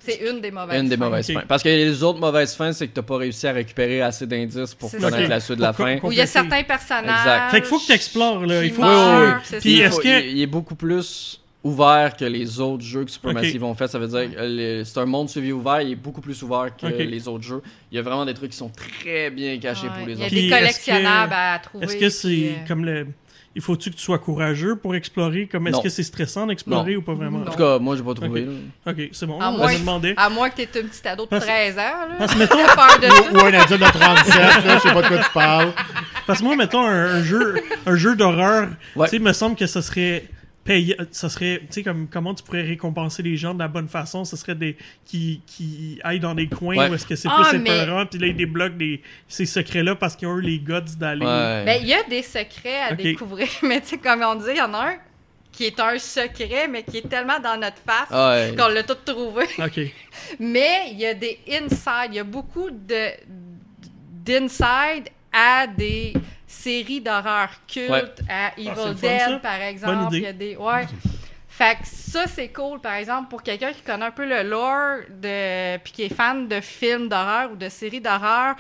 C'est 0.02 0.16
une 0.28 0.40
des 0.42 0.50
mauvaises 0.50 0.82
Une 0.82 0.88
des 0.90 0.98
fins. 0.98 1.06
mauvaises 1.10 1.30
Ok. 1.30 1.36
fins. 1.36 1.44
Parce 1.48 1.62
que 1.62 1.70
les 1.70 2.02
autres 2.04 2.20
mauvaises 2.20 2.56
fins, 2.56 2.72
c'est 2.74 2.88
que 2.88 2.94
t'as 2.94 3.02
pas 3.04 3.18
réussi 3.18 3.46
à 3.48 3.52
récupérer 3.52 4.02
assez 4.02 4.26
d'indices 4.26 4.74
pour 4.74 4.90
connaître 4.90 5.30
la 5.30 5.40
suite 5.42 5.58
de 5.58 5.62
la 5.62 5.74
fin. 5.74 5.98
Où 6.02 6.12
il 6.12 6.18
y 6.18 6.22
a 6.22 6.26
certains 6.26 6.64
personnages. 6.64 7.20
Exact. 7.20 7.52
Fait 7.52 7.58
qu'il 7.60 7.70
faut 7.70 7.80
que 7.80 7.86
t'explores, 7.88 8.46
là. 8.48 8.64
Il 8.64 8.72
faut- 8.72 8.82
Oui, 8.82 8.88
oui, 8.90 9.32
oui. 9.52 9.58
Puis 9.60 9.80
est-ce 9.82 10.00
que- 10.00 10.22
il, 10.22 10.38
il 10.38 10.42
est 10.42 10.48
beaucoup 10.48 10.74
plus 10.76 11.40
ouvert 11.64 12.16
que 12.16 12.26
les 12.26 12.60
autres 12.60 12.84
jeux 12.84 13.04
que 13.06 13.12
Supermassive 13.12 13.64
ont 13.64 13.74
fait. 13.76 13.88
Ça 13.88 14.00
veut 14.00 14.08
dire 14.08 14.32
que 14.34 14.40
le- 14.40 14.84
c'est 14.86 15.00
un 15.00 15.06
monde 15.06 15.30
suivi 15.30 15.52
ouvert, 15.52 15.82
il 15.82 15.92
est 15.92 15.96
beaucoup 15.96 16.22
plus 16.22 16.42
ouvert 16.44 16.70
que 16.78 16.86
les 16.88 17.28
autres 17.28 17.44
jeux. 17.44 17.62
Il 17.92 17.96
y 17.96 18.00
a 18.00 18.02
vraiment 18.02 18.26
des 18.26 18.34
trucs 18.34 18.52
qui 18.52 18.58
sont 18.58 18.70
très 18.70 19.30
bien 19.30 19.58
cachés 19.60 19.88
Ouais, 19.88 19.94
pour 19.98 20.08
les 20.08 20.14
Il 20.14 20.20
y 20.20 20.22
a 20.22 20.26
autres. 20.26 20.30
Puis 20.36 20.42
des 20.42 20.48
est-ce 20.48 20.60
collectionnables 20.60 21.32
que- 21.32 21.36
à 21.56 21.60
trouver. 21.60 21.86
Est-ce 21.86 21.98
que 21.98 22.10
c'est 22.10 22.50
euh, 22.50 22.68
comme 22.68 22.86
le. 22.86 23.08
Il 23.56 23.62
faut-tu 23.64 23.90
que 23.90 23.96
tu 23.96 24.02
sois 24.04 24.20
courageux 24.20 24.76
pour 24.76 24.94
explorer? 24.96 25.48
Comme 25.48 25.68
est-ce 25.68 25.78
Non. 25.78 25.82
que 25.82 25.90
c'est 25.90 26.04
stressant 26.04 26.46
d'explorer 26.46 26.96
ou 26.96 27.02
pas 27.02 27.16
vraiment? 27.16 27.40
En 27.40 27.46
tout 27.52 27.58
cas, 27.58 27.80
moi, 27.80 27.96
j'ai 27.98 28.04
pas 28.04 28.14
trouvé. 28.14 28.48
Ok. 28.86 29.10
c'est 29.12 29.26
bon. 29.26 29.42
À 29.42 29.50
on 29.50 29.58
moins- 29.58 29.66
va 29.68 29.74
se 29.74 29.80
demander. 29.80 30.14
À 30.16 30.30
moins 30.30 30.50
que 30.52 30.62
t'aies 30.62 30.80
une 30.80 30.88
petite 30.88 31.06
ado 31.08 31.24
de 31.26 31.30
Parce- 31.30 31.46
13 31.46 31.74
ans, 31.78 31.82
là. 31.82 32.16
Parce 32.20 32.34
que 32.36 32.38
mettons, 32.40 32.56
peur 32.58 33.00
de. 33.02 33.36
Ou 33.36 33.40
un 33.46 33.54
adulte 33.60 33.82
de 33.82 33.86
37, 33.92 34.36
là, 34.66 34.78
je 34.78 34.80
sais 34.88 34.94
pas 34.94 35.02
de 35.02 35.08
quoi 35.08 35.18
tu 35.18 35.32
parles. 35.34 35.74
parce 36.28 36.40
que 36.40 36.46
moi, 36.46 36.56
mettons 36.56 36.86
un, 36.86 37.16
un 37.16 37.24
jeu, 37.24 37.56
un 37.88 37.96
jeu 37.96 38.16
d'horreur, 38.16 38.70
Ouais. 38.96 39.08
tu 39.10 39.18
sais, 39.18 39.20
me 39.22 39.34
semble 39.34 39.56
que 39.56 39.66
ça 39.66 39.82
serait 39.82 40.26
payé, 40.70 40.96
ça 41.12 41.30
serait, 41.30 41.62
tu 41.62 41.68
sais, 41.72 41.84
comme 41.84 42.08
comment 42.08 42.36
tu 42.36 42.44
pourrais 42.44 42.62
récompenser 42.62 43.24
les 43.24 43.36
gens 43.38 43.56
de 43.56 43.60
la 43.60 43.68
bonne 43.68 43.88
façon, 43.88 44.24
ce 44.24 44.36
serait 44.38 44.54
des 44.54 44.78
qui 45.04 45.42
qui 45.48 46.00
aillent 46.04 46.20
dans 46.20 46.36
des 46.36 46.48
coins 46.48 46.76
Ouais. 46.78 46.90
où 46.90 46.94
est-ce 46.94 47.08
que 47.08 47.16
c'est 47.16 47.28
Ah, 47.32 47.44
plus 47.50 47.58
mais- 47.58 47.70
épeurant, 47.82 48.06
puis 48.06 48.20
là 48.20 48.28
ils 48.28 48.36
débloquent 48.36 48.78
des 48.78 49.02
ces 49.28 49.48
secrets 49.48 49.82
là 49.82 49.96
parce 49.96 50.16
qu'ils 50.16 50.28
ont 50.28 50.38
eu 50.38 50.42
les 50.42 50.60
guts 50.60 50.96
d'aller. 51.00 51.26
Ouais. 51.26 51.66
Ben, 51.66 51.80
il 51.82 51.88
y 51.88 51.94
a 51.96 52.04
des 52.04 52.22
secrets 52.22 52.82
à 52.88 52.94
découvrir, 52.94 53.48
mais 53.64 53.82
tu 53.82 53.88
sais, 53.88 53.98
comme 53.98 54.22
on 54.22 54.36
dit, 54.36 54.46
il 54.52 54.58
y 54.58 54.62
en 54.62 54.74
a 54.76 54.90
un 54.92 54.96
qui 55.52 55.66
est 55.66 55.80
un 55.80 55.98
secret, 55.98 56.68
mais 56.70 56.84
qui 56.84 56.98
est 57.00 57.10
tellement 57.10 57.40
dans 57.40 57.60
notre 57.60 57.80
face 57.86 58.12
Ouais. 58.12 58.56
qu'on 58.56 58.68
l'a 58.68 58.84
tout 58.84 58.94
trouvé. 59.04 59.46
Mais 60.40 60.92
il 60.92 61.00
y 61.00 61.06
a 61.08 61.16
des 61.16 61.40
inside, 61.52 62.10
il 62.12 62.16
y 62.16 62.20
a 62.20 62.24
beaucoup 62.24 62.70
de 62.70 63.10
d'inside 64.24 65.10
à 65.32 65.68
des 65.68 66.14
séries 66.52 67.00
d'horreur 67.02 67.50
cultes, 67.68 67.90
Ouais. 67.90 68.04
à 68.28 68.52
Evil 68.58 68.70
Ah, 68.72 68.76
fun, 68.76 68.94
Dead 68.94 69.42
par 69.42 69.62
exemple, 69.62 69.96
Bonne 69.96 70.08
idée. 70.08 70.18
il 70.18 70.24
y 70.24 70.28
a 70.28 70.34
des 70.34 70.56
ouais. 70.56 70.88
Fait 71.48 71.76
que 71.76 71.86
ça 71.86 72.26
c'est 72.28 72.48
cool 72.50 72.80
par 72.80 72.94
exemple 72.94 73.30
pour 73.30 73.44
quelqu'un 73.44 73.72
qui 73.74 73.82
connaît 73.82 74.06
un 74.06 74.12
peu 74.12 74.26
le 74.26 74.44
lore 74.44 75.00
de 75.10 75.78
puis 75.80 75.92
qui 75.94 76.04
est 76.04 76.14
fan 76.14 76.48
de 76.48 76.60
films 76.62 77.08
d'horreur 77.10 77.52
ou 77.52 77.56
de 77.56 77.70
séries 77.70 78.00
d'horreur. 78.02 78.56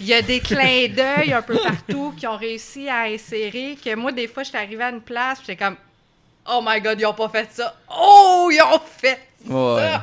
Il 0.00 0.06
y 0.06 0.14
a 0.14 0.22
des 0.22 0.40
clins 0.40 0.86
d'œil 0.96 1.32
un 1.32 1.42
peu 1.42 1.58
partout 1.58 2.14
qui 2.16 2.26
ont 2.26 2.36
réussi 2.36 2.88
à 2.88 3.02
insérer 3.02 3.76
que 3.82 3.94
moi 3.94 4.12
des 4.12 4.28
fois 4.28 4.42
j'étais 4.44 4.58
arrivée 4.58 4.84
à 4.84 4.90
une 4.90 5.00
place, 5.00 5.38
puis 5.38 5.46
j'étais 5.48 5.64
comme 5.64 5.76
Oh 6.50 6.62
my 6.64 6.80
god, 6.80 6.98
ils 6.98 7.04
ont 7.06 7.12
pas 7.12 7.28
fait 7.28 7.48
ça. 7.52 7.74
Oh, 7.94 8.48
ils 8.50 8.62
ont 8.62 8.80
fait 8.80 9.18
ça. 9.46 9.52
Ouais. 9.52 9.96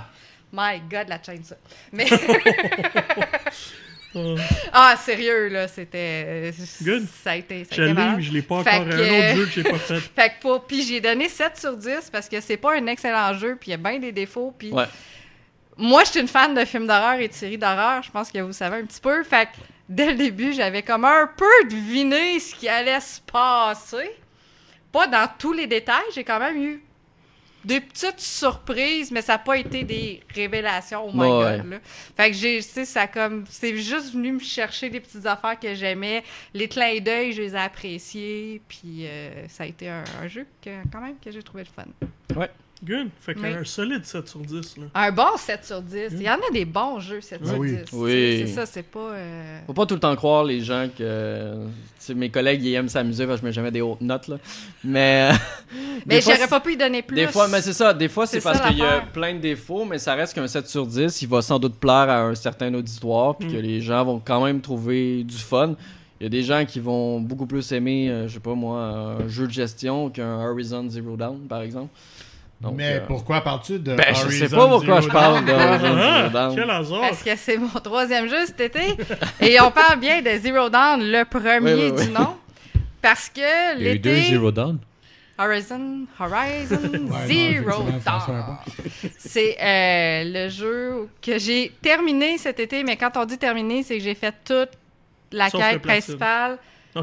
My 0.54 0.80
god, 0.82 1.08
la 1.10 1.22
chaîne 1.24 1.44
ça. 1.44 1.56
Mais 1.92 2.06
Euh, 4.16 4.38
ah 4.72 4.96
sérieux 4.98 5.50
là, 5.50 5.68
c'était 5.68 6.52
Good. 6.84 7.06
ça 7.24 7.32
a 7.32 7.36
été 7.36 7.66
ça 7.66 7.70
a 7.74 7.76
je 7.76 7.82
été 7.84 7.94
l'ai, 7.94 8.22
je 8.22 8.32
l'ai 8.32 8.42
pas 8.42 8.64
Fait 8.64 8.76
encore. 8.78 8.90
que- 8.90 8.94
Un 8.94 9.18
autre 9.34 9.36
jeu 9.38 9.46
que 9.46 9.52
j'ai 9.52 9.64
pas 9.64 9.78
fait. 9.78 10.00
Fait 10.16 10.30
que 10.30 10.42
pour 10.42 10.66
puis 10.66 10.84
j'ai 10.84 11.02
donné 11.02 11.28
7 11.30 11.58
sur 11.58 11.76
10 11.76 12.10
parce 12.12 12.30
que 12.30 12.40
c'est 12.40 12.58
pas 12.58 12.76
un 12.76 12.88
excellent 12.88 13.34
jeu 13.34 13.58
puis 13.60 13.70
il 13.70 13.72
y 13.72 13.74
a 13.74 13.78
bien 13.78 14.00
des 14.00 14.12
défauts 14.12 14.54
puis 14.58 14.72
Ouais. 14.72 14.86
moi 15.78 16.04
je 16.06 16.12
suis 16.12 16.20
une 16.22 16.28
fan 16.28 16.54
de 16.54 16.64
films 16.66 16.88
d'horreur 16.88 17.20
et 17.20 17.28
de 17.28 17.34
séries 17.34 17.58
d'horreur, 17.58 18.02
je 18.04 18.12
pense 18.12 18.32
que 18.32 18.40
vous 18.40 18.54
savez 18.54 18.78
un 18.78 18.86
petit 18.86 19.02
peu. 19.02 19.24
Fait 19.24 19.48
que 19.48 19.52
dès 19.90 20.12
le 20.12 20.16
début, 20.16 20.54
j'avais 20.54 20.82
comme 20.82 21.04
un 21.06 21.30
peu 21.36 21.68
deviné 21.70 22.40
ce 22.40 22.56
qui 22.56 22.70
allait 22.70 23.00
se 23.02 23.20
passer. 23.22 24.10
Pas 24.92 25.08
dans 25.08 25.28
tous 25.38 25.52
les 25.52 25.68
détails, 25.68 26.06
j'ai 26.16 26.24
quand 26.24 26.40
même 26.40 26.56
eu 26.64 26.82
des 27.66 27.82
petites 27.82 28.20
surprises, 28.20 29.12
mais 29.12 29.22
ça 29.22 29.34
n'a 29.34 29.40
pas 29.40 29.58
été 29.58 29.84
des 29.84 30.22
révélations. 30.34 31.06
Oh 31.08 31.12
my 31.14 31.20
Ouais. 31.22 31.58
god. 31.58 31.70
Là. 31.72 31.78
Fait 32.16 32.32
que 32.32 32.38
j'ai, 32.38 32.58
tu 32.58 32.64
sais, 32.64 32.86
ça 32.86 33.08
comme. 33.08 33.44
C'est 33.50 33.76
juste 33.78 34.14
venu 34.14 34.34
me 34.34 34.40
chercher 34.40 34.90
des 34.90 35.00
petites 35.00 35.26
affaires 35.26 35.60
que 35.60 35.74
j'aimais. 35.74 36.24
Les 36.54 36.68
clins 36.68 37.00
d'œil, 37.00 37.34
je 37.34 37.42
les 37.42 37.54
ai 37.56 37.60
appréciés. 37.60 38.62
Puis 38.68 39.06
euh, 39.08 39.48
ça 39.48 39.64
a 39.64 39.68
été 39.68 39.90
un, 39.90 40.04
un 40.22 40.28
jeu 40.28 40.46
que, 40.62 40.70
quand 40.92 41.02
même 41.02 41.16
que 41.24 41.32
j'ai 41.32 41.44
trouvé 41.44 41.64
le 41.64 41.70
fun. 41.70 42.46
Good. 42.84 43.08
Fait 43.22 43.36
Oui. 43.38 43.42
qu'un 43.54 43.64
solide 43.64 44.04
7 44.06 44.28
sur 44.28 44.40
10. 44.42 44.78
Là. 44.78 44.84
Un 44.94 45.12
bon 45.12 45.38
7 45.38 45.64
sur 45.66 45.82
10. 45.82 45.98
Il 46.12 46.22
y 46.24 46.30
en 46.30 46.34
a 46.34 46.52
des 46.54 46.66
bons 46.66 47.00
jeux 47.00 47.22
7 47.22 47.40
Ah 47.44 47.48
sur 47.50 47.58
oui. 47.58 47.72
10. 47.78 47.94
Oui. 47.94 48.12
C'est 48.12 48.48
c'est 48.48 48.54
ça, 48.54 48.66
c'est 48.66 48.84
pas. 48.84 49.00
euh, 49.14 49.60
Faut 49.66 49.74
pas 49.74 49.86
tout 49.86 49.94
le 49.96 50.00
temps 50.00 50.16
croire 50.16 50.44
les 50.44 50.60
gens 50.62 50.88
que 50.96 51.56
mes 52.14 52.30
collègues 52.30 52.64
ils 52.64 52.74
aiment 52.76 52.90
s'amuser 52.90 53.26
parce 53.26 53.40
que 53.40 53.44
je 53.44 53.48
mets 53.48 53.54
jamais 53.54 53.72
des 53.72 53.82
hautes 53.82 54.02
notes 54.02 54.28
là. 54.28 54.38
Mais 54.84 55.32
Mais 56.06 56.18
Des 56.18 56.22
fois, 56.22 56.36
j'aurais 56.36 56.48
pas 56.48 56.60
pu 56.60 56.74
y 56.74 56.78
donner 56.78 57.02
plus. 57.02 57.16
Des 57.16 57.28
fois, 57.28 57.48
mais 57.48 57.62
c'est 57.62 57.74
ça. 57.74 57.94
Des 57.94 58.10
fois, 58.10 58.28
c'est 58.28 58.42
parce 58.42 58.60
qu'il 58.62 58.78
y 58.78 58.82
a 58.84 59.02
plein 59.02 59.34
de 59.34 59.40
défauts, 59.40 59.86
mais 59.86 59.98
ça 59.98 60.14
reste 60.14 60.34
qu'un 60.34 60.46
7 60.48 60.68
sur 60.68 60.86
10, 60.86 61.22
il 61.22 61.28
va 61.30 61.42
sans 61.42 61.58
doute 61.58 61.76
plaire 61.80 62.10
à 62.10 62.22
un 62.24 62.36
certain 62.36 62.72
auditoire, 62.74 63.38
puis 63.38 63.48
Mm. 63.48 63.52
que 63.54 63.58
les 63.58 63.82
gens 63.82 64.04
vont 64.06 64.22
quand 64.24 64.44
même 64.44 64.62
trouver 64.62 65.24
du 65.24 65.38
fun. 65.38 65.76
Il 66.20 66.24
y 66.24 66.28
a 66.28 66.30
des 66.30 66.44
gens 66.44 66.64
qui 66.66 66.80
vont 66.80 67.20
beaucoup 67.20 67.46
plus 67.46 67.70
aimer, 67.74 68.10
euh, 68.10 68.28
je 68.28 68.36
sais 68.36 68.40
pas 68.40 68.54
moi, 68.54 68.80
un 69.20 69.28
jeu 69.28 69.48
de 69.48 69.52
gestion 69.52 70.10
qu'un 70.10 70.46
Horizon 70.48 70.88
Zero 70.90 71.18
Dawn, 71.18 71.40
par 71.50 71.62
exemple. 71.62 71.90
Donc, 72.62 72.76
Mais 72.76 72.96
euh, 72.96 73.00
pourquoi 73.06 73.42
parles-tu 73.42 73.80
de. 73.80 73.96
Ben, 73.96 74.06
je 74.10 74.16
sais 74.30 74.44
Horizon 74.44 74.58
pas 74.58 74.68
pourquoi 74.68 75.02
Zero 75.02 75.02
je 75.02 75.10
parle 75.10 75.34
Dawn? 75.34 75.46
de 75.46 75.52
Horizon 75.52 75.98
Ah, 76.00 76.18
Zero 76.22 76.30
Dawn. 76.30 76.56
quel 76.56 76.70
hasard! 76.70 77.02
Parce 77.02 77.24
que 77.24 77.36
c'est 77.36 77.58
mon 77.58 77.68
troisième 77.84 78.30
jeu 78.30 78.46
cet 78.46 78.62
été. 78.62 78.96
Et 79.42 79.60
on 79.62 79.72
parle 79.72 80.00
bien 80.00 80.22
de 80.22 80.30
Zero 80.40 80.70
Dawn, 80.70 81.02
le 81.04 81.24
premier 81.26 81.74
Oui, 81.74 81.82
oui, 81.88 81.94
oui. 81.98 82.06
du 82.06 82.12
nom. 82.12 82.36
Parce 83.02 83.30
que 83.30 83.78
Il 83.78 83.84
y 83.86 83.90
a 83.90 83.94
eu 83.94 84.00
deux 84.00 84.14
l'été. 84.14 84.30
Zero 84.30 84.52
Dawn. 84.52 84.80
Horizon, 85.38 86.06
Horizon 86.18 86.80
Ouais, 87.10 87.28
Zero 87.28 87.84
Dawn. 88.06 88.58
C'est 89.18 89.58
euh, 89.62 90.24
le 90.46 90.50
jeu 90.50 91.10
que 91.22 91.38
j'ai 91.38 91.74
terminé 91.82 92.38
cet 92.38 92.60
été, 92.62 92.84
mais 92.84 92.96
quand 92.96 93.18
on 93.18 93.26
dit 93.26 93.38
terminé, 93.38 93.84
c'est 93.84 93.98
que 93.98 94.04
j'ai 94.04 94.16
fait 94.16 94.34
toute 94.46 94.70
la 95.34 95.50
Sauf 95.50 95.62
quête 95.62 95.82
platine. 95.82 96.16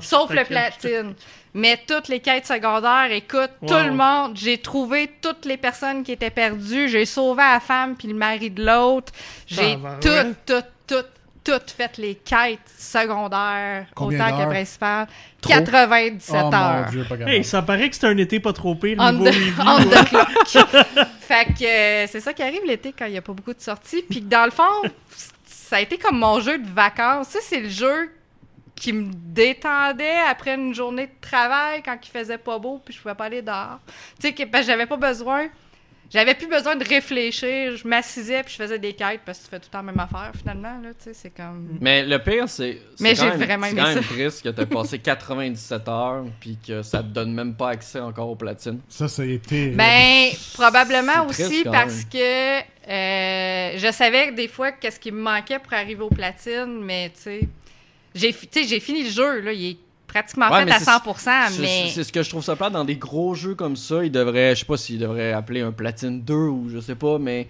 Sauf 0.01 0.31
le 0.31 0.45
platine. 0.45 1.15
Mais 1.55 1.79
toutes 1.87 2.09
les 2.09 2.21
quêtes 2.21 2.47
secondaires, 2.47 3.11
écoute, 3.11 3.51
tout 3.67 3.75
le 3.75 3.93
monde, 3.93 4.33
j'ai 4.37 4.57
trouvé 4.59 5.11
toutes 5.21 5.45
les 5.45 5.59
personnes 5.59 6.03
qui 6.03 6.13
étaient 6.13 6.31
perdues, 6.31 6.89
j'ai 6.89 7.05
sauvé 7.05 7.43
la 7.43 7.61
femme 7.61 7.95
puis 7.97 8.09
le 8.09 8.15
mari 8.15 8.51
de 8.51 8.65
l'autre, 8.65 9.13
j'ai 9.47 9.73
Tabarouette. 9.77 10.01
toutes, 10.47 10.47
toutes, 10.47 10.67
toutes, 10.87 11.09
toutes 11.45 11.71
fait 11.73 11.99
les 11.99 12.15
quêtes 12.15 12.61
secondaires, 12.79 13.85
Combien 13.95 14.29
autant 14.29 14.45
que 14.45 14.49
principales. 14.51 15.07
Trop? 15.43 15.53
97 15.53 16.37
Oh 16.43 16.55
heures. 16.55 16.87
dieu. 16.91 17.05
Hey, 17.27 17.45
ça 17.45 17.61
paraît 17.61 17.89
que 17.89 17.95
c'était 17.97 18.07
un 18.07 18.17
été 18.17 18.41
pas 18.41 18.53
trop 18.55 18.75
pire 18.75 18.97
On 18.99 19.13
niveau 19.13 19.25
the, 19.25 19.35
review. 19.35 19.63
on 19.67 19.79
the 19.85 20.09
clock. 20.09 20.29
fait 21.21 21.45
que 21.47 21.65
euh, 21.65 22.07
c'est 22.11 22.21
ça 22.21 22.33
qui 22.33 22.43
arrive 22.43 22.65
l'été 22.65 22.95
quand 22.97 23.07
il 23.07 23.13
n'y 23.13 23.19
a 23.19 23.23
pas 23.23 23.33
beaucoup 23.33 23.53
de 23.53 23.61
sorties. 23.61 24.03
Puis 24.09 24.21
que 24.23 24.29
dans 24.29 24.45
le 24.45 24.51
fond, 24.53 24.89
ça 25.45 25.77
a 25.77 25.81
été 25.81 25.99
comme 25.99 26.19
mon 26.19 26.41
jeu 26.41 26.59
de 26.59 26.69
vacances. 26.69 27.29
Ça, 27.29 27.41
c'est 27.43 27.61
le 27.61 27.69
jeu 27.69 28.11
qui 28.83 28.93
me 28.93 29.11
détendait 29.15 30.19
après 30.29 30.55
une 30.57 30.75
journée 30.75 31.07
de 31.07 31.13
travail 31.21 31.83
quand 31.85 31.97
il 32.03 32.09
faisait 32.11 32.39
pas 32.39 32.59
beau 32.59 32.81
puis 32.85 32.93
je 32.93 33.01
pouvais 33.01 33.15
pas 33.15 33.27
aller 33.27 33.41
dehors. 33.41 33.79
Tu 34.21 34.27
sais, 34.27 34.33
que- 34.33 34.43
parce 34.43 34.65
que 34.67 34.73
j'avais 34.73 34.87
pas 34.87 34.97
besoin. 34.97 35.47
J'avais 36.11 36.35
plus 36.35 36.49
besoin 36.49 36.75
de 36.77 36.85
réfléchir. 36.87 37.77
Je 37.77 37.87
m'assisais 37.87 38.43
puis 38.43 38.53
je 38.59 38.63
faisais 38.63 38.79
des 38.81 38.93
quêtes 38.93 39.21
parce 39.25 39.39
que 39.39 39.45
tu 39.45 39.51
fais 39.51 39.59
tout 39.61 39.69
le 39.69 39.73
temps 39.73 39.79
la 39.87 39.93
même 39.93 40.01
affaire 40.01 40.33
finalement. 40.37 40.79
Là, 40.83 40.89
tu 40.91 41.05
sais, 41.05 41.15
c'est 41.15 41.31
comme. 41.31 41.79
Mais 41.81 42.05
le 42.05 42.19
pire, 42.19 42.49
c'est. 42.49 42.81
c'est 42.97 43.03
Mais 43.05 43.15
quand 43.15 43.23
j'ai 43.23 43.29
même- 43.31 43.43
vraiment 43.47 43.67
C'est 43.71 43.77
quand 43.77 43.95
même 43.95 44.03
triste 44.03 44.43
que 44.43 44.49
t'aies 44.49 44.67
passé 44.67 44.99
97 45.03 45.89
heures, 45.89 46.25
puis 46.41 46.59
que 46.67 46.83
ça 46.83 46.99
te 46.99 47.09
donne 47.09 47.33
même 47.33 47.55
pas 47.55 47.69
accès 47.71 48.01
encore 48.01 48.29
au 48.31 48.37
platine. 48.37 48.81
Ça, 48.89 49.07
ça 49.09 49.23
a 49.23 49.27
été. 49.27 49.69
Ben, 49.69 50.31
probablement 50.55 51.31
C'est 51.31 51.47
aussi 51.47 51.65
parce 51.65 52.05
que 52.05 52.59
euh, 52.91 53.79
je 53.79 53.93
savais 53.93 54.29
que 54.29 54.33
des 54.35 54.49
fois 54.49 54.73
qu'est-ce 54.73 54.99
qui 55.01 55.13
me 55.13 55.23
manquait 55.23 55.61
pour 55.61 55.73
arriver 55.73 56.03
au 56.03 56.11
platine, 56.11 56.81
mais 56.83 57.11
tu 57.15 57.23
sais, 57.23 57.41
j'ai 58.15 58.33
fi- 58.33 58.47
tu 58.49 58.63
sais, 58.63 58.69
j'ai 58.69 58.81
fini 58.81 59.05
le 59.05 59.11
jeu 59.11 59.41
là, 59.41 59.53
il 59.53 59.71
est 59.71 59.77
pratiquement 60.07 60.51
Ouais, 60.51 60.59
fait 60.61 60.65
mais 60.67 60.73
à 60.73 60.79
c'est- 60.79 60.85
100%, 60.85 61.49
C'est- 61.49 61.63
mais 61.63 61.83
C'est 61.87 61.95
c'est 61.95 62.05
ce 62.05 62.13
que 62.13 62.23
je 62.23 62.29
trouve 62.29 62.45
ça 62.45 62.55
plate 62.57 62.73
dans 62.73 62.85
des 62.85 62.97
gros 62.97 63.35
jeux 63.35 63.55
comme 63.55 63.77
ça. 63.77 64.05
Ils 64.05 64.11
devraient, 64.13 64.55
je 64.55 64.61
sais 64.61 64.67
pas 64.67 64.77
s'ils 64.77 64.99
devraient 64.99 65.33
appeler 65.33 65.63
un 65.63 65.73
platine 65.73 66.21
2 66.23 66.35
ou 66.35 66.69
je 66.71 66.81
sais 66.81 66.95
pas, 66.97 67.19
mais. 67.19 67.49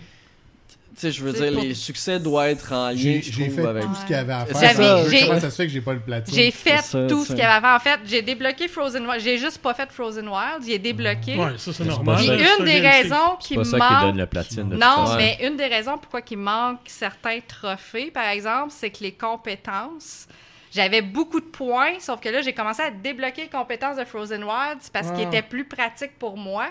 Tu 0.95 1.01
sais, 1.01 1.11
je 1.11 1.25
veux 1.25 1.33
C'est 1.33 1.45
dire, 1.45 1.53
pour- 1.55 1.63
les 1.63 1.73
succès 1.75 2.21
doivent 2.21 2.51
être 2.51 2.71
en 2.75 2.91
lien, 2.91 2.95
J'ai 3.23 3.23
fait 3.49 3.65
avec. 3.65 3.83
tout 3.85 3.95
ce 3.95 4.03
qu'il 4.03 4.11
y 4.15 4.19
avait 4.19 4.33
à 4.35 4.45
faire. 4.45 4.61
J'avais- 4.61 4.85
Ça, 4.85 5.09
j'ai- 5.09 5.27
Comment 5.27 5.41
ça 5.41 5.51
se 5.51 5.57
fait 5.57 5.67
que 5.67 5.73
j'ai 5.73 5.81
pas 5.81 5.95
le 5.95 6.01
platine? 6.01 6.35
j'ai 6.35 6.51
fait 6.51 6.83
ça, 6.83 7.07
tout 7.09 7.21
ça. 7.21 7.29
ce 7.29 7.33
qu'il 7.33 7.39
y 7.39 7.47
avait 7.47 7.67
à 7.67 7.81
faire. 7.81 7.95
En 7.95 7.99
fait, 7.99 8.01
j'ai 8.07 8.21
débloqué 8.21 8.69
Frozen 8.69 9.07
Wild. 9.09 9.23
J'ai 9.25 9.39
juste 9.39 9.57
pas 9.59 9.73
fait 9.73 9.91
Frozen 9.91 10.29
Wild, 10.29 10.63
j'ai 10.67 10.79
débloqué. 10.79 11.35
Ouais, 11.39 11.53
ça 11.57 11.73
c'est 11.73 11.73
C'est 11.73 11.85
normal. 11.87 12.17
Puis 12.19 12.27
C'est 12.27 12.59
une 12.59 12.65
des 12.67 12.81
raisons 12.81 13.37
qui 13.41 13.49
C'est 13.55 13.57
me 13.57 13.65
pas 13.65 13.71
ça 13.71 13.77
qui 13.79 13.93
manque 13.95 14.03
donne 14.03 14.19
le 14.19 14.27
platine. 14.27 14.69
de 14.69 14.75
toute 14.75 14.81
Non, 14.85 15.17
mais 15.17 15.39
une 15.43 15.57
des 15.57 15.67
raisons 15.67 15.97
pourquoi 15.97 16.21
il 16.31 16.37
manque 16.37 16.81
certains 16.85 17.39
trophées, 17.49 18.11
par 18.11 18.29
exemple, 18.29 18.69
c'est 18.77 18.91
que 18.91 19.03
les 19.03 19.13
compétences. 19.13 20.27
J'avais 20.75 21.03
beaucoup 21.03 21.41
de 21.41 21.45
points, 21.47 21.99
sauf 22.01 22.21
que 22.21 22.29
là, 22.31 22.41
j'ai 22.41 22.55
commencé 22.55 22.83
à 22.83 22.91
débloquer 22.91 23.43
les 23.43 23.49
compétences 23.51 23.97
de 23.97 24.05
Frozen 24.05 24.43
Wilds 24.45 24.89
parce 24.93 25.09
Ah. 25.11 25.15
qu'ils 25.15 25.29
étaient 25.29 25.43
plus 25.43 25.65
pratiques 25.65 26.19
pour 26.19 26.37
moi. 26.37 26.69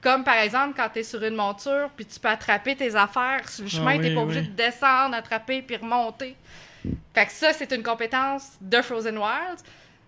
Comme 0.00 0.22
par 0.22 0.36
exemple, 0.36 0.74
quand 0.76 0.88
tu 0.92 1.00
es 1.00 1.02
sur 1.02 1.22
une 1.24 1.34
monture, 1.34 1.90
puis 1.96 2.06
tu 2.06 2.20
peux 2.20 2.28
attraper 2.28 2.76
tes 2.76 2.94
affaires 2.94 3.48
sur 3.48 3.64
le 3.64 3.70
chemin, 3.70 3.94
Ah 3.96 3.98
tu 3.98 4.08
oui, 4.08 4.14
pas 4.14 4.20
obligé 4.20 4.42
de 4.42 4.50
descendre, 4.52 5.16
attraper, 5.16 5.62
puis 5.62 5.76
remonter. 5.76 6.36
Fait 7.14 7.26
que 7.26 7.32
ça, 7.32 7.52
c'est 7.52 7.72
une 7.72 7.82
compétence 7.82 8.52
de 8.60 8.80
Frozen 8.80 9.18
Wilds. 9.18 9.64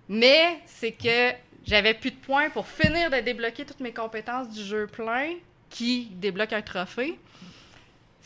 Mais 0.09 0.61
c'est 0.67 0.93
que 0.93 1.33
j'avais 1.67 1.95
plus 1.95 2.13
de 2.13 2.17
points 2.17 2.51
pour 2.51 2.67
finir 2.69 3.11
de 3.11 3.19
débloquer 3.21 3.65
toutes 3.65 3.81
mes 3.81 3.93
compétences 3.93 4.49
du 4.49 4.63
jeu 4.63 4.87
plein 4.87 5.33
qui 5.69 6.07
débloque 6.13 6.53
un 6.53 6.63
trophée. 6.63 7.19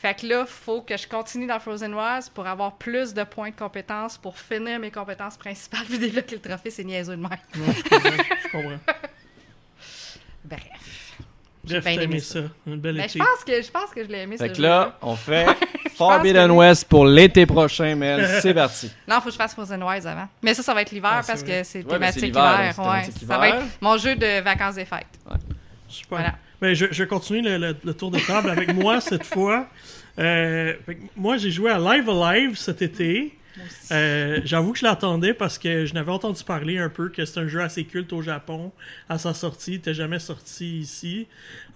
Fait 0.02 0.14
que 0.20 0.26
là, 0.26 0.44
faut 0.46 0.80
que 0.80 0.96
je 0.96 1.06
continue 1.06 1.46
dans 1.46 1.60
Frozen 1.60 1.94
Wilds 1.94 2.28
pour 2.34 2.44
avoir 2.48 2.72
plus 2.72 3.14
de 3.14 3.22
points 3.22 3.50
de 3.50 3.54
compétences 3.54 4.18
pour 4.18 4.36
finir 4.36 4.80
mes 4.80 4.90
compétences 4.90 5.36
principales 5.36 5.84
puis 5.88 5.96
débloquer 5.96 6.34
le 6.34 6.40
trophée, 6.40 6.70
c'est 6.70 6.82
niaiseux 6.82 7.14
de 7.16 7.22
même. 7.22 7.30
Ouais, 7.30 7.74
je 7.76 7.88
comprends, 7.88 8.10
je 8.42 8.48
comprends. 8.50 8.78
Bref. 10.44 10.60
Bref, 10.64 10.64
bien 11.62 11.80
t'as 11.80 11.90
aimé 11.92 12.02
aimé 12.02 12.18
ça. 12.20 12.40
Un 12.68 12.76
bel 12.76 12.96
Ben, 12.96 13.04
été. 13.04 13.16
je 13.20 13.24
pense 13.24 13.44
que 13.46 13.62
je 13.62 13.70
pense 13.70 13.90
que 13.94 14.02
je 14.02 14.08
l'ai 14.08 14.18
aimé 14.22 14.36
Fait 14.36 14.48
ce 14.48 14.54
que 14.54 14.62
là, 14.62 14.98
on 15.02 15.14
fait 15.14 15.46
Forbidden 15.96 16.48
que- 16.48 16.52
West 16.52 16.88
pour 16.88 17.06
l'été 17.06 17.46
prochain, 17.46 17.94
Mel. 17.94 18.40
C'est 18.42 18.54
parti. 18.54 18.90
Non, 19.06 19.20
faut 19.20 19.26
que 19.26 19.30
je 19.30 19.36
fasse 19.36 19.52
Frozen 19.54 19.84
Wilds 19.84 20.06
avant. 20.08 20.28
Mais 20.42 20.54
ça, 20.54 20.64
ça 20.64 20.74
va 20.74 20.82
être 20.82 20.90
l'hiver 20.90 21.10
Ah, 21.12 21.22
parce 21.24 21.42
vrai. 21.44 21.60
que 21.60 21.62
c'est 21.68 21.84
Ouais, 21.84 21.92
thématique 21.92 22.22
l'hiver, 22.24 22.72
hiver. 22.72 22.90
ouais. 22.90 23.08
Ça 23.24 23.38
va 23.38 23.48
être 23.50 23.64
mon 23.80 23.96
jeu 23.98 24.16
de 24.16 24.40
vacances 24.40 24.76
et 24.78 24.84
fêtes. 24.84 25.06
Super. 25.86 26.18
Voilà. 26.18 26.34
Ben, 26.62 26.74
je, 26.74 26.86
je 26.90 27.02
vais 27.02 27.08
continuer 27.08 27.42
le, 27.42 27.58
le- 27.58 27.76
le 27.84 27.92
tour 27.94 28.10
de 28.10 28.18
table 28.20 28.48
avec 28.48 28.72
moi 28.72 29.00
cette 29.00 29.24
fois. 29.26 29.68
Euh, 30.18 30.72
moi, 31.16 31.36
j'ai 31.36 31.50
joué 31.50 31.70
à 31.72 31.78
Live 31.78 32.08
Alive 32.08 32.56
cet 32.56 32.82
été. 32.82 33.36
Euh, 33.90 34.40
J'avoue 34.44 34.72
que 34.72 34.78
je 34.78 34.84
l'attendais 34.84 35.34
parce 35.34 35.58
que 35.58 35.84
je 35.86 35.94
n'avais 35.94 36.10
entendu 36.12 36.42
parler 36.44 36.78
un 36.78 36.88
peu 36.88 37.08
que 37.08 37.24
c'est 37.24 37.40
un 37.40 37.48
jeu 37.48 37.60
assez 37.60 37.84
culte 37.84 38.12
au 38.12 38.22
Japon 38.22 38.72
à 39.08 39.18
sa 39.18 39.34
sortie. 39.34 39.72
Il 39.72 39.74
n'était 39.74 39.94
jamais 39.94 40.18
sorti 40.18 40.78
ici. 40.78 41.26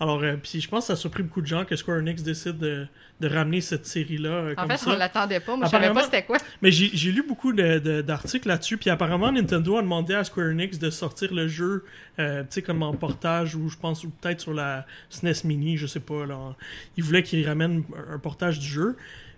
Alors, 0.01 0.23
euh, 0.23 0.37
puis 0.43 0.61
je 0.61 0.69
pense 0.69 0.85
que 0.85 0.87
ça 0.89 0.93
a 0.95 0.97
surpris 0.97 1.23
beaucoup 1.23 1.41
de 1.43 1.47
gens 1.47 1.65
que 1.65 1.77
Square 1.77 1.99
Enix 1.99 2.23
décide 2.23 2.59
de, 2.59 2.87
de 3.21 3.29
ramener 3.29 3.61
cette 3.61 3.87
série-là 3.87 4.29
euh, 4.29 4.53
En 4.53 4.63
comme 4.63 4.71
fait, 4.71 4.77
ça. 4.79 4.91
on 4.91 4.97
l'attendait 4.97 5.41
pas. 5.41 5.57
Moi, 5.57 5.67
je 5.67 5.71
savais 5.71 5.93
pas 5.93 6.05
c'était 6.05 6.23
quoi. 6.25 6.39
Mais 6.63 6.71
j'ai 6.71 7.13
lu 7.13 7.23
beaucoup 7.27 7.53
d'articles 7.53 8.49
là-dessus, 8.49 8.77
puis 8.77 8.91
apparemment 8.91 9.31
Nintendo 9.33 9.77
a 9.79 9.83
demandé 9.83 10.15
à 10.15 10.25
Square 10.25 10.49
Enix 10.49 10.79
de 10.79 10.91
sortir 10.91 11.33
le 11.35 11.49
jeu, 11.49 11.85
tu 12.19 12.25
sais, 12.51 12.63
comme 12.63 12.83
en 12.83 12.95
portage, 12.95 13.55
ou 13.55 13.69
je 13.69 13.77
pense, 13.77 14.05
ou 14.05 14.11
peut-être 14.11 14.41
sur 14.41 14.55
la 14.55 14.87
SNES 15.11 15.45
Mini, 15.45 15.77
je 15.77 15.87
sais 15.87 16.01
pas. 16.01 16.27
Là. 16.27 16.55
Ils 16.97 17.05
voulaient 17.05 17.23
qu'ils 17.23 17.47
ramènent 17.47 17.85
un 18.13 18.19
portage 18.19 18.59
du 18.59 18.67
jeu. 18.67 18.97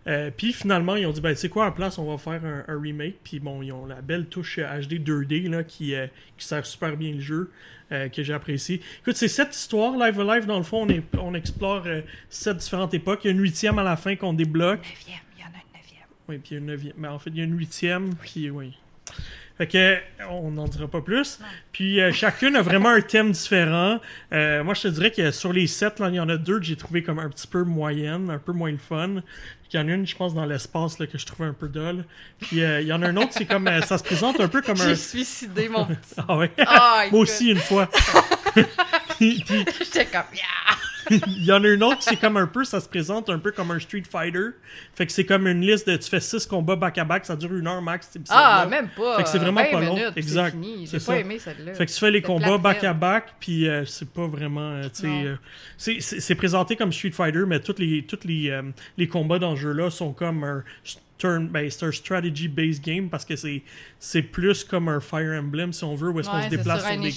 Euh, 0.09 0.31
puis 0.35 0.53
finalement, 0.53 0.97
ils 0.97 1.07
ont 1.07 1.13
dit, 1.13 1.21
ben, 1.21 1.35
tu 1.35 1.41
sais 1.41 1.49
quoi, 1.49 1.67
en 1.67 1.73
place, 1.73 1.99
on 1.99 2.11
va 2.11 2.17
faire 2.17 2.45
un, 2.45 2.65
un 2.67 2.81
remake. 2.81 3.17
Puis 3.23 3.41
bon, 3.41 3.63
ils 3.63 3.73
ont 3.73 3.87
la 3.87 4.01
belle 4.01 4.27
touche 4.27 4.59
HD 4.59 4.95
2D 4.95 5.51
là, 5.51 5.65
qui, 5.65 5.95
euh, 5.95 6.07
qui 6.37 6.47
sert 6.47 6.65
super 6.65 6.97
bien 6.97 7.13
le 7.13 7.21
jeu, 7.21 7.51
euh, 7.93 8.09
que 8.09 8.23
j'ai 8.23 8.33
apprécié. 8.33 8.81
Écoute, 9.01 9.17
c'est 9.17 9.29
cette 9.29 9.55
histoire, 9.55 9.93
Live 9.93 10.19
Alive, 10.21 10.47
dans 10.47 10.59
le 10.59 10.65
fond, 10.65 10.87
on, 10.87 10.89
est, 10.89 11.03
on 11.19 11.35
explore 11.35 11.87
sept 12.31 12.57
différentes 12.57 12.95
époques. 12.95 13.21
Il 13.25 13.29
y 13.29 13.31
a 13.31 13.33
une 13.33 13.43
huitième 13.43 13.79
à 13.79 13.85
la 13.85 13.97
fin 13.97 14.17
qu'on 14.17 14.33
débloque. 14.33 14.81
Neuvième, 14.81 15.21
il 15.37 15.41
y 15.41 15.45
en 15.45 15.47
a 15.47 15.51
une 15.51 15.81
neuvième. 15.81 16.09
Oui, 16.29 16.39
puis 16.39 16.51
il 16.51 16.55
y 16.55 16.57
a 16.57 16.61
une 16.61 16.67
neuvième. 16.67 16.95
Mais 16.97 17.09
en 17.09 17.19
fait, 17.19 17.31
il 17.31 17.37
y 17.37 17.41
a 17.41 17.45
une 17.45 17.59
huitième, 17.59 18.15
puis 18.15 18.51
oui. 18.51 18.75
Fait 19.59 19.67
que, 19.67 19.99
on 20.31 20.53
n'en 20.53 20.69
dira 20.69 20.87
pas 20.87 21.01
plus. 21.01 21.41
Puis 21.73 22.01
euh, 22.01 22.13
chacune 22.13 22.55
a 22.55 22.63
vraiment 22.63 22.91
un 22.91 23.01
thème 23.01 23.33
différent. 23.33 23.99
Euh, 24.33 24.63
moi, 24.63 24.73
je 24.75 24.83
te 24.83 24.89
dirais 24.89 25.11
que 25.11 25.33
sur 25.33 25.53
les 25.53 25.67
sept, 25.67 25.99
là, 25.99 26.09
il 26.11 26.15
y 26.15 26.21
en 26.21 26.29
a 26.29 26.37
deux 26.37 26.61
que 26.61 26.65
j'ai 26.65 26.77
trouvé 26.77 27.03
comme 27.03 27.19
un 27.19 27.29
petit 27.29 27.49
peu 27.49 27.65
moyenne, 27.65 28.31
un 28.31 28.39
peu 28.39 28.53
moins 28.53 28.71
le 28.71 28.79
fun. 28.79 29.17
Puis 29.69 29.77
il 29.77 29.83
y 29.83 29.85
en 29.85 29.89
a 29.89 29.93
une, 29.93 30.07
je 30.07 30.17
pense, 30.17 30.33
dans 30.35 30.47
l'espace, 30.47 30.99
là, 30.99 31.07
que 31.07 31.19
je 31.19 31.27
trouvais 31.27 31.47
un 31.47 31.53
peu 31.53 31.69
dolle. 31.69 32.05
Puis 32.41 32.63
euh, 32.63 32.81
il 32.81 32.87
y 32.87 32.93
en 32.93 33.03
a 33.03 33.09
un 33.09 33.17
autre, 33.19 33.33
c'est 33.33 33.45
comme, 33.45 33.69
euh, 33.69 33.83
ça 33.83 33.99
se 33.99 34.03
présente 34.05 34.41
un 34.41 34.49
peu 34.49 34.63
comme 34.63 34.81
un... 34.81 34.89
J'ai 34.89 34.97
suicidé 34.97 35.69
mon 35.69 35.85
petit. 35.87 36.15
Ah 36.27 36.39
ouais? 36.39 36.51
Ah, 36.67 37.05
Moi 37.11 37.21
aussi, 37.21 37.51
une 37.51 37.59
fois. 37.59 37.87
puis, 39.19 39.45
puis 39.47 39.65
J'étais 39.79 40.07
comme, 40.07 40.23
yeah! 40.35 40.45
Il 41.11 41.45
y 41.45 41.53
en 41.53 41.63
a 41.63 41.69
une 41.69 41.83
autre, 41.83 41.99
c'est 42.01 42.17
comme 42.17 42.37
un 42.37 42.47
peu, 42.47 42.65
ça 42.65 42.81
se 42.81 42.89
présente 42.89 43.31
un 43.31 43.39
peu 43.39 43.53
comme 43.53 43.71
un 43.71 43.79
Street 43.79 44.03
Fighter. 44.11 44.49
Fait 44.95 45.07
que 45.07 45.13
c'est 45.13 45.25
comme 45.25 45.47
une 45.47 45.61
liste 45.61 45.89
de, 45.89 45.97
tu 45.97 46.09
fais 46.09 46.21
six 46.21 46.47
combats 46.47 46.77
back-à-back, 46.77 47.25
ça 47.27 47.37
dure 47.37 47.55
une 47.55 47.67
heure 47.67 47.83
max. 47.83 48.11
Ah, 48.29 48.67
même 48.69 48.89
pas. 48.97 49.17
Fait 49.19 49.23
que 49.25 49.29
c'est 49.29 49.39
vraiment 49.39 49.63
20 49.63 49.71
pas 49.71 49.81
long. 49.81 49.95
minutes, 49.95 50.13
Exact. 50.17 50.57
J'ai 50.91 50.99
pas 51.01 51.19
aimé 51.19 51.39
celle-là. 51.39 51.75
Fait 51.75 51.87
que 51.87 51.91
tu 51.93 51.99
fais 51.99 52.11
les 52.11 52.23
combats 52.23 52.59
back-à-back, 52.59 53.35
puis 53.41 53.69
euh, 53.69 53.85
c'est 53.85 54.11
pas 54.11 54.27
vraiment. 54.27 54.73
euh, 54.73 54.89
euh, 55.05 55.37
c'est- 55.77 56.35
présenté 56.35 56.77
comme 56.77 56.93
Street 56.93 57.11
Fighter, 57.11 57.45
mais 57.47 57.61
tous 57.61 57.79
les, 57.79 58.05
toutes 58.05 58.25
les, 58.25 58.61
les 58.97 59.09
combats 59.09 59.39
dans 59.39 59.57
ce 59.57 59.61
jeu-là 59.63 59.91
sont 59.91 60.13
comme 60.13 60.45
un. 60.45 60.63
Turn, 61.19 61.49
ben, 61.49 61.69
c'est 61.69 61.85
un 61.85 61.91
strategy-based 61.91 62.81
game 62.81 63.09
parce 63.09 63.25
que 63.25 63.35
c'est 63.35 63.63
c'est 63.99 64.23
plus 64.23 64.63
comme 64.63 64.89
un 64.89 65.01
Fire 65.01 65.37
Emblem, 65.37 65.73
si 65.73 65.83
on 65.83 65.97
veut, 65.97 66.11
où 66.11 66.21
est-ce 66.21 66.31
qu'on 66.31 66.41
se 66.45 66.49
déplace 66.49 66.85
sur 66.85 66.97
des 67.03 67.11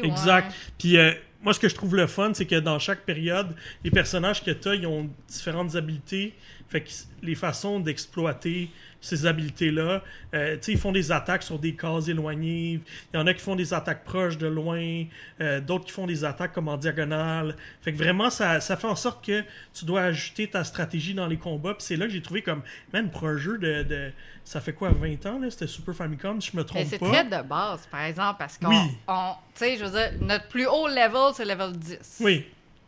Exact. 0.04 0.54
Puis 0.78 0.96
euh, 0.96 1.12
moi, 1.42 1.52
ce 1.54 1.60
que 1.60 1.68
je 1.68 1.74
trouve 1.74 1.94
le 1.96 2.06
fun, 2.06 2.32
c'est 2.34 2.46
que 2.46 2.58
dans 2.58 2.78
chaque 2.78 3.04
période, 3.04 3.54
les 3.84 3.90
personnages 3.90 4.42
que 4.42 4.50
tu 4.50 4.68
ils 4.74 4.86
ont 4.86 5.08
différentes 5.28 5.76
habiletés. 5.76 6.34
Fait 6.68 6.80
que 6.82 6.90
les 7.22 7.34
façons 7.34 7.78
d'exploiter 7.80 8.70
ces 9.00 9.24
habiletés-là. 9.26 10.02
Euh, 10.34 10.56
tu 10.56 10.62
sais, 10.62 10.72
ils 10.72 10.78
font 10.78 10.90
des 10.90 11.12
attaques 11.12 11.44
sur 11.44 11.60
des 11.60 11.76
cases 11.76 12.08
éloignées. 12.08 12.80
Il 13.12 13.16
y 13.16 13.18
en 13.18 13.26
a 13.28 13.34
qui 13.34 13.40
font 13.40 13.54
des 13.54 13.72
attaques 13.72 14.02
proches 14.04 14.36
de 14.36 14.48
loin. 14.48 15.04
euh, 15.40 15.60
D'autres 15.60 15.84
qui 15.84 15.92
font 15.92 16.06
des 16.08 16.24
attaques 16.24 16.52
comme 16.52 16.66
en 16.66 16.76
diagonale. 16.76 17.54
Fait 17.82 17.92
que 17.92 17.96
vraiment, 17.98 18.30
ça, 18.30 18.60
ça 18.60 18.76
fait 18.76 18.88
en 18.88 18.96
sorte 18.96 19.24
que 19.24 19.44
tu 19.72 19.84
dois 19.84 20.02
ajuster 20.02 20.48
ta 20.48 20.64
stratégie 20.64 21.14
dans 21.14 21.28
les 21.28 21.36
combats. 21.36 21.74
Puis 21.74 21.84
c'est 21.84 21.96
là 21.96 22.06
que 22.06 22.12
j'ai 22.12 22.22
trouvé 22.22 22.42
comme, 22.42 22.62
man, 22.92 23.08
pour 23.10 23.26
un 23.28 23.36
jeu 23.36 23.58
de. 23.58 23.84
de- 23.84 24.10
ça 24.42 24.60
fait 24.60 24.72
quoi, 24.72 24.90
20 24.90 25.24
ans, 25.26 25.38
là? 25.40 25.50
C'était 25.50 25.66
Super 25.66 25.94
Famicom, 25.94 26.40
si 26.40 26.50
je 26.52 26.56
me 26.56 26.62
Mais 26.62 26.66
trompe 26.66 26.86
c'est 26.88 26.98
pas. 26.98 27.08
très 27.10 27.24
de 27.24 27.42
base, 27.48 27.86
par 27.90 28.02
exemple, 28.02 28.36
parce 28.38 28.58
qu'on. 28.58 28.68
Oui. 28.70 28.90
on- 29.06 29.32
Tu 29.54 29.64
sais, 29.64 29.76
je 29.76 29.84
veux 29.84 29.90
dire, 29.90 30.12
notre 30.20 30.48
plus 30.48 30.66
haut 30.66 30.88
level, 30.88 31.32
c'est 31.34 31.44
level 31.44 31.72
10. 31.76 32.18
Oui. 32.20 32.44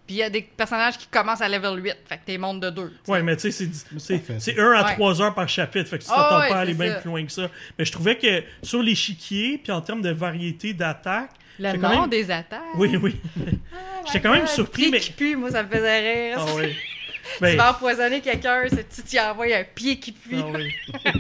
Puis 0.09 0.17
il 0.17 0.21
y 0.21 0.23
a 0.25 0.31
des 0.31 0.41
personnages 0.43 0.97
qui 0.99 1.07
commencent 1.07 1.43
à 1.43 1.49
level 1.51 1.85
8. 1.85 1.95
Fait 2.09 2.17
que 2.17 2.23
t'es 2.25 2.39
montes 2.39 2.61
de 2.61 2.71
2. 2.71 2.93
Ouais, 3.09 3.23
mais 3.23 3.37
tu 3.37 3.43
sais, 3.43 3.51
c'est- 3.53 3.71
c'est 3.99 4.17
parfait, 4.19 4.37
c'est 4.41 4.57
ça. 4.57 4.63
1 4.63 4.73
à 4.73 4.85
Ouais. 4.87 4.95
3 4.95 5.21
heures 5.23 5.35
par 5.35 5.49
chapitre. 5.49 5.89
Fait 5.91 5.99
que 5.99 6.05
tu 6.05 6.11
Ah 6.11 6.17
t'attends 6.17 6.41
ouais, 6.41 6.49
pas 6.49 6.57
à 6.57 6.61
aller 6.61 6.73
bien 6.75 6.95
plus 6.95 7.09
loin 7.11 7.25
que 7.27 7.31
ça. 7.31 7.49
Mais 7.79 7.85
je 7.85 7.93
trouvais 7.93 8.17
que 8.17 8.43
sur 8.63 8.83
l'échiquier, 8.83 9.59
puis 9.59 9.71
en 9.71 9.83
termes 9.83 10.01
de 10.03 10.11
variété 10.11 10.73
d'attaques, 10.73 11.31
Le 11.59 11.73
nom 11.75 11.81
quand 11.81 12.01
même- 12.01 12.11
des 12.11 12.31
attaques. 12.31 12.63
oui, 12.77 12.97
oui. 12.97 13.21
Oh 13.39 13.43
J'étais 14.07 14.21
quand 14.23 14.33
même 14.33 14.47
surpris, 14.47 14.83
pied 14.85 14.91
mais. 14.91 15.01
qui 15.01 15.13
pue, 15.13 15.37
moi, 15.37 15.51
ça 15.51 15.63
me 15.63 15.69
faisait 15.69 16.31
rire. 16.31 16.39
Ah 16.41 16.53
oui. 16.57 16.75
Tu 17.37 17.43
Ben, 17.43 17.57
vas 17.59 17.73
empoisonner 17.73 18.23
quelqu'un, 18.23 18.63
c'est- 18.71 18.89
tu 18.89 19.03
t'y 19.03 19.21
envoies 19.21 19.55
un 19.55 19.63
pied 19.63 19.99
qui 20.01 20.13
pue. 20.13 20.37
ah 20.39 20.47
oui. 20.55 20.73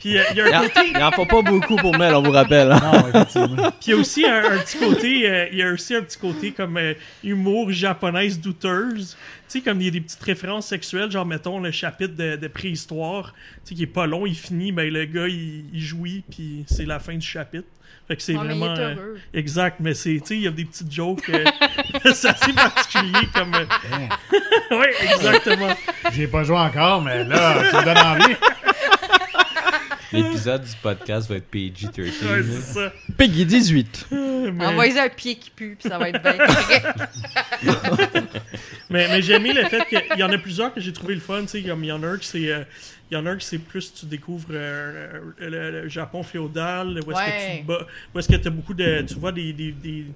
Puis 0.00 0.16
euh, 0.16 0.22
il 0.30 0.36
y 0.36 0.40
a 0.40 0.46
un 0.46 0.60
en, 0.60 0.62
côté. 0.68 0.80
il 0.94 1.02
en 1.02 1.10
faut 1.12 1.26
pas 1.26 1.42
beaucoup 1.42 1.76
pour 1.76 1.96
Mel, 1.98 2.14
on 2.14 2.22
vous 2.22 2.30
rappelle. 2.30 2.70
hein. 2.70 2.80
Non, 2.92 3.08
effectivement. 3.08 3.56
Puis 3.56 3.78
il 3.88 3.90
y 3.90 3.92
a 3.94 3.96
aussi 3.96 4.24
un, 4.26 4.44
un 4.52 4.58
petit 4.58 4.78
côté, 4.78 5.28
euh, 5.28 5.46
il 5.50 5.58
y 5.58 5.62
a 5.62 5.70
aussi 5.72 5.94
un 5.94 6.02
petit 6.02 6.18
côté 6.18 6.52
comme 6.52 6.76
euh, 6.76 6.94
humour 7.24 7.72
japonaise 7.72 8.40
douteuse. 8.40 9.16
Tu 9.48 9.58
sais, 9.58 9.60
comme 9.64 9.80
il 9.80 9.84
y 9.86 9.88
a 9.88 9.90
des 9.90 10.00
petites 10.00 10.22
références 10.22 10.66
sexuelles, 10.66 11.10
genre 11.10 11.24
mettons 11.26 11.58
le 11.58 11.70
chapitre 11.70 12.14
de, 12.14 12.36
de 12.36 12.48
préhistoire, 12.48 13.32
tu 13.64 13.70
sais, 13.70 13.74
qui 13.74 13.82
est 13.82 13.86
pas 13.86 14.06
long, 14.06 14.24
il 14.26 14.36
finit, 14.36 14.72
ben 14.72 14.88
le 14.92 15.04
gars 15.06 15.26
il, 15.26 15.64
il 15.72 15.80
jouit, 15.80 16.22
puis 16.30 16.64
c'est 16.68 16.84
la 16.84 16.98
fin 17.00 17.14
du 17.14 17.26
chapitre. 17.26 17.66
Fait 18.06 18.16
que 18.16 18.22
c'est 18.22 18.36
Oh, 18.36 18.42
mais 18.42 18.54
il 18.54 18.58
vraiment. 18.60 18.74
est 18.76 18.96
euh, 18.98 19.16
exact, 19.34 19.78
mais 19.80 19.92
c'est, 19.94 20.14
tu 20.20 20.26
sais, 20.26 20.36
il 20.36 20.42
y 20.42 20.46
a 20.46 20.50
des 20.50 20.64
petites 20.64 20.90
jokes. 20.92 21.28
euh, 21.28 21.44
c'est 22.14 22.28
assez 22.28 22.52
particulier 22.54 23.26
comme. 23.34 23.52
oui, 24.70 24.86
exactement. 25.14 25.74
J'ai 26.12 26.26
pas 26.26 26.42
joué 26.44 26.56
encore, 26.58 27.02
mais 27.02 27.24
là, 27.24 27.62
tu 27.68 27.76
me 27.76 27.84
donnes 27.84 27.98
envie. 27.98 28.34
L'épisode 30.12 30.62
du 30.64 30.72
podcast 30.82 31.28
va 31.28 31.36
être 31.36 31.50
PG-13. 31.50 31.98
Ouais, 32.00 32.42
c'est 32.42 32.60
ça. 32.74 32.92
Peggy 33.16 33.44
18. 33.44 34.06
Mais- 34.10 34.66
Envoyez 34.66 34.98
un 34.98 35.08
pied 35.08 35.34
qui 35.36 35.50
pue, 35.50 35.76
puis 35.78 35.88
ça 35.88 35.98
va 35.98 36.08
être 36.08 36.22
bien. 36.22 36.34
Mais, 38.90 39.06
mais 39.08 39.20
j'ai 39.20 39.34
aimé 39.34 39.52
le 39.52 39.64
fait 39.64 39.84
qu'il 39.86 40.18
y 40.18 40.22
en 40.22 40.30
a 40.30 40.38
plusieurs 40.38 40.72
que 40.72 40.80
j'ai 40.80 40.94
trouvé 40.94 41.14
le 41.14 41.20
fun. 41.20 41.42
tu 41.42 41.48
sais, 41.48 41.62
Comme 41.62 41.84
il 41.84 41.88
y 41.88 41.92
en 41.92 42.02
a 42.02 42.06
un 42.06 42.16
qui 42.16 42.26
c'est. 42.26 42.50
euh, 42.50 42.64
il 43.10 43.14
y 43.14 43.20
en 43.20 43.26
a 43.26 43.30
un 43.32 43.36
qui 43.36 43.44
c'est 43.46 43.58
plus 43.58 43.92
tu 43.92 44.06
découvres 44.06 44.48
euh, 44.50 45.20
le, 45.38 45.48
le- 45.50 45.70
le 45.82 45.88
Japon 45.88 46.22
féodal, 46.22 46.98
où 47.06 47.12
est-ce 47.12 47.18
que 47.20 47.30
Ouais. 47.30 47.64
tu 48.22 48.40
que 48.40 48.48
as 48.48 48.50
beaucoup 48.50 48.72
de. 48.72 49.04
Tu 49.06 49.14
vois 49.16 49.30
des, 49.32 49.52
des, 49.52 49.72
des, 49.72 50.06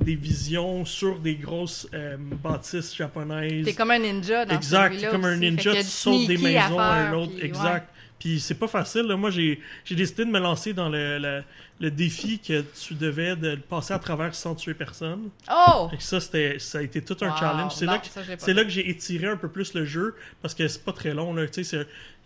des 0.00 0.14
visions 0.14 0.86
sur 0.86 1.18
des 1.18 1.34
grosses 1.34 1.86
euh, 1.92 2.16
bâtisses 2.18 2.96
japonaises. 2.96 3.66
T'es 3.66 3.74
comme 3.74 3.90
un 3.90 3.98
ninja 3.98 4.46
dans 4.46 4.56
Exact, 4.56 5.10
comme 5.10 5.26
un 5.26 5.36
ninja, 5.36 5.74
tu 5.74 5.82
sautes 5.82 6.26
des 6.26 6.36
à 6.36 6.40
maisons 6.68 6.78
à 6.78 6.84
un 6.94 7.10
faire, 7.10 7.18
autre. 7.20 7.32
exact. 7.42 7.88
Puis 8.20 8.38
c'est 8.38 8.54
pas 8.54 8.68
facile. 8.68 9.02
Là. 9.02 9.16
Moi, 9.16 9.30
j'ai 9.30 9.58
décidé 9.90 10.24
de 10.24 10.30
me 10.30 10.38
lancer 10.38 10.72
dans 10.74 10.88
le, 10.90 11.18
le, 11.18 11.42
le 11.80 11.90
défi 11.90 12.38
que 12.38 12.62
tu 12.78 12.94
devais 12.94 13.34
de 13.34 13.56
passer 13.56 13.94
à 13.94 13.98
travers 13.98 14.34
sans 14.34 14.54
tuer 14.54 14.74
personne. 14.74 15.30
Oh! 15.50 15.88
Que 15.90 16.02
ça, 16.02 16.20
ça 16.20 16.78
a 16.78 16.82
été 16.82 17.02
tout 17.02 17.16
un 17.22 17.30
Wow, 17.30 17.36
challenge. 17.38 17.72
C'est 17.72 17.86
là 17.86 18.00
là 18.52 18.64
que 18.64 18.70
j'ai 18.70 18.88
étiré 18.90 19.26
un 19.26 19.36
peu 19.36 19.48
plus 19.48 19.72
le 19.72 19.86
jeu 19.86 20.14
parce 20.42 20.54
que 20.54 20.68
c'est 20.68 20.84
pas 20.84 20.92
très 20.92 21.14
long. 21.14 21.32
Là. 21.32 21.46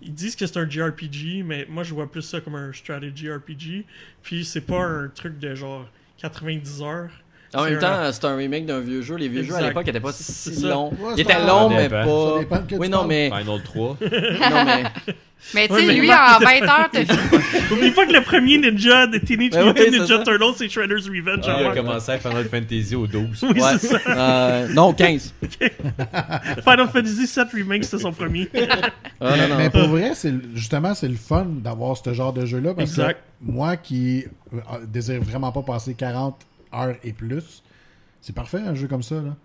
Ils 0.03 0.13
disent 0.13 0.35
que 0.35 0.47
c'est 0.47 0.59
un 0.59 0.69
JRPG, 0.69 1.45
mais 1.45 1.65
moi 1.71 1.85
je 1.85 1.95
vois 1.95 2.11
plus 2.11 2.23
ça 2.23 2.41
comme 2.41 2.57
un 2.57 2.73
strategy 2.73 3.31
RPG. 3.31 3.87
Puis 4.23 4.45
c'est 4.45 4.63
pas 4.63 4.83
un 4.85 5.09
truc 5.09 5.39
de 5.39 5.55
genre 5.55 5.87
90 6.19 6.83
heures. 6.83 7.11
En 7.55 7.65
même 7.65 7.75
un- 7.77 7.79
temps, 7.79 8.13
c'est 8.13 8.25
un 8.25 8.37
remake 8.37 8.67
d'un 8.67 8.81
vieux 8.81 9.03
jeu. 9.03 9.17
Les 9.17 9.29
vieux 9.29 9.43
jeux 9.45 9.55
à 9.55 9.63
l'époque 9.63 9.87
n'étaient 9.87 10.01
pas 10.01 10.13
si 10.13 10.63
longs. 10.63 10.91
Ouais, 10.91 11.13
Ils 11.17 11.21
étaient 11.23 11.45
longs, 11.47 11.69
mais 11.71 11.89
pas. 11.89 12.05
Oui, 12.79 12.89
non, 12.89 13.05
mais. 13.05 13.31
Final 13.31 13.63
3. 13.63 13.97
non, 14.01 14.65
mais. 14.65 14.85
Mais 15.55 15.67
tu 15.69 15.75
Ouais, 15.75 15.81
sais, 15.81 15.87
mais 15.89 15.95
lui, 15.97 16.11
en 16.11 16.39
20 16.39 16.63
heures, 16.63 16.89
t'as 16.93 17.05
fini. 17.05 17.19
Oublie 17.71 17.91
pas 17.91 18.07
que 18.07 18.13
le 18.15 18.23
premier 18.23 18.57
Ninja 18.57 19.07
de 19.07 19.19
Teenage 19.19 19.51
Ben 19.51 19.67
Mutant 19.67 19.83
oui, 19.83 19.91
Ninja. 19.91 20.19
Turtles, 20.21 20.55
c'est 20.57 20.69
Shredder's 20.71 21.07
Revenge. 21.07 21.45
Ah, 21.47 21.59
il 21.61 21.67
a 21.67 21.75
commencé 21.75 22.13
à 22.13 22.19
Final 22.19 22.47
Fantasy 22.47 22.95
au 22.97 23.07
12. 23.07 23.43
Oui, 23.43 23.61
Ouais. 23.61 23.73
c'est 23.79 23.89
ça. 23.89 23.99
Euh, 24.09 24.69
non, 24.73 24.95
15. 24.95 25.35
Final 26.65 26.89
Fantasy 26.91 27.27
VII 27.27 27.45
Remake, 27.63 27.85
c'était 27.85 28.03
son 28.03 28.13
premier. 28.13 28.49
Ah, 29.21 29.37
non, 29.37 29.49
non. 29.49 29.57
Mais 29.59 29.69
pour 29.69 29.87
vrai, 29.89 30.13
justement, 30.55 30.95
c'est 30.95 31.09
le 31.09 31.17
fun 31.17 31.47
d'avoir 31.63 31.95
ce 31.97 32.15
genre 32.15 32.33
de 32.33 32.47
jeu-là. 32.47 32.73
Parce 32.75 32.91
Exact. 32.93 33.15
que 33.15 33.53
moi 33.53 33.77
qui 33.77 34.25
euh, 34.55 34.59
désire 34.87 35.21
vraiment 35.23 35.53
pas 35.53 35.63
passer 35.63 35.93
40 35.95 36.37
heures 36.75 36.97
et 37.05 37.13
plus, 37.13 37.63
c'est 38.21 38.35
parfait 38.35 38.59
un 38.59 38.75
jeu 38.75 38.87
comme 38.89 39.03
ça. 39.03 39.17
Là. 39.17 39.37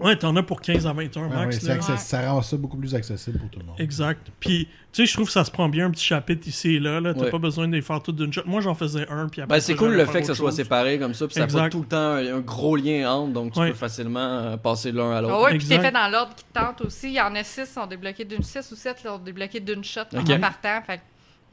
Ouais, 0.00 0.16
t'en 0.16 0.34
as 0.34 0.42
pour 0.42 0.60
15 0.60 0.88
à 0.88 0.92
20 0.92 1.16
heures 1.16 1.30
Ah 1.32 1.38
ouais, 1.38 1.44
max. 1.46 1.60
c'est 1.60 1.68
là. 1.68 1.74
access- 1.74 2.00
Ça 2.04 2.28
rend 2.28 2.42
ça 2.42 2.56
beaucoup 2.56 2.76
plus 2.76 2.96
accessible 2.96 3.38
pour 3.38 3.48
tout 3.48 3.60
le 3.60 3.64
monde. 3.66 3.76
Exact. 3.78 4.26
Puis, 4.40 4.66
tu 4.92 5.02
sais, 5.02 5.06
je 5.06 5.12
trouve 5.14 5.26
que 5.26 5.32
ça 5.32 5.44
se 5.44 5.52
prend 5.52 5.68
bien 5.68 5.86
un 5.86 5.90
petit 5.92 6.04
chapitre 6.04 6.48
ici 6.48 6.74
et 6.74 6.80
là. 6.80 6.98
là. 7.00 7.14
T'as 7.14 7.20
Ouais. 7.26 7.30
pas 7.30 7.38
besoin 7.38 7.68
de 7.68 7.74
les 7.76 7.80
faire 7.80 8.02
toutes 8.02 8.16
d'une 8.16 8.32
shot. 8.32 8.42
Moi, 8.44 8.60
j'en 8.60 8.74
faisais 8.74 9.06
un, 9.08 9.28
puis 9.28 9.40
après 9.40 9.56
Ben, 9.58 9.60
c'est 9.60 9.76
cool 9.76 9.94
le 9.94 10.04
fait 10.04 10.22
que 10.22 10.26
ça 10.26 10.34
soit 10.34 10.48
chose. 10.50 10.56
séparé 10.56 10.98
comme 10.98 11.14
ça, 11.14 11.28
puis 11.28 11.34
ça 11.36 11.46
pas 11.46 11.68
tout 11.70 11.82
le 11.82 11.86
temps 11.86 11.96
un, 11.96 12.38
un 12.38 12.40
gros 12.40 12.74
lien 12.74 13.08
entre, 13.08 13.32
donc 13.34 13.52
tu 13.52 13.60
Ouais. 13.60 13.68
peux 13.68 13.76
facilement 13.76 14.18
euh, 14.18 14.56
passer 14.56 14.90
de 14.90 14.96
l'un 14.96 15.12
à 15.12 15.20
l'autre. 15.20 15.34
Ah 15.38 15.42
ouais, 15.44 15.58
puis 15.58 15.66
c'est 15.66 15.78
fait 15.78 15.92
dans 15.92 16.08
l'ordre 16.10 16.34
qui 16.34 16.42
te 16.44 16.58
tente 16.58 16.80
aussi. 16.80 17.06
Il 17.10 17.14
y 17.14 17.20
en 17.20 17.32
a 17.36 17.44
6 17.44 17.60
qui 17.62 17.66
sont 17.74 17.86
débloqués 17.86 18.24
d'une 18.24 18.42
6 18.42 18.68
ou 18.72 18.74
7 18.74 18.96
qui 18.96 19.02
sont 19.04 19.18
débloqués 19.18 19.60
d'une 19.60 19.84
shot 19.84 20.00
Ok. 20.12 20.28
en 20.28 20.40
partant. 20.40 20.82
Fait 20.84 21.00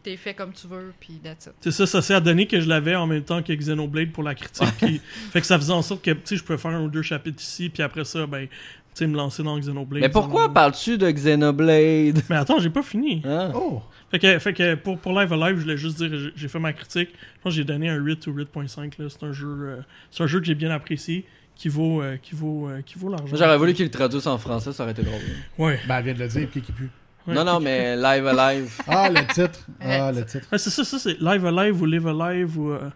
t'es 0.04 0.18
fait 0.18 0.34
comme 0.34 0.52
tu 0.54 0.68
veux, 0.68 0.94
puis 1.00 1.20
that's 1.24 1.46
it. 1.48 1.54
C'est 1.62 1.72
ça, 1.72 1.86
ça 1.86 2.02
s'est 2.02 2.20
donné 2.22 2.48
que 2.48 2.60
je 2.60 2.68
l'avais 2.68 2.96
en 2.96 3.08
même 3.08 3.24
temps 3.24 3.42
que 3.42 3.54
Xenoblade 3.54 4.12
pour 4.12 4.24
la 4.24 4.36
critique. 4.36 4.68
puis, 4.82 5.02
fait 5.32 5.42
que 5.42 5.48
ça 5.48 5.58
faisait 5.58 5.74
en 5.74 5.82
sorte 5.82 6.04
que, 6.04 6.12
tu 6.12 6.20
sais, 6.26 6.36
je 6.38 6.44
pouvais 6.44 6.58
faire 6.58 6.72
un 6.72 6.82
ou 6.84 6.90
deux 6.90 7.02
chapitres 7.02 7.42
ici, 7.42 7.70
puis 7.70 7.84
après 7.84 8.04
ça, 8.06 8.26
ben, 8.26 8.48
tu 8.48 8.54
sais, 8.94 9.08
me 9.08 9.16
lancer 9.16 9.44
dans 9.44 9.58
Xenoblade. 9.60 10.02
Mais 10.02 10.10
pourquoi 10.10 10.42
Xenoblade. 10.48 10.54
parles-tu 10.54 10.98
de 10.98 11.10
Xenoblade? 11.12 12.22
Mais 12.30 12.36
attends, 12.36 12.60
j'ai 12.60 12.70
pas 12.70 12.84
fini. 12.84 13.22
Hein? 13.26 13.52
Oh! 13.56 13.82
Fait 14.10 14.20
que, 14.20 14.40
fait 14.40 14.54
que 14.54 14.76
pour, 14.76 14.98
pour 15.00 15.18
Live 15.18 15.32
Alive, 15.32 15.58
je 15.58 15.62
voulais 15.64 15.78
juste 15.78 15.98
dire, 15.98 16.10
j'ai- 16.12 16.32
j'ai 16.36 16.48
fait 16.50 16.60
ma 16.60 16.74
critique. 16.74 17.10
Je 17.14 17.42
pense 17.42 17.54
que 17.54 17.56
j'ai 17.58 17.64
donné 17.64 17.88
un 17.90 17.96
8 17.96 18.28
ou 18.28 18.34
8.5. 18.34 18.98
là. 19.00 19.06
C'est 19.10 19.24
un 19.24 19.32
jeu, 19.32 19.48
euh, 19.48 19.78
c'est 20.10 20.24
un 20.24 20.28
jeu 20.28 20.40
que 20.42 20.46
j'ai 20.46 20.56
bien 20.56 20.70
apprécié, 20.72 21.24
qui 21.56 21.70
vaut, 21.70 22.02
euh, 22.02 22.18
qui 22.22 22.36
vaut, 22.36 22.68
euh, 22.68 22.82
qui 22.82 23.00
vaut 23.00 23.10
l'argent. 23.10 23.34
J'aurais 23.38 23.58
voulu 23.58 23.74
qu'il 23.74 23.86
le 23.86 23.92
traduise 23.92 24.28
en 24.28 24.38
français, 24.38 24.74
ça 24.74 24.84
aurait 24.84 24.92
été 24.92 25.04
drôle. 25.04 25.22
Ouais. 25.58 25.80
Ben, 25.88 26.00
elle 26.00 26.04
vient 26.06 26.14
de 26.16 26.20
le 26.20 26.28
dire, 26.28 26.50
qui 26.52 26.60
qui 26.62 26.72
pue. 26.74 26.90
Ouais, 27.28 27.36
non, 27.36 27.44
non, 27.46 27.60
mais 27.60 27.96
Live 27.96 28.26
Alive. 28.28 28.72
Ah, 28.88 29.10
le 29.10 29.22
titre! 29.34 29.60
Ah, 29.80 30.12
le 30.12 30.26
titre. 30.26 30.48
Ouais, 30.52 30.58
c'est 30.58 30.70
ça, 30.72 30.84
ça 30.84 30.98
c'est 31.00 31.20
Live 31.22 31.46
Alive 31.46 31.82
ou 31.82 31.86
Live 31.86 32.08
Alive 32.08 32.58
ou. 32.60 32.72
euh, 32.72 32.90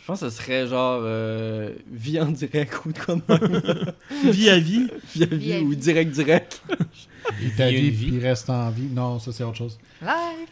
Je 0.00 0.04
pense 0.06 0.20
que 0.20 0.28
ce 0.30 0.36
serait 0.36 0.66
genre 0.68 1.00
euh, 1.02 1.70
vie 1.90 2.20
en 2.20 2.26
direct 2.26 2.72
ou 2.86 2.92
de 2.92 2.98
quoi 2.98 3.16
de 3.16 3.22
même. 3.28 3.92
vie 4.32 4.50
à 4.50 4.58
vie. 4.58 4.86
vie 5.14 5.22
à 5.24 5.26
Vie 5.26 5.36
vie 5.38 5.52
à 5.54 5.60
ou 5.60 5.70
vie. 5.70 5.76
direct 5.76 6.10
direct. 6.12 6.62
Il 7.42 7.50
t'a 7.54 7.66
puis 7.68 8.10
il 8.12 8.18
reste 8.24 8.48
en 8.50 8.70
vie. 8.70 8.88
Non, 8.92 9.18
ça, 9.18 9.32
c'est 9.32 9.44
autre 9.44 9.56
chose. 9.56 9.78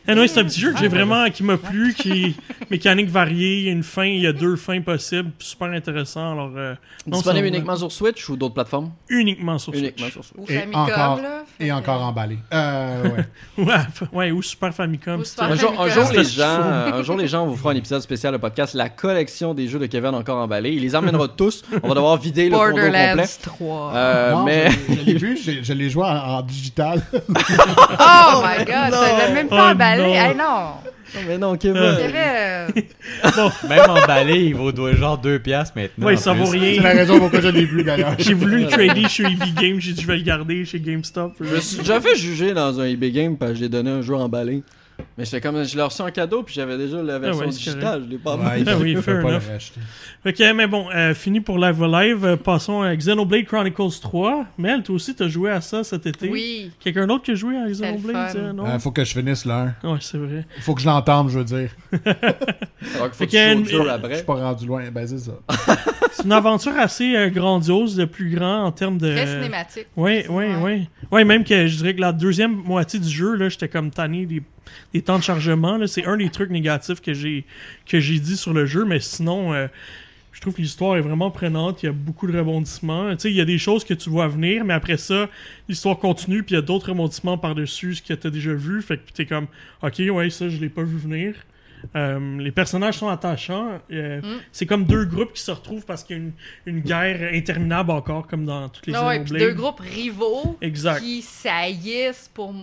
Eh 0.08 0.14
non, 0.14 0.24
c'est 0.26 0.40
un 0.40 0.44
petit 0.44 0.60
jeu 0.60 0.72
que 0.72 0.78
j'ai 0.78 0.84
Ouais. 0.84 0.88
vraiment 0.88 1.28
qui 1.30 1.42
m'a 1.42 1.56
plu, 1.58 1.94
qui 1.94 2.34
mécanique 2.70 3.08
variée, 3.10 3.58
il 3.58 3.64
y 3.64 3.68
a 3.68 3.72
une 3.72 3.82
fin, 3.82 4.04
il 4.04 4.20
y 4.20 4.26
a 4.26 4.32
deux 4.32 4.56
fins 4.56 4.80
possibles, 4.80 5.30
super 5.38 5.68
intéressant. 5.68 6.32
Alors 6.32 6.50
euh, 6.56 6.74
non, 7.06 7.18
Disponible 7.18 7.46
uniquement 7.48 7.76
sur 7.76 7.92
Switch 7.92 8.28
ou 8.30 8.36
d'autres 8.36 8.54
plateformes? 8.54 8.90
Uniquement 9.08 9.58
sur 9.58 9.74
Uniquement 9.74 10.04
Switch. 10.06 10.12
sur 10.12 10.24
Switch. 10.24 10.38
Ou 10.38 10.44
Et 10.50 10.58
Famicom, 10.60 10.80
encore- 10.82 11.16
là. 11.22 11.44
Et 11.60 11.72
encore 11.72 12.02
emballé. 12.02 12.38
Euh, 12.52 13.02
ouais. 13.58 13.64
Ouais, 14.12 14.30
ou 14.30 14.42
Super 14.42 14.74
Famicom. 14.74 15.20
Ou 15.20 15.24
Super. 15.24 15.44
Un 15.44 15.54
jour, 15.56 15.72
un 15.72 15.88
Famicom. 15.88 16.04
jour, 16.04 16.12
les 16.12 16.24
gens, 16.24 16.56
faut. 16.62 16.94
un 16.96 17.02
jour, 17.02 17.16
les 17.16 17.28
gens, 17.28 17.42
on 17.44 17.46
vous 17.48 17.56
fera 17.56 17.72
un 17.72 17.76
épisode 17.76 18.00
spécial 18.02 18.32
de 18.32 18.38
podcast, 18.38 18.74
la 18.74 18.88
collection 18.88 19.52
des 19.54 19.68
jeux 19.68 19.78
de 19.78 19.86
Kevin 19.86 20.14
encore 20.14 20.38
emballés. 20.38 20.72
Il 20.72 20.80
les 20.82 20.96
emmènera 20.96 21.28
tous. 21.36 21.62
On 21.82 21.88
va 21.88 21.94
devoir 21.94 22.16
vider 22.16 22.48
le 22.48 22.56
condo 22.56 22.70
complet. 22.72 22.90
Borderlands 23.14 23.24
3. 23.42 23.92
Euh, 23.94 24.32
non, 24.32 24.44
mais 24.44 24.70
je, 24.70 24.94
je 24.94 25.00
l'ai 25.04 25.14
vu, 25.14 25.36
je, 25.36 25.62
je 25.62 25.72
l'ai 25.72 25.90
joué 25.90 26.04
en, 26.04 26.08
en 26.38 26.42
digital. 26.64 27.02
Oh 27.98 28.42
my 28.42 28.64
god, 28.64 28.92
ça 28.92 29.18
l'a 29.18 29.30
même 29.32 29.48
pas 29.48 29.68
Oh 29.68 29.72
emballé. 29.72 30.02
non. 30.02 30.14
Hey 30.14 30.34
non! 30.36 31.24
mais 31.28 31.38
non, 31.38 31.56
Kevin. 31.56 31.76
Euh, 31.76 32.04
avait. 32.66 32.78
euh, 33.38 33.48
Même 33.68 33.88
emballé, 33.90 34.40
il 34.46 34.54
vaut 34.54 34.72
genre 34.94 35.20
2$ 35.20 35.38
piastres 35.38 35.76
maintenant. 35.76 36.10
En 36.12 36.16
ça 36.16 36.32
plus. 36.32 36.40
vaut 36.42 36.50
rien. 36.50 36.72
C'est 36.76 36.82
la 36.82 36.90
raison 36.90 37.18
pourquoi 37.18 37.40
je 37.40 37.48
l'ai 37.48 37.64
vu, 37.64 37.84
d'ailleurs. 37.84 38.14
J'ai 38.18 38.34
voulu 38.34 38.60
le 38.64 38.66
trader 38.66 39.08
chez 39.08 39.22
EV 39.24 39.38
Games, 39.54 39.80
j'ai 39.80 39.92
dit 39.92 40.02
je 40.02 40.06
vais 40.06 40.16
le 40.16 40.22
garder 40.22 40.64
chez 40.64 40.80
GameStop. 40.80 41.34
Je 41.40 41.44
me 41.54 41.60
suis 41.60 41.78
déjà 41.78 42.00
fait 42.00 42.16
juger 42.16 42.52
dans 42.54 42.80
un 42.80 42.84
eBay 42.86 43.10
Game 43.12 43.36
parce 43.36 43.52
que 43.52 43.58
j'ai 43.58 43.68
donné 43.68 43.90
un 43.90 44.02
jeu 44.02 44.14
emballé. 44.16 44.62
Mais 45.16 45.24
j'étais 45.24 45.40
comme, 45.40 45.62
je 45.64 45.76
l'ai 45.76 45.82
reçu 45.82 46.02
en 46.02 46.10
cadeau 46.10 46.42
puis 46.42 46.54
j'avais 46.54 46.76
déjà 46.76 47.00
la 47.02 47.18
version 47.18 47.44
ouais, 47.44 47.52
c'est 47.52 47.58
digitale. 47.58 48.02
Je 48.06 48.10
l'ai 48.10 48.18
pas 48.18 48.36
Ouais, 48.36 48.60
il 48.60 48.68
Ah 48.68 48.76
oui, 48.78 48.92
il 48.92 48.98
fair 49.02 49.22
pas 49.22 49.28
enough. 49.30 49.42
le 49.46 49.52
racheter. 49.52 49.80
Ok, 50.26 50.54
mais 50.56 50.66
bon, 50.66 50.86
euh, 50.94 51.14
fini 51.14 51.40
pour 51.40 51.58
Live 51.58 51.82
Alive. 51.82 52.24
Euh, 52.24 52.36
passons 52.36 52.82
à 52.82 52.94
Xenoblade 52.96 53.44
Chronicles 53.44 54.00
3. 54.00 54.44
Mel, 54.58 54.82
toi 54.82 54.94
aussi, 54.96 55.14
t'as 55.14 55.28
joué 55.28 55.50
à 55.52 55.60
ça 55.60 55.84
cet 55.84 56.06
été. 56.06 56.28
Oui. 56.28 56.70
Quelqu'un 56.80 57.06
d'autre 57.06 57.24
qui 57.24 57.30
a 57.32 57.34
joué 57.36 57.56
à 57.56 57.68
Xenoblade 57.68 58.32
fun. 58.32 58.38
euh, 58.38 58.52
Non? 58.52 58.78
Faut 58.80 58.90
que 58.90 59.04
je 59.04 59.12
finisse 59.12 59.44
l'un. 59.44 59.74
Ouais, 59.84 59.98
c'est 60.00 60.18
vrai. 60.18 60.44
Faut 60.60 60.74
que 60.74 60.80
je 60.80 60.86
l'entende, 60.86 61.28
je 61.30 61.38
veux 61.38 61.44
dire. 61.44 61.70
Alors 62.96 63.10
qu'il 63.10 63.14
faut 63.14 63.24
que 63.24 63.24
tu 63.24 63.24
joues 63.24 63.26
qu'il 63.26 63.38
y 63.38 63.42
a 63.42 63.48
au 63.54 63.58
une- 63.58 63.66
jeu 63.66 63.82
Je 63.84 63.88
après. 63.88 64.14
suis 64.16 64.24
pas 64.24 64.34
rendu 64.34 64.66
loin. 64.66 64.82
Ben, 64.92 65.06
c'est 65.06 65.18
ça. 65.18 65.32
c'est 66.12 66.24
une 66.24 66.32
aventure 66.32 66.76
assez 66.78 67.14
euh, 67.16 67.30
grandiose, 67.30 67.96
de 67.96 68.04
plus 68.04 68.30
grand 68.34 68.64
en 68.64 68.72
termes 68.72 68.98
de. 68.98 69.12
Très 69.12 69.26
cinématique. 69.26 69.86
Oui, 69.96 70.24
oui, 70.28 70.44
oui. 70.62 70.88
Oui, 71.10 71.24
même 71.24 71.44
que 71.44 71.66
je 71.66 71.76
dirais 71.76 71.94
que 71.94 72.00
la 72.00 72.12
deuxième 72.12 72.52
moitié 72.52 72.98
du 72.98 73.08
jeu, 73.08 73.34
là, 73.34 73.48
j'étais 73.48 73.68
comme 73.68 73.90
tanné 73.90 74.26
des, 74.26 74.42
des 74.92 75.02
temps 75.02 75.18
de 75.18 75.22
chargement. 75.22 75.78
C'est 75.86 76.04
un 76.06 76.16
des 76.16 76.28
trucs 76.30 76.50
négatifs 76.50 77.00
que 77.00 77.12
j'ai 77.14 77.44
que 77.86 78.00
j'ai 78.00 78.18
dit 78.18 78.36
sur 78.36 78.52
le 78.52 78.66
jeu, 78.66 78.84
mais 78.84 79.00
sinon, 79.00 79.52
euh, 79.52 79.66
je 80.32 80.40
trouve 80.40 80.54
que 80.54 80.62
l'histoire 80.62 80.96
est 80.96 81.00
vraiment 81.00 81.30
prenante. 81.30 81.82
Il 81.82 81.86
y 81.86 81.88
a 81.88 81.92
beaucoup 81.92 82.26
de 82.26 82.36
rebondissements. 82.36 83.10
Tu 83.12 83.20
sais, 83.20 83.30
il 83.30 83.36
y 83.36 83.40
a 83.40 83.44
des 83.44 83.58
choses 83.58 83.84
que 83.84 83.94
tu 83.94 84.10
vois 84.10 84.26
venir, 84.28 84.64
mais 84.64 84.74
après 84.74 84.96
ça, 84.96 85.28
l'histoire 85.68 85.98
continue, 85.98 86.42
puis 86.42 86.54
il 86.54 86.56
y 86.56 86.58
a 86.58 86.62
d'autres 86.62 86.88
rebondissements 86.88 87.38
par-dessus 87.38 87.94
ce 87.96 88.02
que 88.02 88.14
tu 88.14 88.26
as 88.26 88.30
déjà 88.30 88.52
vu. 88.52 88.82
Fait 88.82 88.96
que 88.98 89.12
t'es 89.12 89.26
comme, 89.26 89.46
ok, 89.82 90.02
ouais, 90.12 90.30
ça, 90.30 90.48
je 90.48 90.58
l'ai 90.58 90.68
pas 90.68 90.82
vu 90.82 90.96
venir. 90.98 91.34
Euh, 91.96 92.38
les 92.40 92.50
personnages 92.50 92.94
sont 92.98 93.08
attachants. 93.08 93.78
Euh, 93.92 94.20
Mm. 94.22 94.40
C'est 94.52 94.64
comme 94.66 94.84
deux 94.86 95.04
groupes 95.04 95.34
qui 95.34 95.42
se 95.42 95.50
retrouvent 95.50 95.84
parce 95.84 96.02
qu'il 96.02 96.16
y 96.16 96.18
a 96.18 96.22
une, 96.22 96.32
une 96.66 96.80
guerre 96.80 97.30
interminable 97.34 97.90
encore, 97.90 98.26
comme 98.26 98.46
dans 98.46 98.68
toutes 98.70 98.86
les 98.86 98.94
Ah 98.94 99.06
ouais, 99.06 99.20
deux 99.20 99.52
groupes 99.52 99.80
rivaux 99.80 100.56
Exact. 100.62 101.00
qui 101.00 101.20
saillissent 101.20 102.30
pour 102.32 102.54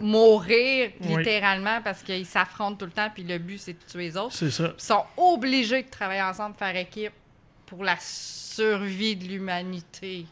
mourir 0.00 0.90
Oui. 1.02 1.16
littéralement 1.18 1.80
parce 1.82 2.02
qu'ils 2.02 2.26
s'affrontent 2.26 2.76
tout 2.76 2.84
le 2.86 2.90
temps 2.90 3.08
puis 3.12 3.22
le 3.24 3.38
but 3.38 3.58
c'est 3.58 3.72
de 3.74 3.78
tuer 3.90 4.08
les 4.08 4.16
autres. 4.16 4.34
C'est 4.34 4.50
ça. 4.50 4.72
Ils 4.78 4.82
sont 4.82 5.04
obligés 5.16 5.82
de 5.82 5.88
travailler 5.88 6.22
ensemble, 6.22 6.54
faire 6.56 6.74
équipe 6.76 7.12
pour 7.66 7.84
la 7.84 7.96
survie 8.00 9.16
de 9.16 9.24
l'humanité. 9.26 10.26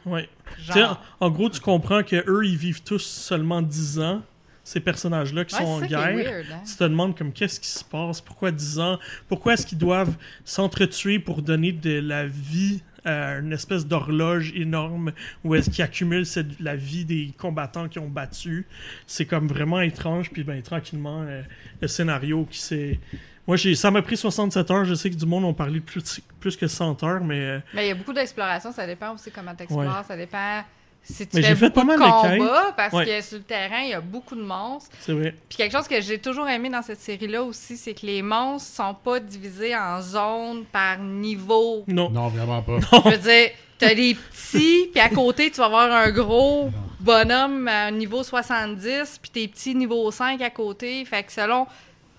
Genre. 0.67 1.01
en, 1.21 1.27
en 1.27 1.31
gros, 1.31 1.49
tu 1.51 1.61
comprends 1.61 2.03
que 2.03 2.17
eux, 2.29 2.45
ils 2.45 2.57
vivent 2.57 2.83
tous 2.83 2.99
seulement 3.05 3.63
10 3.63 4.01
ans, 4.01 4.23
ces 4.65 4.81
personnages-là 4.81 5.45
qui 5.45 5.55
Ouais, 5.55 5.61
sont 5.63 5.67
en 5.67 5.81
guerre. 5.81 6.15
weird, 6.17 6.47
hein. 6.53 6.63
Tu 6.67 6.75
te 6.77 6.85
demandes 6.85 7.17
comme 7.17 7.33
qu'est-ce 7.33 7.61
qui 7.61 7.69
se 7.69 7.85
passe, 7.85 8.21
pourquoi 8.21 8.51
10 8.51 8.79
ans, 8.81 8.99
pourquoi 9.29 9.55
est-ce 9.55 9.67
qu'ils 9.67 9.79
doivent 9.79 10.17
s'entretuer 10.45 11.19
pour 11.21 11.43
donner 11.43 11.73
de 11.73 12.01
la 12.01 12.27
vie 12.27 12.83
à 13.05 13.37
une 13.39 13.53
espèce 13.53 13.87
d'horloge 13.87 14.53
énorme 14.55 15.13
où 15.45 15.55
est-ce 15.55 15.71
qu'ils 15.71 15.83
accumulent 15.85 16.27
cette- 16.27 16.59
la 16.61 16.77
vie 16.77 17.05
des 17.05 17.33
combattants 17.39 17.89
qui 17.89 17.99
ont 17.99 18.09
battu. 18.09 18.67
C'est 19.07 19.27
comme 19.27 19.47
vraiment 19.49 19.81
étrange, 19.81 20.31
puis 20.31 20.45
ben 20.45 20.61
tranquillement, 20.63 21.23
euh, 21.23 21.43
le 21.81 21.89
scénario 21.89 22.47
qui 22.51 22.59
s'est... 22.59 22.99
Moi, 23.47 23.57
j'ai, 23.57 23.75
ça 23.75 23.91
m'a 23.91 24.03
pris 24.03 24.17
67 24.19 24.71
heures. 24.71 24.85
Je 24.85 24.95
sais 24.95 25.09
que 25.09 25.15
du 25.17 25.25
monde 25.25 25.45
ont 25.45 25.55
parlé 25.55 25.81
de 25.81 25.85
plus, 25.85 26.21
plus 26.39 26.55
que 26.57 26.67
100 26.67 27.03
heures, 27.03 27.25
mais 27.25 27.41
euh, 27.41 27.59
Mais 27.73 27.87
il 27.87 27.89
y 27.89 27.93
a 27.93 27.95
beaucoup 27.95 28.13
d'exploration, 28.13 28.73
ça 28.73 28.87
dépend 28.87 29.15
aussi 29.15 29.31
comment 29.31 29.55
tu 29.55 29.63
explores, 29.63 29.85
Ouais. 29.87 30.05
ça 30.07 30.17
dépend 30.19 30.63
si 31.11 31.27
tu 31.27 31.37
Mais 31.37 31.43
fais 31.43 31.49
j'ai 31.49 31.57
fait 31.57 31.71
beaucoup 31.71 31.87
pas 31.87 31.95
de 31.95 31.99
mal 31.99 32.11
de 32.11 32.39
combats, 32.39 32.73
parce 32.77 32.93
Ouais. 32.93 33.07
que 33.07 33.21
sur 33.23 33.39
le 33.39 33.45
terrain, 33.45 33.81
il 33.83 33.89
y 33.91 33.95
a 33.95 34.01
beaucoup 34.01 34.35
de 34.37 34.43
monstres. 34.43 34.91
c'est 35.01 35.13
vrai. 35.13 35.35
Puis 35.49 35.57
quelque 35.59 35.73
chose 35.73 35.89
que 35.89 36.01
j'ai 36.01 36.19
toujours 36.19 36.49
aimé 36.49 36.69
dans 36.69 36.83
cette 36.83 37.01
série-là 37.01 37.43
aussi, 37.43 37.77
c'est 37.77 37.95
que 37.95 38.05
les 38.07 38.23
monstres 38.23 38.75
sont 38.77 38.95
pas 38.95 39.19
divisés 39.21 39.75
en 39.77 40.01
zones 40.03 40.65
par 40.71 40.99
niveau. 40.99 41.85
Non. 41.89 42.11
Non, 42.11 42.29
vraiment 42.29 42.63
pas. 42.63 42.79
Je 43.05 43.11
veux 43.11 43.17
dire, 43.19 43.51
t'as 43.79 43.95
des 43.95 44.15
petits, 44.15 44.89
puis 44.93 45.01
à 45.01 45.09
côté, 45.09 45.51
tu 45.51 45.57
vas 45.59 45.67
avoir 45.67 45.91
un 45.93 46.11
gros 46.11 46.71
bonhomme 47.01 47.69
à 47.69 47.91
niveau 47.91 48.23
70, 48.23 49.19
puis 49.23 49.31
tes 49.31 49.49
petits 49.49 49.75
niveau 49.75 50.11
5 50.11 50.41
à 50.43 50.51
côté. 50.51 51.05
Fait 51.05 51.23
que 51.23 51.33
selon 51.33 51.67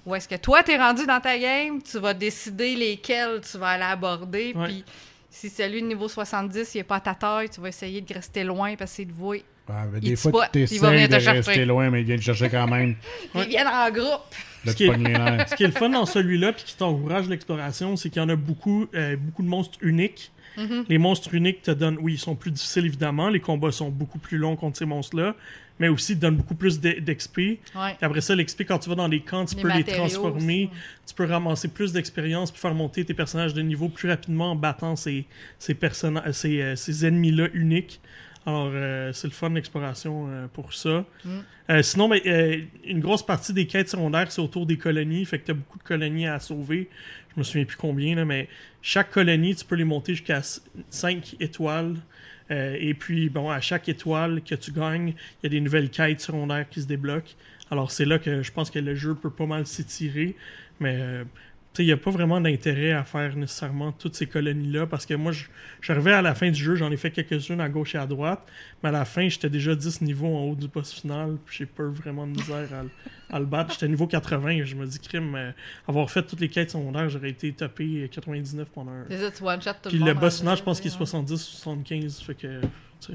où 0.05 0.15
est-ce 0.15 0.27
que 0.27 0.35
toi 0.35 0.63
t'es 0.63 0.77
rendu 0.77 1.05
dans 1.05 1.19
ta 1.19 1.37
game, 1.37 1.81
tu 1.83 1.99
vas 1.99 2.13
décider 2.13 2.75
lesquels 2.75 3.41
tu 3.41 3.57
vas 3.57 3.67
aller 3.71 3.83
aborder. 3.83 4.53
Ouais. 4.55 4.65
Puis 4.67 4.85
si 5.39 5.49
celui 5.49 5.81
de 5.81 5.87
niveau 5.87 6.09
70, 6.09 6.75
il 6.75 6.79
est 6.79 6.83
pas 6.83 6.97
à 6.97 6.99
ta 6.99 7.15
taille, 7.15 7.49
tu 7.49 7.61
vas 7.61 7.69
essayer 7.69 8.01
de 8.01 8.13
rester 8.13 8.43
loin 8.43 8.75
parce 8.75 8.93
qu'il 8.93 9.07
te 9.07 9.13
voit. 9.13 9.35
Ouais, 9.35 9.43
mais 9.91 9.99
Il 10.01 10.09
des 10.09 10.15
fois, 10.17 10.47
tu 10.51 10.65
il 10.69 10.79
va 10.81 10.89
venir 10.89 11.03
essaies 11.03 11.07
de 11.07 11.15
te 11.15 11.19
chercher. 11.19 11.49
rester 11.49 11.65
loin, 11.65 11.89
mais 11.89 12.01
il 12.01 12.05
vient 12.05 12.17
te 12.17 12.21
chercher 12.21 12.49
quand 12.49 12.67
même. 12.67 12.95
Ils 13.35 13.47
viennent 13.47 13.67
en 13.67 13.89
groupe. 13.89 14.35
Ce 14.65 14.73
qui 14.73 14.85
est-. 14.85 15.49
Ce 15.49 15.55
qui 15.55 15.63
le 15.63 15.71
fun 15.71 15.89
dans 15.89 16.05
celui-là, 16.05 16.51
puis 16.51 16.63
qui 16.65 16.75
t'encourage 16.75 17.29
l'exploration, 17.29 17.95
c'est 17.95 18.09
qu'il 18.09 18.21
y 18.21 18.25
en 18.25 18.29
a 18.29 18.35
beaucoup, 18.35 18.87
euh, 18.95 19.15
beaucoup 19.15 19.43
de 19.43 19.47
monstres 19.47 19.77
uniques. 19.81 20.31
Mhm. 20.57 20.85
Les 20.89 20.97
monstres 20.97 21.33
uniques 21.33 21.61
te 21.61 21.71
donnent, 21.71 21.99
oui, 22.01 22.13
ils 22.15 22.19
sont 22.19 22.35
plus 22.35 22.51
difficiles 22.51 22.85
évidemment, 22.85 23.29
les 23.29 23.39
combats 23.39 23.71
sont 23.71 23.89
beaucoup 23.89 24.19
plus 24.19 24.37
longs 24.37 24.57
contre 24.57 24.77
ces 24.77 24.85
monstres-là, 24.85 25.35
mais 25.79 25.87
aussi 25.87 26.15
te 26.15 26.21
donnent 26.21 26.35
beaucoup 26.35 26.55
plus 26.55 26.79
d'XP. 26.79 27.37
Ouais. 27.37 27.57
Après 28.01 28.21
ça, 28.21 28.35
l'XP, 28.35 28.63
quand 28.63 28.79
tu 28.79 28.89
vas 28.89 28.95
dans 28.95 29.07
les 29.07 29.21
camps, 29.21 29.45
tu 29.45 29.55
Les 29.55 29.61
peux 29.61 29.71
les 29.73 29.83
transformer, 29.83 30.69
aussi. 30.71 30.81
tu 31.07 31.15
peux 31.15 31.25
ramasser 31.25 31.69
plus 31.69 31.93
d'expérience, 31.93 32.51
puis 32.51 32.59
faire 32.59 32.75
monter 32.75 33.05
tes 33.05 33.13
personnages 33.13 33.53
de 33.53 33.61
niveau 33.61 33.89
plus 33.89 34.09
rapidement 34.09 34.51
en 34.51 34.55
battant 34.55 34.95
ces, 34.95 35.25
ces, 35.57 35.77
ces, 36.31 36.61
euh, 36.61 36.75
ces 36.75 37.05
ennemis-là 37.05 37.47
uniques. 37.53 37.99
Alors, 38.45 38.71
euh, 38.73 39.11
c'est 39.13 39.27
le 39.27 39.33
fun 39.33 39.49
l'exploration 39.49 40.27
euh, 40.29 40.47
pour 40.47 40.73
ça. 40.73 41.05
Mm. 41.25 41.29
Euh, 41.69 41.81
sinon, 41.83 42.09
ben, 42.09 42.19
une 42.83 42.99
grosse 42.99 43.23
partie 43.25 43.53
des 43.53 43.67
quêtes 43.67 43.89
secondaires, 43.89 44.31
c'est 44.31 44.41
autour 44.41 44.65
des 44.65 44.77
colonies. 44.77 45.25
Fait 45.25 45.39
que 45.39 45.45
tu 45.45 45.51
as 45.51 45.55
beaucoup 45.55 45.77
de 45.77 45.83
colonies 45.83 46.27
à 46.27 46.39
sauver. 46.39 46.89
Je 47.33 47.39
me 47.39 47.43
souviens 47.43 47.65
plus 47.65 47.77
combien, 47.77 48.15
là, 48.15 48.25
mais 48.25 48.47
chaque 48.81 49.11
colonie, 49.11 49.55
tu 49.55 49.65
peux 49.65 49.75
les 49.75 49.83
monter 49.83 50.15
jusqu'à 50.15 50.41
5 50.89 51.35
étoiles. 51.39 51.95
Euh, 52.51 52.75
et 52.79 52.93
puis, 52.93 53.29
bon, 53.29 53.49
à 53.49 53.61
chaque 53.61 53.89
étoile 53.89 54.41
que 54.43 54.55
tu 54.55 54.71
gagnes, 54.71 55.09
il 55.09 55.43
y 55.43 55.47
a 55.47 55.49
des 55.49 55.61
nouvelles 55.61 55.89
quêtes 55.89 56.21
secondaires 56.21 56.67
qui 56.69 56.81
se 56.81 56.87
débloquent. 56.87 57.35
Alors, 57.71 57.91
c'est 57.91 58.05
là 58.05 58.17
que 58.17 58.41
je 58.41 58.51
pense 58.51 58.71
que 58.71 58.79
le 58.79 58.95
jeu 58.95 59.13
peut 59.15 59.29
pas 59.29 59.45
mal 59.45 59.67
s'étirer. 59.67 60.35
Mais, 60.79 60.97
euh, 60.99 61.23
il 61.77 61.85
n'y 61.85 61.91
a 61.91 61.97
pas 61.97 62.11
vraiment 62.11 62.41
d'intérêt 62.41 62.91
à 62.91 63.03
faire 63.05 63.35
nécessairement 63.37 63.91
toutes 63.93 64.15
ces 64.15 64.25
colonies-là. 64.25 64.85
Parce 64.87 65.05
que 65.05 65.13
moi, 65.13 65.31
je 65.31 65.45
j'arrivais 65.81 66.11
à 66.13 66.21
la 66.21 66.33
fin 66.35 66.49
du 66.49 66.61
jeu, 66.61 66.75
j'en 66.75 66.91
ai 66.91 66.97
fait 66.97 67.11
quelques-unes 67.11 67.61
à 67.61 67.69
gauche 67.69 67.95
et 67.95 67.97
à 67.99 68.05
droite. 68.05 68.41
Mais 68.83 68.89
à 68.89 68.91
la 68.91 69.05
fin, 69.05 69.29
j'étais 69.29 69.49
déjà 69.49 69.75
10 69.75 70.01
niveaux 70.01 70.35
en 70.35 70.41
haut 70.45 70.55
du 70.55 70.67
boss 70.67 70.91
final. 70.91 71.37
Puis 71.45 71.57
j'ai 71.59 71.65
pas 71.67 71.83
vraiment 71.83 72.25
de 72.27 72.31
misère 72.31 72.67
à, 72.73 72.83
le- 72.83 72.89
à 73.29 73.39
le 73.39 73.45
battre. 73.45 73.73
J'étais 73.73 73.87
niveau 73.87 74.07
80 74.07 74.49
et 74.49 74.65
je 74.65 74.75
me 74.75 74.85
dis, 74.87 74.99
crime, 74.99 75.35
euh, 75.35 75.51
avoir 75.87 76.09
fait 76.09 76.23
toutes 76.23 76.41
les 76.41 76.49
quêtes 76.49 76.71
secondaires, 76.71 77.07
j'aurais 77.07 77.29
été 77.29 77.51
topé 77.53 78.09
99 78.11 78.67
pendant 78.73 78.91
un. 78.91 79.05
Puis 79.89 79.99
le 79.99 80.13
boss 80.19 80.39
final, 80.39 80.57
je 80.57 80.63
pense 80.63 80.81
qu'il 80.81 80.89
est 80.91 80.93
ouais. 80.95 81.05
70 81.05 81.33
ou 81.33 81.37
75. 81.37 82.19
Fait 82.21 82.33
que, 82.35 82.61
tu 82.61 82.67
sais. 82.99 83.13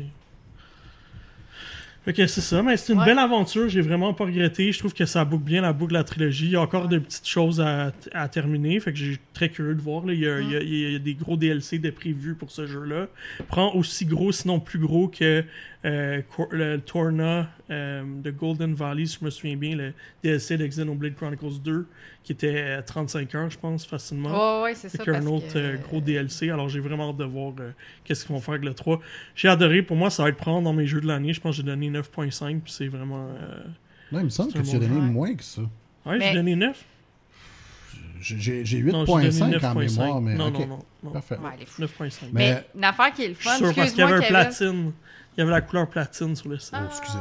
Fait 2.05 2.13
que 2.13 2.27
c'est 2.27 2.43
ça, 2.43 2.63
mais 2.63 2.77
c'est 2.77 2.93
une 2.93 2.99
Ouais. 2.99 3.07
belle 3.07 3.19
aventure. 3.19 3.69
J'ai 3.69 3.81
vraiment 3.81 4.13
pas 4.13 4.25
regretté. 4.27 4.71
Je 4.73 4.79
trouve 4.79 4.93
que 4.93 5.07
ça 5.07 5.25
boucle 5.25 5.45
bien 5.45 5.63
la 5.63 5.73
boucle 5.73 5.93
de 5.93 5.99
la 5.99 6.05
trilogie. 6.05 6.45
Il 6.47 6.51
y 6.53 6.57
a 6.57 6.61
encore 6.61 6.87
des 6.89 7.01
petites 7.01 7.27
choses 7.27 7.63
à, 7.63 7.93
à 8.13 8.29
terminer. 8.29 8.79
Fait 8.81 8.93
que 8.93 8.99
j'ai 8.99 9.17
très 9.33 9.49
curieux 9.49 9.75
de 9.75 9.81
voir. 9.81 10.05
là. 10.05 10.13
Il, 10.13 10.21
y 10.21 10.29
a, 10.29 10.41
il 10.41 10.51
y 10.53 10.57
a- 10.57 10.61
il 10.61 10.93
y 10.93 10.97
a 10.97 10.99
des 10.99 11.15
gros 11.15 11.37
DLC 11.39 11.79
de 11.79 11.89
prévus 11.91 12.35
pour 12.35 12.51
ce 12.51 12.67
jeu-là. 12.67 13.07
Prend 13.49 13.73
aussi 13.75 14.05
gros, 14.05 14.33
sinon 14.33 14.61
plus 14.61 14.79
gros 14.79 15.09
que 15.09 15.45
euh, 15.87 16.21
le 16.51 16.77
Torna 16.79 17.49
de 17.71 18.31
Golden 18.31 18.75
Valley, 18.75 19.07
si 19.07 19.19
je 19.21 19.25
me 19.25 19.31
souviens 19.31 19.57
bien, 19.57 19.75
le 19.77 19.93
DLC 20.23 20.57
de 20.59 20.67
Xenoblade 20.67 21.15
Chronicles 21.15 21.61
2, 21.63 21.87
qui 22.23 22.33
était 22.33 22.61
à 22.73 22.83
35 22.83 23.35
heures, 23.35 23.51
je 23.51 23.59
pense, 23.59 23.87
facilement. 23.87 24.59
Ouais, 24.61 24.63
ouais, 24.65 24.75
c'est 24.75 24.89
ça. 24.91 25.03
a 25.03 25.11
un 25.11 25.13
parce 25.15 25.27
autre 25.27 25.53
que- 25.55 25.59
euh, 25.59 25.77
gros 25.79 26.01
DLC, 26.01 26.51
alors 26.51 26.69
j'ai 26.69 26.81
vraiment 26.81 27.11
hâte 27.11 27.17
de 27.17 27.25
voir 27.25 27.53
euh, 27.61 27.71
qu'est-ce 28.05 28.25
qu'ils 28.27 28.35
vont 28.35 28.41
faire 28.41 28.55
avec 28.55 28.65
le 28.65 28.75
3. 28.75 29.01
J'ai 29.35 29.49
adoré, 29.49 29.83
pour 29.83 29.97
moi 29.97 30.11
ça 30.11 30.23
va 30.25 30.29
être 30.29 30.37
prendre 30.37 30.63
dans 30.63 30.73
mes 30.75 30.87
jeux 30.87 31.01
de 31.01 31.07
l'année, 31.07 31.33
je 31.33 31.41
pense 31.41 31.53
que 31.53 31.57
j'ai 31.59 31.63
donné 31.63 31.91
9.5, 31.91 32.61
puis 32.61 32.73
c'est 32.73 32.89
vraiment... 32.89 33.29
euh, 33.41 33.63
Non, 34.13 34.19
il 34.21 34.25
me 34.25 34.29
semble 34.29 34.53
C'est 34.53 34.59
que 34.63 34.65
tu 34.69 34.77
as 34.77 34.79
donné 34.81 34.95
jeu. 34.95 35.01
moins 35.01 35.35
que 35.35 35.43
ça. 35.45 35.63
Ouais, 36.07 36.19
Mais- 36.19 36.29
j'ai 36.29 36.35
donné 36.35 36.57
9. 36.57 36.85
J'ai- 38.21 38.39
J'ai 38.39 38.65
j'ai 38.65 38.83
Non, 38.83 39.05
j'ai 39.05 39.13
donné 39.13 39.29
8.5 39.29 39.45
en 39.45 39.75
9.5. 39.75 39.79
mémoire, 39.99 40.21
mais 40.23 40.35
Non, 40.35 40.51
non, 40.51 40.67
non, 40.67 40.79
non. 41.03 41.11
Parfait. 41.11 41.37
Ouais, 41.37 41.51
les 41.59 41.67
fous. 41.67 41.83
9.5. 41.83 42.29
Mais- 42.33 42.55
Mais 42.55 42.65
une 42.75 42.85
affaire 42.85 43.13
qui 43.13 43.25
est 43.25 43.29
le 43.29 43.35
fun, 43.35 43.57
sûr 43.57 43.75
parce 43.75 43.91
qu'il 43.91 43.99
y 44.01 44.03
avait 44.03 44.15
un 44.25 44.29
platine. 44.29 44.93
Il 45.37 45.41
y 45.41 45.43
avait 45.43 45.51
la 45.51 45.61
couleur 45.61 45.89
platine 45.91 46.35
sur 46.37 46.49
le 46.49 46.59
site. 46.59 46.75
Oh, 46.75 46.85
excusez. 46.89 47.19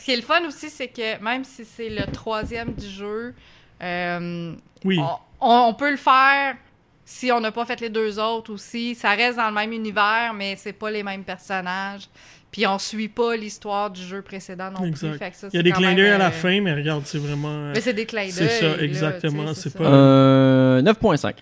Ce 0.00 0.06
qui 0.06 0.12
est 0.12 0.16
le 0.16 0.22
fun 0.22 0.40
aussi, 0.46 0.70
c'est 0.70 0.88
que 0.88 1.22
même 1.22 1.44
si 1.44 1.62
c'est 1.62 1.90
le 1.90 2.10
troisième 2.10 2.72
du 2.72 2.88
jeu, 2.88 3.34
euh, 3.82 4.54
Oui, 4.82 4.98
on, 5.38 5.74
peut 5.74 5.90
le 5.90 5.98
faire 5.98 6.56
si 7.04 7.30
on 7.30 7.38
n'a 7.38 7.52
pas 7.52 7.66
fait 7.66 7.78
les 7.82 7.90
deux 7.90 8.18
autres 8.18 8.50
aussi. 8.50 8.94
Ça 8.94 9.10
reste 9.10 9.36
dans 9.36 9.48
le 9.48 9.54
même 9.54 9.72
univers, 9.72 10.32
mais 10.34 10.56
c'est 10.56 10.72
pas 10.72 10.90
les 10.90 11.02
mêmes 11.02 11.22
personnages. 11.22 12.08
Puis 12.50 12.66
on 12.66 12.78
suit 12.78 13.10
pas 13.10 13.36
l'histoire 13.36 13.90
du 13.90 14.00
jeu 14.00 14.22
précédent 14.22 14.70
non 14.70 14.86
Exact. 14.86 15.10
plus. 15.10 15.18
Fait 15.18 15.30
que 15.32 15.36
ça, 15.36 15.48
il 15.52 15.56
y 15.56 15.60
a 15.60 15.62
des 15.62 15.70
clins 15.72 15.94
d'œil 15.94 16.12
à 16.12 16.14
euh, 16.14 16.18
la 16.18 16.30
fin, 16.30 16.62
mais 16.62 16.72
regarde, 16.72 17.02
c'est 17.04 17.18
vraiment... 17.18 17.48
euh, 17.50 17.72
Mais 17.74 17.82
c'est 17.82 17.92
des 17.92 18.06
clins 18.06 18.22
d'œil. 18.22 18.32
C'est 18.32 18.48
ça, 18.48 18.78
exactement, 18.82 19.48
tu 19.48 19.54
sais, 19.54 19.68
c'est 19.68 19.78
pas- 19.78 19.84
Euh, 19.84 20.80
9.5. 20.82 21.34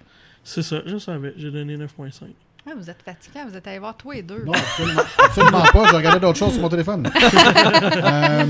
C'est 0.43 0.63
ça, 0.63 0.83
je 0.85 0.99
savais, 0.99 1.33
j'ai 1.37 1.53
donné 1.53 1.77
9.5. 1.77 2.25
Ah, 2.71 2.75
vous 2.79 2.91
êtes 2.91 3.03
fatiguants, 3.03 3.47
vous 3.49 3.57
êtes 3.57 3.67
allés 3.67 3.79
voir 3.79 3.97
tous 3.97 4.11
les 4.11 4.23
deux. 4.23 4.43
Non, 4.45 4.53
absolument, 4.53 5.01
absolument 5.25 5.63
pas. 5.73 5.89
Je 5.89 5.95
regardais 5.97 6.21
d'autres 6.21 6.39
choses 6.39 6.53
sur 6.53 6.61
mon 6.63 6.69
téléphone. 6.69 7.09
Euh, 7.97 8.45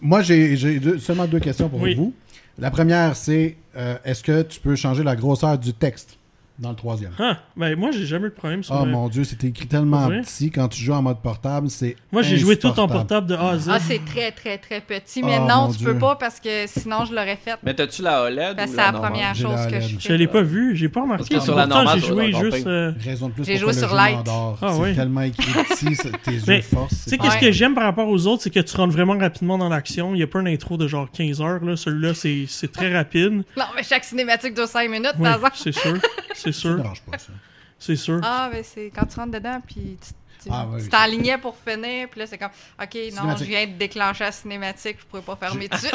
moi, 0.00 0.22
j'ai 0.22 0.78
deux- 0.78 0.98
seulement 0.98 1.26
deux 1.26 1.40
questions 1.40 1.68
pour 1.68 1.80
Oui. 1.80 1.94
vous. 1.94 2.14
La 2.58 2.70
première, 2.70 3.16
c'est 3.16 3.56
euh, 3.76 3.96
est-ce 4.04 4.22
que 4.22 4.42
tu 4.42 4.60
peux 4.60 4.76
changer 4.76 5.02
la 5.02 5.16
grosseur 5.16 5.58
du 5.58 5.72
texte? 5.74 6.15
Dans 6.58 6.70
le 6.70 6.76
troisième? 6.76 7.12
Ah, 7.18 7.38
ben 7.56 7.78
moi 7.78 7.90
j'ai 7.90 8.06
jamais 8.06 8.26
eu 8.26 8.30
de 8.30 8.34
problème 8.34 8.62
sur 8.62 8.74
Oh 8.80 8.84
le- 8.84 8.90
mon 8.90 9.08
dieu, 9.08 9.24
c'était 9.24 9.48
écrit 9.48 9.66
tellement 9.66 10.08
petit 10.08 10.50
quand 10.50 10.68
tu 10.68 10.82
joues 10.82 10.92
en 10.94 11.02
mode 11.02 11.20
portable, 11.20 11.68
c'est. 11.70 11.96
Moi 12.12 12.22
j'ai 12.22 12.36
joué 12.38 12.56
tout 12.56 12.78
en 12.80 12.88
portable 12.88 13.26
de 13.26 13.34
A 13.34 13.50
à 13.50 13.58
Z. 13.58 13.68
Ah, 13.72 13.78
c'est 13.80 14.04
très, 14.04 14.32
très, 14.32 14.58
très 14.58 14.80
petit. 14.80 15.22
Mais 15.22 15.38
Oh, 15.40 15.46
non, 15.48 15.70
tu 15.72 15.78
Dieu. 15.78 15.92
peux 15.92 15.98
pas 15.98 16.16
parce 16.16 16.40
que 16.40 16.66
sinon 16.66 17.04
je 17.04 17.12
l'aurais 17.14 17.36
fait. 17.36 17.56
Mais 17.62 17.74
t'as-tu 17.74 18.02
la 18.02 18.22
OLED 18.22 18.56
Parce 18.56 18.70
que 18.70 18.76
c'est 18.76 18.82
la 18.82 18.92
première 18.92 19.34
chose 19.34 19.54
la 19.54 19.66
que 19.66 19.80
je 19.80 19.88
LED. 19.92 20.00
Je 20.00 20.08
fais. 20.08 20.16
l'ai 20.18 20.26
pas 20.26 20.42
vu, 20.42 20.74
j'ai 20.76 20.88
pas 20.88 21.02
remarqué. 21.02 21.24
Parce 21.28 21.40
que 21.40 21.44
sur 21.44 21.54
la 21.56 21.66
normale, 21.66 22.00
j'ai 22.00 22.06
joué 22.06 22.32
juste... 22.32 22.66
euh, 22.66 22.92
Raison 23.04 23.28
de 23.28 23.32
plus 23.34 23.44
J'ai 23.44 23.56
joué 23.58 23.72
sur 23.72 23.94
Light. 23.94 24.18
Ah 24.26 24.54
c'est 24.72 24.80
ouais. 24.80 24.94
tellement 24.94 25.20
écrit 25.22 25.52
petit, 25.64 25.94
c'est- 25.94 26.12
tes 26.22 26.30
yeux 26.54 26.60
forcent. 26.62 26.88
Tu 26.90 26.96
c'est 27.04 27.10
sais, 27.10 27.18
qu'est-ce 27.18 27.38
que 27.38 27.52
j'aime 27.52 27.74
par 27.74 27.84
rapport 27.84 28.08
aux 28.08 28.26
autres, 28.26 28.42
c'est 28.42 28.50
que 28.50 28.60
tu 28.60 28.76
rentres 28.76 28.92
vraiment 28.94 29.16
rapidement 29.18 29.58
dans 29.58 29.68
l'action. 29.68 30.14
Il 30.14 30.18
n'y 30.18 30.22
a 30.22 30.26
pas 30.26 30.40
une 30.40 30.48
intro 30.48 30.76
de 30.76 30.88
genre 30.88 31.08
15 31.10 31.40
heures. 31.42 31.64
Là. 31.64 31.76
Celui-là, 31.76 32.14
c'est 32.14 32.44
c'est 32.48 32.72
très 32.72 32.92
rapide. 32.96 33.42
Non, 33.56 33.64
mais 33.76 33.82
chaque 33.82 34.04
cinématique 34.04 34.54
dure 34.54 34.66
5 34.68 34.88
minutes, 34.90 35.12
Oui, 35.18 35.24
par 35.24 35.34
exemple. 35.36 35.56
c'est 35.56 35.72
sûr. 35.72 35.94
C'est 36.52 36.58
sûr. 36.60 36.72
me 36.76 36.82
dérange 36.82 37.02
pas, 37.02 37.18
ça. 37.18 37.32
c'est 37.78 37.96
sûr. 37.96 38.20
Ah, 38.22 38.48
ben 38.52 38.62
c'est 38.64 38.90
quand 38.94 39.06
tu 39.06 39.16
rentres 39.18 39.32
dedans, 39.32 39.60
puis 39.66 39.96
tu 40.00 40.12
tu 40.42 40.50
Ah, 40.52 40.66
oui. 40.70 40.86
t'enlignais 40.88 41.38
pour 41.38 41.56
finir, 41.56 42.08
puis 42.08 42.20
là, 42.20 42.26
c'est 42.26 42.36
comme, 42.38 42.50
OK, 42.80 42.94
non, 43.16 43.36
je 43.36 43.44
viens 43.44 43.66
de 43.66 43.72
déclencher 43.72 44.24
la 44.24 44.32
cinématique, 44.32 44.98
je 45.00 45.06
pourrais 45.06 45.22
pas 45.22 45.34
fermer 45.34 45.68
tout 45.68 45.76
de 45.76 45.80
suite. 45.80 45.94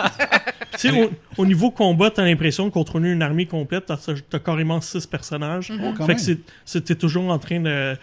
Tu 0.73 0.77
sais, 0.89 0.91
au, 1.03 1.11
au 1.37 1.45
niveau 1.45 1.69
combat, 1.71 2.09
t'as 2.11 2.23
l'impression 2.25 2.65
de 2.65 2.71
contrôler 2.71 3.11
une 3.11 3.21
armée 3.21 3.45
complète. 3.45 3.85
T'as, 3.85 3.97
t'as 4.29 4.39
carrément 4.39 4.81
six 4.81 5.05
personnages. 5.05 5.71
Oh, 5.81 5.93
quand 5.97 6.05
fait 6.07 6.15
même. 6.15 6.37
que 6.73 6.77
t'es 6.79 6.95
toujours 6.95 7.29
en 7.29 7.37
train 7.39 7.59
de, 7.59 7.95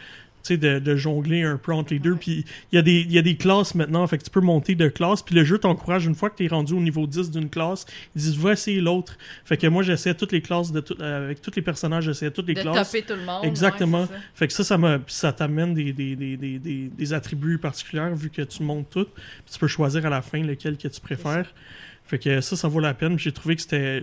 de, 0.51 0.79
de 0.79 0.97
jongler 0.97 1.43
un 1.43 1.57
peu 1.59 1.73
entre 1.73 1.93
les 1.93 1.99
deux. 1.99 2.15
Puis 2.17 2.45
il 2.73 2.77
y, 2.77 2.79
a 2.79 2.83
des- 2.83 3.03
y 3.03 3.19
a 3.19 3.23
des 3.23 3.37
classes 3.37 3.75
maintenant. 3.75 4.07
Fait 4.07 4.19
que 4.19 4.25
tu 4.25 4.31
peux 4.31 4.41
monter 4.41 4.75
de 4.75 4.89
classe. 4.89 5.23
Puis 5.23 5.35
le 5.35 5.45
jeu 5.45 5.59
t'encourage, 5.59 6.07
une 6.07 6.15
fois 6.15 6.31
que 6.31 6.37
t'es 6.37 6.47
rendu 6.47 6.73
au 6.73 6.81
niveau 6.81 7.07
10 7.07 7.31
d'une 7.31 7.49
classe, 7.51 7.85
ils 8.17 8.23
disent, 8.23 8.37
va 8.39 8.53
essayer 8.53 8.81
l'autre. 8.81 9.19
Fait 9.45 9.57
que 9.57 9.67
moi, 9.67 9.83
j'essayais 9.83 10.15
toutes 10.15 10.33
les 10.33 10.41
classes, 10.41 10.73
de 10.73 10.81
tout- 10.81 10.97
euh, 11.01 11.27
avec 11.27 11.43
tous 11.43 11.53
les 11.57 11.63
personnages, 11.63 12.05
j'essayais 12.05 12.31
toutes 12.31 12.47
les 12.49 12.55
de 12.55 12.63
classes. 12.63 12.77
tout 13.03 13.15
le 13.15 13.25
monde. 13.25 13.45
Exactement. 13.45 14.01
ouais, 14.03 14.07
c'est 14.09 14.15
ça. 14.15 14.21
Fait 14.35 14.47
que 14.47 14.53
ça, 14.53 14.65
ça, 14.65 14.79
me, 14.79 15.01
ça 15.07 15.33
t'amène 15.33 15.75
des, 15.75 15.93
des, 15.93 16.17
des, 16.17 16.37
des, 16.37 16.59
des, 16.59 16.89
des 16.89 17.13
attributs 17.13 17.59
particuliers 17.59 18.11
vu 18.15 18.31
que 18.31 18.43
tu 18.43 18.63
montes 18.63 18.89
tout. 18.91 19.05
Puis 19.07 19.53
tu 19.53 19.59
peux 19.59 19.67
choisir 19.69 20.07
à 20.07 20.11
la 20.11 20.23
fin 20.23 20.43
lequel 20.43 20.77
que 20.77 20.89
tu 20.89 21.01
préfères. 21.01 21.53
Fait 22.05 22.19
que 22.19 22.41
ça, 22.41 22.57
ça 22.57 22.69
vaut 22.69 22.81
la 22.81 22.95
peine. 22.95 23.19
J'ai 23.19 23.33
trouvé 23.33 23.55
que 23.57 23.63
c'était. 23.63 24.01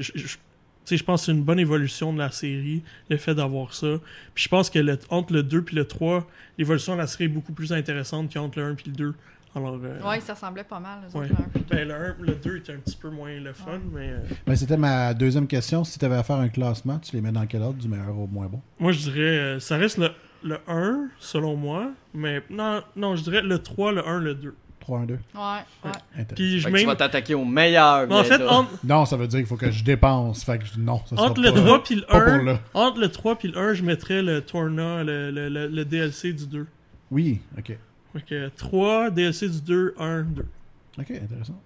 Je- 0.86 0.90
je- 0.90 0.96
Tu 0.96 0.96
sais, 0.96 0.98
je 0.98 1.04
pense 1.04 1.22
que 1.22 1.26
c'est 1.26 1.32
une 1.32 1.44
bonne 1.44 1.60
évolution 1.60 2.14
de 2.14 2.20
la 2.20 2.32
série, 2.32 2.84
le 3.10 3.18
fait 3.18 3.34
d'avoir 3.36 3.74
ça. 3.74 3.88
Puis 4.34 4.44
je 4.44 4.50
pense 4.50 4.70
que 4.70 4.80
le- 4.80 5.00
entre 5.10 5.34
le 5.34 5.44
2 5.44 5.62
puis 5.64 5.76
le 5.76 5.86
3, 5.86 6.28
l'évolution 6.58 6.94
de 6.94 7.00
la 7.00 7.08
série 7.08 7.26
est 7.26 7.28
beaucoup 7.30 7.54
plus 7.54 7.74
intéressante 7.74 8.32
qu'entre 8.34 8.60
le 8.60 8.66
1 8.66 8.76
puis 8.76 8.86
le 8.88 8.94
2. 8.96 9.14
Alors, 9.58 9.80
euh, 9.84 10.02
Ouais, 10.08 10.20
ça 10.20 10.34
ressemblait 10.34 10.66
pas 10.66 10.82
mal. 10.82 11.00
ouais. 11.14 11.26
autres. 11.32 11.36
Ben, 11.70 11.88
le, 11.88 11.94
1, 11.94 12.16
le 12.20 12.36
2 12.36 12.58
était 12.58 12.74
un 12.74 12.78
petit 12.78 12.98
peu 12.98 13.10
moins 13.10 13.40
le 13.40 13.54
fun, 13.54 13.80
mais 13.94 14.10
euh, 14.10 14.18
Ben, 14.46 14.54
c'était 14.56 14.76
ma 14.76 15.14
deuxième 15.14 15.48
question. 15.48 15.84
Si 15.86 15.98
tu 15.98 16.04
avais 16.04 16.18
à 16.18 16.24
faire 16.24 16.36
un 16.36 16.50
classement, 16.50 17.00
tu 17.00 17.16
les 17.16 17.22
mets 17.22 17.32
dans 17.32 17.46
quel 17.48 17.62
ordre, 17.62 17.80
du 17.80 17.88
meilleur 17.88 18.18
au 18.18 18.28
moins 18.28 18.48
bon? 18.48 18.60
Moi 18.80 18.92
je 18.92 19.00
dirais, 19.00 19.20
euh, 19.22 19.60
ça 19.62 19.78
reste 19.78 19.98
le, 19.98 20.10
le 20.44 20.58
1, 20.68 21.08
selon 21.20 21.56
moi, 21.56 21.92
mais 22.14 22.44
non, 22.50 22.82
non, 22.98 23.16
je 23.16 23.24
dirais 23.24 23.42
le 23.42 23.60
3, 23.60 23.94
le 23.94 24.06
1, 24.06 24.20
le 24.20 24.36
2. 24.36 24.54
3, 24.86 25.00
1, 25.00 25.06
2. 25.06 25.14
Ouais, 25.14 25.42
ouais. 25.86 26.26
Puis 26.36 26.60
je 26.60 26.68
Fait 26.68 26.72
que 26.72 26.78
tu 26.80 26.86
vas 26.86 26.96
t'attaquer 26.96 27.34
au 27.34 27.44
meilleur. 27.44 28.08
Mais 28.08 28.14
en 28.16 28.24
fait, 28.24 28.46
entre, 28.48 28.70
Non, 28.84 29.06
ça 29.06 29.18
veut 29.18 29.28
dire 29.28 29.40
qu'il 29.40 29.48
faut 29.48 29.58
que 29.58 29.72
je 29.72 29.84
dépense. 29.84 30.44
Fait 30.44 30.60
que 30.60 30.66
je- 30.66 30.80
non, 30.80 31.02
ça 31.08 31.16
sera 31.16 31.30
entre 31.30 31.42
le 31.42 31.52
pas, 31.52 31.60
3 31.62 31.84
puis 31.84 31.96
le 31.96 32.02
pas 32.04 32.20
pour 32.22 32.30
1, 32.34 32.44
là. 32.44 32.60
entre 32.76 33.00
le 33.00 33.10
3 33.10 33.36
puis 33.36 33.48
le 33.48 33.58
1, 33.58 33.74
je 33.74 33.82
mettrais 33.84 34.22
le 34.22 34.42
Torna, 34.42 35.04
le, 35.04 35.32
le, 35.32 35.50
le, 35.50 35.68
le 35.68 35.86
DLC 35.86 36.34
du 36.34 36.46
2. 36.46 36.68
Oui, 37.12 37.42
ok. 37.58 37.78
Que 38.28 38.50
3, 38.56 39.10
DLC 39.10 39.50
du 39.50 39.62
2, 39.62 39.96
1, 40.00 40.22
2. 40.24 40.46
Ok, 41.00 41.12
intéressant. 41.12 41.60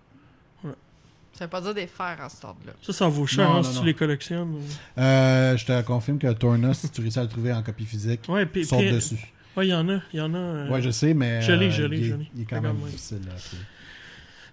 Ça 1.34 1.46
veut 1.46 1.50
pas 1.52 1.62
dire 1.62 1.74
des 1.74 1.88
fers 1.88 2.18
à 2.22 2.28
cet 2.28 2.44
ordre-là. 2.44 2.74
Ça, 2.82 2.92
ça 2.92 3.08
vaut 3.08 3.26
cher 3.26 3.46
Non, 3.48 3.52
hein, 3.52 3.56
non, 3.58 3.64
si 3.64 3.76
non. 3.76 3.80
tu 3.82 3.86
les 3.86 3.94
collectionnes. 3.94 4.56
ou- 4.56 5.00
Euh, 5.00 5.56
je 5.56 5.66
te 5.66 5.82
confirme 5.84 6.18
que 6.18 6.30
Torna, 6.34 6.74
si 6.74 6.90
tu 6.90 7.00
réussis 7.00 7.20
à 7.20 7.24
le 7.24 7.30
trouver 7.30 7.54
en 7.54 7.62
copie 7.64 7.86
physique, 7.86 8.22
Ouais, 8.28 8.46
saute 8.66 8.92
dessus. 8.92 9.32
Ouais, 9.60 9.68
il 9.68 9.70
y 9.70 9.74
en 9.74 9.90
a. 9.90 10.00
Il 10.14 10.18
y 10.20 10.22
en 10.22 10.34
a. 10.34 10.38
euh, 10.38 10.70
Ouais, 10.70 10.82
je 10.82 10.90
sais, 10.90 11.14
mais. 11.14 11.42
je 11.42 11.52
l'ai, 11.52 11.68
euh, 11.68 11.72
je 11.72 11.84
l'ai, 11.84 11.98
il 11.98 12.04
est- 12.04 12.08
je 12.08 12.14
l'ai. 12.16 12.28
Il 12.36 12.42
est 12.42 12.46
quand 12.46 12.62
même 12.62 12.78
difficile. 12.86 13.20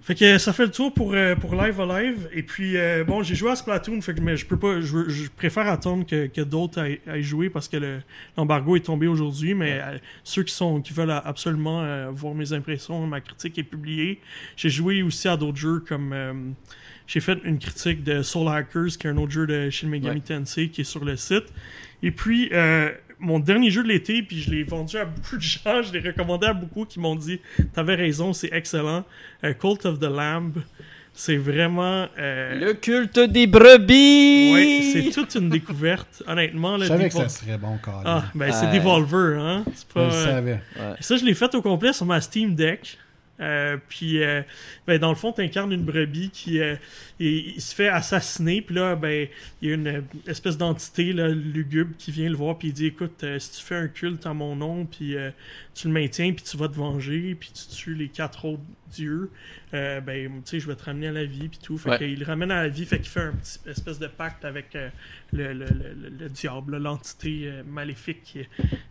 Fait 0.03 0.15
que 0.15 0.39
ça 0.39 0.53
fait 0.53 0.67
le 0.67 0.71
tour 0.71 0.95
pour, 0.95 1.15
euh, 1.15 1.35
pour 1.35 1.57
Live 1.61 1.81
Alive. 1.81 2.29
Et 2.33 2.45
puis, 2.45 2.77
euh, 2.77 3.03
bon, 3.03 3.25
j'ai 3.25 3.35
joué 3.35 3.51
à 3.51 3.57
Splatoon, 3.57 4.01
fait 4.01 4.15
que, 4.15 4.21
mais 4.21 4.37
je 4.37 4.47
peux 4.47 4.57
pas. 4.57 4.81
Je, 4.81 5.29
préfère 5.37 5.67
attendre 5.67 6.07
que, 6.07 6.27
que 6.29 6.43
d'autres 6.43 6.81
aillent, 6.81 7.01
aillent 7.09 7.25
jouer 7.25 7.51
parce 7.51 7.67
que 7.69 7.77
le- 7.77 7.99
l'embargo 8.37 8.77
est 8.77 8.85
tombé 8.85 9.09
aujourd'hui. 9.09 9.55
Mais 9.55 9.81
euh, 9.83 9.99
ceux 10.23 10.45
qui 10.45 10.55
sont 10.55 10.81
qui 10.81 10.93
veulent 10.93 11.11
absolument 11.11 11.83
euh, 11.83 12.11
voir 12.13 12.35
mes 12.35 12.53
impressions, 12.53 13.05
ma 13.07 13.21
critique 13.21 13.59
est 13.59 13.65
publiée. 13.65 14.21
J'ai 14.57 14.71
joué 14.71 15.03
aussi 15.03 15.27
à 15.27 15.37
d'autres 15.37 15.59
jeux 15.59 15.81
comme. 15.81 16.13
euh, 16.13 16.33
j'ai 17.09 17.21
fait 17.21 17.39
une 17.45 17.59
critique 17.59 18.05
de 18.05 18.23
Soul 18.23 18.49
Hackers, 18.49 18.99
qui 18.99 19.07
est 19.09 19.11
un 19.11 19.17
autre 19.17 19.33
jeu 19.33 19.47
de 19.47 19.71
Shin 19.71 19.89
Megami 19.89 20.17
Ouais. 20.17 20.21
Tensei, 20.39 20.69
qui 20.69 20.81
est 20.83 20.85
sur 20.85 21.05
le 21.05 21.17
site. 21.17 21.45
Et 22.03 22.11
puis, 22.13 22.49
euh, 22.53 22.91
mon 23.19 23.39
dernier 23.39 23.71
jeu 23.71 23.83
de 23.83 23.89
l'été, 23.89 24.23
puis 24.23 24.41
je 24.41 24.51
l'ai 24.51 24.63
vendu 24.65 24.97
à 24.97 25.05
beaucoup 25.07 25.37
de 25.37 25.43
gens, 25.43 25.83
je 25.83 25.93
l'ai 25.93 26.01
recommandé 26.01 26.47
à 26.47 26.53
beaucoup 26.53 26.85
qui 26.85 27.01
m'ont 27.01 27.17
dit 27.17 27.41
T'avais 27.75 27.95
raison, 27.95 28.33
c'est 28.33 28.51
excellent. 28.53 29.05
Euh, 29.45 29.55
Cult 29.55 29.87
of 29.87 29.99
the 29.99 30.05
Lamb, 30.05 30.53
c'est 31.13 31.37
vraiment. 31.37 32.09
euh, 32.19 32.55
Le 32.59 32.75
culte 32.75 33.19
des 33.19 33.47
brebis. 33.47 34.53
ouais, 34.53 34.81
c'est 34.93 35.11
toute 35.11 35.35
une 35.35 35.49
découverte, 35.49 36.23
honnêtement. 36.27 36.79
Je 36.79 36.85
savais 36.85 37.09
que 37.09 37.15
ça 37.15 37.29
serait 37.29 37.59
bon, 37.59 37.79
Colin. 37.83 38.03
Ah, 38.05 38.25
ben 38.35 38.53
c'est. 38.53 38.71
Devolver, 38.73 39.39
hein. 39.41 39.65
Je 39.67 40.01
euh, 40.01 40.11
savais. 40.11 40.61
ça, 41.01 41.17
je 41.17 41.25
l'ai 41.25 41.35
fait 41.35 41.55
au 41.55 41.63
complet 41.63 41.93
sur 41.93 42.07
ma 42.07 42.21
Steam 42.21 42.55
Deck. 42.55 42.99
Euh, 43.41 43.77
puis, 43.89 44.23
euh, 44.23 44.43
ben, 44.87 44.99
dans 44.99 45.11
le 45.11 45.15
fond, 45.15 45.33
tu 45.33 45.43
incarnes 45.43 45.73
une 45.73 45.83
brebis 45.85 46.31
qui 46.31 46.61
euh, 46.61 46.77
il, 47.19 47.55
il 47.57 47.61
se 47.61 47.75
fait 47.75 47.89
assassiner. 47.89 48.63
Puis 48.63 48.75
là, 48.75 48.97
ben, 48.97 49.29
il 49.63 49.69
y 49.69 49.73
a 49.73 49.75
une 49.75 50.05
espèce 50.27 50.57
d'entité 50.59 51.13
là, 51.13 51.29
lugubre 51.29 51.95
qui 51.99 52.11
vient 52.11 52.29
le 52.29 52.37
voir. 52.37 52.59
Puis 52.59 52.69
il 52.69 52.75
dit 52.75 52.87
Écoute, 52.87 53.23
euh, 53.25 53.39
si 53.39 53.59
tu 53.61 53.65
fais 53.65 53.77
un 53.77 53.89
culte 53.89 54.27
en 54.27 54.35
mon 54.35 54.57
nom, 54.57 54.85
puis 54.87 55.17
euh, 55.17 55.31
tu 55.75 55.89
le 55.89 55.95
maintiens, 55.95 56.33
puis 56.33 56.45
tu 56.45 56.57
vas 56.57 56.69
te 56.69 56.75
venger, 56.75 57.35
puis 57.39 57.51
tu 57.53 57.75
tues 57.75 57.95
les 57.95 58.09
quatre 58.09 58.45
autres 58.45 58.63
dieux, 58.91 59.31
euh, 59.75 60.01
ben, 60.01 60.29
tu 60.45 60.51
sais, 60.51 60.61
je 60.61 60.67
vais 60.69 60.77
te 60.77 60.85
ramener 60.85 61.09
à 61.09 61.13
la 61.13 61.25
vie, 61.25 61.49
puis 61.49 61.59
tout. 61.63 61.77
Fait 61.77 61.91
Ouais. 61.91 61.99
qu'il 61.99 62.19
le 62.19 62.25
ramène 62.25 62.51
à 62.51 62.63
la 62.63 62.69
vie. 62.69 62.85
Fait 62.85 62.99
qu'il 62.99 63.09
fait 63.09 63.21
un 63.21 63.33
petit 63.33 63.59
espèce 63.69 63.99
de 63.99 64.07
pacte 64.07 64.45
avec 64.45 64.75
euh, 64.77 64.89
le, 65.33 65.53
le, 65.53 65.67
le, 65.67 66.09
le 66.21 66.29
diable, 66.29 66.77
l'entité 66.79 67.43
euh, 67.47 67.63
maléfique 67.67 68.23
qui, 68.23 68.41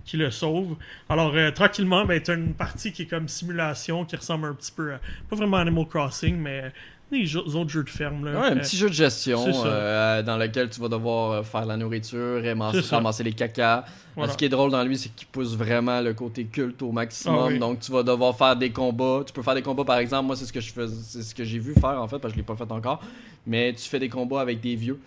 qui 0.03 0.17
le 0.17 0.29
sauve. 0.31 0.75
Alors, 1.09 1.33
euh, 1.35 1.51
tranquillement, 1.51 2.05
ben, 2.05 2.21
tu 2.21 2.31
as 2.31 2.35
une 2.35 2.53
partie 2.53 2.91
qui 2.91 3.03
est 3.03 3.05
comme 3.07 3.27
simulation, 3.27 4.03
qui 4.05 4.15
ressemble 4.15 4.47
un 4.47 4.53
petit 4.53 4.71
peu 4.71 4.93
à. 4.93 4.99
Pas 5.29 5.35
vraiment 5.35 5.57
Animal 5.57 5.85
Crossing, 5.87 6.35
mais 6.37 6.71
les 7.19 7.25
jeux- 7.25 7.39
autres 7.39 7.69
jeux 7.69 7.83
de 7.83 7.89
ferme. 7.89 8.25
Là, 8.25 8.31
Ouais, 8.39 8.47
un 8.47 8.57
Euh, 8.57 8.61
petit 8.61 8.77
jeu 8.77 8.87
de 8.89 8.93
gestion 8.93 9.43
euh, 9.65 10.21
dans 10.23 10.37
lequel 10.37 10.69
tu 10.69 10.79
vas 10.79 10.87
devoir 10.89 11.31
euh, 11.31 11.43
faire 11.43 11.65
la 11.65 11.77
nourriture, 11.77 12.41
ramasser, 12.43 12.81
ramasser 12.95 13.23
les 13.23 13.33
cacas. 13.33 13.85
Voilà. 14.15 14.31
Ce 14.31 14.37
qui 14.37 14.45
est 14.45 14.49
drôle 14.49 14.71
dans 14.71 14.83
lui, 14.83 14.97
c'est 14.97 15.09
qu'il 15.15 15.27
pousse 15.27 15.55
vraiment 15.55 15.99
le 16.01 16.13
côté 16.13 16.45
culte 16.45 16.81
au 16.81 16.91
maximum. 16.91 17.37
Ah 17.39 17.45
oui. 17.47 17.59
Donc 17.59 17.79
tu 17.79 17.91
vas 17.91 18.03
devoir 18.03 18.37
faire 18.37 18.55
des 18.55 18.69
combats. 18.71 19.23
Tu 19.25 19.33
peux 19.33 19.41
faire 19.41 19.55
des 19.55 19.61
combats 19.61 19.83
par 19.85 19.97
exemple, 19.97 20.27
moi 20.27 20.35
c'est 20.35 20.45
ce 20.45 20.53
que 20.53 20.61
je 20.61 20.71
fais, 20.71 20.85
c'est 20.87 21.21
ce 21.23 21.35
que 21.35 21.43
j'ai 21.43 21.59
vu 21.59 21.73
faire 21.73 22.01
en 22.01 22.07
fait 22.07 22.19
parce 22.19 22.33
que 22.33 22.39
je 22.39 22.41
l'ai 22.41 22.45
pas 22.45 22.55
fait 22.55 22.71
encore. 22.71 23.01
Mais 23.47 23.73
tu 23.73 23.87
fais 23.89 23.99
des 23.99 24.09
combats 24.09 24.41
avec 24.41 24.61
des 24.61 24.75
vieux. 24.75 24.99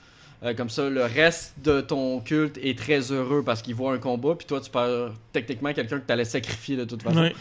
Euh, 0.45 0.55
comme 0.55 0.69
ça, 0.71 0.89
le 0.89 1.03
reste 1.05 1.55
de 1.65 1.81
ton 1.81 2.21
culte 2.21 2.59
est 2.63 2.79
très 2.79 3.01
heureux 3.11 3.43
parce 3.45 3.61
qu'il 3.61 3.75
voit 3.75 3.93
un 3.95 3.99
combat, 3.99 4.35
puis 4.37 4.47
toi 4.47 4.61
tu 4.61 4.71
perds 4.71 5.11
techniquement 5.33 5.73
quelqu'un 5.73 5.99
que 5.99 6.07
tu 6.07 6.13
allais 6.13 6.25
sacrifier 6.25 6.77
de 6.77 6.85
toute 6.85 7.03
façon. 7.03 7.19
Ouais. 7.23 7.35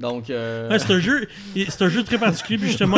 Donc, 0.00 0.30
euh, 0.30 0.68
Ouais, 0.68 0.78
c'est 0.80 0.92
un 0.92 0.98
jeu, 0.98 1.28
c'est 1.54 1.82
un 1.82 1.88
jeu 1.88 2.02
très 2.02 2.18
particulier. 2.18 2.58
Puis 2.58 2.68
justement, 2.68 2.96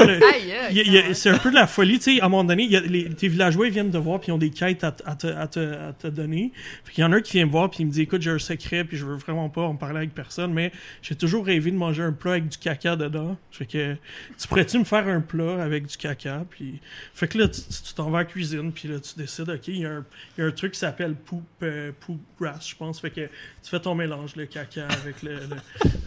c'est 1.12 1.28
un 1.30 1.38
peu 1.38 1.50
de 1.50 1.54
la 1.54 1.66
folie, 1.66 1.98
tu 1.98 2.14
sais. 2.16 2.20
À 2.22 2.26
un 2.26 2.28
moment 2.28 2.44
donné, 2.44 2.62
il 2.64 2.70
y 2.70 2.76
a 2.76 2.80
les, 2.80 3.10
tes 3.10 3.28
villageois 3.28 3.66
ils 3.66 3.72
viennent 3.72 3.90
te 3.90 3.96
voir 3.98 4.20
puis 4.20 4.28
ils 4.28 4.32
ont 4.32 4.38
des 4.38 4.50
quêtes 4.50 4.84
à, 4.84 4.92
te, 4.92 5.26
à 5.26 5.46
te- 5.46 5.58
à 5.58 5.92
te 5.92 6.06
donner. 6.08 6.52
Puis 6.84 6.94
il 6.96 7.00
y 7.00 7.04
en 7.04 7.12
a 7.12 7.16
un 7.16 7.20
qui 7.20 7.32
vient 7.34 7.44
me 7.46 7.50
voir 7.50 7.68
puis 7.70 7.82
il 7.82 7.86
me 7.86 7.90
dit, 7.92 8.02
écoute, 8.02 8.22
j'ai 8.22 8.30
un 8.30 8.38
secret 8.38 8.84
puis 8.84 8.96
je 8.96 9.04
veux 9.04 9.16
vraiment 9.16 9.48
pas 9.50 9.62
en 9.62 9.74
parler 9.76 9.98
avec 9.98 10.14
personne, 10.14 10.52
mais 10.54 10.72
j'ai 11.02 11.14
toujours 11.14 11.44
rêvé 11.44 11.70
de 11.70 11.76
manger 11.76 12.02
un 12.02 12.12
plat 12.12 12.32
avec 12.32 12.48
du 12.48 12.56
caca 12.56 12.96
dedans. 12.96 13.36
Fait 13.50 13.66
que 13.66 13.94
tu 14.40 14.48
pourrais-tu 14.48 14.78
me 14.78 14.84
faire 14.84 15.06
un 15.06 15.20
plat 15.20 15.62
avec 15.62 15.86
du 15.86 15.96
caca? 15.98 16.44
Puis 16.48 16.80
fait 17.14 17.28
que 17.28 17.36
là 17.38 17.48
tu 17.48 17.60
t'en 17.94 18.08
vas 18.10 18.18
à 18.18 18.20
la 18.22 18.26
cuisine 18.26 18.72
puis 18.72 18.88
là 18.88 18.98
tu 19.00 19.14
décides, 19.18 19.50
ok, 19.50 19.68
il 19.68 19.78
y, 19.80 19.84
a 19.84 19.90
un- 19.90 20.04
il 20.38 20.40
y 20.40 20.44
a 20.44 20.46
un 20.48 20.52
truc 20.52 20.72
qui 20.72 20.78
s'appelle 20.78 21.14
poop 21.14 21.42
euh, 21.62 21.92
poop 22.00 22.20
grass, 22.40 22.68
je 22.70 22.76
pense. 22.76 23.00
Fait 23.00 23.10
que 23.10 23.20
tu 23.22 23.70
fais 23.70 23.80
ton 23.80 23.94
mélange 23.94 24.36
le 24.36 24.46
caca 24.46 24.86
avec 25.02 25.22
le, 25.22 25.34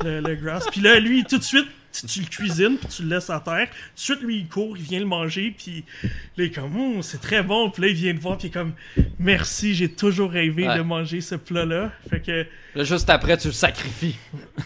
le, 0.03 0.19
le- 0.21 0.27
le 0.27 0.35
grass. 0.35 0.65
Puis 0.77 0.83
là 0.85 0.99
lui 0.99 1.23
tout 1.23 1.37
de 1.39 1.43
suite 1.43 1.67
tu, 1.91 2.05
tu 2.05 2.19
le 2.21 2.27
cuisines 2.27 2.77
puis 2.77 2.87
tu 2.89 3.01
le 3.03 3.09
laisses 3.15 3.31
à 3.31 3.39
terre. 3.39 3.67
Tout 3.69 3.95
de 3.95 3.99
suite, 3.99 4.21
lui, 4.21 4.37
il 4.41 4.47
court, 4.47 4.77
il 4.77 4.83
vient 4.83 4.99
le 4.99 5.07
manger, 5.07 5.55
puis 5.57 5.83
là, 6.03 6.09
il 6.37 6.43
est 6.43 6.51
comme, 6.51 6.75
oh, 6.77 7.01
c'est 7.01 7.19
très 7.19 7.41
bon. 7.41 7.71
Puis 7.71 7.81
là, 7.81 7.87
il 7.87 7.95
vient 7.95 8.13
te 8.13 8.19
voir, 8.19 8.37
puis 8.37 8.49
il 8.49 8.51
est 8.51 8.53
comme, 8.53 8.73
merci, 9.17 9.73
j'ai 9.73 9.89
toujours 9.89 10.29
rêvé 10.29 10.67
Ouais. 10.67 10.77
de 10.77 10.81
manger 10.83 11.21
ce 11.21 11.33
plat-là. 11.33 11.91
Fait 12.07 12.19
que, 12.19 12.45
là, 12.75 12.83
juste 12.83 13.09
après, 13.09 13.35
tu 13.37 13.47
le 13.47 13.53
sacrifies. 13.53 14.15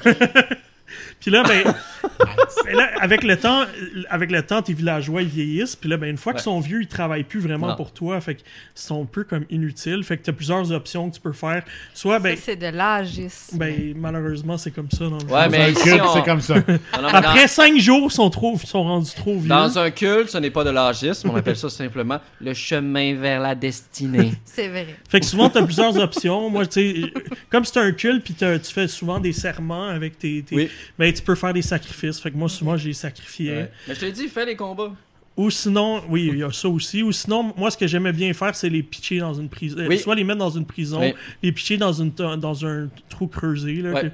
puis 1.22 1.32
là, 1.32 1.44
ben, 1.44 1.64
ben 2.66 2.76
là, 2.76 2.90
avec 3.00 3.24
le 3.24 3.38
temps, 3.38 3.64
avec 4.10 4.32
le 4.32 4.42
temps, 4.44 4.62
tes 4.62 4.74
villageois, 4.74 5.22
ils 5.22 5.28
vieillissent, 5.30 5.76
puis 5.76 5.90
là, 5.90 5.96
ben, 5.98 6.10
une 6.10 6.18
fois 6.18 6.34
qu'ils 6.34 6.42
sont 6.42 6.60
vieux, 6.60 6.82
ils 6.82 6.88
travaillent 6.88 7.24
plus 7.24 7.40
vraiment 7.40 7.68
Non. 7.68 7.76
pour 7.76 7.94
toi. 7.94 8.20
Fait 8.22 8.36
qu'ils 8.36 8.46
sont 8.76 9.04
un 9.04 9.06
peu 9.06 9.24
comme 9.24 9.46
inutiles. 9.50 10.04
Fait 10.04 10.18
que 10.18 10.24
t'as 10.24 10.32
plusieurs 10.34 10.72
options 10.72 11.10
que 11.10 11.16
tu 11.16 11.22
peux 11.22 11.32
faire. 11.32 11.64
Soit, 11.94 12.20
ben, 12.20 12.36
c'est 12.42 12.56
de 12.58 12.68
l'agisme. 12.68 13.58
ben, 13.58 13.94
malheureusement, 13.96 14.58
c'est 14.58 14.72
comme 14.72 14.90
ça 14.92 15.06
dans 15.06 15.18
le 15.18 15.26
Ouais, 15.26 15.44
jeu. 15.44 15.50
mais 15.52 15.58
Dans 15.58 15.64
un 15.64 15.70
ici, 15.70 15.84
culte, 15.84 16.02
on- 16.04 16.14
c'est 16.14 16.26
comme 16.26 16.42
ça. 16.42 16.56
Non, 16.56 16.62
non, 17.02 17.10
mais 17.12 17.18
Après 17.18 17.48
cinq 17.48 17.78
jours, 17.80 18.08
ils 18.10 18.14
sont, 18.14 18.30
trop, 18.30 18.58
ils 18.62 18.68
sont 18.68 18.84
rendus 18.84 19.14
trop 19.16 19.38
vieux. 19.38 19.48
dans, 19.50 19.78
un 19.80 19.92
culte, 19.92 20.30
ce 20.30 20.38
n'est 20.40 20.50
pas 20.52 20.64
de 20.64 20.70
l'agisme, 20.72 21.30
on 21.30 21.36
appelle 21.36 21.56
ça 21.56 21.70
simplement 21.70 22.20
le 22.42 22.54
chemin 22.54 23.16
vers 23.16 23.40
la 23.40 23.56
destinée. 23.56 24.32
C'est 24.46 24.68
vrai. 24.68 24.88
Fait 25.10 25.20
que 25.20 25.26
souvent, 25.26 25.50
tu 25.50 25.58
as 25.60 25.64
plusieurs 25.64 25.96
options. 25.98 26.50
Moi, 26.50 26.66
tu 26.66 27.04
sais, 27.04 27.14
comme 27.50 27.64
c'est 27.66 27.80
un 27.80 27.92
culte, 27.92 28.24
puis 28.24 28.34
t'as- 28.34 28.60
tu 28.60 28.72
fais 28.74 28.88
souvent 28.88 29.20
des 29.20 29.34
serments 29.34 29.88
avec 29.88 30.18
tes. 30.18 30.44
tes 30.44 30.56
Oui. 30.56 30.70
ben, 30.98 31.11
tu 31.14 31.22
peux 31.22 31.36
faire 31.36 31.54
des 31.54 31.62
sacrifices. 31.62 32.20
Fait 32.20 32.32
que 32.32 32.38
moi, 32.38 32.50
souvent, 32.50 32.78
j'ai 32.78 32.94
sacrifié. 32.94 33.66
Mais 33.88 33.96
je 33.96 34.00
te 34.00 34.06
dit, 34.06 34.28
fais 34.28 34.46
les 34.46 34.56
combats. 34.56 34.92
Ou 35.38 35.50
sinon, 35.50 36.04
oui, 36.10 36.30
il 36.34 36.40
y 36.40 36.44
a 36.44 36.52
ça 36.52 36.68
aussi. 36.68 37.02
Ou 37.02 37.12
sinon, 37.14 37.54
moi, 37.58 37.72
ce 37.72 37.78
que 37.78 37.88
j'aimais 37.88 38.12
bien 38.12 38.34
faire, 38.34 38.54
c'est 38.54 38.70
les 38.70 38.84
pitcher 38.84 39.20
dans 39.20 39.34
une 39.34 39.48
prison. 39.48 39.78
Oui. 39.88 39.98
Soit 39.98 40.14
les 40.16 40.26
mettre 40.26 40.40
dans 40.40 40.50
une 40.50 40.66
prison, 40.66 41.00
Oui. 41.00 41.14
les 41.42 41.52
pitcher 41.54 41.78
dans, 41.78 41.94
une, 41.94 42.12
dans 42.12 42.66
un 42.66 42.90
trou 43.10 43.28
creusé. 43.28 43.76
Là, 43.76 43.92
Ouais. 43.94 44.02
que- 44.04 44.08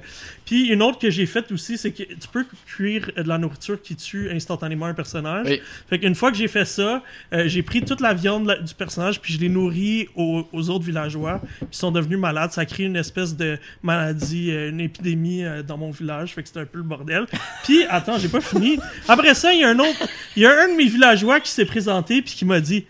Puis 0.46 0.68
une 0.68 0.80
autre 0.80 0.98
que 0.98 1.10
j'ai 1.10 1.26
faite 1.26 1.50
aussi, 1.52 1.76
c'est 1.76 1.90
que 1.90 2.04
tu 2.04 2.28
peux 2.32 2.46
cuire 2.66 3.10
de 3.16 3.22
la 3.28 3.36
nourriture 3.36 3.82
qui 3.82 3.96
tue 3.96 4.30
instantanément 4.30 4.86
un 4.86 4.94
personnage. 4.94 5.46
Oui. 5.48 5.60
Fait 5.90 5.98
qu'une 5.98 6.14
fois 6.14 6.30
que 6.30 6.36
j'ai 6.38 6.46
fait 6.48 6.64
ça, 6.64 7.02
euh, 7.34 7.48
j'ai 7.48 7.62
pris 7.62 7.82
toute 7.82 8.00
la 8.00 8.14
viande 8.14 8.46
la- 8.46 8.56
du 8.58 8.72
personnage 8.72 9.20
puis 9.20 9.34
je 9.34 9.40
l'ai 9.40 9.48
nourri 9.50 10.08
aux, 10.14 10.46
aux 10.52 10.70
autres 10.70 10.84
villageois 10.84 11.42
qui 11.70 11.76
sont 11.78 11.90
devenus 11.90 12.18
malades. 12.18 12.52
Ça 12.52 12.60
a 12.62 12.64
créé 12.64 12.86
une 12.86 12.96
espèce 12.96 13.36
de 13.36 13.58
maladie, 13.82 14.50
euh, 14.52 14.70
une 14.70 14.80
épidémie 14.80 15.44
euh, 15.44 15.62
dans 15.64 15.76
mon 15.76 15.90
village. 15.90 16.32
Fait 16.32 16.42
que 16.42 16.48
c'était 16.48 16.60
un 16.60 16.64
peu 16.66 16.78
le 16.78 16.84
bordel. 16.84 17.26
Puis, 17.64 17.82
attends, 17.90 18.18
j'ai 18.18 18.28
pas 18.28 18.40
fini. 18.40 18.78
Après 19.08 19.34
ça, 19.34 19.52
il 19.52 19.60
y 19.60 19.64
a 19.64 19.68
un 19.70 19.78
autre... 19.80 20.08
Il 20.36 20.42
y 20.42 20.46
a 20.46 20.52
un 20.62 20.68
de 20.68 20.74
mes 20.76 20.84
villageois 20.86 21.07
qui 21.42 21.50
s'est 21.50 21.64
présenté 21.64 22.22
puis 22.22 22.34
qui 22.34 22.44
m'a 22.44 22.60
dit... 22.60 22.86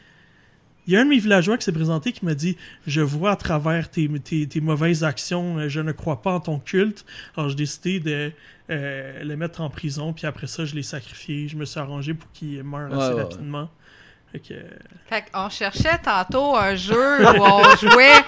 Il 0.87 0.95
y 0.95 0.97
a 0.97 1.01
un 1.01 1.05
de 1.05 1.11
mes 1.11 1.19
villageois 1.19 1.59
qui 1.59 1.65
s'est 1.65 1.73
présenté 1.73 2.13
qui 2.13 2.25
m'a 2.25 2.35
dit 2.35 2.57
Je 2.87 3.03
vois 3.03 3.33
à 3.33 3.37
travers 3.37 3.91
tes, 3.91 4.09
tes, 4.21 4.49
tes 4.49 4.61
mauvaises 4.63 5.05
actions, 5.05 5.59
euh, 5.59 5.69
je 5.69 5.81
ne 5.81 5.93
crois 5.93 6.23
pas 6.23 6.33
en 6.33 6.41
ton 6.41 6.59
culte. 6.59 7.05
Alors 7.37 7.51
j'ai 7.51 7.57
décidé 7.57 8.01
de 8.01 8.33
euh, 8.71 9.23
le 9.23 9.37
mettre 9.37 9.61
en 9.61 9.69
prison, 9.69 10.15
puis 10.15 10.27
après 10.27 10.47
ça, 10.47 10.65
je 10.65 10.75
l'ai 10.75 10.83
sacrifié. 10.83 11.47
Je 11.47 11.57
me 11.57 11.67
suis 11.67 11.79
arrangé 11.79 12.15
pour 12.15 12.33
qu'il 12.33 12.63
meure 12.63 12.91
Ouais, 12.91 12.97
assez 12.97 13.13
ouais, 13.13 13.23
rapidement. 13.23 13.69
Fait 14.31 14.41
que, 14.41 14.55
Fait 15.09 15.25
qu'on 15.33 15.49
cherchait 15.49 15.99
tantôt 16.05 16.55
un 16.55 16.75
jeu 16.77 17.23
où 17.23 17.43
on 17.43 17.77
jouait 17.81 18.23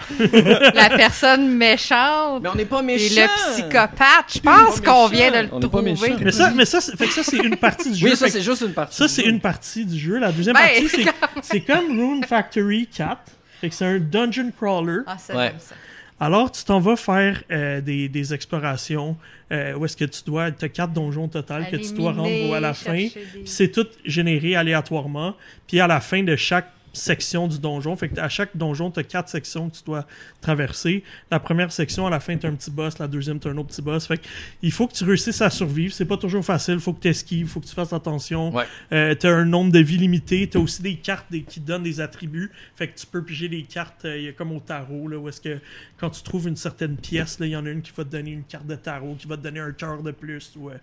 la 0.75 0.89
personne 0.97 1.55
méchante 1.57 2.43
Mais 2.43 2.49
on 2.49 2.55
n'est 2.55 2.65
pas 2.65 2.81
et 2.81 2.85
méchants. 2.85 3.21
le 3.21 3.53
psychopathe. 3.53 4.33
Je 4.35 4.39
pense 4.41 4.81
qu'on 4.81 5.09
méchant. 5.09 5.09
vient 5.09 5.31
de 5.31 5.47
le 5.47 5.49
On 5.53 5.61
trouver. 5.61 5.93
méchant. 5.93 6.17
mais 6.19 6.33
ça, 6.33 6.51
mais 6.55 6.65
ça, 6.65 6.81
c'est- 6.81 6.97
fait 6.97 7.07
que 7.07 7.13
ça 7.13 7.23
c'est 7.23 7.37
une 7.37 7.57
partie 7.57 7.91
du 7.91 7.99
jeu. 7.99 8.09
Oui, 8.11 8.17
ça 8.17 8.29
c'est 8.29 8.41
juste 8.41 8.63
une 8.63 8.73
partie. 8.73 8.97
ça, 8.97 9.09
c'est 9.09 9.23
une 9.25 9.41
partie 9.41 9.85
du 9.85 9.99
jeu. 9.99 10.19
La 10.19 10.33
deuxième 10.33 10.55
Ben, 10.55 10.61
partie, 10.63 10.89
c'est, 10.89 11.05
c'est 11.43 11.61
comme 11.61 11.89
Rune 11.91 12.25
Factory 12.25 12.87
4. 12.87 13.19
Fait 13.61 13.69
que 13.69 13.75
c'est 13.75 13.85
un 13.85 13.99
dungeon 13.99 14.51
crawler. 14.59 15.01
Ah, 15.07 15.19
ça, 15.19 15.37
Ouais. 15.37 15.55
ça. 15.59 15.75
Alors, 16.23 16.53
tu 16.53 16.63
t'en 16.65 16.81
vas 16.81 16.97
faire 16.97 17.43
euh, 17.51 17.81
des, 17.81 18.09
des 18.11 18.35
explorations 18.35 19.17
euh, 19.53 19.75
où 19.75 19.85
est-ce 19.87 19.97
que 19.97 20.05
tu 20.05 20.23
dois. 20.27 20.51
Tu 20.51 20.67
as 20.67 20.69
quatre 20.69 20.93
donjons 20.93 21.29
total 21.29 21.63
que 21.71 21.77
tu 21.77 21.95
dois 21.95 22.13
rendre 22.13 22.55
à 22.55 22.61
la 22.61 22.75
fin. 22.75 22.93
des- 22.93 23.47
c'est 23.47 23.69
tout 23.73 23.87
généré 24.05 24.55
aléatoirement. 24.55 25.35
Puis 25.67 25.81
à 25.81 25.87
la 25.87 26.01
fin 26.01 26.23
de 26.23 26.37
chaque 26.37 26.71
section 26.93 27.47
du 27.49 27.59
donjon, 27.59 27.95
fait 27.97 28.09
que 28.09 28.21
à 28.21 28.29
chaque 28.29 28.57
donjon, 28.57 28.91
tu 28.91 29.01
as 29.01 29.05
quatre 29.05 29.29
sections 29.29 29.71
que 29.71 29.77
tu 29.77 29.83
dois 29.85 30.07
traverser. 30.41 31.05
La 31.31 31.39
première 31.39 31.71
section, 31.73 32.07
à 32.07 32.11
la 32.11 32.21
fin, 32.21 32.37
tu 32.37 32.47
un 32.47 32.55
petit 32.55 32.71
boss. 32.71 32.99
La 32.99 33.07
deuxième, 33.09 33.39
tu 33.39 33.49
un 33.49 33.57
autre 33.57 33.69
petit 33.69 33.83
boss. 33.83 34.07
Fait 34.07 34.19
que 34.19 34.27
il 34.63 34.73
faut 34.73 34.87
que 34.87 34.95
tu 34.95 35.05
réussisses 35.05 35.41
à 35.43 35.51
survivre. 35.51 35.93
C'est 35.95 36.05
pas 36.05 36.17
toujours 36.17 36.45
facile. 36.45 36.75
Il 36.75 36.81
faut 36.81 36.93
que 36.93 37.01
tu 37.01 37.09
esquives. 37.09 37.47
Faut 37.49 37.61
que 37.61 37.67
tu 37.67 37.75
fasses 37.75 37.93
attention. 37.93 38.53
Ouais. 38.55 38.65
Euh, 38.93 39.15
tu 39.15 39.27
as 39.27 39.31
un 39.31 39.45
nombre 39.45 39.73
de 39.73 39.79
vies 39.79 39.99
limité. 39.99 40.49
Tu 40.49 40.57
as 40.59 40.61
aussi 40.61 40.83
des 40.83 40.97
cartes 40.97 41.27
des- 41.31 41.43
qui 41.43 41.61
donnent 41.61 41.83
des 41.83 42.01
attributs. 42.01 42.51
Fait 42.77 42.89
que 42.89 42.99
tu 42.99 43.07
peux 43.07 43.23
piger 43.23 43.49
des 43.49 43.63
cartes. 43.63 44.05
euh, 44.05 44.17
Il 44.19 44.25
y 44.25 44.29
a 44.29 44.33
comme 44.33 44.53
au 44.53 44.61
tarot, 44.61 45.09
là, 45.09 45.19
où 45.19 45.29
est-ce 45.29 45.41
que 45.41 45.59
quand 45.99 46.11
tu 46.11 46.23
trouves 46.23 46.49
une 46.49 46.57
certaine 46.57 46.97
pièce, 46.97 47.39
là, 47.39 47.47
il 47.47 47.53
y 47.53 47.57
en 47.57 47.67
a 47.67 47.71
une 47.71 47.83
qui 47.83 47.93
va 47.97 48.05
te 48.05 48.11
donner 48.11 48.31
une 48.33 48.45
carte 48.45 48.67
de 48.67 48.75
tarot, 48.75 49.15
qui 49.19 49.27
va 49.27 49.37
te 49.37 49.43
donner 49.43 49.61
un 49.61 49.73
cœur 49.73 50.03
de 50.03 50.11
plus 50.11 50.53
ou 50.57 50.71
euh, 50.71 50.75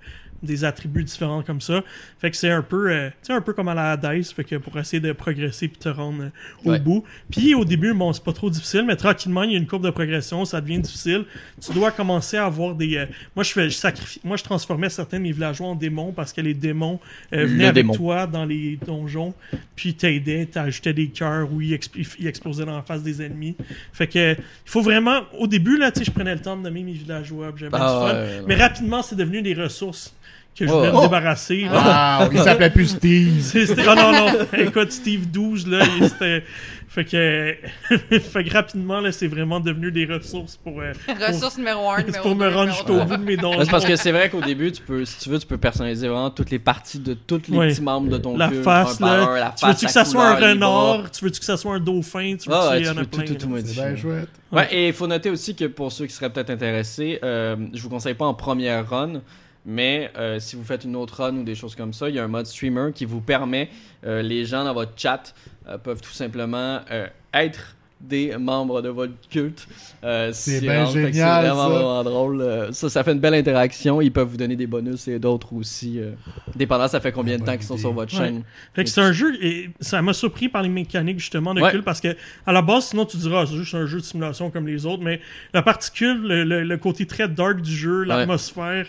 des 0.43 0.63
attributs 0.63 1.03
différents 1.03 1.41
comme 1.43 1.61
ça. 1.61 1.83
Fait 2.19 2.29
que 2.31 2.38
c'est 2.38 2.51
un 2.51 2.61
peu, 2.61 2.91
euh, 2.91 3.09
un 3.29 3.41
peu 3.41 3.53
comme 3.53 3.67
à 3.69 3.73
la 3.73 3.91
Hades, 3.91 4.23
fait 4.25 4.43
que 4.43 4.55
pour 4.55 4.77
essayer 4.77 4.99
de 4.99 5.11
progresser 5.11 5.67
puis 5.67 5.77
te 5.77 5.89
rendre 5.89 6.23
euh, 6.23 6.29
au 6.65 6.71
Ouais. 6.71 6.79
bout. 6.79 7.03
Puis 7.31 7.55
au 7.55 7.65
début, 7.65 7.93
bon, 7.93 8.13
c'est 8.13 8.23
pas 8.23 8.33
trop 8.33 8.49
difficile, 8.49 8.83
mais 8.88 8.95
tranquillement, 8.95 9.43
il 9.43 9.51
y 9.51 9.55
a 9.55 9.57
une 9.57 9.67
courbe 9.67 9.83
de 9.85 9.89
progression, 9.89 10.45
ça 10.45 10.61
devient 10.61 10.79
difficile. 10.79 11.25
Tu 11.59 11.73
dois 11.73 11.91
commencer 11.91 12.38
à 12.38 12.45
avoir 12.45 12.75
des. 12.75 12.97
euh, 12.97 13.05
moi, 13.35 13.43
je 13.43 13.51
fais, 13.51 13.69
je 13.69 13.75
sacrifie, 13.75 14.21
moi, 14.23 14.38
je 14.38 14.43
transformais 14.43 14.89
certains 14.89 15.17
de 15.17 15.23
mes 15.23 15.31
villageois 15.31 15.67
en 15.67 15.75
démons 15.75 16.11
parce 16.11 16.33
que 16.33 16.41
les 16.41 16.53
démons 16.53 16.99
euh, 17.33 17.38
Le 17.41 17.45
venaient 17.47 17.65
avec 17.65 17.83
démon. 17.85 17.93
toi 17.95 18.27
dans 18.27 18.45
les 18.45 18.77
donjons, 18.85 19.33
puis 19.75 19.93
t'aidaient, 19.95 20.45
t'ajoutais 20.45 20.93
des 20.93 21.07
cœurs 21.07 21.51
ou 21.51 21.61
ils, 21.61 21.73
expl- 21.73 22.07
ils 22.19 22.27
explosaient 22.27 22.65
dans 22.65 22.75
la 22.75 22.83
face 22.83 23.03
des 23.03 23.21
ennemis. 23.21 23.55
Fait 23.93 24.07
que 24.07 24.33
il 24.33 24.38
faut 24.65 24.81
vraiment, 24.81 25.21
au 25.39 25.47
début 25.47 25.77
là, 25.77 25.91
tu 25.91 25.99
sais, 25.99 26.05
je 26.05 26.11
prenais 26.11 26.33
le 26.35 26.41
temps 26.41 26.55
de 26.55 26.61
nommer 26.61 26.83
mes 26.83 26.91
villageois, 26.93 27.51
j'avais 27.55 27.71
Ah, 27.73 28.23
du 28.25 28.29
fun. 28.38 28.43
Mais 28.47 28.55
rapidement, 28.55 29.01
c'est 29.01 29.15
devenu 29.15 29.41
des 29.41 29.53
ressources 29.53 30.13
que 30.58 30.68
je 30.68 30.72
Oh. 30.72 30.78
voulais 30.80 30.91
me 30.91 30.97
Oh. 30.97 31.01
débarrasser. 31.01 31.62
là. 31.72 32.20
Wow, 32.24 32.30
il 32.32 32.39
s'appelait 32.39 32.70
plus 32.70 32.88
Steve. 32.97 33.41
C'était- 33.41 33.84
Oh 33.89 33.95
non, 33.95 34.12
non. 34.12 34.28
Écoute, 34.58 34.91
Steve 34.91 35.30
12, 35.32 35.68
là, 35.68 35.86
il- 35.99 36.10
c'était. 36.10 36.43
Fait 36.89 37.03
que, 37.05 37.55
fait 38.20 38.43
que 38.45 38.53
rapidement, 38.53 39.01
là, 39.01 39.12
c'est 39.12 39.28
vraiment 39.28 39.60
devenu 39.60 39.91
des 39.91 40.05
ressources 40.05 40.55
pour, 40.58 40.80
euh, 40.82 40.93
Ressource 41.28 41.58
numéro 41.58 41.91
1, 41.91 41.95
pour, 41.97 42.05
numéro 42.05 42.24
pour 42.24 42.36
me 42.36 42.47
rendre 42.47 42.72
jusqu'au 42.72 43.03
bout 43.03 43.18
de 43.18 43.24
mes 43.24 43.38
dons. 43.38 43.53
C'est 43.64 43.70
parce 43.70 43.86
que 43.86 43.95
c'est 43.97 44.12
vrai 44.12 44.30
qu'au 44.30 44.41
début, 44.41 44.72
tu 44.72 44.82
peux, 44.82 45.05
si 45.05 45.20
tu 45.20 45.30
veux, 45.30 45.38
tu 45.38 45.45
peux 45.45 45.58
personnaliser 45.58 46.08
vraiment 46.08 46.32
toutes 46.32 46.49
les 46.49 46.58
parties 46.60 46.97
de 46.99 47.14
tous 47.14 47.41
les 47.49 47.58
Ouais. 47.58 47.68
petits 47.68 47.82
membres 47.82 48.10
de 48.10 48.18
ton 48.18 48.36
La 48.36 48.49
face, 48.49 48.99
là. 48.99 49.28
la 49.38 49.53
Tu 49.55 49.66
veux-tu 49.68 49.86
que 49.86 49.91
ça 49.91 50.05
soit 50.05 50.28
un 50.28 50.36
renard? 50.36 51.12
Tu 51.12 51.24
veux-tu 51.24 51.39
que 51.39 51.45
ça 51.45 51.58
soit 51.58 51.76
un 51.76 51.80
dauphin? 51.80 52.36
Tu 52.41 52.49
veux 52.49 52.55
Ah, 52.55 52.70
ouais, 52.72 52.80
y 52.82 52.84
tu 52.86 52.89
en 52.89 52.97
a 52.97 53.01
tout, 53.01 53.10
plein. 53.18 53.26
tout, 53.26 53.36
tout. 53.36 53.58
C'est 53.64 53.74
bien 53.76 53.95
chouette. 53.95 54.30
Ouais, 54.51 54.68
et 54.72 54.88
il 54.88 54.93
faut 54.93 55.08
noter 55.08 55.30
aussi 55.30 55.55
que 55.55 55.66
pour 55.66 55.91
ceux 55.91 56.05
qui 56.08 56.14
seraient 56.14 56.32
peut-être 56.32 56.49
intéressés, 56.49 57.20
euh, 57.22 57.58
je 57.74 57.82
vous 57.84 57.89
conseille 57.89 58.14
pas 58.16 58.26
en 58.26 58.34
première 58.34 58.89
run, 58.89 59.22
mais 59.70 60.09
euh, 60.18 60.39
si 60.39 60.55
vous 60.55 60.63
faites 60.63 60.86
une 60.86 60.95
autre 60.95 61.22
run 61.22 61.36
ou 61.36 61.43
des 61.43 61.53
choses 61.55 61.76
comme 61.76 61.91
ça, 61.93 62.07
il 62.09 62.15
y 62.15 62.20
a 62.20 62.24
un 62.24 62.28
mode 62.30 62.45
streamer 62.47 62.91
qui 62.95 63.03
vous 63.05 63.20
permet, 63.22 63.70
euh, 64.05 64.22
les 64.22 64.45
gens 64.45 64.63
dans 64.63 64.74
votre 64.74 64.93
chat 64.95 65.36
euh, 65.68 65.78
peuvent 65.78 65.99
tout 66.01 66.13
simplement 66.13 66.80
euh, 66.89 67.07
être 67.34 67.76
des 67.99 68.38
membres 68.38 68.84
de 68.84 68.89
votre 68.89 69.13
culte. 69.28 69.68
Euh, 70.03 70.30
C'est 70.32 70.61
bien 70.61 70.86
génial, 70.86 71.11
C'est 71.43 71.49
vraiment, 71.49 71.70
vraiment 71.70 72.03
drôle. 72.03 72.41
Euh, 72.41 72.72
ça, 72.72 72.89
ça 72.91 73.03
fait 73.03 73.11
une 73.11 73.20
belle 73.20 73.34
interaction. 73.34 74.01
Ils 74.01 74.11
peuvent 74.11 74.28
vous 74.28 74.38
donner 74.38 74.55
des 74.55 74.68
bonus 74.68 75.07
et 75.07 75.18
d'autres 75.18 75.51
aussi. 75.53 75.99
euh, 75.99 76.11
dépendant, 76.55 76.88
ça 76.88 76.99
fait 77.01 77.11
combien 77.11 77.39
de 77.39 77.43
temps 77.43 77.53
qu'ils 77.57 77.63
sont 77.65 77.76
sur 77.76 77.93
votre 77.93 78.13
Ouais. 78.20 78.28
chaîne. 78.28 78.43
Fait 78.76 78.84
que 78.84 78.89
c'est 78.91 79.01
un 79.01 79.11
jeu, 79.11 79.34
et 79.43 79.72
ça 79.82 79.99
m'a 80.03 80.13
surpris 80.13 80.47
par 80.47 80.61
les 80.61 80.70
mécaniques 80.70 81.18
justement 81.20 81.55
de 81.55 81.61
Ouais. 81.61 81.72
Cult 81.72 81.84
parce 81.84 81.99
que 81.99 82.15
à 82.45 82.53
la 82.53 82.61
base, 82.61 82.86
sinon 82.89 83.05
tu 83.07 83.18
diras, 83.18 83.41
Ah, 83.41 83.45
c'est 83.47 83.55
juste 83.57 83.74
un 83.74 83.88
jeu 83.88 83.97
de 83.99 84.05
simulation 84.05 84.51
comme 84.51 84.68
les 84.68 84.86
autres, 84.86 85.01
mais 85.03 85.20
la 85.55 85.63
particule, 85.63 86.22
le, 86.22 86.43
le- 86.43 86.63
le 86.63 86.78
côté 86.78 87.07
très 87.07 87.28
dark 87.28 87.61
du 87.61 87.76
jeu, 87.76 88.03
l'atmosphère, 88.03 88.86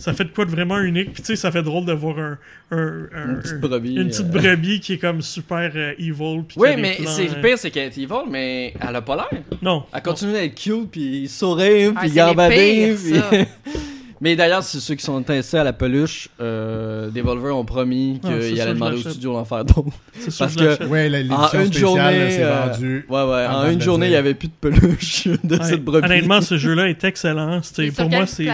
ça 0.00 0.12
fait 0.14 0.24
de 0.24 0.30
quoi 0.30 0.44
de 0.46 0.50
vraiment 0.50 0.78
unique. 0.80 1.12
Puis 1.12 1.22
tu 1.22 1.26
sais, 1.26 1.36
ça 1.36 1.52
fait 1.52 1.62
drôle 1.62 1.84
de 1.84 1.92
voir 1.92 2.18
un, 2.18 2.38
un- 2.70 3.08
un- 3.14 3.28
Une 3.34 3.40
petite 3.40 3.60
brebis. 3.60 3.94
une 3.96 4.08
petite 4.08 4.26
euh. 4.34 4.40
brebis 4.40 4.80
qui 4.80 4.94
est 4.94 4.98
comme 4.98 5.20
super 5.22 5.70
euh, 5.74 5.92
evil. 5.98 6.42
puis 6.48 6.56
Oui, 6.56 6.70
mais 6.78 6.96
plans, 6.96 7.10
c'est 7.10 7.28
euh, 7.30 7.34
le 7.36 7.42
pire, 7.42 7.58
c'est 7.58 7.70
qu'elle 7.70 7.88
est 7.92 7.98
evil, 7.98 8.28
mais 8.30 8.72
elle 8.80 8.96
a 8.96 9.02
pas 9.02 9.16
l'air. 9.16 9.42
Non. 9.62 9.84
Elle 9.94 10.02
continue 10.02 10.32
d'être 10.32 10.54
cute, 10.54 10.90
puis 10.90 11.28
sourire, 11.28 11.92
Ah, 11.96 12.00
puis 12.00 12.10
les 12.10 12.94
pires, 12.94 12.96
puis- 13.30 13.44
Mais 14.22 14.36
d'ailleurs, 14.36 14.62
c'est 14.62 14.80
ceux 14.80 14.94
qui 14.96 15.02
sont 15.02 15.16
intéressés 15.16 15.56
à 15.56 15.64
la 15.64 15.72
peluche, 15.72 16.28
euh, 16.40 17.08
Devolver 17.10 17.56
ont 17.56 17.64
promis 17.64 18.20
Ah, 18.22 18.28
qu'ils 18.28 18.60
allaient 18.60 18.74
demander 18.74 18.96
au 18.96 19.10
studio 19.10 19.32
d'en 19.32 19.46
faire 19.46 19.64
d'autres. 19.64 19.86
C'est 20.12 20.30
sûr 20.30 20.44
Parce 20.44 20.56
que 20.56 20.76
que-. 20.76 20.84
Ouais, 20.84 21.08
la- 21.08 21.20
En 21.34 21.50
une 21.58 21.72
journée, 21.72 22.02
euh, 22.42 22.66
vendu. 22.66 23.06
Ouais, 23.08 23.22
ouais. 23.24 23.46
En 23.46 23.70
une 23.70 23.80
journée, 23.80 24.06
il 24.08 24.10
n'y 24.10 24.16
avait 24.16 24.34
plus 24.34 24.48
de 24.48 24.52
peluche 24.60 25.26
de 25.44 25.56
Ouais. 25.56 25.64
cette 25.64 25.82
brebis. 25.82 26.04
Honnêtement, 26.04 26.42
ce 26.42 26.58
jeu-là 26.58 26.90
est 26.90 27.02
excellent. 27.02 27.62
C'était- 27.62 27.92
pour 27.92 28.10
moi, 28.10 28.26
c'est 28.26 28.46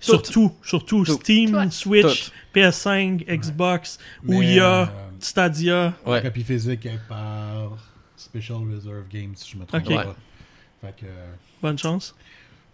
surtout, 0.00 0.52
surtout 0.64 1.04
Tout. 1.04 1.14
Steam, 1.20 1.52
Tout. 1.52 1.70
Switch, 1.70 2.24
Tout. 2.24 2.58
PS5, 2.58 3.24
Xbox, 3.28 3.98
Ouya, 4.26 4.82
euh, 4.82 4.86
Stadia. 5.20 5.92
Ouais. 6.04 6.20
Copie 6.20 6.42
physique 6.42 6.88
par 7.08 7.70
Special 8.16 8.58
Reserve 8.74 9.04
Games, 9.12 9.32
si 9.36 9.52
je 9.52 9.56
me 9.56 9.66
trompe 9.66 9.86
Ok. 9.86 9.94
pas. 9.94 10.16
Fait 10.80 10.94
que, 11.00 11.06
euh, 11.06 11.32
Bonne 11.62 11.78
chance. 11.78 12.14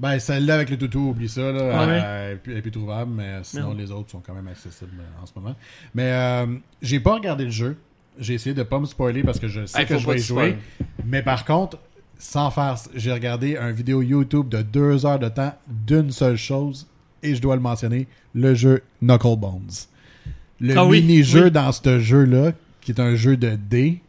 Ben, 0.01 0.19
celle-là 0.19 0.55
avec 0.55 0.71
le 0.71 0.79
toutou, 0.79 1.11
oublie 1.11 1.29
ça. 1.29 1.51
Là, 1.53 1.71
Ah? 1.73 1.83
Euh, 1.89 2.27
elle, 2.31 2.33
est 2.35 2.37
plus- 2.37 2.53
elle 2.53 2.59
est 2.59 2.63
plus 2.63 2.71
trouvable, 2.71 3.11
mais 3.15 3.39
sinon 3.43 3.69
Merde. 3.69 3.79
les 3.79 3.91
autres 3.91 4.11
sont 4.11 4.21
quand 4.25 4.35
même 4.35 4.49
accessibles 4.49 4.91
euh, 5.01 5.23
en 5.23 5.27
ce 5.27 5.33
moment. 5.37 5.55
Mais 5.95 6.11
euh, 6.13 6.47
j'ai 6.83 7.01
pas 7.01 7.15
regardé 7.15 7.45
le 7.45 7.51
jeu. 7.51 7.77
J'ai 8.19 8.35
essayé 8.35 8.55
de 8.55 8.63
pas 8.65 8.79
me 8.81 8.87
spoiler 8.87 9.23
parce 9.23 9.39
que 9.39 9.47
je 9.49 9.65
sais 9.67 9.85
que 9.87 9.97
je 9.99 10.07
vais 10.07 10.19
y 10.19 10.23
jouer. 10.23 10.57
Mais 11.05 11.23
par 11.23 11.45
contre, 11.45 11.79
sans 12.19 12.51
faire, 12.51 12.77
j'ai 12.97 13.13
regardé 13.13 13.57
un 13.57 13.71
vidéo 13.71 14.03
YouTube 14.03 14.49
de 14.49 14.63
deux 14.63 15.07
heures 15.07 15.21
de 15.21 15.29
temps 15.29 15.55
d'une 15.69 16.11
seule 16.11 16.37
chose, 16.37 16.89
et 17.23 17.35
je 17.37 17.41
dois 17.41 17.55
le 17.55 17.63
mentionner, 17.63 18.09
le 18.35 18.55
jeu 18.55 18.83
Knuckle 19.01 19.37
Bones. 19.37 19.71
Le 20.61 20.77
Ah 20.77 20.85
oui, 20.85 21.01
mini-jeu 21.01 21.45
oui. 21.45 21.51
dans 21.53 21.71
ce 21.71 22.01
jeu-là, 22.01 22.53
qui 22.81 22.91
est 22.91 23.01
un 23.01 23.15
jeu 23.15 23.37
de 23.37 23.51
dés, 23.57 24.01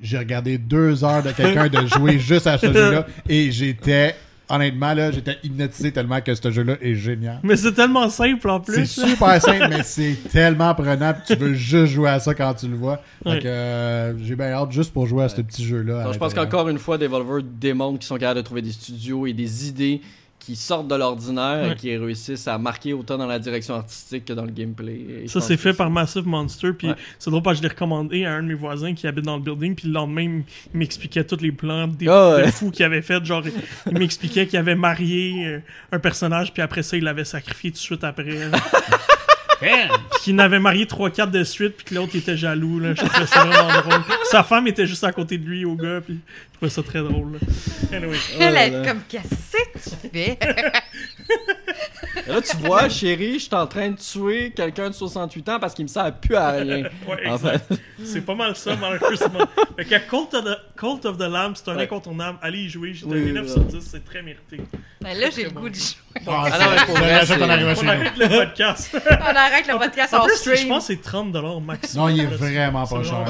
j'ai 0.00 0.16
regardé 0.16 0.56
deux 0.56 1.04
heures 1.04 1.22
de 1.22 1.30
quelqu'un 1.32 1.68
de 1.68 1.86
jouer 1.86 2.18
juste 2.18 2.46
à 2.46 2.56
ce 2.56 2.72
jeu-là, 2.72 3.06
et 3.28 3.50
j'étais, 3.50 4.14
honnêtement, 4.48 4.94
là, 4.94 5.10
j'étais 5.10 5.36
hypnotisé 5.42 5.92
tellement 5.92 6.20
que 6.20 6.34
ce 6.34 6.50
jeu-là 6.50 6.74
est 6.80 6.94
génial. 6.94 7.40
Mais 7.42 7.56
c'est 7.56 7.72
tellement 7.72 8.08
simple 8.08 8.48
en 8.48 8.62
C'est 8.64 8.72
plus. 8.72 8.86
super 8.86 9.40
simple, 9.42 9.66
mais 9.68 9.82
c'est 9.82 10.16
tellement 10.32 10.74
prenant. 10.74 11.14
Tu 11.26 11.34
veux 11.34 11.54
juste 11.54 11.92
jouer 11.92 12.10
à 12.10 12.18
ça 12.20 12.34
quand 12.34 12.54
tu 12.54 12.68
le 12.68 12.76
vois. 12.76 13.00
Que 13.24 13.30
euh, 13.46 14.18
j'ai 14.24 14.36
bien 14.36 14.52
hâte 14.52 14.72
juste 14.72 14.92
pour 14.92 15.06
jouer 15.06 15.24
à 15.24 15.28
ce 15.28 15.40
petit 15.42 15.64
jeu-là. 15.64 16.04
Donc, 16.04 16.12
je 16.14 16.18
pense 16.18 16.28
l'intérieur. 16.30 16.50
qu'encore 16.50 16.68
une 16.68 16.78
fois, 16.78 16.98
Devolver 16.98 17.42
démontre 17.42 17.98
qu'ils 17.98 18.06
sont 18.06 18.16
capables 18.18 18.38
de 18.40 18.44
trouver 18.44 18.62
des 18.62 18.72
studios 18.72 19.26
et 19.26 19.32
des 19.32 19.68
idées 19.68 20.00
qui 20.48 20.56
sortent 20.56 20.88
de 20.88 20.94
l'ordinaire 20.94 21.62
Ouais. 21.66 21.72
et 21.72 21.76
qui 21.76 21.94
réussissent 21.94 22.48
à 22.48 22.56
marquer 22.56 22.94
autant 22.94 23.18
dans 23.18 23.26
la 23.26 23.38
direction 23.38 23.74
artistique 23.74 24.24
que 24.24 24.32
dans 24.32 24.46
le 24.46 24.50
gameplay. 24.50 24.98
Et 25.24 25.28
Ça, 25.28 25.42
c'est 25.42 25.58
fait 25.58 25.74
par 25.74 25.90
Massive 25.90 26.26
Monster. 26.26 26.72
Puis 26.72 26.88
Ouais. 26.88 26.94
c'est 27.18 27.28
drôle 27.30 27.42
parce 27.42 27.56
que 27.58 27.64
je 27.64 27.68
l'ai 27.68 27.74
recommandé 27.74 28.24
à 28.24 28.32
un 28.32 28.42
de 28.42 28.48
mes 28.48 28.54
voisins 28.54 28.94
qui 28.94 29.06
habite 29.06 29.26
dans 29.26 29.36
le 29.36 29.42
building. 29.42 29.74
Puis 29.74 29.88
le 29.88 29.92
lendemain, 29.92 30.22
il 30.72 30.78
m'expliquait 30.78 31.22
tous 31.24 31.42
les 31.42 31.52
plans 31.52 31.86
des 31.86 32.08
Ah 32.08 32.36
ouais. 32.36 32.50
fous 32.50 32.70
qu'il 32.70 32.86
avait 32.86 33.02
fait. 33.02 33.22
Genre, 33.26 33.42
il 33.90 33.98
m'expliquait 33.98 34.46
qu'il 34.46 34.58
avait 34.58 34.74
marié 34.74 35.46
euh, 35.46 35.58
un 35.92 35.98
personnage. 35.98 36.54
Puis 36.54 36.62
après 36.62 36.82
ça, 36.82 36.96
il 36.96 37.04
l'avait 37.04 37.26
sacrifié 37.26 37.70
tout 37.70 37.74
de 37.74 37.78
suite 37.80 38.04
après. 38.04 38.24
Puis 39.60 39.68
qu'il 40.22 40.36
n'avait 40.36 40.60
marié 40.60 40.84
3-4 40.86 41.30
de 41.32 41.42
suite, 41.42 41.74
puis 41.78 41.84
que 41.86 41.94
l'autre 41.96 42.14
était 42.14 42.36
jaloux. 42.36 42.78
Là. 42.78 42.94
Je 42.94 43.04
trouvais 43.04 43.26
ça 43.26 43.44
vraiment 43.44 43.80
drôle. 43.80 44.02
Sa 44.30 44.44
femme 44.44 44.68
était 44.68 44.86
juste 44.86 45.02
à 45.02 45.10
côté 45.12 45.36
de 45.36 45.44
lui, 45.44 45.64
au 45.64 45.74
gars, 45.74 46.00
puis 46.00 46.16
trouvais 46.58 46.70
ça 46.70 46.82
très 46.82 46.98
drôle. 47.00 47.38
Anyway. 47.92 48.16
Elle 48.40 48.56
est 48.56 48.86
comme, 48.86 49.00
qu'est-ce 49.08 49.28
que 49.52 49.78
tu 49.78 50.08
fais? 50.12 50.38
Et 52.26 52.30
là, 52.32 52.40
tu 52.42 52.56
vois, 52.58 52.88
chérie, 52.88 53.34
je 53.34 53.44
suis 53.44 53.54
en 53.54 53.66
train 53.66 53.90
de 53.90 53.96
tuer 53.96 54.50
quelqu'un 54.50 54.88
de 54.88 54.94
68 54.94 55.48
ans 55.50 55.58
parce 55.60 55.74
qu'il 55.74 55.84
me 55.84 55.88
sert 55.88 56.12
plus 56.16 56.34
à 56.36 56.50
rien. 56.50 56.84
Ouais, 57.08 57.26
En 57.28 57.36
exact. 57.36 57.64
fait. 57.68 57.80
C'est 58.04 58.20
pas 58.22 58.34
mal 58.34 58.54
ça, 58.56 58.74
malheureusement. 58.76 59.46
fait 59.76 59.84
que 59.84 59.94
Cult 60.08 60.34
of 60.34 60.44
the, 60.44 60.58
Cult 60.76 61.04
of 61.06 61.16
the 61.18 61.22
Lamb, 61.30 61.54
c'est 61.54 61.68
un 61.70 61.76
Ouais. 61.76 61.84
incontournable. 61.84 62.38
Allez 62.42 62.58
y 62.60 62.68
jouer. 62.68 62.92
J'ai 62.94 63.04
Oui, 63.06 63.20
donné 63.20 63.32
9 63.32 63.42
oui, 63.44 63.48
sur 63.50 63.58
ouais. 63.58 63.64
10, 63.80 63.88
c'est 63.90 64.04
très 64.04 64.22
mérité. 64.22 64.60
Ben 65.00 65.16
là, 65.16 65.28
j'ai 65.34 65.44
le 65.44 65.50
goût 65.50 65.68
de 65.68 65.74
jouer. 65.74 65.94
Ah, 66.26 66.44
Ah 66.52 66.58
non, 66.58 66.94
on 66.94 67.88
arrête 67.88 68.16
le 68.18 68.28
podcast. 68.28 68.90
On 68.94 69.36
arrête 69.36 69.66
le 69.68 69.78
podcast 69.78 70.14
En 70.14 70.18
en 70.18 70.24
plus, 70.26 70.36
stream. 70.36 70.56
je 70.56 70.66
pense 70.66 70.88
que 70.88 70.94
c'est 70.94 71.02
30$ 71.02 71.60
max. 71.64 71.94
Non, 71.94 72.08
il 72.08 72.20
est 72.20 72.26
vraiment 72.26 72.86
pas 72.86 73.02
cher. 73.04 73.24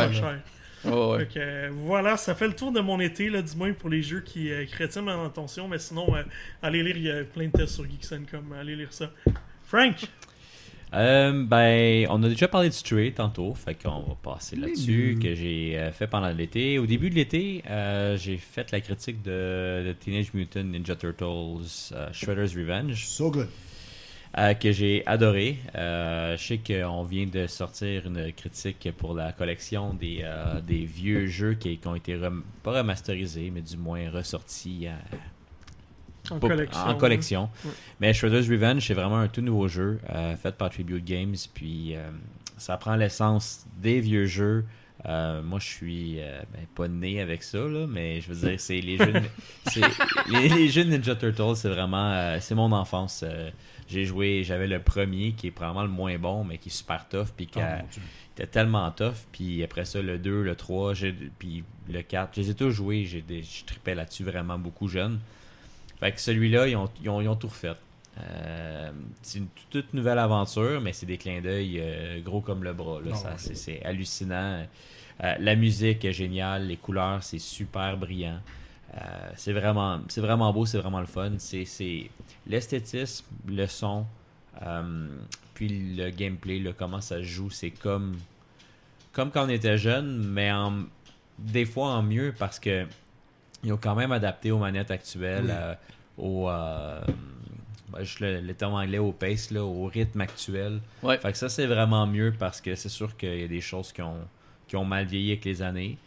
Ouais, 0.85 1.29
euh, 1.37 1.71
voilà, 1.73 2.17
ça 2.17 2.35
fait 2.35 2.47
le 2.47 2.55
tour 2.55 2.73
de 2.73 2.81
mon 2.81 3.01
été, 3.01 3.29
là, 3.29 3.43
du 3.43 3.57
moins 3.57 3.73
pour 3.73 3.89
les 3.89 4.03
jeux 4.03 4.21
qui, 4.21 4.51
euh, 4.51 4.65
qui 4.65 4.77
retiennent 4.77 5.05
mon 5.05 5.27
attention. 5.27 5.69
Mais 5.69 5.79
sinon, 5.79 6.15
euh, 6.15 6.23
allez 6.63 6.83
lire, 6.83 6.97
il 6.97 7.03
y 7.03 7.11
a 7.11 7.25
plein 7.25 7.47
de 7.47 7.53
tests 7.53 7.75
sur 7.75 7.85
Geeks.com. 7.85 8.55
Allez 8.59 8.77
lire 8.77 8.93
ça. 8.93 9.11
Frank, 9.65 9.97
Euh, 10.95 11.45
ben, 11.45 12.07
on 12.11 12.23
a 12.23 12.29
déjà 12.29 12.49
parlé 12.49 12.69
de 12.69 12.75
Stray 12.75 13.13
tantôt, 13.13 13.55
fait 13.55 13.75
qu'on 13.75 14.01
va 14.01 14.17
passer 14.23 14.57
là-dessus, 14.57 15.19
que 15.23 15.35
j'ai 15.35 15.79
euh, 15.79 15.93
fait 15.93 16.07
pendant 16.07 16.31
l'été. 16.31 16.79
Au 16.79 16.87
début 16.87 17.11
de 17.11 17.15
l'été, 17.15 17.63
euh, 17.69 18.17
j'ai 18.17 18.39
fait 18.39 18.73
la 18.73 18.81
critique 18.81 19.23
de, 19.23 19.85
de 19.87 19.93
Teenage 19.93 20.33
Mutant 20.33 20.65
Ninja 20.65 20.97
Turtles 20.97 21.93
euh, 21.93 22.09
Shredder's 22.13 22.55
Revenge, 22.57 23.05
So 23.07 23.31
good. 23.31 23.49
Euh, 24.37 24.55
que 24.55 24.73
j'ai 24.73 25.07
adoré. 25.07 25.59
Euh, 25.75 26.37
je 26.37 26.43
sais 26.45 26.59
qu'on 26.59 27.03
vient 27.05 27.27
de 27.27 27.47
sortir 27.47 28.07
une 28.07 28.33
critique 28.33 28.89
pour 28.99 29.15
la 29.15 29.33
collection 29.33 29.95
des, 29.95 30.21
euh, 30.23 30.61
des 30.61 30.85
vieux 30.85 31.27
jeux 31.27 31.55
qui, 31.55 31.79
qui 31.79 31.89
ont 31.89 31.95
été 31.95 32.15
rem- 32.17 32.43
pas 32.63 32.73
remasterisés, 32.79 33.51
mais 33.55 33.63
du 33.63 33.77
moins 33.77 34.11
ressortis 34.11 34.87
en 36.31 36.39
pas- 36.39 36.49
collection. 36.49 36.81
en 36.83 36.95
collection. 36.95 37.51
Ouais. 37.65 37.71
Mais 38.01 38.13
Shredder's 38.13 38.49
Revenge, 38.49 38.87
c'est 38.87 38.95
vraiment 38.95 39.19
un 39.19 39.29
tout 39.29 39.41
nouveau 39.41 39.69
jeu 39.69 39.99
fait 40.43 40.55
par 40.57 40.71
Tribute 40.71 41.05
Games. 41.05 41.37
Puis 41.55 41.95
ça 42.59 42.77
prend 42.77 42.97
l'essence 42.97 43.65
des 43.79 44.01
vieux 44.01 44.27
jeux. 44.27 44.65
Euh, 45.07 45.43
moi, 45.45 45.61
je 45.61 45.67
suis 45.69 46.21
euh, 46.21 46.41
ben, 46.53 46.67
pas 46.75 46.89
né 46.89 47.21
avec 47.21 47.45
ça, 47.45 47.59
là, 47.59 47.87
mais 47.89 48.21
je 48.21 48.33
veux 48.33 48.49
dire, 48.49 48.59
c'est 48.59 48.81
les 48.81 48.97
jeux, 48.99 49.13
de- 49.13 49.21
c'est- 49.69 49.81
les, 50.29 50.49
les 50.49 50.69
jeux 50.69 50.85
de 50.85 50.91
Ninja 50.91 51.15
Turtles, 51.15 51.55
c'est 51.55 51.69
vraiment, 51.69 52.11
euh, 52.13 52.39
c'est 52.41 52.57
mon 52.57 52.73
enfance. 52.73 53.25
J'ai 53.89 54.05
joué, 54.05 54.45
j'avais 54.45 54.67
le 54.67 54.81
premier 54.81 55.33
qui 55.33 55.47
est 55.47 55.51
probablement 55.51 55.83
le 55.85 55.89
moins 55.89 56.19
bon, 56.19 56.45
mais 56.45 56.59
qui 56.59 56.69
est 56.69 56.73
super 56.73 57.09
tough, 57.09 57.29
puis 57.37 57.47
qui 57.47 57.59
Oh, 57.59 57.63
a- 57.63 57.83
était 58.35 58.47
tellement 58.47 58.91
tough. 58.91 59.15
Puis 59.33 59.63
après 59.65 59.85
ça, 59.85 60.03
le 60.03 60.19
2, 60.19 60.43
le 60.43 60.55
3, 60.55 60.95
j'ai- 60.95 61.15
puis 61.39 61.65
le 61.91 62.03
4, 62.03 62.35
je 62.37 62.41
les 62.43 62.51
ai 62.51 62.55
tous 62.55 62.71
joués. 62.71 63.05
J'ai 63.07 63.25
Je 63.29 63.65
tripais 63.65 63.95
là-dessus 63.95 64.25
vraiment 64.25 64.59
beaucoup 64.59 64.89
jeune. 64.89 65.19
Fait 66.01 66.13
que 66.13 66.21
celui-là, 66.21 66.69
ils 66.69 66.77
ont, 66.77 66.89
ils, 67.03 67.09
ont, 67.09 67.21
ils 67.21 67.29
ont 67.29 67.35
tout 67.37 67.49
refait. 67.49 67.73
Euh, 68.21 68.91
c'est 69.23 69.39
une 69.39 69.47
toute 69.71 69.95
nouvelle 69.95 70.19
aventure, 70.19 70.81
mais 70.81 70.93
c'est 70.93 71.07
des 71.07 71.19
clins 71.19 71.41
d'œil 71.41 71.79
euh, 71.81 72.21
gros 72.21 72.41
comme 72.41 72.65
le 72.65 72.73
bras. 72.73 73.01
là. 73.05 73.13
Ah 73.15 73.37
Ça, 73.39 73.55
c'est 73.55 73.83
hallucinant. 73.85 74.67
Euh, 75.25 75.35
la 75.41 75.57
musique 75.57 76.05
est 76.05 76.13
géniale, 76.13 76.67
les 76.67 76.77
couleurs, 76.77 77.23
c'est 77.23 77.39
super 77.39 77.97
brillant. 77.97 78.41
Euh, 79.01 79.31
c'est 79.37 79.53
vraiment, 79.53 80.01
c'est 80.09 80.21
vraiment 80.21 80.53
beau, 80.53 80.67
c'est 80.67 80.79
vraiment 80.79 81.01
le 81.01 81.07
fun. 81.07 81.33
C'est, 81.39 81.65
c'est 81.65 82.11
l'esthétisme, 82.47 83.25
le 83.47 83.67
son, 83.67 84.05
euh, 84.63 85.09
puis 85.55 85.95
le 85.97 86.11
gameplay, 86.11 86.59
là, 86.59 86.73
comment 86.77 87.01
ça 87.01 87.19
se 87.19 87.23
joue, 87.23 87.51
c'est 87.51 87.71
comme, 87.71 88.17
comme 89.13 89.31
quand 89.31 89.45
on 89.47 89.49
était 89.51 89.79
jeune, 89.79 90.19
mais 90.27 90.51
en, 90.51 90.85
des 91.39 91.65
fois 91.65 91.91
en 91.91 92.03
mieux 92.03 92.35
parce 92.37 92.59
que 92.59 92.87
ils 93.65 93.73
ont 93.73 93.77
quand 93.77 93.95
même 93.95 94.13
adapté 94.13 94.51
aux 94.51 94.59
manettes 94.59 94.91
actuelles, 94.91 95.45
Oui. 95.47 95.51
euh, 95.53 95.75
au, 96.17 96.47
ben, 96.47 98.01
juste 98.05 98.21
le, 98.21 98.41
le 98.41 98.55
terme 98.55 98.75
anglais, 98.75 98.99
au 98.99 99.13
pace, 99.13 99.51
là, 99.51 99.65
au 99.65 99.87
rythme 99.87 100.21
actuel. 100.21 100.81
Ouais. 101.03 101.19
Fait 101.19 101.33
que 101.33 101.39
ça, 101.39 101.49
c'est 101.49 101.67
vraiment 101.67 102.07
mieux 102.07 102.33
parce 102.39 102.61
que 102.61 102.75
c'est 102.75 102.89
sûr 102.89 103.17
qu'il 103.17 103.39
y 103.41 103.45
a 103.45 103.49
des 103.49 103.61
choses 103.61 103.93
qui 103.93 104.03
ont, 104.03 104.19
qui 104.67 104.77
ont 104.77 104.85
mal 104.85 105.07
vieilli 105.07 105.33
avec 105.33 105.45
les 105.45 105.63
années. 105.63 105.99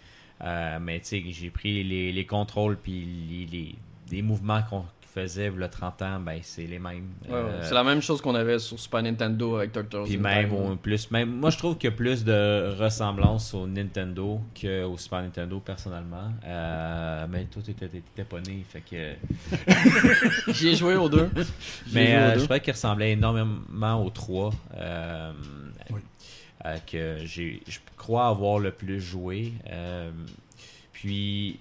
Euh, 0.43 0.79
mais 0.81 0.99
tu 0.99 1.05
sais, 1.07 1.23
j'ai 1.29 1.49
pris 1.49 1.83
les, 1.83 2.11
les 2.11 2.25
contrôles 2.25 2.77
puis 2.77 3.05
les, 3.29 3.45
les, 3.45 3.75
les 4.11 4.21
mouvements 4.21 4.61
qu'on 4.69 4.83
faisait 5.13 5.51
a 5.61 5.67
30 5.67 6.01
ans, 6.03 6.19
ben 6.21 6.39
c'est 6.41 6.65
les 6.65 6.79
mêmes. 6.79 7.09
Ouais. 7.27 7.33
Euh, 7.33 7.59
C'est 7.63 7.73
la 7.73 7.83
même 7.83 8.01
chose 8.01 8.21
qu'on 8.21 8.33
avait 8.33 8.59
sur 8.59 8.79
Super 8.79 9.03
Nintendo 9.03 9.57
avec 9.57 9.73
Turtles. 9.73 10.03
puis 10.05 10.17
même, 10.17 10.53
au- 10.53 10.77
plus, 10.77 11.11
même, 11.11 11.29
moi 11.29 11.49
je 11.49 11.57
trouve 11.57 11.77
qu'il 11.77 11.89
y 11.89 11.93
a 11.93 11.95
plus 11.97 12.23
de 12.23 12.73
ressemblance 12.79 13.53
au 13.53 13.67
Nintendo 13.67 14.39
qu'au 14.59 14.97
Super 14.97 15.21
Nintendo 15.21 15.59
personnellement. 15.59 16.31
Euh, 16.45 17.25
mais 17.29 17.43
toi 17.43 17.61
t'étais 17.61 18.23
pas 18.23 18.39
né, 18.39 18.63
fait 18.69 18.81
que. 18.89 20.51
J'y 20.53 20.69
ai 20.69 20.75
joué 20.75 20.95
aux 20.95 21.09
deux. 21.09 21.29
Mais 21.91 22.15
aux 22.15 22.17
euh, 22.17 22.33
je 22.35 22.39
trouvais 22.45 22.61
qu'il 22.61 22.71
ressemblait 22.73 23.11
énormément 23.11 24.03
au 24.05 24.09
3. 24.09 24.51
Euh, 26.65 26.77
que 26.85 27.17
j'ai, 27.25 27.61
je 27.67 27.79
crois 27.97 28.27
avoir 28.27 28.59
le 28.59 28.71
plus 28.71 29.01
joué. 29.01 29.53
Euh, 29.69 30.11
puis, 30.93 31.59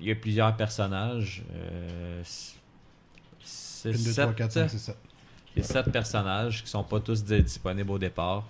il 0.00 0.06
y 0.08 0.10
a 0.10 0.14
plusieurs 0.14 0.56
personnages. 0.56 1.42
Euh, 1.54 2.22
c'est 3.42 3.90
1, 3.90 3.92
2, 3.92 3.98
sept- 3.98 4.22
3, 4.24 4.34
4, 4.34 4.52
5, 4.52 4.68
6, 4.70 4.78
7. 4.78 4.96
il 5.56 5.62
y 5.62 5.64
a 5.64 5.68
sept 5.68 5.92
personnages 5.92 6.62
qui 6.64 6.70
sont 6.70 6.82
pas 6.84 7.00
tous 7.00 7.22
di- 7.24 7.42
disponibles 7.42 7.90
au 7.90 7.98
départ, 7.98 8.46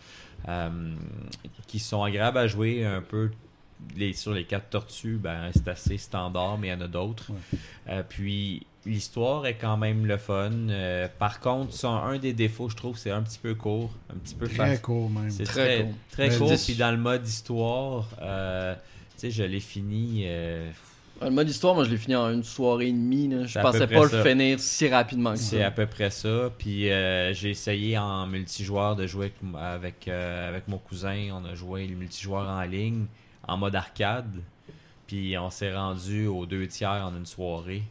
euh, 0.49 0.95
qui 1.67 1.79
sont 1.79 2.03
agréables 2.03 2.39
à 2.39 2.47
jouer 2.47 2.85
un 2.85 3.03
peu. 3.03 3.31
Les, 3.97 4.15
sur 4.15 4.33
les 4.33 4.45
quatre 4.45 4.71
tortues, 4.71 5.17
ben, 5.17 5.51
c'est 5.53 5.69
assez 5.69 5.99
standard, 5.99 6.57
mais 6.57 6.69
il 6.69 6.71
y 6.71 6.75
en 6.75 6.81
a 6.81 6.89
d'autres. 6.89 7.33
Ouais. 7.33 7.59
Euh, 7.89 8.03
puis 8.09 8.65
l'histoire 8.87 9.47
est 9.47 9.55
quand 9.55 9.77
même 9.77 10.07
le 10.07 10.17
fun. 10.19 10.51
Euh, 10.69 11.09
par 11.19 11.41
contre, 11.41 11.73
son- 11.75 11.89
un 11.95 12.19
des 12.19 12.33
défauts, 12.33 12.69
je 12.69 12.77
trouve, 12.77 12.97
c'est 12.99 13.11
un 13.11 13.23
petit 13.23 13.39
peu 13.39 13.55
court, 13.55 13.91
un 14.11 14.17
petit 14.19 14.35
peu 14.35 14.47
Très 14.47 14.57
facile. 14.57 14.81
court, 14.83 15.11
même. 15.11 15.31
C'est 15.31 15.45
Très 15.45 15.77
très, 15.77 15.85
court. 15.85 15.95
très 16.13 16.29
Mais 16.29 16.37
court. 16.39 16.53
Puis 16.65 16.75
dans 16.75 16.91
le 16.91 16.97
mode 16.99 17.27
histoire, 17.27 18.09
euh, 18.23 18.75
tu 18.75 18.81
sais, 19.17 19.31
je 19.31 19.43
l'ai 19.45 19.61
fini. 19.61 20.25
euh, 20.27 20.71
Le 21.23 21.31
mode 21.31 21.49
histoire, 21.49 21.75
moi 21.75 21.85
je 21.85 21.91
l'ai 21.91 21.97
fini 21.97 22.17
en 22.17 22.31
une 22.31 22.43
soirée 22.43 22.89
et 22.89 22.93
demie. 22.93 23.29
là. 23.29 23.45
Je 23.47 23.53
C'est 23.53 23.63
pensais 23.63 23.87
pas 23.87 24.09
ça. 24.09 24.17
le 24.23 24.29
finir 24.29 24.61
si 24.61 24.89
rapidement 24.89 25.33
que 25.33 25.39
C'est 25.39 25.61
ça. 25.61 25.67
à 25.69 25.71
peu 25.71 25.87
près 25.87 26.11
ça. 26.11 26.51
Puis 26.59 26.91
euh, 26.91 27.33
j'ai 27.33 27.51
essayé 27.51 27.97
en 27.97 28.27
multijoueur 28.27 28.97
de 28.97 29.07
jouer 29.07 29.33
avec, 29.43 29.55
avec, 29.63 30.09
euh, 30.09 30.49
avec 30.49 30.69
mon 30.69 30.79
cousin. 30.79 31.29
On 31.33 31.45
a 31.47 31.55
joué 31.55 31.87
le 31.87 31.95
multijoueur 31.97 32.49
en 32.49 32.63
ligne, 32.63 33.07
en 33.47 33.57
mode 33.57 33.77
arcade. 33.77 34.35
Puis 35.07 35.39
on 35.39 35.51
s'est 35.51 35.75
rendu 35.75 36.27
aux 36.27 36.47
deux 36.47 36.67
tiers 36.67 37.07
en 37.07 37.17
une 37.17 37.27
soirée. 37.27 37.83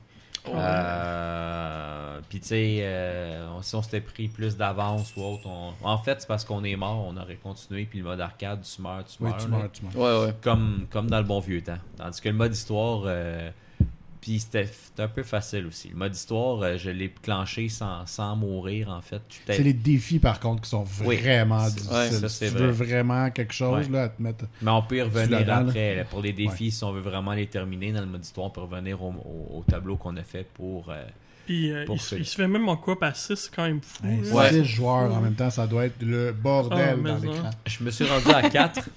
Euh, 0.48 2.20
puis 2.30 2.40
tu 2.40 2.48
sais, 2.48 2.78
euh, 2.82 3.62
si 3.62 3.76
on 3.76 3.82
s'était 3.82 4.02
pris 4.02 4.28
plus 4.28 4.58
d'avance 4.58 5.14
ou 5.16 5.22
autre, 5.24 5.48
on- 5.48 5.74
en 5.84 5.98
fait 5.98 6.22
c'est 6.22 6.28
parce 6.28 6.44
qu'on 6.46 6.64
est 6.64 6.76
mort, 6.76 7.06
on 7.08 7.16
aurait 7.18 7.36
continué. 7.36 7.86
Puis 7.86 8.00
le 8.00 8.06
mode 8.06 8.22
arcade, 8.22 8.62
tu 8.62 8.82
meurs, 8.82 9.06
tu 9.06 9.18
Oui, 9.22 9.30
meurs. 9.30 9.38
tu 9.38 9.50
là 9.50 9.58
meurs, 9.58 9.72
tu 9.72 9.84
meurs. 9.86 9.96
Ouais, 10.22 10.26
ouais. 10.28 10.34
comme, 10.42 10.88
comme 10.90 11.10
dans 11.10 11.20
le 11.20 11.24
bon 11.26 11.40
vieux 11.40 11.62
temps. 11.62 11.78
Tandis 11.98 12.22
que 12.22 12.30
le 12.30 12.36
mode 12.36 12.54
histoire, 12.54 13.04
euh, 13.06 13.50
puis 14.24 14.40
c'était 14.40 14.70
un 15.00 15.10
peu 15.10 15.22
facile 15.22 15.66
aussi. 15.68 15.90
Le 15.90 15.96
mode 15.98 16.16
histoire, 16.16 16.62
euh, 16.62 16.78
je 16.78 16.90
l'ai 16.90 17.10
clenché 17.10 17.68
sans, 17.68 18.06
sans 18.06 18.38
mourir 18.38 18.90
en 18.90 19.02
fait. 19.02 19.22
C'est 19.46 19.62
les 19.64 19.74
défis, 19.74 20.18
par 20.20 20.40
contre, 20.40 20.62
qui 20.62 20.70
sont 20.70 20.86
Oui. 21.04 21.18
vraiment 21.18 21.66
Ouais, 21.66 21.70
difficiles. 21.72 22.20
ça, 22.22 22.30
si 22.30 22.40
tu 22.46 22.52
vrai. 22.52 22.68
veux 22.68 22.72
vraiment 22.72 23.30
quelque 23.32 23.54
chose, 23.54 23.88
Ouais. 23.88 23.92
là, 23.92 24.04
à 24.04 24.10
te 24.10 24.22
mettre... 24.22 24.46
Mais 24.62 24.72
on 24.72 24.82
peut 24.82 24.96
y 24.96 25.02
revenir 25.02 25.54
après. 25.54 25.96
là. 25.98 26.06
Pour 26.06 26.22
les 26.22 26.32
défis, 26.32 26.72
si 26.72 26.84
on 26.86 26.94
veut 26.94 27.02
vraiment 27.02 27.34
les 27.34 27.48
terminer 27.48 27.92
dans 27.92 28.00
le 28.00 28.06
mode 28.08 28.24
histoire, 28.24 28.48
on 28.48 28.50
peut 28.50 28.62
revenir 28.62 29.04
au, 29.04 29.10
au- 29.10 29.58
au 29.60 29.64
tableau 29.70 29.98
qu'on 29.98 30.16
a 30.16 30.24
fait 30.24 30.48
pour. 30.54 30.90
euh, 30.90 31.04
Puis 31.46 31.72
euh, 31.72 31.86
il, 31.90 32.00
se, 32.00 32.10
ça. 32.12 32.16
il 32.18 32.26
se 32.26 32.36
fait 32.36 32.48
même 32.48 32.68
en 32.70 32.78
coop 32.78 33.04
à 33.04 33.14
6, 33.14 33.36
c'est 33.36 33.54
quand 33.54 33.66
même 33.66 33.82
fou. 33.82 34.06
Hey. 34.08 34.32
Ouais. 34.32 34.50
Six 34.50 34.64
joueurs 34.66 35.14
en 35.14 35.20
même 35.20 35.36
temps, 35.36 35.50
ça 35.50 35.68
doit 35.68 35.86
être 35.86 36.02
le 36.02 36.32
bordel 36.32 37.00
Ah, 37.00 37.10
dans 37.10 37.18
l'écran. 37.18 37.50
Je 37.66 37.84
me 37.84 37.92
suis 37.92 38.06
rendu 38.06 38.30
à 38.30 38.50
4. 38.50 38.90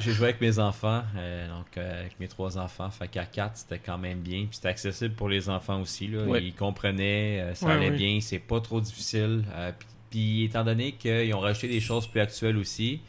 j'ai 0.00 0.12
joué 0.12 0.24
avec 0.28 0.40
mes 0.40 0.58
enfants, 0.58 1.02
euh, 1.16 1.48
donc 1.48 1.66
euh, 1.76 2.00
avec 2.00 2.18
mes 2.20 2.28
trois 2.28 2.56
enfants. 2.58 2.90
Fait 2.90 3.08
qu'à 3.08 3.24
4, 3.26 3.52
c'était 3.56 3.78
quand 3.78 3.98
même 3.98 4.20
bien. 4.20 4.40
Puis 4.46 4.54
c'était 4.56 4.68
accessible 4.68 5.14
pour 5.14 5.28
les 5.28 5.48
enfants 5.48 5.80
aussi. 5.80 6.06
Là. 6.08 6.24
Ouais. 6.24 6.42
Ils 6.42 6.54
comprenaient, 6.54 7.40
euh, 7.40 7.54
ça 7.54 7.66
Ouais, 7.66 7.72
allait 7.72 7.90
ouais. 7.90 7.96
bien, 7.96 8.18
c'est 8.20 8.38
pas 8.38 8.60
trop 8.60 8.80
difficile. 8.80 9.44
Euh, 9.54 9.72
puis, 9.78 9.88
puis 10.10 10.44
étant 10.44 10.64
donné 10.64 10.92
qu'ils 10.92 11.34
ont 11.34 11.40
rajouté 11.40 11.68
des 11.68 11.80
choses 11.80 12.06
plus 12.06 12.20
actuelles 12.20 12.56
aussi, 12.56 13.00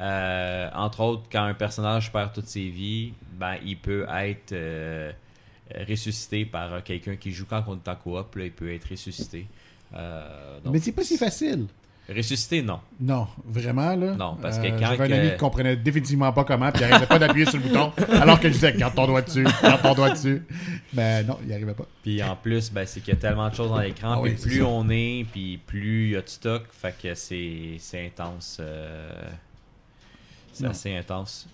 euh, 0.00 0.68
entre 0.74 1.00
autres, 1.00 1.22
quand 1.30 1.44
un 1.44 1.54
personnage 1.54 2.10
perd 2.12 2.32
toutes 2.32 2.48
ses 2.48 2.68
vies, 2.68 3.12
ben, 3.38 3.54
il 3.64 3.76
peut 3.76 4.06
être 4.12 4.52
euh, 4.52 5.12
ressuscité 5.88 6.44
par 6.44 6.72
euh, 6.74 6.80
quelqu'un 6.84 7.16
qui 7.16 7.32
joue 7.32 7.46
quand 7.48 7.64
on 7.66 7.74
est 7.76 7.88
en 7.88 7.96
coop. 7.96 8.34
Là, 8.36 8.44
il 8.44 8.52
peut 8.52 8.72
être 8.72 8.88
ressuscité. 8.90 9.46
Euh, 9.94 10.60
donc, 10.60 10.72
Mais 10.72 10.78
c'est 10.80 10.92
pas 10.92 11.04
si 11.04 11.16
facile. 11.16 11.66
Ressusciter, 12.06 12.60
non. 12.60 12.80
Non, 13.00 13.26
vraiment, 13.46 13.96
là. 13.96 14.14
Non, 14.14 14.36
parce 14.40 14.58
que 14.58 14.66
Euh, 14.66 14.70
quand 14.78 14.94
J'avais 14.94 15.14
un 15.14 15.18
ami 15.20 15.30
qui 15.30 15.36
comprenait 15.38 15.74
définitivement 15.76 16.30
pas 16.34 16.44
comment, 16.44 16.70
puis 16.70 16.82
il 16.82 16.92
arrêtait 16.92 17.06
pas 17.06 17.18
d'appuyer 17.18 17.46
sur 17.46 17.56
le 17.58 17.62
bouton, 17.66 17.92
alors 18.20 18.38
que 18.38 18.48
je 18.48 18.52
disais, 18.52 18.74
garde 18.74 18.94
ton 18.94 19.06
doigt 19.06 19.22
dessus, 19.22 19.46
garde 19.62 19.80
ton 19.80 19.94
doigt 19.94 20.10
dessus. 20.10 20.42
Mais 20.92 21.22
non, 21.24 21.38
il 21.46 21.50
arrivait 21.52 21.72
pas. 21.72 21.86
Puis 22.02 22.22
en 22.22 22.36
plus, 22.36 22.70
ben, 22.70 22.84
c'est 22.86 23.00
qu'il 23.00 23.14
y 23.14 23.16
a 23.16 23.20
tellement 23.20 23.48
de 23.48 23.54
choses 23.54 23.70
dans 23.70 23.78
l'écran. 23.78 24.16
Ah 24.18 24.20
puis 24.22 24.34
plus 24.34 24.62
on 24.62 24.90
est, 24.90 25.24
puis 25.32 25.56
plus 25.56 26.08
il 26.08 26.10
y 26.10 26.16
a 26.16 26.20
de 26.20 26.28
stock. 26.28 26.64
Fait 26.72 26.94
que 27.02 27.14
c'est 27.14 27.78
intense. 28.06 28.58
euh, 28.60 29.10
C'est 30.52 30.66
assez 30.66 30.94
intense. 30.94 31.48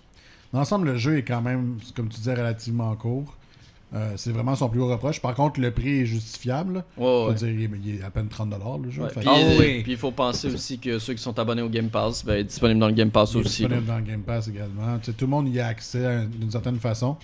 Dans 0.51 0.59
l'ensemble, 0.59 0.87
le 0.87 0.97
jeu 0.97 1.17
est 1.17 1.23
quand 1.23 1.41
même, 1.41 1.79
comme 1.95 2.09
tu 2.09 2.17
disais, 2.17 2.33
relativement 2.33 2.93
court. 2.97 3.37
Euh, 3.93 4.13
c'est 4.15 4.31
vraiment 4.31 4.55
son 4.55 4.69
plus 4.69 4.79
gros 4.79 4.89
reproche. 4.89 5.19
Par 5.21 5.33
contre, 5.35 5.59
le 5.59 5.69
prix 5.71 5.99
est 6.01 6.05
justifiable. 6.05 6.75
là. 6.75 6.79
Ouais, 6.97 7.05
Je 7.05 7.27
ouais. 7.27 7.33
veux 7.51 7.67
dire, 7.67 7.69
il 7.83 7.95
est, 7.99 8.03
à 8.03 8.09
peine 8.09 8.27
30$ 8.29 8.83
le 8.83 8.89
jeu. 8.89 9.01
Ouais, 9.03 9.09
Fait 9.09 9.19
Puis, 9.19 9.29
Ah 9.29 9.35
euh, 9.37 9.57
oui. 9.59 9.83
puis 9.83 9.91
il 9.91 9.97
faut 9.97 10.11
penser 10.11 10.47
aussi 10.47 10.79
que 10.79 10.97
ceux 10.97 11.13
qui 11.13 11.21
sont 11.21 11.37
abonnés 11.37 11.61
au 11.61 11.67
Game 11.69 11.89
Pass, 11.89 12.23
ben, 12.23 12.35
est 12.35 12.43
disponible 12.45 12.79
dans 12.79 12.87
le 12.87 12.93
Game 12.93 13.11
Pass 13.11 13.33
il 13.33 13.37
est 13.37 13.39
aussi. 13.41 13.61
disponible 13.63 13.85
dans 13.87 13.97
le 13.97 14.03
Game 14.03 14.21
Pass 14.21 14.47
également. 14.47 14.97
Tout 14.99 15.13
le 15.19 15.27
monde 15.27 15.49
y 15.49 15.59
a 15.59 15.67
accès 15.67 16.25
d'une 16.27 16.51
certaine 16.51 16.79
façon. 16.79 17.17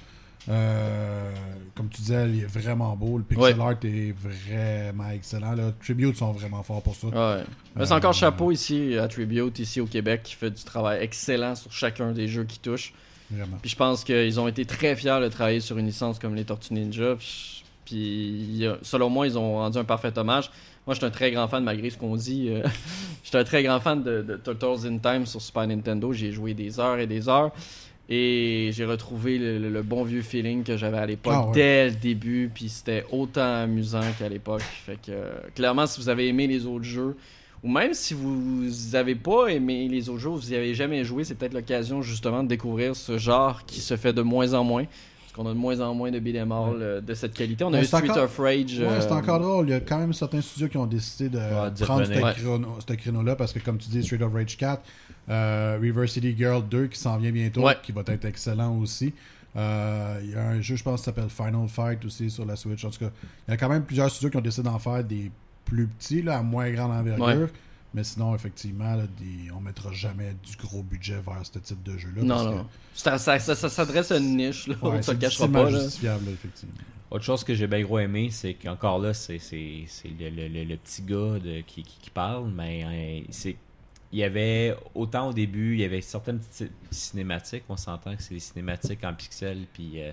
Euh, 0.49 1.31
comme 1.75 1.89
tu 1.89 2.01
disais, 2.01 2.29
il 2.29 2.43
est 2.43 2.45
vraiment 2.45 2.95
beau. 2.95 3.17
Le 3.17 3.23
pixel 3.23 3.55
Ouais. 3.55 3.61
art 3.61 3.75
est 3.83 4.13
vraiment 4.17 5.09
excellent. 5.09 5.55
Tribute 5.81 6.15
sont 6.15 6.31
vraiment 6.31 6.63
forts 6.63 6.81
pour 6.81 6.95
ça. 6.95 7.07
Ouais. 7.07 7.43
Mais 7.75 7.85
c'est 7.85 7.93
Euh, 7.93 7.97
encore 7.97 8.13
chapeau 8.13 8.51
ici 8.51 8.97
à 8.97 9.07
Tribute, 9.07 9.59
ici 9.59 9.81
au 9.81 9.85
Québec, 9.85 10.21
qui 10.23 10.35
fait 10.35 10.51
du 10.51 10.63
travail 10.63 10.99
excellent 11.01 11.55
sur 11.55 11.71
chacun 11.71 12.11
des 12.11 12.27
jeux 12.27 12.45
qui 12.45 12.59
touchent. 12.59 12.93
Vraiment. 13.31 13.57
Puis 13.61 13.69
je 13.71 13.75
pense 13.75 14.03
qu'ils 14.03 14.39
ont 14.39 14.47
été 14.47 14.65
très 14.65 14.95
fiers 14.95 15.19
de 15.21 15.27
travailler 15.27 15.59
sur 15.59 15.77
une 15.77 15.85
licence 15.87 16.17
comme 16.19 16.35
les 16.35 16.45
Tortues 16.45 16.73
Ninja. 16.73 17.15
Puis, 17.85 18.65
selon 18.81 19.09
moi, 19.09 19.27
ils 19.27 19.37
ont 19.37 19.55
rendu 19.55 19.77
un 19.77 19.83
parfait 19.83 20.17
hommage. 20.17 20.49
Moi, 20.85 20.93
je 20.93 20.99
suis 20.99 21.05
un 21.05 21.09
très 21.11 21.31
grand 21.31 21.47
fan, 21.47 21.63
malgré 21.63 21.89
ce 21.89 21.97
qu'on 21.97 22.15
dit. 22.15 22.47
euh, 22.49 22.61
je 23.23 23.29
suis 23.29 23.37
un 23.37 23.43
très 23.43 23.63
grand 23.63 23.79
fan 23.79 24.03
de, 24.03 24.21
de 24.21 24.37
Turtles 24.37 24.87
in 24.87 24.97
Time 24.97 25.25
sur 25.25 25.41
Super 25.41 25.67
Nintendo. 25.67 26.11
J'ai 26.13 26.31
joué 26.31 26.53
des 26.53 26.79
heures 26.79 26.99
et 26.99 27.07
des 27.07 27.27
heures. 27.29 27.51
Et 28.09 28.69
j'ai 28.73 28.85
retrouvé 28.85 29.37
le, 29.37 29.59
le- 29.59 29.69
le 29.69 29.81
bon 29.83 30.03
vieux 30.03 30.21
feeling 30.21 30.63
que 30.63 30.77
j'avais 30.77 30.97
à 30.97 31.05
l'époque 31.05 31.33
Ah 31.35 31.45
ouais. 31.47 31.51
dès 31.53 31.85
le 31.89 31.95
début. 31.95 32.49
Puis 32.53 32.69
c'était 32.69 33.05
autant 33.11 33.63
amusant 33.63 33.99
qu'à 34.17 34.29
l'époque. 34.29 34.61
Fait 34.61 34.95
que 34.95 35.11
euh, 35.11 35.29
clairement, 35.55 35.85
si 35.87 35.99
vous 35.99 36.07
avez 36.07 36.27
aimé 36.27 36.47
les 36.47 36.65
autres 36.65 36.85
jeux, 36.85 37.17
ou 37.63 37.69
même 37.69 37.93
si 37.93 38.13
vous 38.13 38.69
n'avez 38.93 39.15
pas 39.15 39.47
aimé 39.47 39.87
les 39.89 40.09
autres 40.09 40.19
jeux, 40.19 40.29
vous 40.29 40.47
n'y 40.49 40.55
avez 40.55 40.73
jamais 40.75 41.03
joué, 41.03 41.23
c'est 41.23 41.35
peut-être 41.35 41.53
l'occasion 41.53 42.01
justement 42.01 42.43
de 42.43 42.47
découvrir 42.47 42.95
ce 42.95 43.17
genre 43.17 43.65
qui 43.65 43.79
se 43.81 43.97
fait 43.97 44.13
de 44.13 44.21
moins 44.21 44.53
en 44.53 44.63
moins. 44.63 44.85
Parce 44.85 45.33
qu'on 45.33 45.47
a 45.51 45.53
de 45.53 45.59
moins 45.59 45.79
en 45.81 45.93
moins 45.93 46.09
de 46.11 46.19
beat'em 46.19 46.51
all 46.51 46.81
euh, 46.81 47.01
de 47.01 47.13
cette 47.13 47.33
qualité. 47.33 47.63
On 47.63 47.67
a 47.67 47.77
Mais 47.77 47.83
eu 47.83 47.85
Street 47.85 48.09
encore- 48.09 48.23
of 48.23 48.37
Rage. 48.39 48.79
Ouais, 48.79 49.01
c'est 49.01 49.11
euh, 49.11 49.15
encore 49.15 49.39
drôle. 49.39 49.67
Il 49.67 49.71
y 49.71 49.73
a 49.75 49.79
quand 49.81 49.97
même 49.99 50.13
certains 50.13 50.41
studios 50.41 50.67
qui 50.67 50.77
ont 50.77 50.85
décidé 50.87 51.29
de 51.29 51.37
Ouais, 51.37 51.71
prendre 51.81 52.05
ce 52.05 52.93
créneau-là 52.93 53.35
parce 53.35 53.53
que, 53.53 53.59
comme 53.59 53.77
tu 53.77 53.89
dis, 53.89 54.03
Street 54.03 54.21
of 54.23 54.33
Rage 54.33 54.57
4, 54.57 54.81
euh, 55.29 55.77
River 55.81 56.07
City 56.07 56.33
Girl 56.37 56.63
2 56.67 56.87
qui 56.87 56.99
s'en 56.99 57.17
vient 57.17 57.31
bientôt, 57.31 57.61
Ouais. 57.63 57.75
qui 57.83 57.91
va 57.91 58.01
être 58.07 58.25
excellent 58.25 58.75
aussi. 58.77 59.13
Euh, 59.55 60.19
Il 60.23 60.31
y 60.31 60.35
a 60.35 60.47
un 60.49 60.61
jeu, 60.61 60.75
je 60.75 60.83
pense, 60.83 61.01
qui 61.01 61.05
s'appelle 61.05 61.29
Final 61.29 61.67
Fight 61.67 62.03
aussi 62.05 62.29
sur 62.29 62.45
la 62.45 62.55
Switch. 62.55 62.83
En 62.85 62.89
tout 62.89 62.99
cas, 62.99 63.11
il 63.47 63.51
y 63.51 63.53
a 63.53 63.57
quand 63.57 63.69
même 63.69 63.83
plusieurs 63.83 64.09
studios 64.09 64.29
qui 64.29 64.37
ont 64.37 64.41
décidé 64.41 64.67
d'en 64.69 64.79
faire 64.79 65.03
des 65.03 65.31
plus 65.67 65.87
petits, 65.87 66.21
là, 66.21 66.37
à 66.37 66.41
moins 66.43 66.69
grande 66.71 66.91
envergure. 66.91 67.25
Ouais. 67.25 67.51
Mais 67.93 68.03
sinon, 68.03 68.35
effectivement, 68.35 68.95
là, 68.95 69.03
des- 69.19 69.49
on 69.51 69.59
mettra 69.61 69.91
jamais 69.91 70.35
du 70.43 70.55
gros 70.57 70.83
budget 70.83 71.15
vers 71.25 71.41
ce 71.43 71.57
type 71.59 71.81
de 71.83 71.97
jeu-là. 71.97 72.21
Non, 72.21 72.27
parce 72.35 72.45
non. 72.45 72.63
que-. 72.63 72.69
Ça, 72.93 73.17
ça, 73.17 73.39
ça- 73.39 73.55
ça 73.55 73.69
s'adresse 73.69 74.11
à 74.11 74.17
une 74.17 74.35
niche, 74.37 74.67
là. 74.67 74.75
Ouais, 74.81 75.01
c'est 75.01 75.13
le 75.13 75.19
cachera 75.19 75.47
pas. 75.47 75.69
Là. 75.69 75.79
justifiable, 75.79 76.25
là, 76.25 76.31
effectivement. 76.31 76.75
Autre 77.09 77.23
chose 77.23 77.43
que 77.43 77.53
j'ai 77.55 77.67
bien 77.67 77.81
gros 77.83 77.99
aimé, 77.99 78.29
c'est 78.31 78.53
qu'encore 78.55 78.99
là, 78.99 79.13
c'est 79.13 79.39
c'est- 79.39 79.85
c'est 79.87 80.09
le, 80.09 80.29
le- 80.29 80.47
le- 80.49 80.65
le 80.65 80.75
petit 80.77 81.01
gars 81.03 81.39
de- 81.39 81.61
qui, 81.61 81.83
qui- 81.83 81.97
qui 82.01 82.09
parle, 82.09 82.51
mais 82.51 82.83
euh, 82.83 83.25
c'est 83.29 83.55
il 84.13 84.19
y 84.19 84.23
avait 84.23 84.73
autant 84.95 85.29
au 85.29 85.33
début, 85.33 85.73
il 85.73 85.81
y 85.81 85.83
avait 85.83 85.99
certaines 86.01 86.39
petites 86.39 86.71
cinématiques, 86.91 87.63
on 87.67 87.75
s'entend 87.75 88.15
que 88.15 88.23
c'est 88.23 88.33
des 88.35 88.39
cinématiques 88.39 89.03
en 89.03 89.13
pixels, 89.13 89.65
puis 89.73 89.93
euh, 90.01 90.11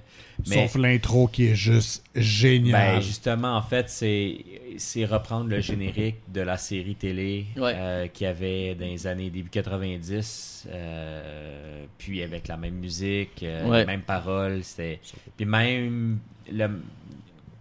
mais 0.49 0.67
Sauf 0.67 0.75
l'intro 0.83 1.29
qui 1.29 1.47
est 1.47 1.55
juste 1.55 2.05
génial. 2.15 2.97
ben, 2.97 3.01
justement 3.01 3.57
en 3.57 3.63
fait 3.63 3.89
c'est 3.89 4.45
c'est 4.79 5.05
reprendre 5.05 5.49
le 5.49 5.61
générique 5.61 6.17
de 6.33 6.41
la 6.41 6.57
série 6.57 6.97
télé 6.97 7.47
Ouais. 7.57 7.73
euh, 7.77 8.07
qu'il 8.09 8.25
y 8.25 8.29
avait 8.29 8.75
dans 8.75 8.85
les 8.87 9.07
années 9.07 9.31
début 9.31 9.49
90, 9.51 10.67
euh, 10.71 11.85
puis 11.99 12.23
avec 12.23 12.49
la 12.49 12.57
même 12.57 12.75
musique, 12.75 13.43
euh, 13.45 13.69
Ouais. 13.69 13.81
les 13.81 13.87
mêmes 13.87 14.03
paroles, 14.03 14.65
c'était 14.65 15.01
puis 15.37 15.47
même 15.47 16.19
le 16.51 16.69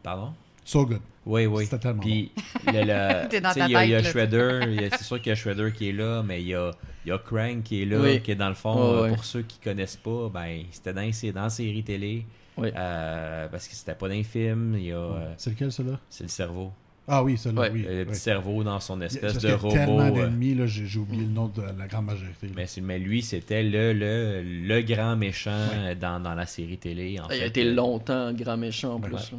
pardon? 0.02 0.34
So 0.66 0.86
good. 0.86 1.00
oui, 1.26 1.46
oui. 1.46 1.66
C'était 1.66 1.80
tellement 1.80 2.02
Puis, 2.02 2.32
le, 2.68 2.72
le- 2.72 2.80
il 3.68 3.72
y 3.72 3.76
a, 3.76 3.86
il 3.86 3.92
y. 4.00 4.04
Shredder, 4.04 4.60
il 4.70 4.90
c'est 4.92 5.04
sûr 5.04 5.18
qu'il 5.22 5.30
y 5.30 5.34
a 5.34 5.36
Shredder 5.36 5.72
qui 5.74 5.90
est 5.90 5.94
là, 5.94 6.24
mais 6.24 6.42
il 6.42 6.48
y 6.48 6.56
a, 6.56 6.72
il 7.06 7.10
y 7.10 7.12
a 7.12 7.18
Krang 7.18 7.62
qui 7.64 7.82
est 7.82 7.86
là, 7.86 8.00
Oui. 8.02 8.22
qui 8.22 8.32
est 8.32 8.36
dans 8.36 8.50
le 8.50 8.56
fond, 8.56 9.04
euh, 9.04 9.10
pour 9.10 9.26
ceux 9.26 9.42
qui 9.42 9.60
connaissent 9.60 9.98
pas, 9.98 10.30
ben, 10.34 10.64
c'était 10.72 10.94
dans, 10.94 11.12
c'est 11.12 11.32
dans 11.32 11.44
la 11.44 11.50
série 11.50 11.84
télé, 11.84 12.26
Oui. 12.58 12.70
euh, 12.76 13.48
parce 13.50 13.68
que 13.68 13.76
c'était 13.76 13.96
pas 13.96 14.08
dans 14.08 14.14
les 14.14 14.24
films, 14.24 14.76
il 14.78 14.86
y 14.86 14.92
a, 14.92 14.96
euh, 14.98 15.34
C'est 15.38 15.50
lequel, 15.50 15.72
celui-là 15.72 16.00
c'est 16.10 16.24
le 16.24 16.30
cerveau, 16.30 16.72
Ah 17.10 17.22
oui, 17.24 17.38
celui-là, 17.38 17.70
oui. 17.74 17.82
le 17.82 18.00
oui. 18.00 18.06
petit 18.06 18.20
cerveau 18.22 18.64
dans 18.64 18.80
son 18.80 19.02
Il 19.02 19.04
espèce 19.04 19.34
de 19.34 19.40
qu'il 19.40 19.50
y 19.50 19.52
a 19.52 19.58
robot. 19.58 19.74
tellement 19.74 20.00
euh, 20.00 20.12
d'ennemis, 20.12 20.56
là, 20.56 20.66
j'ai 20.66 20.98
oublié 20.98 21.24
le 21.24 21.30
nom 21.32 21.48
de 21.50 21.62
la 21.62 21.88
grande 21.88 22.06
majorité. 22.06 22.48
mais, 22.56 22.68
c'est- 22.68 22.80
mais 22.82 23.00
lui, 23.00 23.22
c'était 23.22 23.64
le, 23.64 23.92
le, 23.92 24.42
le 24.42 24.82
grand 24.82 25.18
méchant 25.18 25.68
dans, 26.00 26.22
dans 26.22 26.36
la 26.36 26.46
série 26.46 26.78
télé. 26.78 27.20
En 27.20 27.28
Il 27.30 27.42
a 27.42 27.46
été 27.48 27.66
longtemps 27.66 28.32
grand 28.32 28.56
méchant 28.56 28.94
en 28.96 29.00
plus. 29.02 29.12
Là. 29.14 29.38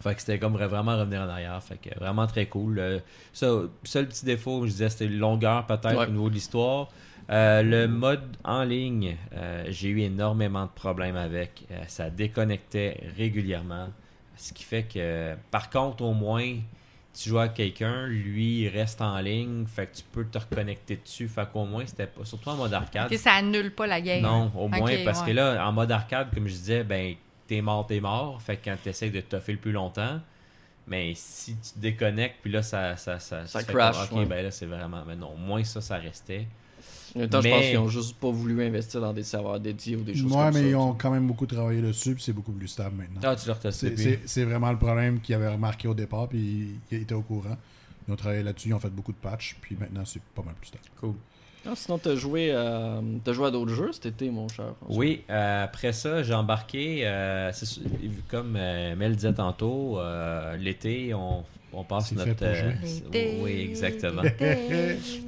Fait 0.00 0.14
que 0.14 0.20
c'était 0.20 0.38
comme 0.38 0.52
vraiment 0.56 0.96
revenir 0.96 1.22
en 1.22 1.28
arrière. 1.28 1.60
Fait 1.62 1.76
que 1.76 1.96
vraiment 1.98 2.26
très 2.26 2.46
cool. 2.46 2.78
Euh, 2.78 2.98
ça, 3.32 3.48
seul 3.84 4.06
petit 4.08 4.24
défaut, 4.24 4.64
je 4.64 4.70
disais, 4.70 4.88
c'était 4.90 5.08
longueur 5.08 5.66
peut-être 5.66 5.96
Ouais. 5.98 6.06
au 6.06 6.10
niveau 6.10 6.28
de 6.28 6.34
l'histoire. 6.34 6.88
Euh, 7.30 7.62
le 7.62 7.88
mode 7.88 8.22
en 8.44 8.62
ligne, 8.62 9.16
euh, 9.34 9.64
j'ai 9.68 9.88
eu 9.88 10.00
énormément 10.00 10.64
de 10.64 10.70
problèmes 10.70 11.16
avec. 11.16 11.64
Euh, 11.70 11.82
ça 11.86 12.08
déconnectait 12.10 13.02
régulièrement. 13.16 13.88
Ce 14.36 14.52
qui 14.52 14.62
fait 14.64 14.84
que, 14.84 15.34
par 15.50 15.68
contre, 15.68 16.02
au 16.04 16.14
moins, 16.14 16.54
tu 17.12 17.28
joues 17.28 17.38
avec 17.40 17.54
quelqu'un, 17.54 18.06
lui, 18.06 18.60
il 18.62 18.68
reste 18.68 19.02
en 19.02 19.18
ligne. 19.18 19.66
Fait 19.66 19.86
que 19.88 19.96
tu 19.96 20.04
peux 20.12 20.24
te 20.24 20.38
reconnecter 20.38 20.96
dessus. 20.96 21.28
Fait 21.28 21.46
qu'au 21.52 21.64
moins, 21.64 21.84
c'était 21.84 22.06
pas. 22.06 22.24
Surtout 22.24 22.48
en 22.50 22.56
mode 22.56 22.72
arcade. 22.72 23.12
Ok, 23.12 23.18
ça 23.18 23.32
annule 23.32 23.74
pas 23.74 23.86
la 23.88 24.00
game. 24.00 24.22
Non, 24.22 24.50
au 24.56 24.68
moins, 24.68 24.90
parce 25.04 25.20
ouais. 25.22 25.26
que 25.26 25.32
là, 25.32 25.66
en 25.68 25.72
mode 25.72 25.90
arcade, 25.90 26.28
comme 26.32 26.46
je 26.46 26.52
disais, 26.54 26.84
ben, 26.84 27.14
t'es 27.48 27.60
mort, 27.60 27.86
t'es 27.86 27.98
mort. 28.00 28.40
Fait 28.40 28.56
que 28.56 28.66
quand 28.66 28.76
t'essayes 28.82 29.10
de 29.10 29.20
toffer 29.20 29.52
le 29.52 29.58
plus 29.58 29.72
longtemps, 29.72 30.20
mais 30.86 31.12
si 31.16 31.54
tu 31.56 31.72
te 31.72 31.78
déconnectes, 31.80 32.36
puis 32.42 32.52
là, 32.52 32.62
ça. 32.62 32.96
Ça, 32.96 33.18
ça, 33.18 33.44
Ça 33.46 33.62
crash, 33.64 33.96
comme, 34.08 34.18
ok, 34.18 34.22
ouais. 34.24 34.26
ben 34.26 34.42
là, 34.44 34.50
c'est 34.50 34.66
vraiment. 34.66 35.02
Mais 35.06 35.16
non, 35.16 35.32
au 35.34 35.36
moins 35.36 35.64
ça, 35.64 35.80
ça 35.80 35.96
restait. 35.96 36.46
En 37.16 37.20
même 37.20 37.28
temps, 37.30 37.40
je 37.40 37.48
Mais- 37.48 37.54
pense 37.54 37.64
qu'ils 37.66 37.78
ont 37.78 37.88
juste 37.88 38.16
pas 38.18 38.30
voulu 38.30 38.62
investir 38.62 39.00
dans 39.00 39.12
des 39.14 39.22
serveurs 39.22 39.58
dédiés 39.58 39.96
ou 39.96 40.02
des 40.02 40.14
choses 40.14 40.30
Ouais, 40.30 40.36
comme 40.44 40.54
mais 40.54 40.60
ça. 40.60 40.68
ils 40.68 40.76
ont 40.76 40.92
quand 40.92 41.10
même 41.10 41.26
beaucoup 41.26 41.46
travaillé 41.46 41.80
dessus, 41.80 42.14
puis 42.14 42.22
c'est 42.22 42.34
beaucoup 42.34 42.52
plus 42.52 42.68
stable 42.68 42.96
maintenant. 42.96 43.20
Ah, 43.24 43.34
tu 43.34 43.50
c'est 44.26 44.44
vraiment 44.44 44.70
le 44.70 44.78
problème 44.78 45.20
qu'ils 45.20 45.34
avaient 45.34 45.48
remarqué 45.48 45.88
au 45.88 45.94
départ, 45.94 46.28
puis 46.28 46.76
ils 46.90 46.98
étaient 47.02 47.14
au 47.14 47.22
courant. 47.22 47.56
Ils 48.06 48.12
ont 48.12 48.16
travaillé 48.16 48.42
là-dessus, 48.42 48.68
ils 48.68 48.74
ont 48.74 48.78
fait 48.78 48.90
beaucoup 48.90 49.12
de 49.12 49.16
patchs, 49.18 49.56
puis 49.60 49.76
maintenant 49.80 50.04
c'est 50.04 50.22
pas 50.34 50.42
mal 50.42 50.54
plus 50.54 50.68
stable. 50.68 50.84
Cool. 51.00 51.14
Sinon, 51.74 51.98
t'as 51.98 52.14
joué, 52.16 52.52
à... 52.52 53.00
t'as 53.24 53.32
joué 53.32 53.46
à 53.46 53.50
d'autres 53.50 53.74
jeux 53.74 53.92
cet 53.92 54.06
été, 54.06 54.30
mon 54.30 54.48
cher. 54.48 54.74
Oui, 54.88 55.22
euh, 55.30 55.64
après 55.64 55.92
ça, 55.92 56.22
j'ai 56.22 56.34
embarqué. 56.34 57.00
euh, 57.06 57.52
comme 58.28 58.56
euh, 58.56 58.94
Mel 58.96 59.16
disait 59.16 59.32
tantôt, 59.32 59.98
euh, 59.98 60.56
l'été, 60.56 61.14
on, 61.14 61.44
on 61.72 61.84
passe 61.84 62.12
notre. 62.12 62.28
fait 62.28 62.34
pour 62.34 62.54
jouer. 62.54 62.74
c'est- 62.84 63.38
oui, 63.42 63.60
exactement. 63.70 64.22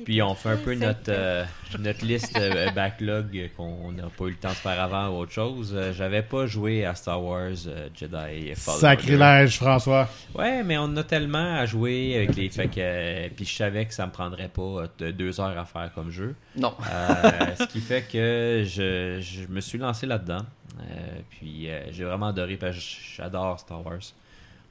Puis 0.05 0.23
on 0.23 0.35
fait 0.35 0.49
un 0.51 0.57
peu 0.57 0.75
notre, 0.75 1.01
euh, 1.11 1.45
notre 1.79 2.05
liste 2.05 2.37
euh, 2.39 2.71
backlog 2.71 3.51
qu'on 3.57 3.93
n'a 3.93 4.05
pas 4.05 4.25
eu 4.25 4.31
le 4.31 4.37
temps 4.37 4.49
de 4.51 4.55
faire 4.55 4.81
avant 4.81 5.09
ou 5.09 5.21
autre 5.21 5.33
chose. 5.33 5.73
Euh, 5.75 5.93
J'avais 5.93 6.23
pas 6.23 6.47
joué 6.47 6.85
à 6.85 6.95
Star 6.95 7.23
Wars 7.23 7.51
euh, 7.67 7.89
Jedi 7.95 8.55
Fallen. 8.55 8.81
Sacrilège, 8.81 9.57
François! 9.57 10.09
Ouais, 10.35 10.63
mais 10.63 10.79
on 10.79 10.97
a 10.97 11.05
tellement 11.05 11.55
à 11.57 11.67
jouer 11.67 12.17
avec 12.17 12.37
les. 12.37 12.49
Fait 12.51 12.69
que, 12.69 12.75
euh, 12.79 13.29
puis 13.35 13.45
je 13.45 13.55
savais 13.55 13.85
que 13.87 13.95
ça 13.95 14.07
me 14.07 14.13
prendrait 14.13 14.49
pas 14.49 14.63
euh, 14.63 14.87
de- 14.99 15.11
deux 15.11 15.41
heures 15.41 15.57
à 15.59 15.65
faire 15.65 15.91
comme 15.95 16.11
jeu. 16.11 16.35
Non. 16.57 16.75
Euh, 16.91 17.31
ce 17.59 17.65
qui 17.65 17.81
fait 17.81 18.03
que 18.03 18.65
je, 18.67 19.21
je 19.21 19.47
me 19.53 19.61
suis 19.61 19.79
lancé 19.79 20.07
là-dedans. 20.07 20.45
Euh, 20.81 20.85
puis 21.31 21.69
euh, 21.69 21.81
j'ai 21.93 22.05
vraiment 22.05 22.29
adoré 22.29 22.57
parce 22.57 22.77
que 22.77 22.83
j'adore 23.17 23.61
Star 23.61 23.85
Wars. 23.85 23.99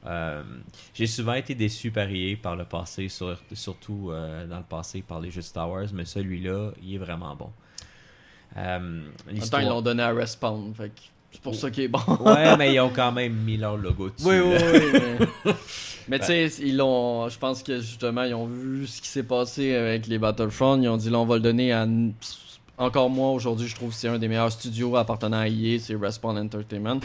Euh, 0.06 0.43
j'ai 0.93 1.08
souvent 1.08 1.34
été 1.34 1.56
déçu 1.56 1.91
par 1.91 2.08
EA 2.10 2.36
par 2.41 2.56
le 2.56 2.64
passé, 2.66 3.10
sur- 3.10 3.38
surtout 3.54 4.10
euh, 4.12 4.47
dans 4.47 4.58
le 4.58 4.64
passé 4.64 5.02
par 5.06 5.20
les 5.20 5.30
jeux 5.30 5.41
Star 5.41 5.70
Wars, 5.70 5.88
mais 5.93 6.06
celui-là, 6.06 6.72
il 6.82 6.95
est 6.95 6.97
vraiment 6.97 7.36
bon. 7.36 7.50
Euh, 8.58 9.02
En 9.28 9.60
ils 9.60 9.68
l'ont 9.68 9.82
donné 9.82 10.02
à 10.04 10.12
Respawn. 10.14 10.74
Fait 10.74 10.91
c'est 11.32 11.41
pour 11.41 11.54
ça 11.54 11.70
qu'il 11.70 11.84
est 11.84 11.88
bon. 11.89 12.00
Ouais, 12.22 12.56
mais 12.58 12.74
ils 12.74 12.80
ont 12.80 12.89
quand 12.89 13.12
même 13.12 13.34
mis 13.34 13.58
leur 13.58 13.78
logo 13.78 14.10
dessus. 14.10 14.28
Oui, 14.28 14.39
oui, 14.39 14.58
oui. 14.74 15.28
Mais, 15.45 15.54
mais 16.08 16.20
tu 16.20 16.26
sais, 16.26 16.47
ils 16.60 16.76
l'ont. 16.78 17.30
Je 17.30 17.38
pense 17.38 17.62
que 17.62 17.80
justement, 17.80 18.24
ils 18.24 18.34
ont 18.34 18.47
vu 18.47 18.88
ce 18.88 19.00
qui 19.02 19.08
s'est 19.10 19.22
passé 19.24 19.76
avec 19.76 20.08
les 20.08 20.18
Battlefront. 20.18 20.82
Ils 20.82 20.88
ont 20.88 20.97
dit 20.97 21.10
là, 21.12 21.20
on 21.20 21.26
va 21.26 21.36
le 21.36 21.41
donner 21.41 21.72
à. 21.72 21.86
Encore 22.80 23.10
moi, 23.10 23.30
aujourd'hui, 23.32 23.68
je 23.68 23.76
trouve 23.76 23.89
que 23.89 23.95
c'est 23.95 24.08
un 24.08 24.18
des 24.18 24.28
meilleurs 24.30 24.52
studios 24.52 24.95
appartenant 24.95 25.39
à 25.41 25.47
EA, 25.50 25.78
c'est 25.80 25.95
Respawn 25.95 26.38
Entertainment. 26.38 27.02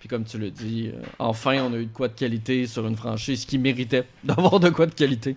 Puis 0.00 0.08
comme 0.08 0.24
tu 0.24 0.38
le 0.38 0.50
dis, 0.50 0.90
euh, 0.92 1.00
enfin, 1.18 1.62
on 1.62 1.72
a 1.74 1.76
eu 1.76 1.84
de 1.86 1.92
quoi 1.92 2.08
de 2.08 2.14
qualité 2.14 2.66
sur 2.66 2.86
une 2.86 2.96
franchise 2.96 3.44
qui 3.44 3.58
méritait 3.58 4.04
d'avoir 4.24 4.58
de 4.58 4.70
quoi 4.70 4.86
de 4.86 4.94
qualité. 4.94 5.36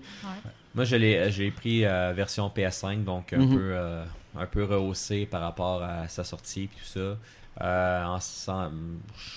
Moi, 0.73 0.85
je 0.85 0.95
l'ai, 0.95 1.29
j'ai 1.31 1.51
pris 1.51 1.85
euh, 1.85 2.13
version 2.15 2.47
PS5, 2.49 3.03
donc 3.03 3.33
un, 3.33 3.37
Mhm. 3.39 3.53
peu, 3.55 3.61
euh, 3.61 4.03
un 4.37 4.45
peu 4.47 4.63
rehaussé 4.63 5.25
par 5.27 5.41
rapport 5.41 5.83
à 5.83 6.07
sa 6.07 6.23
sortie 6.23 6.63
et 6.63 6.67
tout 6.67 6.85
ça. 6.85 7.17
Euh, 7.61 8.05
en, 8.05 8.19
cent- 8.19 8.71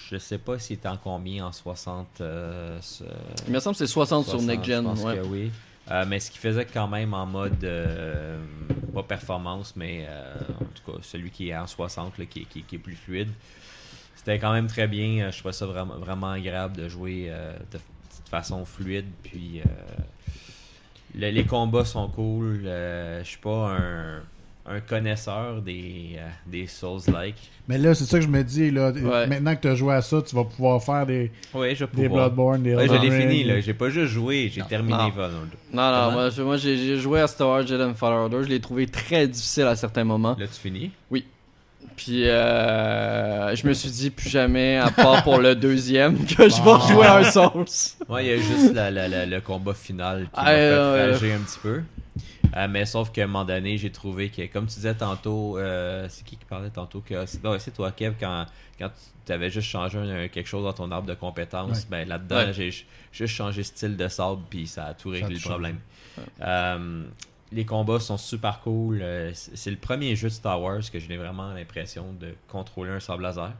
je 0.08 0.16
sais 0.16 0.38
pas 0.38 0.58
s'il 0.58 0.76
était 0.76 0.88
en 0.88 0.96
combien 0.96 1.44
en 1.46 1.52
60. 1.52 2.20
euh, 2.22 2.78
ce- 2.80 3.04
Il 3.46 3.52
me 3.52 3.58
semble 3.60 3.74
que 3.76 3.78
c'est 3.84 3.92
60, 3.92 4.24
60, 4.24 4.40
sur 4.40 4.48
Next 4.48 4.64
Gen. 4.64 4.82
Je 4.84 4.88
pense 4.88 5.02
ouais. 5.02 5.16
que 5.18 5.26
oui. 5.26 5.50
Euh, 5.90 6.04
mais 6.08 6.18
ce 6.20 6.30
qui 6.30 6.38
faisait 6.38 6.64
quand 6.64 6.88
même 6.88 7.12
en 7.12 7.26
mode, 7.26 7.62
euh, 7.64 8.38
pas 8.94 9.02
performance, 9.02 9.74
mais 9.76 10.06
euh, 10.08 10.34
en 10.60 10.64
tout 10.64 10.92
cas, 10.92 10.98
celui 11.02 11.30
qui 11.30 11.50
est 11.50 11.56
en 11.56 11.66
60, 11.66 12.16
là, 12.18 12.24
qui, 12.24 12.46
qui- 12.46 12.62
qui 12.62 12.76
est 12.76 12.78
plus 12.78 12.96
fluide. 12.96 13.28
C'était 14.26 14.40
quand 14.40 14.52
même 14.52 14.66
très 14.66 14.88
bien. 14.88 15.30
Je 15.30 15.38
trouvais 15.38 15.52
ça 15.52 15.66
vraiment, 15.66 15.98
vraiment 15.98 16.32
agréable 16.32 16.76
de 16.76 16.88
jouer 16.88 17.26
euh, 17.28 17.52
de, 17.70 17.76
de 17.78 18.28
façon 18.28 18.64
fluide. 18.64 19.06
Puis 19.22 19.60
euh, 19.64 19.68
le- 21.14 21.30
les 21.30 21.44
combats 21.44 21.84
sont 21.84 22.08
cool. 22.08 22.62
Euh, 22.64 23.22
je 23.22 23.28
suis 23.28 23.38
pas 23.38 23.76
un, 23.78 24.22
un 24.68 24.80
connaisseur 24.80 25.62
des, 25.62 26.16
euh, 26.18 26.28
des 26.44 26.66
Souls-like. 26.66 27.36
Mais 27.68 27.78
là, 27.78 27.94
c'est 27.94 28.04
ça 28.04 28.18
que 28.18 28.24
je 28.24 28.28
me 28.28 28.42
dis. 28.42 28.72
Là, 28.72 28.90
Ouais. 28.90 29.28
Maintenant 29.28 29.54
que 29.54 29.60
tu 29.60 29.68
as 29.68 29.76
joué 29.76 29.94
à 29.94 30.02
ça, 30.02 30.20
tu 30.22 30.34
vas 30.34 30.42
pouvoir 30.42 30.82
faire 30.82 31.06
des, 31.06 31.30
Oui, 31.54 31.76
je 31.76 31.84
des 31.84 32.08
Bloodborne, 32.08 32.64
des 32.64 32.74
Ouais, 32.74 32.88
je 32.88 32.94
l'ai 32.94 33.10
fini, 33.20 33.44
là. 33.44 33.60
J'ai 33.60 33.74
pas 33.74 33.90
juste 33.90 34.12
joué, 34.12 34.50
j'ai 34.52 34.62
terminé 34.62 34.98
non. 34.98 35.06
Non, 35.72 35.92
non, 35.92 36.10
moi, 36.10 36.28
moi 36.40 36.56
j'ai 36.56 36.76
j'ai 36.76 36.98
joué 36.98 37.20
à 37.20 37.28
Star 37.28 37.46
Wars 37.46 37.64
Jedi 37.64 37.94
Fallen 37.94 38.18
Order. 38.18 38.38
Je 38.42 38.48
l'ai 38.48 38.60
trouvé 38.60 38.88
très 38.88 39.28
difficile 39.28 39.64
à 39.68 39.76
certains 39.76 40.02
moments. 40.02 40.34
Là, 40.36 40.48
tu 40.48 40.60
finis? 40.60 40.90
Puis 41.94 42.28
euh, 42.28 43.54
je 43.54 43.66
me 43.66 43.72
suis 43.72 43.90
dit 43.90 44.10
plus 44.10 44.28
jamais, 44.28 44.76
à 44.76 44.90
part 44.90 45.22
pour 45.22 45.38
le 45.38 45.54
deuxième, 45.54 46.24
que 46.26 46.48
je 46.48 46.62
vais 46.62 46.92
jouer 46.94 47.06
à 47.06 47.16
un 47.18 47.24
Souls. 47.24 47.64
Ouais, 48.08 48.26
il 48.26 48.28
y 48.30 48.32
a 48.32 48.36
juste 48.36 48.74
la- 48.74 48.90
la- 48.90 49.08
la- 49.08 49.26
le 49.26 49.40
combat 49.40 49.74
final 49.74 50.28
qui 50.32 50.40
m'a 50.40 50.46
fait 50.46 50.76
rager 51.12 51.32
un 51.32 51.38
petit 51.38 51.58
peu. 51.62 51.82
Euh, 52.56 52.68
mais 52.70 52.86
sauf 52.86 53.10
qu'à 53.10 53.24
un 53.24 53.26
moment 53.26 53.44
donné, 53.44 53.76
j'ai 53.76 53.90
trouvé 53.90 54.30
que, 54.30 54.46
comme 54.46 54.66
tu 54.66 54.76
disais 54.76 54.94
tantôt, 54.94 55.58
euh, 55.58 56.06
c'est 56.08 56.24
qui 56.24 56.36
qui 56.36 56.44
parlait 56.44 56.70
tantôt 56.70 57.00
que 57.00 57.26
c'est 57.26 57.42
non, 57.44 57.54
c'est 57.58 57.72
toi, 57.72 57.90
Kev, 57.92 58.14
quand, 58.18 58.46
quand 58.78 58.90
tu 59.26 59.32
avais 59.32 59.50
juste 59.50 59.68
changé 59.68 59.98
un- 59.98 60.28
quelque 60.28 60.46
chose 60.46 60.64
dans 60.64 60.72
ton 60.72 60.90
arbre 60.90 61.08
de 61.08 61.14
compétences, 61.14 61.80
Ouais. 61.80 61.84
ben 61.90 62.08
là-dedans, 62.08 62.36
Ouais. 62.36 62.52
j'ai 62.54 62.70
juste 63.12 63.34
changé 63.34 63.62
style 63.62 63.96
de 63.96 64.08
sable, 64.08 64.40
puis 64.48 64.66
ça 64.66 64.86
a 64.86 64.94
tout 64.94 65.10
réglé 65.10 65.34
le 65.34 65.40
problème. 65.40 65.78
Euh, 66.40 67.02
les 67.52 67.64
combats 67.64 68.00
sont 68.00 68.16
super 68.16 68.60
cool. 68.60 69.00
euh, 69.02 69.30
c'est 69.34 69.70
le 69.70 69.76
premier 69.76 70.16
jeu 70.16 70.28
de 70.28 70.32
Star 70.34 70.60
Wars 70.60 70.80
que 70.92 70.98
j'ai 70.98 71.16
vraiment 71.16 71.52
l'impression 71.52 72.12
de 72.18 72.34
contrôler 72.48 72.90
un 72.90 73.00
sable 73.00 73.22
laser. 73.22 73.52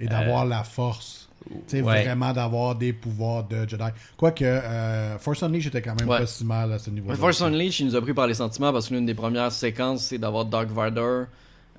Et 0.00 0.06
d'avoir 0.06 0.46
la 0.46 0.64
force. 0.64 1.28
Tu 1.46 1.54
sais, 1.66 1.78
Euh, 1.80 1.84
Ouais. 1.84 2.02
vraiment 2.04 2.32
d'avoir 2.32 2.74
des 2.74 2.92
pouvoirs 2.92 3.44
de 3.44 3.68
Jedi. 3.68 3.84
Quoique, 4.16 4.44
euh, 4.44 5.18
Force 5.18 5.42
Unleashed 5.42 5.68
était 5.68 5.82
quand 5.82 5.94
même 5.98 6.08
Ouais. 6.08 6.18
pas 6.20 6.26
si 6.26 6.44
mal 6.44 6.72
à 6.72 6.78
ce 6.78 6.88
niveau-là. 6.90 7.14
Mais 7.14 7.20
Force. 7.20 7.42
Unleashed, 7.42 7.80
il 7.80 7.86
nous 7.86 7.96
a 7.96 8.00
pris 8.02 8.14
par 8.14 8.26
les 8.26 8.34
sentiments 8.34 8.72
parce 8.72 8.88
que 8.88 8.94
l'une 8.94 9.06
des 9.06 9.14
premières 9.14 9.52
séquences, 9.52 10.04
c'est 10.04 10.18
d'avoir 10.18 10.44
Dark 10.46 10.68
Vader 10.70 11.24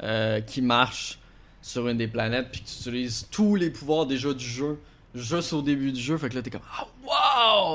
euh, 0.04 0.40
qui 0.42 0.62
marche 0.62 1.20
sur 1.64 1.88
une 1.88 1.98
des 1.98 2.08
planètes 2.08 2.50
puis 2.52 2.62
que 2.62 2.68
tu 2.68 2.74
utilises 2.90 3.28
tous 3.32 3.56
les 3.56 3.70
pouvoirs 3.72 4.06
déjà 4.06 4.34
du 4.34 4.46
jeu 4.46 4.80
juste 5.14 5.54
au 5.54 5.62
début 5.62 5.92
du 5.92 6.00
jeu. 6.02 6.18
Fait 6.18 6.30
que 6.30 6.36
là, 6.36 6.42
t'es 6.42 6.50
comme 6.52 6.62
Ah, 6.80 6.86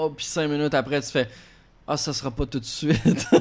wow! 0.01 0.11
Puis 0.11 0.27
cinq 0.27 0.49
minutes 0.49 0.75
après, 0.75 1.01
tu 1.01 1.09
fais 1.11 1.29
Ah, 1.89 1.97
ça 1.97 2.13
sera 2.13 2.31
pas 2.31 2.47
tout 2.47 2.61
de 2.61 2.65
suite. 2.65 3.27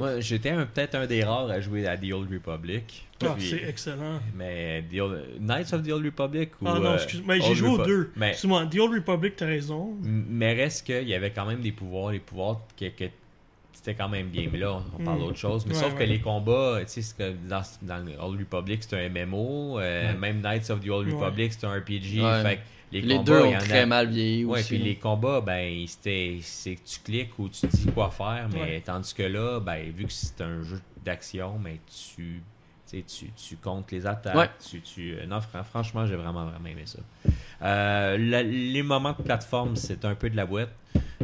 Ouais, 0.00 0.20
J'étais 0.20 0.50
un- 0.50 0.66
peut-être 0.66 0.94
un 0.96 1.06
des 1.06 1.22
rares 1.24 1.48
à 1.48 1.60
jouer 1.60 1.86
à 1.86 1.96
The 1.96 2.12
Old 2.12 2.28
Republic. 2.32 3.06
Ah, 3.24 3.36
c'est 3.38 3.62
excellent. 3.68 4.20
Mais 4.34 4.84
The 4.92 5.00
Old- 5.00 5.24
Knights 5.40 5.72
of 5.72 5.82
the 5.82 5.90
Old 5.92 6.04
Republic 6.04 6.50
ou 6.60 6.66
Ah 6.68 6.74
non, 6.78 6.84
euh, 6.90 6.94
excuse 6.96 7.22
moi 7.24 7.38
j'ai 7.38 7.54
joué 7.54 7.68
aux 7.68 7.78
deux. 7.78 8.10
Mais, 8.16 8.30
Excuse-moi, 8.30 8.66
The 8.66 8.78
Old 8.78 8.94
Republic, 8.94 9.34
t'as 9.36 9.46
raison. 9.46 9.96
mais 10.02 10.54
reste 10.54 10.86
qu'il 10.86 11.08
y 11.08 11.14
avait 11.14 11.30
quand 11.30 11.46
même 11.46 11.60
des 11.60 11.72
pouvoirs, 11.72 12.12
les 12.12 12.18
pouvoirs 12.18 12.60
que, 12.78 12.86
que 12.86 13.04
c'était 13.82 13.94
quand 13.94 14.08
même 14.10 14.28
bien. 14.28 14.48
Mais 14.52 14.58
là, 14.58 14.72
on, 14.74 14.82
on 15.00 15.04
parle 15.04 15.18
Mm. 15.18 15.22
d'autre 15.22 15.38
chose. 15.38 15.64
Mais 15.66 15.72
Ouais, 15.74 15.80
sauf 15.80 15.92
ouais. 15.94 15.98
que 16.00 16.04
les 16.04 16.20
combats, 16.20 16.80
tu 16.86 17.00
sais, 17.02 17.14
dans, 17.48 17.62
dans 17.82 18.04
le 18.04 18.12
Old 18.20 18.38
Republic, 18.40 18.82
c'est 18.82 18.96
un 18.96 19.08
MMO. 19.08 19.78
euh, 19.78 20.12
Ouais. 20.12 20.18
Même 20.18 20.40
Knights 20.42 20.68
of 20.70 20.80
the 20.80 20.88
Old 20.90 21.08
Ouais. 21.08 21.14
Republic, 21.14 21.52
c'est 21.52 21.66
un 21.66 21.72
RPG. 21.78 22.20
Ouais. 22.22 22.42
Fait 22.42 22.56
que 22.56 22.60
les, 22.92 23.00
les 23.00 23.16
combats, 23.16 23.24
deux 23.32 23.40
il 23.46 23.50
y 23.50 23.54
ont 23.54 23.56
en 23.56 23.60
a- 23.60 23.64
très 23.64 23.86
mal 23.86 24.08
vieilli 24.10 24.44
Ouais, 24.44 24.58
aussi. 24.60 24.68
puis 24.74 24.78
les 24.84 24.96
combats, 24.96 25.40
ben, 25.40 25.84
c'était, 25.86 26.38
c'est 26.42 26.74
que 26.74 26.80
tu 26.86 27.00
cliques 27.00 27.38
ou 27.38 27.48
tu 27.48 27.66
dis 27.68 27.86
quoi 27.92 28.10
faire, 28.10 28.48
mais 28.52 28.60
Ouais. 28.60 28.82
tandis 28.84 29.14
que 29.14 29.22
là, 29.22 29.60
ben, 29.60 29.90
vu 29.90 30.04
que 30.04 30.12
c'est 30.12 30.40
un 30.42 30.62
jeu 30.62 30.80
d'action, 31.04 31.58
mais 31.62 31.78
tu, 31.86 32.42
tu, 32.90 33.02
tu, 33.04 33.30
tu 33.34 33.56
comptes 33.56 33.90
les 33.92 34.04
attaques, 34.06 34.34
Ouais. 34.36 34.50
tu, 34.68 34.80
tu, 34.82 35.14
euh, 35.14 35.24
non, 35.26 35.40
fran- 35.40 35.62
franchement, 35.64 36.04
j'ai 36.06 36.16
vraiment, 36.16 36.44
vraiment 36.46 36.66
aimé 36.68 36.82
ça. 36.84 36.98
Euh, 37.62 38.18
la- 38.18 38.42
les 38.42 38.82
moments 38.82 39.12
de 39.12 39.22
plateforme, 39.22 39.76
c'est 39.76 40.04
un 40.04 40.14
peu 40.14 40.28
de 40.28 40.36
la 40.36 40.44
boîte. 40.46 40.70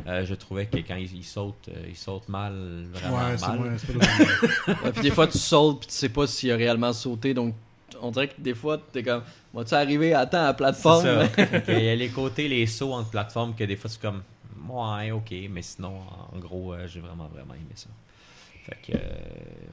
Euh, 0.07 0.25
je 0.25 0.35
trouvais 0.35 0.67
que 0.67 0.77
quand 0.79 0.95
ils, 0.97 1.17
ils 1.17 1.25
sautent, 1.25 1.69
euh, 1.69 1.85
ils 1.89 1.97
sautent 1.97 2.29
mal, 2.29 2.53
vraiment 2.93 3.17
Ouais, 3.31 3.37
c'est 3.39 3.47
mal. 3.49 3.59
moins- 3.59 3.77
c'est 3.79 3.87
pas 3.87 3.93
le- 4.79 4.85
Ouais, 4.85 4.93
puis 4.93 5.03
des 5.03 5.11
fois, 5.11 5.27
tu 5.27 5.39
sautes 5.39 5.81
puis 5.81 5.89
tu 5.89 5.95
sais 5.95 6.09
pas 6.09 6.27
s'il 6.29 6.53
a 6.53 6.57
réellement 6.57 6.93
sauté. 6.93 7.35
Donc, 7.35 7.55
on 8.01 8.11
dirait 8.13 8.29
que 8.29 8.41
des 8.41 8.55
fois, 8.55 8.79
t'es 8.93 9.03
comme 9.03 9.23
Vas-tu 9.53 9.75
arriver 9.75 10.13
à 10.15 10.27
temps 10.27 10.39
à 10.39 10.43
la 10.45 10.51
C'est 10.51 10.57
plateforme 10.59 11.29
Il 11.69 11.83
y 11.83 11.89
a 11.89 11.95
les 11.97 12.09
côtés, 12.11 12.47
les 12.47 12.67
sauts 12.67 12.93
entre 12.93 13.11
plateformes 13.11 13.55
que 13.55 13.65
des 13.65 13.75
fois 13.77 13.89
c'est 13.91 14.01
comme 14.01 14.23
ouais, 14.69 15.11
ok, 15.13 15.33
mais 15.51 15.63
sinon, 15.63 16.01
en 16.33 16.39
gros, 16.39 16.75
euh, 16.75 16.87
j'ai 16.87 17.01
vraiment, 17.01 17.27
vraiment 17.29 17.55
aimé 17.55 17.65
ça. 17.75 17.89
Fait 18.65 18.77
que, 18.93 18.97
euh, 18.99 19.01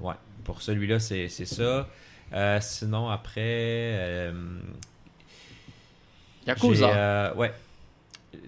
ouais, 0.08 0.14
pour 0.44 0.62
celui-là, 0.62 1.00
c'est 1.00 1.28
c'est 1.30 1.46
ça. 1.46 1.88
Euh, 2.32 2.60
sinon, 2.62 3.10
après, 3.10 3.42
euh, 3.42 4.32
Yakuza. 6.48 6.90
euh, 6.90 7.34
ouais. 7.36 7.54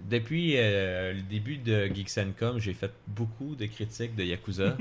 Depuis 0.08 0.54
euh, 0.56 1.12
le 1.12 1.22
début 1.22 1.56
de 1.58 1.86
Geeks 1.86 2.38
Com, 2.38 2.58
j'ai 2.58 2.74
fait 2.74 2.92
beaucoup 3.06 3.54
de 3.54 3.66
critiques 3.66 4.14
de 4.14 4.24
Yakuza. 4.24 4.76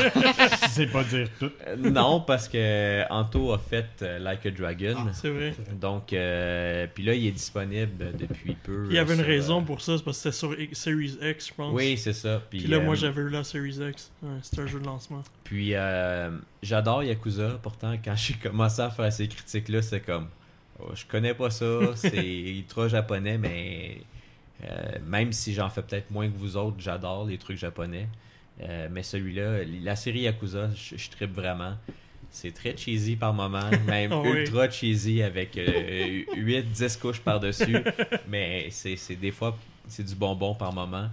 C'est 0.70 0.86
pas 0.86 1.04
dire 1.04 1.28
tout. 1.38 1.50
Euh, 1.66 1.76
non, 1.76 2.20
parce 2.20 2.48
que 2.48 3.04
Anto 3.10 3.52
a 3.52 3.58
fait 3.58 3.86
euh, 4.02 4.18
Like 4.18 4.46
a 4.46 4.50
Dragon. 4.50 4.94
Ah. 4.98 5.12
C'est 5.12 5.30
vrai. 5.30 5.54
Donc, 5.80 6.12
euh, 6.12 6.86
puis 6.92 7.04
là, 7.04 7.14
il 7.14 7.26
est 7.26 7.32
disponible 7.32 8.12
depuis 8.16 8.54
peu. 8.54 8.86
Il 8.88 8.94
y 8.94 8.98
avait 8.98 9.14
une 9.14 9.20
sur, 9.20 9.28
raison 9.28 9.62
pour 9.62 9.80
ça, 9.80 9.96
c'est 9.96 10.04
parce 10.04 10.22
que 10.22 10.30
c'était 10.30 10.68
sur 10.68 10.76
Series 10.76 11.18
X, 11.22 11.48
je 11.48 11.54
pense. 11.54 11.74
Oui, 11.74 11.96
c'est 11.96 12.12
ça. 12.12 12.42
Puis, 12.50 12.60
Puis 12.60 12.68
là, 12.68 12.80
moi, 12.80 12.94
j'avais 12.94 13.22
eu 13.22 13.28
la 13.28 13.44
Series 13.44 13.78
X. 13.90 14.10
Ouais, 14.22 14.30
c'était 14.42 14.62
un 14.62 14.66
jeu 14.66 14.80
de 14.80 14.86
lancement. 14.86 15.22
Puis, 15.44 15.70
euh, 15.74 16.30
j'adore 16.62 17.04
Yakuza. 17.04 17.58
Pourtant, 17.62 17.94
quand 18.04 18.16
j'ai 18.16 18.34
commencé 18.34 18.82
à 18.82 18.90
faire 18.90 19.12
ces 19.12 19.28
critiques-là, 19.28 19.82
c'est 19.82 20.00
comme. 20.00 20.28
oh, 20.80 20.90
je 20.94 21.04
connais 21.06 21.34
pas 21.34 21.50
ça. 21.50 21.66
C'est 21.94 22.64
trop 22.68 22.88
japonais, 22.88 23.38
mais. 23.38 24.02
Euh, 24.64 24.98
même 25.06 25.32
si 25.32 25.54
j'en 25.54 25.68
fais 25.70 25.82
peut-être 25.82 26.10
moins 26.10 26.28
que 26.28 26.36
vous 26.36 26.56
autres, 26.56 26.76
j'adore 26.78 27.26
les 27.26 27.38
trucs 27.38 27.58
japonais. 27.58 28.08
Euh, 28.62 28.88
mais 28.90 29.02
celui-là, 29.04 29.58
la 29.82 29.94
série 29.96 30.20
Yakuza, 30.22 30.70
je, 30.74 30.96
je 30.96 31.10
trippe 31.10 31.32
vraiment. 31.34 31.76
C'est 32.30 32.52
très 32.52 32.76
cheesy 32.76 33.16
par 33.16 33.32
moment, 33.32 33.70
même 33.86 34.12
oui. 34.12 34.28
ultra 34.30 34.68
cheesy 34.68 35.22
avec 35.22 35.56
8-10 35.56 36.98
couches 36.98 37.20
par-dessus. 37.20 37.76
mais 38.28 38.68
c'est 38.70 39.16
des 39.16 39.30
fois, 39.30 39.56
c'est 39.86 40.04
du 40.04 40.14
bonbon 40.14 40.54
par 40.54 40.72
moment. 40.72 41.08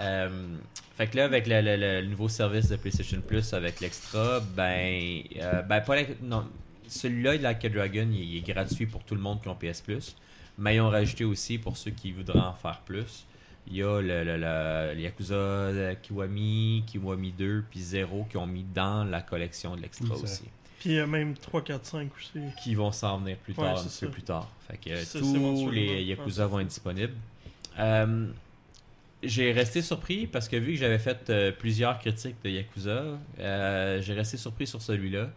Euh, 0.00 0.28
fait 0.96 1.06
que 1.08 1.16
là, 1.16 1.24
avec 1.24 1.46
le, 1.46 1.60
le- 1.60 2.00
le 2.00 2.06
nouveau 2.06 2.28
service 2.28 2.68
de 2.68 2.76
PlayStation 2.76 3.20
Plus, 3.20 3.52
avec 3.52 3.80
l'extra, 3.80 4.40
ben, 4.40 5.22
euh, 5.40 5.62
ben 5.62 5.80
pas 5.80 5.96
non, 6.22 6.46
celui-là, 6.86 7.32
a 7.48 7.54
Dragon, 7.54 8.08
il, 8.12 8.20
il 8.24 8.36
est 8.38 8.52
gratuit 8.52 8.86
pour 8.86 9.02
tout 9.04 9.14
le 9.14 9.20
monde 9.20 9.40
qui 9.42 9.48
ont 9.48 9.54
PS 9.54 9.80
Plus. 9.80 10.16
Mais 10.58 10.76
ils 10.76 10.80
ont 10.80 10.90
rajouté 10.90 11.24
aussi 11.24 11.58
pour 11.58 11.76
ceux 11.76 11.90
qui 11.92 12.12
voudraient 12.12 12.38
en 12.38 12.54
faire 12.54 12.80
plus. 12.80 13.24
Il 13.68 13.76
y 13.76 13.82
a 13.82 14.00
le, 14.00 14.24
le, 14.24 14.36
le- 14.36 15.00
Yakuza 15.00 15.94
Kiwami, 16.02 16.82
Kiwami 16.86 17.32
2, 17.32 17.64
puis 17.70 17.80
0 17.80 18.26
qui 18.28 18.36
ont 18.36 18.46
mis 18.46 18.64
dans 18.74 19.04
la 19.04 19.22
collection 19.22 19.76
de 19.76 19.82
l'extra 19.82 20.14
Oui, 20.14 20.22
aussi. 20.22 20.42
Puis 20.80 20.90
il 20.90 20.96
y 20.96 20.98
a 21.00 21.06
même 21.06 21.34
3, 21.34 21.62
4, 21.62 21.84
5 21.86 22.10
aussi. 22.18 22.40
Qui 22.62 22.74
vont 22.74 22.90
s'en 22.90 23.18
venir 23.18 23.36
plus 23.36 23.54
tard, 23.54 23.66
un 23.66 23.74
petit 23.74 23.84
peu 23.84 24.06
ça. 24.06 24.06
plus 24.08 24.22
tard. 24.22 24.48
Fait 24.68 24.76
que 24.78 24.96
Ça, 25.04 25.20
tous 25.20 25.70
les 25.70 26.02
Yakuza 26.02 26.46
vont 26.48 26.58
être 26.60 26.66
disponibles. 26.68 27.14
Euh, 27.78 28.26
j'ai 29.22 29.52
resté 29.52 29.80
surpris 29.80 30.26
parce 30.26 30.48
que 30.48 30.56
vu 30.56 30.72
que 30.72 30.78
j'avais 30.80 30.98
fait 30.98 31.30
euh, 31.30 31.52
plusieurs 31.52 31.98
critiques 32.00 32.36
de 32.42 32.50
Yakuza, 32.50 33.04
euh, 33.38 34.02
j'ai 34.02 34.14
resté 34.14 34.36
surpris 34.36 34.66
sur 34.66 34.82
celui-là 34.82 35.30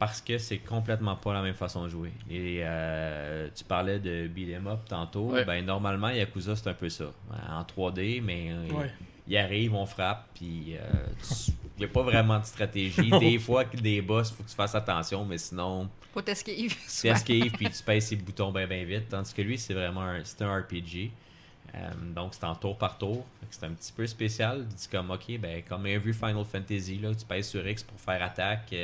parce 0.00 0.20
que 0.20 0.38
c'est 0.38 0.58
complètement 0.58 1.14
pas 1.14 1.32
la 1.34 1.42
même 1.42 1.54
façon 1.54 1.84
de 1.84 1.88
jouer. 1.90 2.10
Et 2.28 2.60
euh, 2.62 3.48
tu 3.54 3.62
parlais 3.62 4.00
de 4.00 4.26
beat'em 4.26 4.66
up 4.66 4.80
tantôt, 4.88 5.30
Ouais. 5.30 5.44
ben 5.44 5.64
normalement 5.64 6.08
Yakuza 6.08 6.56
c'est 6.56 6.68
un 6.68 6.74
peu 6.74 6.88
ça, 6.88 7.12
en 7.50 7.62
3D, 7.62 8.20
mais 8.20 8.48
euh, 8.50 8.72
Ouais. 8.72 8.90
il 9.28 9.36
arrive, 9.36 9.74
on 9.74 9.84
frappe, 9.86 10.26
puis 10.34 10.74
il 10.74 11.54
n'y 11.78 11.84
a 11.84 11.88
pas 11.88 12.02
vraiment 12.02 12.38
de 12.40 12.44
stratégie. 12.46 13.10
Des 13.20 13.38
fois, 13.38 13.64
des 13.64 14.00
boss, 14.02 14.30
faut 14.32 14.42
que 14.42 14.48
tu 14.48 14.54
fasses 14.56 14.74
attention, 14.74 15.24
mais 15.24 15.38
sinon, 15.38 15.88
Faut 16.14 16.22
t'esquiver. 16.22 16.74
tu 17.00 17.06
esquives 17.06 17.52
puis 17.52 17.68
tu 17.70 17.82
pèses 17.84 18.06
ses 18.06 18.16
boutons 18.16 18.50
bien 18.50 18.66
bien 18.66 18.84
vite. 18.84 19.08
Tandis 19.10 19.32
que 19.34 19.42
lui, 19.42 19.58
c'est 19.58 19.74
vraiment 19.74 20.02
un, 20.02 20.24
c'est 20.24 20.42
un 20.42 20.58
RPG. 20.60 21.10
Euh, 21.74 21.90
donc 22.16 22.32
c'est 22.34 22.42
en 22.44 22.54
tour 22.56 22.76
par 22.76 22.98
tour. 22.98 23.24
C'est 23.50 23.64
un 23.66 23.70
petit 23.70 23.92
peu 23.92 24.04
spécial. 24.06 24.66
C'est 24.76 24.90
comme 24.90 25.10
ok, 25.10 25.38
ben 25.38 25.62
comme 25.68 25.84
un 25.86 25.98
vu 25.98 26.12
Final 26.14 26.44
Fantasy, 26.44 26.98
là, 26.98 27.14
tu 27.14 27.24
pèses 27.26 27.48
sur 27.48 27.64
X 27.68 27.82
pour 27.84 28.00
faire 28.00 28.22
attaque, 28.22 28.74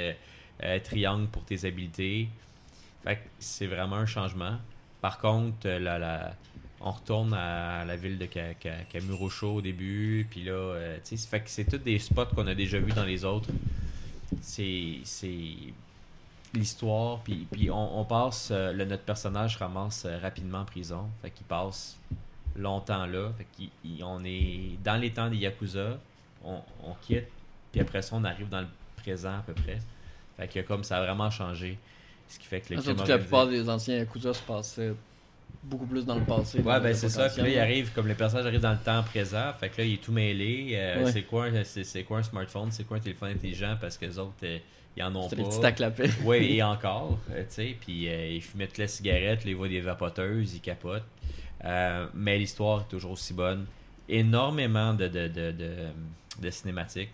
euh, 0.63 0.79
triangle 0.81 1.27
pour 1.29 1.45
tes 1.45 1.67
habilités. 1.67 2.29
Fait 3.05 3.17
que 3.17 3.21
c'est 3.39 3.67
vraiment 3.67 3.97
un 3.97 4.07
changement. 4.07 4.57
Par 5.01 5.19
contre, 5.19 5.67
euh, 5.67 6.29
on 6.81 6.91
retourne 6.91 7.33
à 7.35 7.85
la 7.85 7.97
ville 7.97 8.19
de 8.19 8.27
Ka- 8.27 8.55
Ka- 8.55 8.85
Kamurocho 8.91 9.55
au 9.57 9.61
début, 9.63 10.27
puis 10.31 10.45
là, 10.45 10.53
euh, 10.53 10.99
tu 11.05 11.17
sais, 11.17 11.43
c'est 11.47 11.65
tous 11.65 11.79
des 11.79 11.99
spots 11.99 12.27
qu'on 12.35 12.47
a 12.47 12.55
déjà 12.55 12.79
vus 12.79 12.93
dans 12.93 13.05
les 13.05 13.25
autres. 13.25 13.49
C'est 14.41 15.01
l'histoire, 16.55 17.21
puis, 17.21 17.47
on, 17.71 18.05
passe, 18.05 18.51
notre 18.51 19.03
personnage 19.03 19.57
ramasse 19.57 20.07
rapidement 20.23 20.61
en 20.61 20.65
prison, 20.65 21.09
fait 21.23 21.31
qu'il 21.31 21.47
passe 21.47 21.99
longtemps 22.57 23.05
là, 23.07 23.31
fait 23.37 23.47
qu'il 23.53 23.69
il- 23.85 24.03
on 24.03 24.25
est 24.25 24.79
dans 24.83 24.97
les 24.97 25.11
temps 25.13 25.29
des 25.29 25.37
Yakuza, 25.37 25.99
on, 26.45 26.61
on 26.85 26.95
quitte, 27.03 27.27
puis 27.73 27.81
après 27.81 28.01
ça, 28.01 28.17
on 28.17 28.25
arrive 28.25 28.49
dans 28.49 28.63
le 28.63 28.69
présent 28.97 29.35
à 29.39 29.43
peu 29.47 29.53
près. 29.53 29.79
Fait 30.37 30.49
que 30.49 30.61
comme 30.61 30.85
ça 30.85 30.99
a 30.99 31.03
vraiment 31.05 31.31
changé, 31.31 31.79
ce 32.29 32.39
qui 32.39 32.47
fait 32.47 32.61
que 32.61 32.75
le 32.75 32.81
crime 32.81 32.85
Surtout 32.95 33.05
que 33.05 33.09
la 33.09 33.19
plupart 33.19 33.47
des 33.47 33.69
anciens 33.69 33.97
Yakuza 33.99 34.35
se 34.35 34.43
passaient 34.43 34.93
beaucoup 35.63 35.87
plus 35.87 36.05
dans 36.05 36.17
le 36.19 36.25
passé. 36.25 36.61
Ouais, 36.61 36.81
ben 36.81 36.95
c'est 36.95 37.09
ça. 37.09 37.29
Puis 37.29 37.43
là, 37.43 37.49
il 37.49 37.59
arrive, 37.59 37.93
comme 37.93 38.07
les 38.09 38.15
personnages 38.15 38.47
arrivent 38.47 38.61
dans 38.61 38.73
le 38.73 38.79
temps 38.79 39.03
présent, 39.03 39.53
fait 39.59 39.69
que 39.71 39.79
là, 39.81 39.85
il 39.87 39.95
est 39.95 40.03
tout 40.03 40.13
mêlé. 40.13 40.71
Euh, 40.75 41.05
Ouais. 41.05 41.13
C'est 41.13 41.23
quoi, 41.23 41.47
un- 41.47 41.65
c'est, 41.65 41.85
c'est 41.85 42.03
quoi 42.05 42.19
un 42.19 42.23
smartphone? 42.23 42.71
C'est 42.71 42.85
quoi 42.85 42.99
un 42.99 43.01
téléphone 43.01 43.31
intelligent? 43.31 43.77
Parce 43.81 43.97
que 43.97 44.07
les 44.07 44.19
autres, 44.19 44.33
euh, 44.45 44.59
ils 44.97 45.03
en 45.03 45.15
ont 45.17 45.29
pas. 45.29 45.91
paix. 45.91 46.11
Oui, 46.25 46.57
et 46.57 46.63
encore, 46.63 47.19
euh, 47.31 47.41
tu 47.49 47.55
sais. 47.55 47.77
Puis 47.81 48.07
ils 48.07 48.41
fumaient 48.43 48.67
toute 48.67 48.79
la 48.79 48.89
cigarette, 48.89 49.45
les 49.45 49.55
voient 49.55 49.69
des 49.69 49.81
vapoteuses, 49.81 50.55
ils 50.55 50.61
capotent. 50.61 51.03
Mais 52.15 52.39
l'histoire 52.39 52.83
est 52.83 52.89
toujours 52.91 53.13
aussi 53.13 53.33
bonne. 53.35 53.67
Énormément 54.09 54.95
de, 54.95 55.09
de, 55.09 55.27
de, 55.29 55.51
de, 55.51 55.75
de 56.41 56.51
cinématiques. 56.51 57.11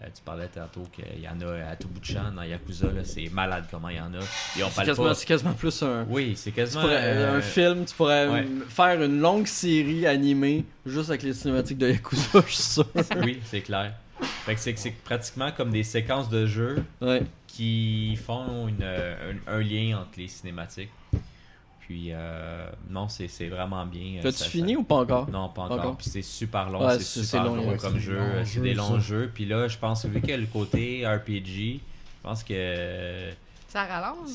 Euh, 0.00 0.06
tu 0.14 0.22
parlais 0.22 0.46
tantôt 0.46 0.84
qu'il 0.92 1.20
y 1.20 1.28
en 1.28 1.40
a 1.40 1.70
à 1.70 1.74
tout 1.76 1.88
bout 1.88 1.98
de 1.98 2.04
champ 2.04 2.30
dans 2.34 2.42
Yakuza, 2.44 2.86
c'est 3.02 3.28
malade 3.32 3.64
comment 3.68 3.88
il 3.88 3.96
y 3.96 4.00
en 4.00 4.14
a. 4.14 4.20
C'est 4.20 4.84
quasiment, 4.84 5.06
pas. 5.08 5.14
c'est 5.14 5.26
quasiment 5.26 5.52
plus 5.54 5.82
un. 5.82 6.06
Oui, 6.08 6.34
c'est 6.36 6.52
quasiment. 6.52 6.82
pourrais- 6.82 7.00
euh, 7.02 7.38
un 7.38 7.40
film, 7.40 7.84
tu 7.84 7.94
pourrais 7.96 8.28
ouais. 8.28 8.46
faire 8.68 9.02
une 9.02 9.18
longue 9.20 9.46
série 9.48 10.06
animée 10.06 10.64
juste 10.86 11.08
avec 11.10 11.24
les 11.24 11.34
cinématiques 11.34 11.78
de 11.78 11.88
Yakuza, 11.90 12.22
je 12.46 12.52
suis 12.52 12.62
sûr. 12.62 12.86
Oui, 13.24 13.40
c'est 13.44 13.60
clair. 13.62 13.92
Fait 14.20 14.54
que 14.54 14.60
c'est, 14.60 14.90
pratiquement 15.04 15.50
comme 15.50 15.70
des 15.70 15.82
séquences 15.84 16.28
de 16.28 16.46
jeu 16.46 16.84
Ouais. 17.00 17.22
qui 17.48 18.16
font 18.24 18.68
une, 18.68 18.82
euh, 18.82 19.32
un, 19.48 19.52
un 19.54 19.60
lien 19.60 19.98
entre 19.98 20.10
les 20.18 20.28
cinématiques. 20.28 20.90
Puis, 21.88 22.08
euh, 22.12 22.68
non, 22.90 23.08
c'est, 23.08 23.28
c'est 23.28 23.48
vraiment 23.48 23.86
bien. 23.86 24.20
T'as-tu 24.20 24.36
Ça- 24.36 24.44
ça- 24.44 24.50
fini 24.50 24.76
ou 24.76 24.82
pas 24.82 24.96
encore? 24.96 25.30
Non, 25.30 25.48
pas 25.48 25.62
encore. 25.62 25.78
Encore? 25.78 25.96
Puis 25.96 26.10
c'est 26.10 26.20
super 26.20 26.68
long, 26.68 26.86
Ouais, 26.86 26.98
c'est 26.98 27.02
c'est- 27.02 27.22
super 27.24 27.44
long, 27.44 27.54
long, 27.56 27.70
ouais, 27.70 27.76
comme 27.78 27.94
c'est 27.94 28.00
jeu. 28.00 28.20
C'est 28.44 28.60
des 28.60 28.74
longs 28.74 28.96
ça. 28.96 28.98
jeux. 28.98 29.30
Puis 29.34 29.46
là, 29.46 29.66
je 29.68 29.78
pense, 29.78 30.04
vu 30.04 30.20
qu'il 30.20 30.28
y 30.28 30.32
a 30.34 30.36
le 30.36 30.44
côté 30.46 31.06
RPG, 31.06 31.80
je 31.80 32.22
pense 32.22 32.44
que 32.44 33.30
Ça 33.68 33.84
rallonge? 33.86 34.28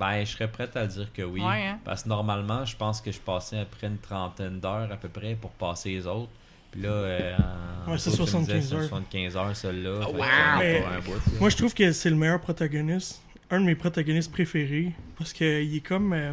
ben, 0.00 0.24
je 0.24 0.32
serais 0.32 0.48
prêt 0.50 0.68
à 0.74 0.86
dire 0.88 1.12
que 1.12 1.22
oui. 1.22 1.40
Ouais, 1.40 1.66
hein. 1.68 1.78
Parce 1.84 2.02
que 2.02 2.08
normalement, 2.08 2.64
je 2.64 2.76
pense 2.76 3.00
que 3.00 3.12
je 3.12 3.20
passais 3.20 3.60
après 3.60 3.86
une 3.86 3.98
trentaine 3.98 4.58
d'heures 4.58 4.90
à 4.90 4.96
peu 4.96 5.08
près 5.08 5.36
pour 5.36 5.50
passer 5.52 5.90
les 5.90 6.08
autres. 6.08 6.30
Puis 6.72 6.82
là, 6.82 6.88
euh, 6.88 7.36
Ouais, 7.86 7.98
c'est 7.98 8.10
toi, 8.16 8.26
tu 8.26 8.36
me 8.36 8.40
disais, 8.40 8.60
75 8.62 8.74
heures. 8.74 8.88
75 8.88 9.36
heures, 9.36 9.56
celle-là. 9.56 10.00
Fait 10.06 10.12
que, 10.12 10.16
wow! 10.16 10.22
euh, 10.24 10.58
Mais- 10.58 10.80
pour 10.80 10.88
un 10.90 10.98
bout, 11.00 11.14
là. 11.14 11.32
Moi, 11.38 11.50
je 11.50 11.56
trouve 11.56 11.72
que 11.72 11.92
c'est 11.92 12.10
le 12.10 12.16
meilleur 12.16 12.40
protagoniste. 12.40 13.22
Un 13.48 13.60
de 13.60 13.66
mes 13.66 13.76
protagonistes 13.76 14.32
préférés. 14.32 14.92
Parce 15.16 15.32
qu'il 15.32 15.72
est 15.76 15.86
comme. 15.86 16.12
euh, 16.12 16.32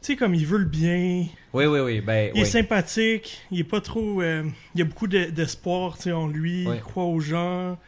tu 0.00 0.12
sais, 0.12 0.16
comme 0.16 0.34
il 0.34 0.46
veut 0.46 0.58
le 0.58 0.64
bien. 0.64 1.26
Oui, 1.52 1.66
oui, 1.66 1.80
oui. 1.80 2.00
Ben, 2.00 2.30
Il 2.34 2.40
est 2.40 2.44
oui. 2.44 2.48
sympathique. 2.48 3.40
Il 3.50 3.60
est 3.60 3.64
pas 3.64 3.80
trop. 3.80 4.22
euh, 4.22 4.44
il 4.74 4.78
y 4.78 4.82
a 4.82 4.84
beaucoup 4.84 5.06
de- 5.08 5.26
d'espoir 5.30 5.96
sais, 5.96 6.12
en 6.12 6.26
lui. 6.28 6.64
Il 6.64 6.80
croit 6.80 7.04
aux 7.04 7.20
gens. 7.20 7.78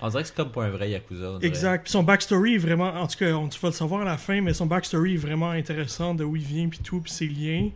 On 0.00 0.08
dirait 0.08 0.22
que 0.22 0.28
c'est 0.28 0.34
comme 0.36 0.52
pas 0.52 0.64
un 0.66 0.70
vrai 0.70 0.90
Yakuza. 0.90 1.38
Exact. 1.40 1.84
Puis 1.84 1.92
son 1.92 2.02
backstory 2.02 2.54
est 2.56 2.58
vraiment. 2.58 2.88
En 2.94 3.06
tout 3.06 3.16
cas, 3.18 3.32
on, 3.32 3.48
tu 3.48 3.58
vas 3.60 3.68
le 3.68 3.74
savoir 3.74 4.02
à 4.02 4.04
la 4.04 4.18
fin, 4.18 4.40
mais 4.42 4.52
son 4.52 4.66
backstory 4.66 5.14
est 5.14 5.18
vraiment 5.18 5.50
intéressant 5.50 6.14
de 6.14 6.24
où 6.24 6.36
il 6.36 6.42
vient, 6.42 6.68
puis 6.68 6.80
tout, 6.80 7.00
puis 7.00 7.10
ses 7.12 7.26
liens. 7.28 7.70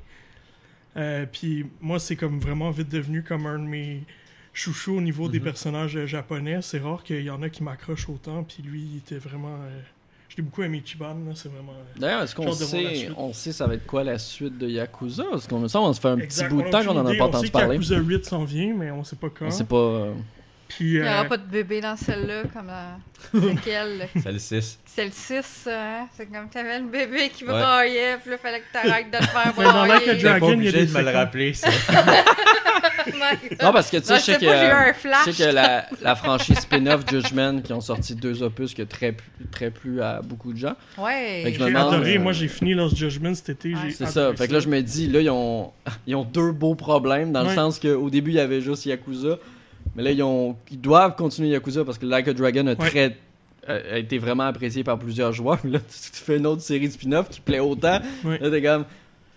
Euh, 0.97 1.27
puis 1.31 1.67
moi, 1.81 1.99
c'est 1.99 2.17
comme 2.17 2.41
vraiment 2.41 2.71
vite 2.71 2.89
devenu 2.91 3.23
comme 3.23 3.47
un 3.47 3.59
de 3.59 3.65
mes 3.65 4.03
chouchous 4.53 4.97
au 4.97 5.01
niveau 5.01 5.29
des 5.29 5.39
Mhm. 5.39 5.45
personnages 5.45 5.97
euh, 5.97 6.07
japonais. 6.07 6.59
C'est 6.63 6.81
rare 6.81 7.05
qu'il 7.05 7.23
y 7.23 7.31
en 7.31 7.41
a 7.43 7.49
qui 7.49 7.63
m'accrochent 7.63 8.09
autant, 8.09 8.43
puis 8.43 8.63
lui, 8.63 8.81
il 8.81 8.97
était 8.99 9.19
vraiment. 9.19 9.55
euh, 9.63 9.81
l'ai 10.39 10.43
beaucoup 10.45 10.63
aimé 10.63 10.83
c'est 11.35 11.49
vraiment. 11.49 11.73
euh, 11.73 11.99
D'ailleurs, 12.01 12.23
est-ce 12.23 12.35
qu'on 12.35 12.53
sait, 12.53 13.09
on 13.17 13.33
sait 13.33 13.53
ça 13.53 13.67
va 13.67 13.75
être 13.75 13.87
quoi 13.87 14.05
la 14.05 14.19
suite 14.19 14.59
de 14.59 14.69
Yakuza? 14.69 15.25
Parce 15.31 15.47
qu'on 15.47 15.59
me 15.61 15.69
semble 15.69 15.89
on 15.89 15.93
se 15.93 16.01
fait 16.01 16.09
un 16.09 16.19
exact. 16.19 16.49
petit 16.49 16.55
bout 16.55 16.63
de 16.63 16.71
temps 16.71 16.85
qu'on 16.85 16.97
en 16.99 17.07
a 17.07 17.15
pas 17.15 17.25
entendu 17.27 17.51
parler. 17.51 17.79
qu'Yakuza 17.79 17.97
8 17.99 18.25
s'en 18.25 18.45
vient, 18.45 18.75
mais 18.75 18.91
on 18.91 19.05
sait 19.05 19.17
pas 19.17 19.29
quand. 19.31 19.47
On 19.47 19.51
sait 19.51 19.65
pas. 19.65 20.07
Euh, 20.69 20.75
Puis, 20.77 20.85
Il 20.95 21.01
n'y 21.03 21.07
euh, 21.09 21.13
aura 21.15 21.25
pas 21.25 21.37
de 21.37 21.47
bébé 21.47 21.81
dans 21.81 21.97
celle-là, 21.97 22.43
comme 22.53 22.67
dans 23.41 23.47
laquelle? 23.55 24.09
C'est 24.23 24.33
le 24.33 24.39
6. 24.39 24.79
C'est 24.85 25.05
le 25.07 25.11
6, 25.13 25.69
hein? 25.71 26.07
C'est 26.17 26.27
comme 26.27 26.49
t'avais 26.51 26.79
le 26.81 26.87
bébé 26.87 27.31
qui 27.35 27.45
Ouais. 27.45 27.51
braillait, 27.51 28.19
puis 28.21 28.31
là, 28.31 28.39
fallait 28.39 28.61
que 28.61 28.73
t'arrêtes 28.73 29.11
de 29.11 29.17
te 29.19 29.23
faire 29.25 29.53
Mais 29.59 29.65
dans 29.65 29.71
brailler. 29.87 30.05
Il 30.15 30.23
y 30.23 30.69
a 30.69 30.73
des 30.73 30.87
de 30.87 30.93
me 30.93 31.03
le 31.03 31.11
rappeler, 31.11 31.55
ça. 31.55 31.69
Non, 33.63 33.73
parce 33.73 33.91
que 33.91 33.97
tu 33.99 34.05
sais, 34.05 34.15
je 34.17 34.19
je 34.21 34.25
sais 34.25 34.37
que, 34.39 34.45
pas, 34.47 34.61
j'ai 34.61 34.67
eu 34.67 34.71
un 34.71 34.87
je 34.89 34.93
sais 34.93 35.33
flash. 35.33 35.39
que 35.39 35.55
la, 35.55 35.87
la 36.03 36.15
franchise 36.15 36.59
spin-off 36.59 37.03
Judgment 37.11 37.61
qui 37.63 37.73
ont 37.73 37.81
sorti 37.81 38.15
deux 38.15 38.43
opus 38.43 38.75
qui 38.75 38.83
a 38.83 38.87
très, 38.87 39.17
très 39.51 39.71
plu 39.71 40.03
à 40.03 40.21
beaucoup 40.23 40.53
de 40.53 40.59
gens. 40.59 40.75
Ouais. 40.99 41.41
Fait 41.45 41.53
que 41.53 41.59
J'ai 41.59 41.75
adoré. 41.77 42.17
euh, 42.17 42.21
Moi, 42.21 42.33
j'ai 42.33 42.49
fini 42.49 42.75
Lost 42.75 42.97
Judgment 42.97 43.35
cet 43.35 43.49
été. 43.51 43.75
Ouais. 43.75 43.91
C'est 43.97 44.07
ça. 44.07 44.33
Fait 44.37 44.47
que 44.49 44.53
là, 44.53 44.61
je 44.61 44.69
me 44.69 44.81
dis, 44.83 45.07
là, 45.09 45.21
ils 45.21 45.31
ont, 45.31 45.73
ils 46.07 46.15
ont 46.15 46.25
deux 46.25 46.53
beaux 46.53 46.75
problèmes 46.75 47.33
dans 47.33 47.43
le 47.45 47.55
sens 47.55 47.79
qu'au 47.79 48.11
début, 48.11 48.31
il 48.33 48.37
y 48.37 48.41
avait 48.41 48.61
juste 48.61 48.85
Yakuza. 48.87 49.39
Mais 49.99 50.05
là, 50.05 50.13
ils, 50.13 50.23
ont, 50.23 50.57
ils 50.71 50.81
doivent 50.81 51.15
continuer 51.17 51.51
Yakuza 51.51 51.85
parce 51.85 51.99
que 51.99 52.07
Like 52.07 52.29
a 52.29 52.33
Dragon 52.33 52.67
a, 52.69 52.71
Ouais. 52.71 52.77
très, 52.89 53.17
a 53.67 53.73
a 53.95 53.99
été 53.99 54.17
vraiment 54.19 54.45
apprécié 54.45 54.83
par 54.85 54.99
plusieurs 54.99 55.33
joueurs. 55.33 55.59
Là, 55.65 55.79
tu 55.81 56.11
tu 56.13 56.23
fais 56.23 56.37
une 56.39 56.47
autre 56.47 56.63
série 56.63 56.87
de 56.89 56.93
spin-off 56.93 57.29
qui 57.29 57.41
plaît 57.41 57.59
autant. 57.59 57.99
Ouais. 58.25 58.39
Là, 58.39 58.51
t'es 58.51 58.63
comme. 58.63 58.85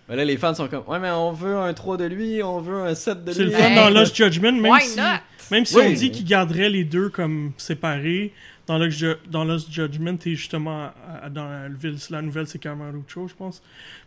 Mais 0.08 0.16
là, 0.16 0.24
les 0.24 0.36
fans 0.36 0.54
sont 0.54 0.68
comme, 0.68 0.84
ouais, 0.88 0.98
mais 0.98 1.10
on 1.10 1.32
veut 1.32 1.56
un 1.56 1.72
3 1.74 1.96
de 1.96 2.04
lui, 2.04 2.42
on 2.42 2.60
veut 2.60 2.80
un 2.82 2.94
7 2.94 3.24
de 3.24 3.32
C'est 3.32 3.44
lui. 3.44 3.50
le 3.50 3.56
fun 3.56 3.68
Hey. 3.68 3.74
dans 3.76 3.90
Lost 3.90 4.14
Judgment, 4.16 4.52
même 4.52 4.72
Why 4.72 4.80
si, 4.82 4.96
not? 4.98 5.04
même 5.50 5.64
si 5.64 5.76
Oui. 5.76 5.82
on 5.88 5.92
dit 5.92 6.10
qu'il 6.10 6.24
garderait 6.24 6.68
les 6.70 6.84
deux 6.84 7.08
comme 7.08 7.52
séparés. 7.56 8.32
Dans 8.66 8.78
Lost, 8.78 9.04
dans 9.30 9.44
Lost 9.44 9.72
Judgment, 9.72 10.16
t'es 10.16 10.34
justement 10.36 10.84
à- 10.86 10.94
à- 11.24 11.28
dans 11.30 11.44
la, 11.48 11.68
ville- 11.68 11.96
la 12.10 12.22
nouvelle, 12.22 12.46
c'est 12.46 12.58
Camarucho, 12.60 13.26
je 13.28 13.34
pense. 13.34 13.60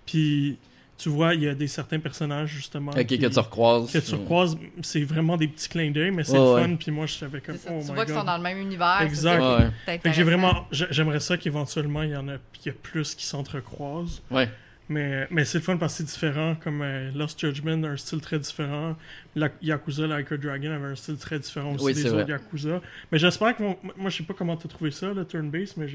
Puis 0.06 0.58
tu 0.98 1.10
vois, 1.10 1.34
il 1.34 1.44
y 1.44 1.48
a 1.50 1.54
des 1.54 1.68
certains 1.68 2.00
personnages 2.00 2.50
justement 2.50 2.92
Ok, 2.92 3.06
qui- 3.06 3.20
que 3.20 3.26
tu 3.28 3.40
recroises. 3.40 3.92
que 3.92 3.98
tu 3.98 4.16
recroises. 4.16 4.58
C'est 4.82 5.04
vraiment 5.04 5.36
des 5.36 5.48
petits 5.48 5.68
clins 5.70 5.92
d'œil, 5.92 6.12
mais 6.12 6.24
c'est 6.24 6.38
ouais. 6.38 6.62
fun. 6.64 6.76
Puis 6.76 6.92
moi, 6.92 7.06
je 7.06 7.14
savais 7.16 7.42
comme 7.42 7.58
ça, 7.58 7.70
oh 7.74 7.80
tu 7.82 7.90
my 7.90 7.96
vois 7.96 8.06
qu'ils 8.06 8.14
sont 8.16 8.24
dans 8.24 8.38
le 8.38 8.44
même 8.44 8.58
univers. 8.60 9.02
Exact. 9.02 9.40
ça 9.42 9.72
Ouais. 9.88 10.00
que 10.00 10.12
j'ai 10.14 10.24
vraiment, 10.24 10.66
j'ai- 10.72 10.88
j'aimerais 10.92 11.20
ça 11.20 11.38
qu'éventuellement 11.38 12.04
il 12.04 12.12
y 12.12 12.16
en 12.16 12.28
a, 12.30 12.36
il 12.36 12.66
y 12.68 12.70
a 12.70 12.74
plus 12.82 13.14
qui 13.16 13.26
s'entrecroisent. 13.26 14.22
Ouais. 14.32 14.50
Mais, 14.88 15.28
mais 15.32 15.46
c'est 15.46 15.58
le 15.58 15.64
fun 15.64 15.78
parce 15.78 15.94
que 15.94 15.98
c'est 15.98 16.04
différent, 16.14 16.56
comme 16.64 16.84
euh, 16.84 17.12
Lost 17.16 17.40
Judgment 17.40 17.84
a 17.84 17.88
un 17.88 17.98
style 17.98 18.22
très 18.22 18.38
différent. 18.38 18.96
La, 19.36 19.50
Yakuza, 19.62 20.06
Like 20.06 20.32
a 20.32 20.38
Dragon 20.38 20.72
avait 20.72 20.86
un 20.90 20.96
style 20.96 21.18
très 21.18 21.40
différent 21.40 21.74
aussi 21.74 21.86
Oui, 21.86 21.94
des 21.96 22.06
autres. 22.14 22.30
Yakuza. 22.30 22.82
Mais 23.12 23.18
j'espère 23.18 23.56
qu'ils 23.56 23.66
vont. 23.66 23.78
Moi, 23.98 24.12
je 24.12 24.18
sais 24.18 24.24
pas 24.24 24.36
comment 24.36 24.56
t'as 24.56 24.70
trouvé 24.70 24.92
ça, 24.92 25.12
le 25.12 25.26
turn-based, 25.26 25.74
mais 25.78 25.88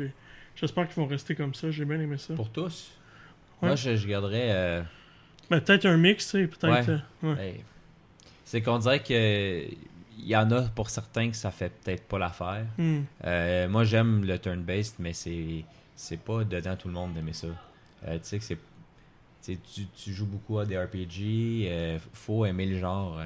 j'espère 0.57 0.89
qu'ils 0.89 0.97
vont 0.97 1.07
rester 1.07 1.37
comme 1.37 1.55
ça. 1.55 1.71
J'ai 1.71 1.85
bien 1.85 2.01
aimé 2.01 2.17
ça. 2.19 2.35
Pour 2.35 2.51
tous. 2.51 2.91
Moi, 3.63 3.77
je, 3.77 3.97
je 3.97 4.07
garderais. 4.09 4.49
euh, 4.51 4.83
Mais 5.51 5.61
peut-être 5.61 5.87
un 5.87 5.97
mix, 5.97 6.25
tu 6.31 6.31
sais, 6.43 6.47
peut-être. 6.47 6.89
Ouais. 6.89 6.99
euh, 7.25 7.35
ouais. 7.35 7.49
hey, 7.49 7.65
c'est 8.45 8.63
qu'on 8.63 8.79
dirait 8.79 9.03
que. 9.03 9.65
Il 10.23 10.27
y 10.29 10.37
en 10.37 10.51
a 10.51 10.61
pour 10.63 10.91
certains 10.91 11.31
que 11.31 11.37
ça 11.37 11.51
fait 11.51 11.71
peut-être 11.83 12.05
pas 12.07 12.19
l'affaire. 12.19 12.67
Hmm. 12.77 13.01
Euh, 13.25 13.69
moi, 13.71 13.85
j'aime 13.85 14.23
le 14.27 14.39
turn-based, 14.39 14.97
mais 14.99 15.15
c'est 15.15 15.65
c'est 15.97 16.21
pas 16.21 16.45
dedans 16.45 16.77
tout 16.77 16.89
le 16.89 16.95
monde 16.95 17.15
d'aimer 17.15 17.33
ça. 17.33 17.47
Euh, 18.07 18.19
tu 18.19 18.25
sais 18.25 18.39
que 18.39 18.45
c'est. 18.45 18.59
tu 19.43 19.87
Tu, 19.97 20.13
joues 20.13 20.27
beaucoup 20.27 20.59
à 20.59 20.67
des 20.67 20.77
RPG, 20.79 21.67
euh, 21.71 21.99
faut 22.13 22.45
aimer 22.45 22.67
le 22.67 22.79
genre. 22.79 23.19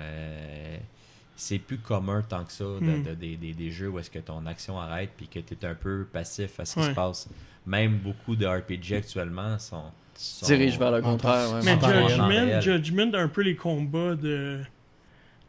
c'est 1.36 1.58
plus 1.58 1.78
commun 1.78 2.22
tant 2.22 2.44
que 2.44 2.52
ça 2.52 2.62
de- 2.64 2.78
Mm. 2.80 3.02
de- 3.02 3.14
des- 3.14 3.36
des- 3.36 3.54
des 3.54 3.70
jeux 3.72 3.88
où 3.88 3.98
est-ce 3.98 4.10
que 4.10 4.20
ton 4.20 4.46
action 4.46 4.78
arrête 4.78 5.10
puis 5.16 5.26
que 5.26 5.40
tu 5.40 5.54
es 5.54 5.66
un 5.66 5.74
peu 5.74 6.06
passif 6.12 6.60
à 6.60 6.64
ce 6.64 6.74
qui 6.76 6.82
se 6.86 6.90
passe. 6.90 7.28
Même 7.66 7.98
beaucoup 7.98 8.36
de 8.36 8.46
RPG 8.46 8.94
actuellement 8.94 9.58
sont. 9.58 9.90
Sont- 10.16 10.46
dirige 10.46 10.78
vers 10.78 10.90
le 10.92 11.02
contraire. 11.02 11.52
ouais. 11.54 11.60
Mais. 11.64 11.78
Judgment, 12.08 12.60
Judgment 12.60 13.14
a 13.14 13.20
un 13.22 13.28
peu 13.28 13.42
les 13.42 13.56
combats 13.56 14.14
de, 14.14 14.60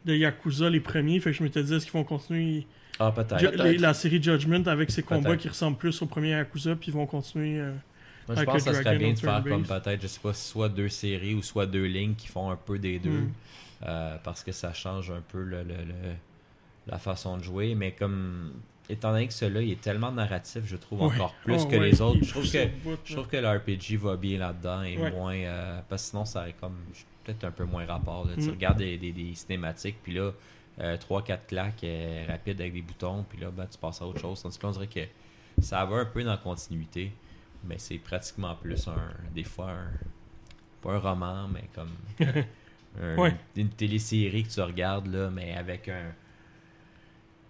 de 0.04 0.14
Yakuza, 0.14 0.68
les 0.70 0.80
premiers. 0.80 1.20
Fait 1.20 1.30
que 1.30 1.36
je 1.36 1.42
m'étais 1.42 1.62
dit, 1.62 1.74
est-ce 1.74 1.84
qu'ils 1.84 1.92
vont 1.94 2.04
continuer 2.04 2.66
Ah, 2.98 3.12
peut-être. 3.12 3.42
La 3.80 3.94
série 3.94 4.22
Judgment 4.22 4.66
avec 4.66 4.90
ses 4.90 5.02
combats 5.02 5.30
Peut-être. 5.30 5.40
qui 5.42 5.48
ressemblent 5.48 5.76
plus 5.78 6.00
au 6.02 6.06
premier 6.06 6.30
Yakuza, 6.30 6.74
puis 6.76 6.88
ils 6.88 6.94
vont 6.94 7.06
continuer. 7.06 7.58
euh, 7.60 7.72
Moi, 8.28 8.34
je 8.34 8.40
Avec 8.40 8.46
pense 8.48 8.64
que 8.64 8.72
ça 8.72 8.82
serait 8.82 8.98
bien 8.98 9.12
de 9.12 9.18
faire 9.18 9.42
comme 9.44 9.64
peut-être, 9.64 10.02
je 10.02 10.06
sais 10.08 10.20
pas, 10.20 10.32
soit 10.34 10.68
deux 10.68 10.88
séries 10.88 11.34
ou 11.34 11.42
soit 11.42 11.66
deux 11.66 11.84
lignes 11.84 12.14
qui 12.16 12.26
font 12.26 12.50
un 12.50 12.56
peu 12.56 12.78
des 12.78 12.98
deux. 12.98 13.10
Mm. 13.10 13.32
Euh, 13.86 14.16
parce 14.24 14.42
que 14.42 14.52
ça 14.52 14.72
change 14.72 15.10
un 15.10 15.20
peu 15.28 15.42
le, 15.42 15.58
le- 15.62 15.74
le- 15.74 16.14
la 16.88 16.98
façon 16.98 17.36
de 17.36 17.42
jouer. 17.44 17.74
Mais 17.76 17.92
comme, 17.92 18.52
étant 18.88 19.12
donné 19.12 19.26
que 19.26 19.32
celui-là, 19.32 19.62
il 19.62 19.72
est 19.72 19.80
tellement 19.80 20.12
narratif, 20.12 20.62
je 20.66 20.76
trouve 20.76 21.00
Ouais. 21.02 21.14
encore 21.14 21.34
plus 21.44 21.56
oh, 21.60 21.66
que 21.66 21.76
ouais, 21.76 21.90
les 21.90 22.00
autres. 22.00 22.18
Je 22.22 22.30
trouve 22.30 22.50
que, 22.50 22.66
bout, 22.84 22.98
je 23.04 23.12
trouve 23.14 23.26
que 23.28 23.36
le 23.36 23.48
RPG 23.48 23.96
va 23.98 24.16
bien 24.16 24.38
là-dedans 24.38 24.82
et 24.82 24.96
Ouais. 24.98 25.10
moins. 25.10 25.34
euh, 25.34 25.80
parce 25.88 26.04
que 26.04 26.10
sinon, 26.10 26.24
ça 26.24 26.40
aurait 26.40 26.54
comme 26.60 26.76
peut-être 27.24 27.44
un 27.44 27.50
peu 27.50 27.64
moins 27.64 27.84
rapport. 27.86 28.24
là. 28.26 28.32
Tu 28.36 28.42
Mm. 28.48 28.50
regardes 28.50 28.78
des, 28.78 28.96
des- 28.98 29.12
des 29.12 29.34
cinématiques, 29.34 29.96
puis 30.02 30.12
là, 30.14 30.30
3-4 30.98 31.46
claques 31.46 31.82
euh, 31.84 32.24
rapides 32.28 32.60
avec 32.60 32.74
des 32.74 32.82
boutons, 32.82 33.24
puis 33.28 33.40
là, 33.40 33.50
ben, 33.50 33.66
tu 33.66 33.78
passes 33.78 34.00
à 34.02 34.06
autre 34.06 34.20
chose. 34.20 34.42
Tandis 34.42 34.58
que 34.58 34.62
là, 34.64 34.68
on 34.68 34.72
dirait 34.72 34.86
que 34.88 35.62
ça 35.62 35.84
va 35.86 35.96
un 35.96 36.04
peu 36.04 36.22
dans 36.22 36.32
la 36.32 36.36
continuité, 36.36 37.12
mais 37.64 37.76
c'est 37.78 37.96
pratiquement 37.98 38.54
plus 38.54 38.86
un. 38.86 38.94
Des 39.34 39.42
fois, 39.44 39.70
un. 39.70 39.90
pas 40.82 40.92
un 40.92 40.98
roman, 40.98 41.48
mais 41.48 41.64
comme 41.74 41.90
un- 43.00 43.32
une 43.56 43.70
télésérie 43.70 44.44
que 44.44 44.50
tu 44.50 44.60
regardes, 44.60 45.06
là, 45.08 45.30
mais 45.30 45.54
avec 45.54 45.88
un. 45.88 46.12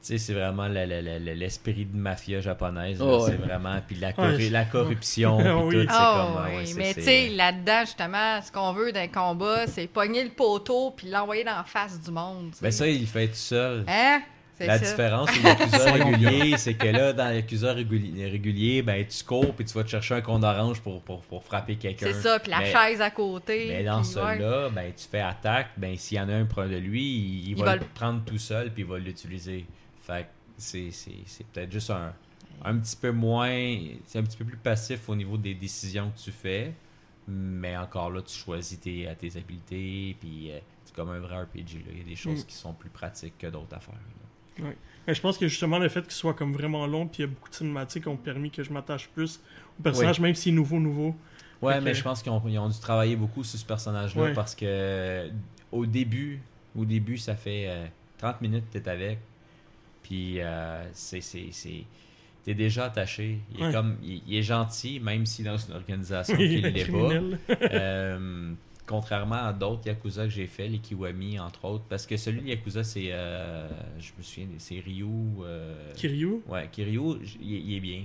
Tu 0.03 0.13
sais, 0.13 0.19
c'est 0.19 0.35
vraiment 0.35 0.69
l'esprit 0.69 1.85
de 1.85 1.97
mafia 1.97 2.41
japonaise. 2.41 3.01
Oh, 3.03 3.25
ouais. 3.25 3.31
C'est 3.31 3.37
vraiment. 3.37 3.81
Puis 3.87 3.97
la, 3.97 4.13
corru- 4.13 4.37
c'est- 4.39 4.51
la 4.51 4.65
corruption. 4.65 5.39
Puis 5.69 5.79
Oui. 5.79 5.87
tout, 5.87 5.91
c'est 5.93 5.97
Ah 5.99 6.27
comme. 6.33 6.43
ah 6.45 6.47
oui, 6.51 6.57
ouais, 6.59 6.67
c'est- 6.67 6.75
mais 6.79 6.95
tu 6.95 7.01
c'est- 7.01 7.29
sais, 7.29 7.29
là-dedans, 7.31 7.81
justement, 7.81 8.41
ce 8.43 8.53
qu'on 8.53 8.73
veut 8.73 8.93
d'un 8.93 9.09
combat, 9.09 9.67
c'est 9.67 9.87
pogner 9.89 10.23
le 10.23 10.31
poteau 10.31 10.93
puis 10.97 11.09
l'envoyer 11.09 11.43
dans 11.43 11.57
la 11.57 11.65
face 11.65 12.01
du 12.01 12.11
monde. 12.13 12.53
tu 12.57 12.63
Ben 12.63 12.71
ça, 12.71 12.87
il 12.87 13.07
fait 13.07 13.27
tout 13.29 13.35
seul. 13.35 13.85
Hein? 13.89 14.23
C'est 14.59 14.67
La 14.67 14.79
ça. 14.79 14.87
différence 14.87 15.29
au 15.37 15.47
Yakuza 15.47 15.93
régulier, 15.93 16.57
c'est 16.57 16.73
que 16.73 16.87
là, 16.87 17.13
dans 17.13 17.29
réguli- 17.31 18.31
régulier, 18.31 18.81
ben, 18.81 19.05
tu 19.07 19.23
cours 19.23 19.53
puis 19.55 19.67
tu 19.67 19.75
vas 19.75 19.85
te 19.85 19.91
chercher 19.91 20.15
un 20.15 20.21
con 20.23 20.39
d'orange 20.39 20.81
pour, 20.81 21.03
pour, 21.03 21.21
pour 21.23 21.45
frapper 21.45 21.77
quelqu'un. 21.77 22.07
C'est 22.07 22.23
ça, 22.23 22.39
puis 22.39 22.51
la 22.53 22.61
Mais- 22.61 22.73
chaise 22.73 23.03
à 23.03 23.11
côté. 23.11 23.67
Mais 23.69 23.85
dans 23.85 24.03
celui-là, 24.03 24.71
ben, 24.71 24.91
tu 24.97 25.05
fais 25.11 25.21
attaque, 25.21 25.71
ben, 25.77 25.95
s'il 25.99 26.17
y 26.17 26.21
en 26.21 26.29
a 26.31 26.33
un 26.35 26.47
près 26.47 26.69
de 26.69 26.77
lui, 26.77 27.03
il, 27.03 27.41
il 27.51 27.51
Il 27.51 27.57
va, 27.63 27.75
le- 27.77 27.83
prendre 27.95 28.23
tout 28.25 28.39
seul 28.39 28.71
puis 28.73 28.83
il 28.85 28.89
va 28.89 28.99
l'utiliser. 28.99 29.67
Fait 30.07 30.23
que 30.25 30.29
c'est, 30.57 30.91
c'est, 30.91 31.13
c'est 31.27 31.47
peut-être 31.49 31.73
juste 31.73 31.91
un, 31.91 32.13
un 32.65 32.77
petit 32.79 32.97
peu 32.97 33.11
moins. 33.11 33.79
C'est 34.07 34.19
un 34.19 34.23
petit 34.23 34.37
peu 34.37 34.45
plus 34.45 34.57
passif 34.57 35.09
au 35.09 35.17
niveau 35.17 35.37
des 35.37 35.55
décisions 35.55 36.11
que 36.11 36.19
tu 36.19 36.31
fais. 36.31 36.73
Mais 37.29 37.77
encore 37.77 38.11
là, 38.11 38.23
tu 38.23 38.35
choisis 38.35 38.79
tes, 38.79 39.09
tes 39.19 39.37
habiletés. 39.37 40.17
Puis 40.21 40.53
euh, 40.53 40.59
c'est 40.85 40.95
comme 40.95 41.11
un 41.11 41.19
vrai 41.19 41.43
RPG. 41.43 41.79
Là. 41.85 41.91
Il 41.93 41.99
y 41.99 42.03
a 42.03 42.05
des 42.05 42.15
choses 42.17 42.43
Mm. 42.43 42.47
qui 42.47 42.55
sont 42.55 42.73
plus 42.73 42.91
pratiques 42.91 43.37
que 43.39 43.49
d'autres 43.49 43.75
à 43.77 43.81
faire. 43.81 43.95
là. 43.95 44.71
Mais 45.07 45.15
je 45.15 45.21
pense 45.21 45.37
que 45.37 45.47
justement 45.49 45.79
le 45.79 45.89
fait 45.91 46.01
qu'il 46.03 46.13
soit 46.13 46.33
comme 46.33 46.55
vraiment 46.55 46.87
long 46.87 47.07
puis 47.07 47.23
il 47.23 47.27
y 47.27 47.29
a 47.29 47.33
beaucoup 47.33 47.51
de 47.51 47.55
cinématiques 47.55 48.07
ont 48.07 48.17
permis 48.17 48.51
que 48.51 48.63
je 48.63 48.73
m'attache 48.73 49.07
plus 49.09 49.39
au 49.79 49.83
personnage, 49.83 50.19
même 50.19 50.35
s'il 50.35 50.53
est 50.55 50.57
nouveau, 50.57 50.81
nouveau. 50.81 51.15
Ouais, 51.61 51.79
mais 51.83 51.93
je 51.93 52.03
pense 52.03 52.23
qu'ils 52.23 52.33
ont, 52.33 52.43
ils 52.47 52.59
ont 52.59 52.69
dû 52.71 52.79
travailler 52.81 53.17
beaucoup 53.17 53.45
sur 53.45 53.59
ce 53.59 53.67
personnage-là 53.67 54.23
Ouais. 54.23 54.33
parce 54.33 54.55
que 54.55 54.65
euh, 54.67 55.29
au 55.73 55.85
début, 55.85 56.41
au 56.75 56.85
début, 56.87 57.19
ça 57.19 57.35
fait 57.37 57.65
euh, 57.69 57.87
30 58.19 58.41
minutes 58.41 58.65
que 58.73 58.79
t'es 58.79 58.89
avec, 58.91 59.19
puis 60.07 60.41
euh, 60.41 60.85
c'est, 60.93 61.21
t'es 62.45 62.55
déjà 62.55 62.85
attaché. 62.87 63.39
Il 63.55 63.65
est 63.65 63.73
comme, 63.73 63.97
il, 64.03 64.23
il 64.27 64.37
est 64.37 64.43
gentil, 64.43 65.01
même 65.01 65.27
si 65.27 65.43
dans 65.43 65.57
une 65.59 65.75
organisation 65.75 66.37
qu'il 66.39 66.65
un 66.65 66.71
l'est 66.71 66.85
pas. 66.91 67.09
Euh, 67.73 68.53
contrairement 68.87 69.47
à 69.47 69.53
d'autres 69.53 69.87
Yakuza 69.87 70.25
que 70.25 70.31
j'ai 70.31 70.47
fait, 70.47 70.69
les 70.69 70.79
Kiwami 70.79 71.41
entre 71.41 71.65
autres, 71.65 71.85
parce 71.89 72.07
que 72.07 72.17
celui 72.17 72.41
de 72.43 72.47
Yakuza, 72.49 72.85
c'est, 72.85 73.09
euh, 73.11 73.69
je 73.99 74.13
me 74.17 74.23
souviens, 74.23 74.47
c'est 74.59 74.79
Ryu. 74.81 75.07
euh, 75.43 75.93
Kiryu? 75.95 76.41
Ouais, 76.47 76.69
Kiryu, 76.71 77.17
il, 77.41 77.55
est- 77.55 77.61
il 77.61 77.75
est 77.77 77.81
bien. 77.81 78.03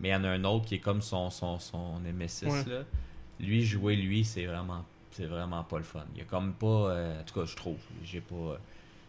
Mais 0.00 0.08
il 0.08 0.12
y 0.12 0.14
en 0.16 0.24
a 0.24 0.28
un 0.30 0.44
autre 0.44 0.66
qui 0.66 0.74
est 0.74 0.78
comme 0.80 1.00
son, 1.00 1.30
son, 1.30 1.58
son 1.58 2.00
Nemesis. 2.00 2.44
Ouais. 2.46 2.64
Là. 2.66 2.82
Lui, 3.40 3.64
jouer 3.64 3.96
lui, 3.96 4.24
c'est 4.24 4.44
vraiment, 4.46 4.84
c'est 5.12 5.26
vraiment 5.26 5.62
pas 5.62 5.78
le 5.78 5.84
fun. 5.84 6.04
Il 6.14 6.18
y 6.18 6.22
a 6.22 6.24
comme 6.24 6.52
pas. 6.54 6.66
euh, 6.90 7.20
en 7.20 7.24
tout 7.24 7.38
cas, 7.40 7.46
je 7.46 7.54
trouve. 7.56 7.78
J'ai 8.04 8.20
pas, 8.20 8.58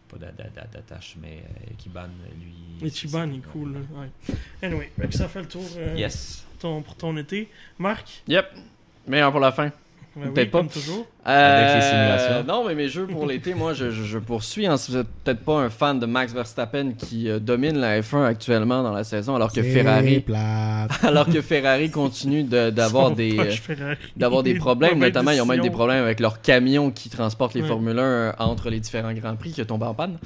pas 0.07 0.17
d'a- 0.17 0.31
d'a- 0.31 0.49
d'a- 0.49 0.67
d'attache, 0.71 1.15
mais 1.21 1.43
euh, 1.43 1.71
Kiban, 1.77 2.07
lui. 2.39 2.87
Ichiban, 2.87 3.31
est 3.31 3.45
cool. 3.51 3.73
là, 3.73 3.79
Ouais. 4.01 4.35
Anyway, 4.67 4.91
ça 5.11 5.27
fait 5.27 5.41
le 5.41 5.47
tour 5.47 5.65
euh, 5.77 5.95
Yes. 5.97 6.45
pour, 6.51 6.59
ton, 6.59 6.81
pour 6.81 6.95
ton 6.95 7.15
été. 7.17 7.49
Marc, 7.79 8.23
Yep. 8.27 8.45
Meilleur 9.07 9.31
pour 9.31 9.39
la 9.39 9.51
fin. 9.51 9.71
Ben 10.25 10.33
Peut-être 10.33 10.45
oui, 10.47 10.51
pas. 10.51 10.57
comme 10.59 10.69
toujours. 10.69 11.05
Avec 11.23 11.75
les 11.75 11.81
Euh, 11.83 11.89
simulations. 11.89 12.43
Non, 12.47 12.65
mais 12.67 12.73
mes 12.75 12.87
jeux 12.87 13.05
pour 13.05 13.25
l'été, 13.25 13.53
moi, 13.53 13.73
je, 13.73 13.91
je- 13.91 14.03
je 14.03 14.17
poursuis. 14.17 14.65
hein. 14.65 14.77
si 14.77 14.91
vous 14.91 14.97
êtes 14.97 15.07
peut-être 15.23 15.41
pas 15.41 15.59
un 15.59 15.69
fan 15.69 15.99
de 15.99 16.05
Max 16.05 16.33
Verstappen 16.33 16.93
qui 16.97 17.29
euh, 17.29 17.39
domine 17.39 17.77
la 17.77 17.99
F1 18.01 18.23
actuellement 18.25 18.81
dans 18.83 18.93
la 18.93 19.03
saison, 19.03 19.35
alors 19.35 19.51
que 19.51 19.61
Ferrari, 19.61 20.21
plate. 20.21 20.89
alors 21.03 21.25
que 21.27 21.41
Ferrari 21.41 21.91
continue 21.91 22.43
de- 22.43 22.69
d'avoir 22.69 23.11
des 23.11 23.37
euh, 23.37 23.51
Ferrari. 23.51 23.97
d'avoir 24.15 24.43
des 24.43 24.53
problèmes, 24.55 24.99
notamment 24.99 25.31
ils 25.31 25.41
ont 25.41 25.45
même 25.45 25.61
des 25.61 25.69
problèmes 25.69 26.03
avec 26.03 26.19
leur 26.19 26.41
camion 26.41 26.91
qui 26.91 27.09
transporte 27.09 27.53
les 27.53 27.61
Ouais. 27.61 27.67
Formule 27.67 27.99
1 27.99 28.01
euh, 28.01 28.31
entre 28.39 28.69
les 28.69 28.79
différents 28.79 29.13
grands 29.13 29.35
prix 29.35 29.51
qui 29.51 29.61
est 29.61 29.65
tombé 29.65 29.85
en 29.85 29.93
panne. 29.93 30.17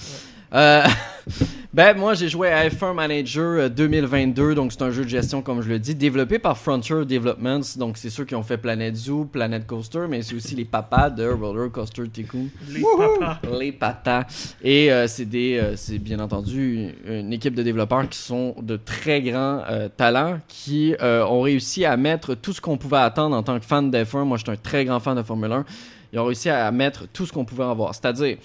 Euh, 0.53 0.83
ben 1.73 1.97
moi 1.97 2.13
j'ai 2.13 2.27
joué 2.27 2.49
à 2.51 2.67
F1 2.67 2.93
Manager 2.93 3.61
euh, 3.61 3.69
2022, 3.69 4.53
donc 4.53 4.73
c'est 4.73 4.81
un 4.81 4.91
jeu 4.91 5.03
de 5.03 5.09
gestion 5.09 5.41
comme 5.41 5.61
je 5.61 5.69
le 5.69 5.79
dis, 5.79 5.95
développé 5.95 6.39
par 6.39 6.57
Frontier 6.57 7.05
Developments, 7.05 7.61
donc 7.77 7.97
c'est 7.97 8.09
ceux 8.09 8.25
qui 8.25 8.35
ont 8.35 8.43
fait 8.43 8.57
Planet 8.57 8.93
Zoo, 8.95 9.25
Planet 9.25 9.65
Coaster, 9.65 10.07
mais 10.09 10.21
c'est 10.21 10.35
aussi 10.35 10.55
les 10.55 10.65
papas 10.65 11.09
de 11.09 11.25
Roller 11.25 11.71
Coaster 11.71 12.03
Tycoon. 12.09 12.49
Les 12.69 12.81
papas. 12.81 13.39
Les 13.59 13.71
patas. 13.71 14.55
Et 14.61 14.91
euh, 14.91 15.07
c'est 15.07 15.25
des, 15.25 15.57
euh, 15.57 15.75
c'est 15.77 15.99
bien 15.99 16.19
entendu 16.19 16.89
une 17.07 17.31
équipe 17.31 17.55
de 17.55 17.63
développeurs 17.63 18.09
qui 18.09 18.19
sont 18.19 18.55
de 18.61 18.75
très 18.75 19.21
grands 19.21 19.61
euh, 19.69 19.87
talents, 19.95 20.39
qui 20.49 20.95
euh, 21.01 21.23
ont 21.25 21.41
réussi 21.41 21.85
à 21.85 21.95
mettre 21.95 22.35
tout 22.35 22.51
ce 22.51 22.59
qu'on 22.59 22.77
pouvait 22.77 22.97
attendre 22.97 23.35
en 23.35 23.43
tant 23.43 23.57
que 23.57 23.65
fan 23.65 23.89
d'F1. 23.89 24.25
Moi, 24.25 24.37
je 24.37 24.43
suis 24.43 24.51
un 24.51 24.57
très 24.57 24.83
grand 24.83 24.99
fan 24.99 25.15
de 25.15 25.23
Formule 25.23 25.51
1. 25.51 25.65
Ils 26.13 26.19
ont 26.19 26.25
réussi 26.25 26.49
à 26.49 26.69
mettre 26.71 27.07
tout 27.07 27.25
ce 27.25 27.31
qu'on 27.31 27.45
pouvait 27.45 27.63
avoir, 27.63 27.95
c'est-à-dire 27.95 28.37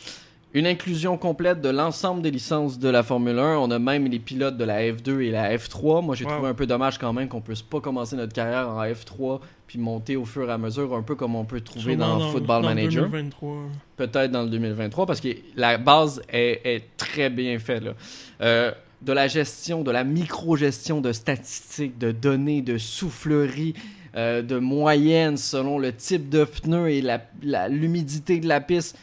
une 0.58 0.66
inclusion 0.66 1.18
complète 1.18 1.60
de 1.60 1.68
l'ensemble 1.68 2.22
des 2.22 2.30
licences 2.30 2.78
de 2.78 2.88
la 2.88 3.02
Formule 3.02 3.38
1. 3.38 3.58
On 3.58 3.70
a 3.70 3.78
même 3.78 4.06
les 4.06 4.18
pilotes 4.18 4.56
de 4.56 4.64
la 4.64 4.80
F2 4.82 5.20
et 5.20 5.30
la 5.30 5.54
F3. 5.54 6.02
Moi, 6.02 6.14
j'ai 6.14 6.24
Wow. 6.24 6.30
trouvé 6.32 6.48
un 6.48 6.54
peu 6.54 6.66
dommage 6.66 6.96
quand 6.96 7.12
même 7.12 7.28
qu'on 7.28 7.42
puisse 7.42 7.60
pas 7.60 7.80
commencer 7.80 8.16
notre 8.16 8.32
carrière 8.32 8.68
en 8.70 8.82
F3 8.82 9.40
puis 9.66 9.78
monter 9.78 10.16
au 10.16 10.24
fur 10.24 10.48
et 10.48 10.52
à 10.52 10.56
mesure, 10.58 10.94
un 10.94 11.02
peu 11.02 11.14
comme 11.14 11.34
on 11.36 11.44
peut 11.44 11.60
trouver 11.60 11.92
Sûrement 11.96 12.18
dans, 12.18 12.30
Football 12.30 12.62
dans 12.62 12.74
Manager2023. 12.74 13.64
peut-être 13.96 14.30
dans 14.30 14.44
le 14.44 14.48
2023 14.48 15.04
parce 15.06 15.20
que 15.20 15.28
la 15.56 15.76
base 15.76 16.22
est, 16.32 16.60
est 16.64 16.84
très 16.96 17.28
bien 17.30 17.58
faite. 17.58 17.82
là. 17.84 17.92
Euh, 18.40 18.72
de 19.02 19.12
la 19.12 19.28
gestion, 19.28 19.82
de 19.82 19.90
la 19.90 20.04
micro-gestion 20.04 21.02
de 21.02 21.12
statistiques, 21.12 21.98
de 21.98 22.12
données, 22.12 22.62
de 22.62 22.78
soufflerie, 22.78 23.74
euh, 24.16 24.40
de 24.40 24.58
moyenne 24.58 25.36
selon 25.36 25.78
le 25.78 25.92
type 25.92 26.30
de 26.30 26.44
pneu 26.44 26.88
et 26.88 27.02
la- 27.02 27.20
la- 27.42 27.68
l'humidité 27.68 28.40
de 28.40 28.48
la 28.48 28.60
piste, 28.62 28.96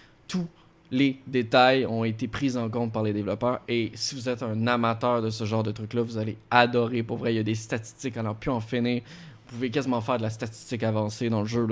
les 0.94 1.18
détails 1.26 1.88
ont 1.88 2.04
été 2.04 2.28
pris 2.28 2.56
en 2.56 2.70
compte 2.70 2.94
par 2.94 3.02
les 3.02 3.14
développeurs. 3.14 3.62
Et 3.68 3.92
si 3.96 4.14
vous 4.14 4.30
êtes 4.30 4.44
un 4.44 4.68
amateur 4.68 5.24
de 5.24 5.32
ce 5.32 5.44
genre 5.44 5.64
de 5.64 5.72
truc-là, 5.72 6.04
vous 6.04 6.20
allez 6.20 6.38
adorer. 6.52 7.02
Pour 7.02 7.18
vrai, 7.18 7.34
il 7.34 7.38
y 7.38 7.40
a 7.40 7.44
des 7.44 7.56
statistiques 7.56 8.16
à 8.16 8.34
plus 8.36 8.52
en 8.52 8.60
finir. 8.60 9.02
Vous 9.48 9.56
pouvez 9.56 9.72
quasiment 9.72 10.02
faire 10.02 10.18
de 10.18 10.22
la 10.22 10.30
statistique 10.30 10.84
avancée 10.84 11.30
dans 11.30 11.42
le 11.42 11.48
jeu. 11.48 11.68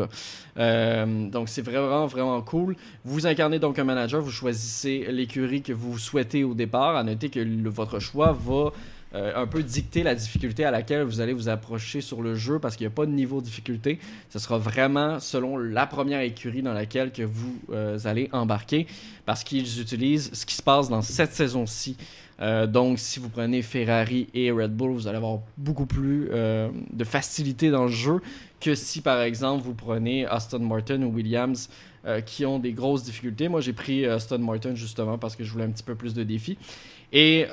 Euh, 0.58 1.30
donc 1.30 1.50
c'est 1.50 1.62
vraiment, 1.62 2.08
vraiment 2.08 2.42
cool. 2.42 2.76
Vous 3.06 3.28
incarnez 3.28 3.60
donc 3.60 3.78
un 3.78 3.84
manager, 3.84 4.22
vous 4.22 4.32
choisissez 4.32 5.06
l'écurie 5.12 5.62
que 5.62 5.74
vous 5.74 6.00
souhaitez 6.00 6.44
au 6.44 6.56
départ. 6.56 6.96
À 6.96 7.04
noter 7.04 7.30
que 7.30 7.70
votre 7.70 8.00
choix 8.00 8.32
va 8.32 8.72
euh, 9.14 9.34
un 9.36 9.46
peu 9.46 9.62
dicter 9.62 10.04
la 10.04 10.16
difficulté 10.16 10.64
à 10.64 10.72
laquelle 10.72 11.04
vous 11.04 11.20
allez 11.20 11.34
vous 11.34 11.50
approcher 11.50 12.00
sur 12.00 12.22
le 12.22 12.36
jeu 12.36 12.60
parce 12.60 12.78
qu'il 12.78 12.88
n'y 12.88 12.94
a 12.94 12.96
pas 12.96 13.06
de 13.06 13.12
niveau 13.12 13.42
de 13.42 13.46
difficulté. 13.46 14.00
Ce 14.30 14.40
sera 14.40 14.58
vraiment 14.58 15.20
selon 15.20 15.58
la 15.58 15.86
première 15.86 16.22
écurie 16.22 16.62
dans 16.62 16.72
laquelle 16.72 17.12
que 17.12 17.24
vous 17.24 17.60
euh, 17.74 18.00
allez 18.06 18.30
embarquer 18.32 18.88
parce 19.26 19.44
qu'ils 19.44 19.82
utilisent 19.82 20.32
ce 20.32 20.46
qui 20.46 20.56
se 20.56 20.64
passe 20.64 20.88
dans 20.88 21.02
cette 21.02 21.34
saison-ci. 21.34 21.98
Euh, 22.40 22.68
donc, 22.68 23.00
si 23.00 23.20
vous 23.20 23.28
prenez 23.28 23.62
Ferrari 23.62 24.30
et 24.34 24.50
Red 24.50 24.78
Bull, 24.78 24.94
vous 24.94 25.08
allez 25.08 25.18
avoir 25.18 25.40
beaucoup 25.58 25.86
plus 25.86 26.30
de 26.30 27.04
facilité 27.04 27.70
dans 27.70 27.84
le 27.84 27.92
jeu 27.92 28.22
que 28.62 28.76
si, 28.76 29.02
par 29.02 29.22
exemple, 29.22 29.66
vous 29.66 29.74
prenez 29.74 30.26
Aston 30.26 30.60
Martin 30.60 31.02
ou 31.02 31.14
Williams 31.14 31.70
qui 32.26 32.46
ont 32.46 32.60
des 32.60 32.72
grosses 32.72 33.04
difficultés. 33.04 33.50
Moi, 33.50 33.60
j'ai 33.60 33.74
pris 33.74 34.06
Aston 34.06 34.40
Martin 34.40 34.74
justement 34.74 35.18
parce 35.18 35.36
que 35.36 35.44
je 35.44 35.52
voulais 35.52 35.66
un 35.66 35.72
petit 35.72 35.84
peu 35.84 35.96
plus 35.96 36.14
de 36.14 36.24
défis. 36.24 36.58
Et 37.14 37.46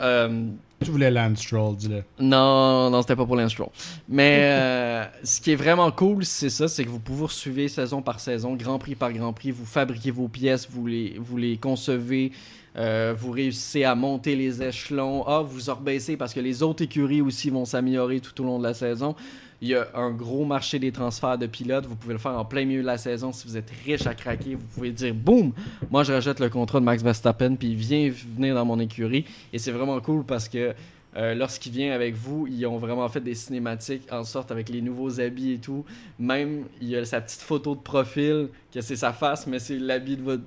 Tu 0.85 0.91
voulais 0.93 1.11
Lance 1.11 1.41
Stroll, 1.41 1.77
dis-le. 1.77 2.05
non, 2.21 2.89
non, 2.91 3.03
c'était 3.03 3.17
pas 3.17 3.27
pour 3.27 3.35
l'instro. 3.35 3.73
Mais 4.09 4.39
euh, 4.43 5.05
ce 5.25 5.41
qui 5.41 5.53
est 5.53 5.57
vraiment 5.57 5.91
cool, 5.91 6.25
c'est 6.25 6.51
ça, 6.51 6.69
c'est 6.69 6.85
que 6.85 6.89
vous 6.89 7.01
pouvez 7.01 7.27
suivre 7.29 7.69
saison 7.69 8.01
par 8.01 8.21
saison, 8.21 8.55
Grand 8.55 8.79
Prix 8.79 8.95
par 8.95 9.13
Grand 9.13 9.33
Prix, 9.33 9.51
vous 9.51 9.67
fabriquez 9.67 10.13
vos 10.13 10.29
pièces, 10.29 10.69
vous 10.71 10.87
les, 10.87 11.17
vous 11.19 11.37
les 11.37 11.57
concevez, 11.57 12.31
euh, 12.77 13.13
vous 13.19 13.33
réussissez 13.33 13.83
à 13.83 13.97
monter 13.97 14.37
les 14.37 14.63
échelons, 14.63 15.25
ah, 15.27 15.43
vous 15.43 15.73
rebaissez 15.73 16.17
parce 16.17 16.33
que 16.33 16.41
les 16.41 16.63
autres 16.63 16.85
écuries 16.85 17.23
aussi 17.23 17.51
vont 17.51 17.65
s'améliorer 17.65 18.21
tout 18.21 18.41
au 18.41 18.45
long 18.45 18.59
de 18.59 18.65
la 18.65 18.75
saison. 18.75 19.17
Il 19.61 19.69
y 19.69 19.75
a 19.75 19.89
un 19.95 20.11
gros 20.11 20.45
marché 20.45 20.79
des 20.79 20.93
transferts 20.93 21.37
de 21.39 21.47
pilotes. 21.47 21.87
Vous 21.87 21.97
pouvez 21.97 22.13
le 22.13 22.21
faire 22.21 22.39
en 22.39 22.45
plein 22.45 22.65
milieu 22.65 22.83
de 22.83 22.87
la 22.87 22.99
saison. 22.99 23.33
Si 23.33 23.47
vous 23.47 23.57
êtes 23.57 23.71
riche 23.85 24.07
à 24.07 24.15
craquer, 24.15 24.55
vous 24.55 24.67
pouvez 24.75 24.93
dire 24.93 25.15
boum, 25.15 25.53
moi 25.91 26.05
je 26.05 26.13
rejette 26.13 26.39
le 26.39 26.49
contrat 26.49 26.79
de 26.79 26.85
Max 26.85 27.03
Verstappen, 27.03 27.57
puis 27.57 27.71
il 27.71 27.77
vient 27.77 28.11
venir 28.37 28.55
dans 28.55 28.65
mon 28.65 28.79
écurie. 28.79 29.25
Et 29.53 29.59
c'est 29.59 29.73
vraiment 29.73 30.01
cool 30.01 30.25
parce 30.25 30.49
que 30.49 30.75
euh, 31.17 31.35
lorsqu'il 31.35 31.73
vient 31.73 31.93
avec 31.93 32.15
vous, 32.15 32.47
ils 32.47 32.65
ont 32.67 32.79
vraiment 32.79 33.09
fait 33.09 33.21
des 33.21 33.35
cinématiques 33.35 34.03
en 34.13 34.25
sorte 34.25 34.53
avec 34.53 34.69
les 34.69 34.83
nouveaux 34.83 35.21
habits 35.21 35.53
et 35.53 35.59
tout. 35.59 35.85
Même, 36.19 36.67
il 36.81 36.91
y 36.91 36.97
a 36.97 37.05
sa 37.05 37.21
petite 37.21 37.41
photo 37.41 37.75
de 37.75 37.81
profil, 37.81 38.49
que 38.73 38.81
c'est 38.81 38.97
sa 38.97 39.13
face, 39.13 39.47
mais 39.47 39.59
c'est 39.59 39.79
l'habit 39.79 40.17
de 40.17 40.41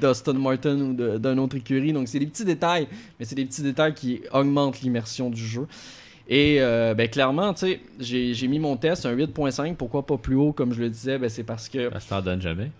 d'Aston 0.00 0.34
Martin 0.34 0.78
ou 0.80 0.92
d'un 0.92 1.38
autre 1.38 1.56
écurie. 1.56 1.92
Donc, 1.92 2.08
c'est 2.08 2.18
des 2.18 2.26
petits 2.26 2.44
détails, 2.44 2.88
mais 3.18 3.24
c'est 3.24 3.36
des 3.36 3.46
petits 3.46 3.62
détails 3.62 3.94
qui 3.94 4.20
augmentent 4.32 4.82
l'immersion 4.82 5.30
du 5.30 5.42
jeu. 5.42 5.66
Et 6.28 6.58
euh, 6.60 6.94
ben, 6.94 7.08
clairement, 7.08 7.52
tu 7.52 7.66
sais, 7.66 7.80
j'ai 7.98 8.34
j'ai 8.34 8.48
mis 8.48 8.58
mon 8.58 8.76
test, 8.76 9.06
un 9.06 9.14
8.5. 9.14 9.74
Pourquoi 9.74 10.06
pas 10.06 10.16
plus 10.16 10.36
haut, 10.36 10.52
comme 10.52 10.72
je 10.72 10.80
le 10.80 10.88
disais? 10.88 11.18
Ben, 11.18 11.28
C'est 11.28 11.42
parce 11.42 11.68
que 11.68 11.90
Ça 11.90 12.00
se 12.00 12.08
t'en 12.08 12.22
donne 12.22 12.40
jamais. 12.40 12.70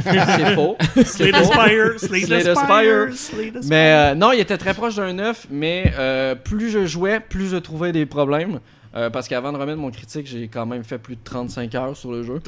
C'est 0.00 0.54
faux. 0.54 0.76
C'est 0.96 1.04
Slade 1.04 1.36
faux. 1.36 1.52
Aspire, 1.52 2.00
Slade 2.00 2.46
Aspire. 2.46 3.62
Mais 3.68 3.92
euh, 3.92 4.14
non, 4.14 4.32
il 4.32 4.40
était 4.40 4.58
très 4.58 4.74
proche 4.74 4.96
d'un 4.96 5.12
9, 5.12 5.48
mais 5.50 5.92
euh, 5.98 6.34
plus 6.34 6.70
je 6.70 6.86
jouais, 6.86 7.20
plus 7.20 7.48
je 7.48 7.56
trouvais 7.56 7.92
des 7.92 8.06
problèmes. 8.06 8.60
Euh, 8.94 9.10
parce 9.10 9.28
qu'avant 9.28 9.52
de 9.52 9.58
remettre 9.58 9.78
mon 9.78 9.90
critique, 9.90 10.26
j'ai 10.26 10.48
quand 10.48 10.64
même 10.64 10.82
fait 10.82 10.98
plus 10.98 11.16
de 11.16 11.20
35 11.22 11.74
heures 11.74 11.96
sur 11.96 12.12
le 12.12 12.22
jeu. 12.22 12.40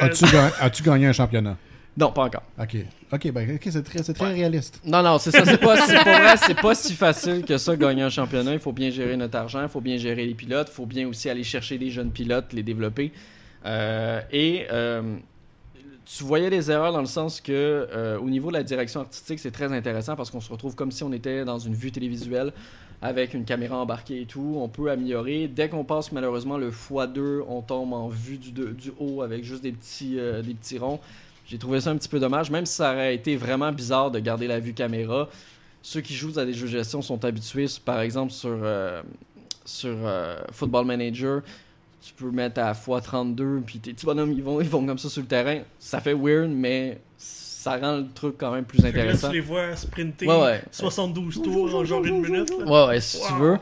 As-tu 0.00 0.24
as-tu 0.60 0.82
gagné 0.82 1.06
un 1.06 1.12
championnat? 1.12 1.56
Non, 1.96 2.10
pas 2.10 2.24
encore. 2.24 2.42
Ok. 2.58 2.76
Ok, 3.12 3.30
ben, 3.32 3.54
ok, 3.54 3.68
c'est 3.70 3.82
très, 3.82 4.00
très 4.00 4.32
réaliste. 4.32 4.80
Non, 4.86 5.02
non, 5.02 5.18
c'est 5.18 5.30
ça. 5.30 5.44
C'est 5.44 5.58
pas, 5.58 5.76
c'est 5.76 6.02
pas 6.02 6.20
vrai, 6.20 6.36
c'est 6.38 6.60
pas 6.60 6.74
si 6.74 6.94
facile 6.94 7.44
que 7.44 7.58
ça, 7.58 7.76
gagner 7.76 8.02
un 8.02 8.08
championnat. 8.08 8.54
Il 8.54 8.58
faut 8.58 8.72
bien 8.72 8.90
gérer 8.90 9.16
notre 9.16 9.36
argent, 9.36 9.62
il 9.62 9.68
faut 9.68 9.82
bien 9.82 9.98
gérer 9.98 10.24
les 10.24 10.34
pilotes, 10.34 10.68
il 10.70 10.74
faut 10.74 10.86
bien 10.86 11.06
aussi 11.06 11.28
aller 11.28 11.44
chercher 11.44 11.76
des 11.76 11.90
jeunes 11.90 12.10
pilotes, 12.10 12.52
les 12.54 12.62
développer. 12.62 13.12
Euh, 13.66 14.20
et 14.32 14.66
euh, 14.72 15.16
tu 16.06 16.24
voyais 16.24 16.48
des 16.48 16.70
erreurs 16.70 16.92
dans 16.92 17.00
le 17.00 17.06
sens 17.06 17.42
que, 17.42 17.52
euh, 17.52 18.18
au 18.18 18.30
niveau 18.30 18.48
de 18.48 18.54
la 18.54 18.62
direction 18.62 19.00
artistique, 19.00 19.38
c'est 19.38 19.50
très 19.50 19.70
intéressant 19.72 20.16
parce 20.16 20.30
qu'on 20.30 20.40
se 20.40 20.50
retrouve 20.50 20.74
comme 20.74 20.90
si 20.90 21.04
on 21.04 21.12
était 21.12 21.44
dans 21.44 21.58
une 21.58 21.74
vue 21.74 21.92
télévisuelle 21.92 22.52
avec 23.02 23.34
une 23.34 23.44
caméra 23.44 23.76
embarquée 23.76 24.22
et 24.22 24.26
tout. 24.26 24.54
On 24.56 24.68
peut 24.68 24.90
améliorer. 24.90 25.46
Dès 25.48 25.68
qu'on 25.68 25.84
passe 25.84 26.10
malheureusement 26.12 26.56
le 26.56 26.70
x2, 26.70 27.42
on 27.46 27.60
tombe 27.60 27.92
en 27.92 28.08
vue 28.08 28.38
du, 28.38 28.50
du 28.52 28.92
haut 28.98 29.20
avec 29.20 29.44
juste 29.44 29.62
des 29.62 29.72
petits, 29.72 30.16
des 30.16 30.54
petits 30.54 30.78
ronds. 30.78 31.00
J'ai 31.52 31.58
trouvé 31.58 31.82
ça 31.82 31.90
un 31.90 31.96
petit 31.98 32.08
peu 32.08 32.18
dommage, 32.18 32.50
même 32.50 32.64
si 32.64 32.76
ça 32.76 32.94
aurait 32.94 33.14
été 33.14 33.36
vraiment 33.36 33.70
bizarre 33.72 34.10
de 34.10 34.18
garder 34.20 34.46
la 34.46 34.58
vue 34.58 34.72
caméra. 34.72 35.28
Ceux 35.82 36.00
qui 36.00 36.14
jouent 36.14 36.38
à 36.38 36.46
des 36.46 36.54
jeux 36.54 36.64
de 36.66 36.72
gestion 36.72 37.02
sont 37.02 37.22
habitués, 37.26 37.66
par 37.84 38.00
exemple 38.00 38.32
sur, 38.32 38.56
euh, 38.62 39.02
sur 39.66 39.90
euh, 39.90 40.38
Football 40.50 40.86
Manager, 40.86 41.42
tu 42.00 42.14
peux 42.14 42.30
mettre 42.30 42.58
à 42.58 42.72
x32, 42.72 43.60
puis 43.66 43.80
tes 43.80 43.92
petits 43.92 44.06
bonhommes 44.06 44.32
ils 44.32 44.42
vont, 44.42 44.62
ils 44.62 44.68
vont 44.68 44.86
comme 44.86 44.96
ça 44.96 45.10
sur 45.10 45.20
le 45.20 45.26
terrain. 45.28 45.58
Ça 45.78 46.00
fait 46.00 46.14
weird, 46.14 46.48
mais 46.48 47.02
ça 47.18 47.76
rend 47.76 47.98
le 47.98 48.06
truc 48.14 48.36
quand 48.38 48.52
même 48.52 48.64
plus 48.64 48.78
que 48.78 48.84
là, 48.84 48.88
intéressant. 48.88 49.28
tu 49.28 49.34
les 49.34 49.40
vois 49.40 49.76
sprinter 49.76 50.26
Ouais, 50.26 50.40
ouais. 50.40 50.62
72 50.70 51.42
tours 51.42 51.74
en 51.74 51.84
genre 51.84 52.02
une 52.02 52.22
minute. 52.22 52.50
là. 52.60 52.64
Ouais, 52.64 52.88
ouais, 52.94 53.00
si 53.02 53.20
tu 53.26 53.32
veux. 53.34 53.58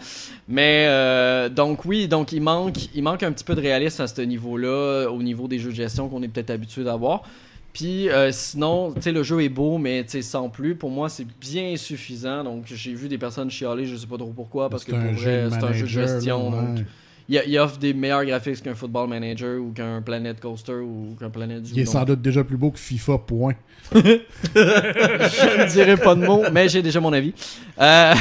Mais 0.46 0.86
euh, 0.88 1.48
donc 1.48 1.84
oui, 1.84 2.06
donc 2.06 2.30
il 2.30 2.40
manque, 2.40 2.94
il 2.94 3.02
manque 3.02 3.24
un 3.24 3.32
petit 3.32 3.42
peu 3.42 3.56
de 3.56 3.60
réalisme 3.60 4.02
à 4.02 4.06
ce 4.06 4.20
niveau-là, 4.20 5.08
au 5.10 5.20
niveau 5.24 5.48
des 5.48 5.58
jeux 5.58 5.70
de 5.70 5.74
gestion 5.74 6.08
qu'on 6.08 6.22
est 6.22 6.28
peut-être 6.28 6.50
habitué 6.50 6.84
d'avoir. 6.84 7.24
Puis 7.72 8.08
euh, 8.08 8.32
sinon, 8.32 8.92
tu 8.94 9.02
sais, 9.02 9.12
le 9.12 9.22
jeu 9.22 9.42
est 9.42 9.48
beau, 9.48 9.78
mais 9.78 10.02
tu 10.04 10.10
sais, 10.10 10.22
sans 10.22 10.48
plus. 10.48 10.74
Pour 10.74 10.90
moi, 10.90 11.08
c'est 11.08 11.26
bien 11.40 11.76
suffisant. 11.76 12.42
Donc 12.44 12.64
j'ai 12.66 12.94
vu 12.94 13.08
des 13.08 13.18
personnes 13.18 13.50
chialer, 13.50 13.86
je 13.86 13.96
sais 13.96 14.06
pas 14.06 14.16
trop 14.18 14.32
pourquoi, 14.34 14.68
parce 14.68 14.84
que 14.84 14.92
pour 14.92 15.12
vrai, 15.22 15.48
c'est 15.50 15.64
un 15.64 15.72
jeu 15.72 15.86
de 15.86 15.90
gestion. 15.90 16.50
là, 16.50 16.56
donc 16.62 16.76
ouais. 16.78 16.84
Il, 17.30 17.42
il 17.46 17.58
offre 17.58 17.78
des 17.78 17.94
meilleurs 17.94 18.24
graphiques 18.24 18.62
qu'un 18.62 18.74
Football 18.74 19.08
Manager 19.08 19.60
ou 19.60 19.72
qu'un 19.72 20.02
Planet 20.02 20.38
Coaster 20.40 20.74
ou 20.74 21.16
qu'un 21.18 21.30
Planet 21.30 21.62
du 21.62 21.72
Il 21.72 21.80
est 21.80 21.86
sans 21.86 22.04
doute 22.04 22.20
déjà 22.20 22.42
plus 22.42 22.56
beau 22.56 22.70
que 22.70 22.78
FIFA, 22.78 23.18
point. 23.18 23.54
je 23.94 23.98
ne 23.98 25.70
dirai 25.70 25.96
pas 25.96 26.14
de 26.14 26.24
mots, 26.24 26.42
mais 26.52 26.68
j'ai 26.68 26.82
déjà 26.82 27.00
mon 27.00 27.12
avis. 27.12 27.32
Euh, 27.80 28.14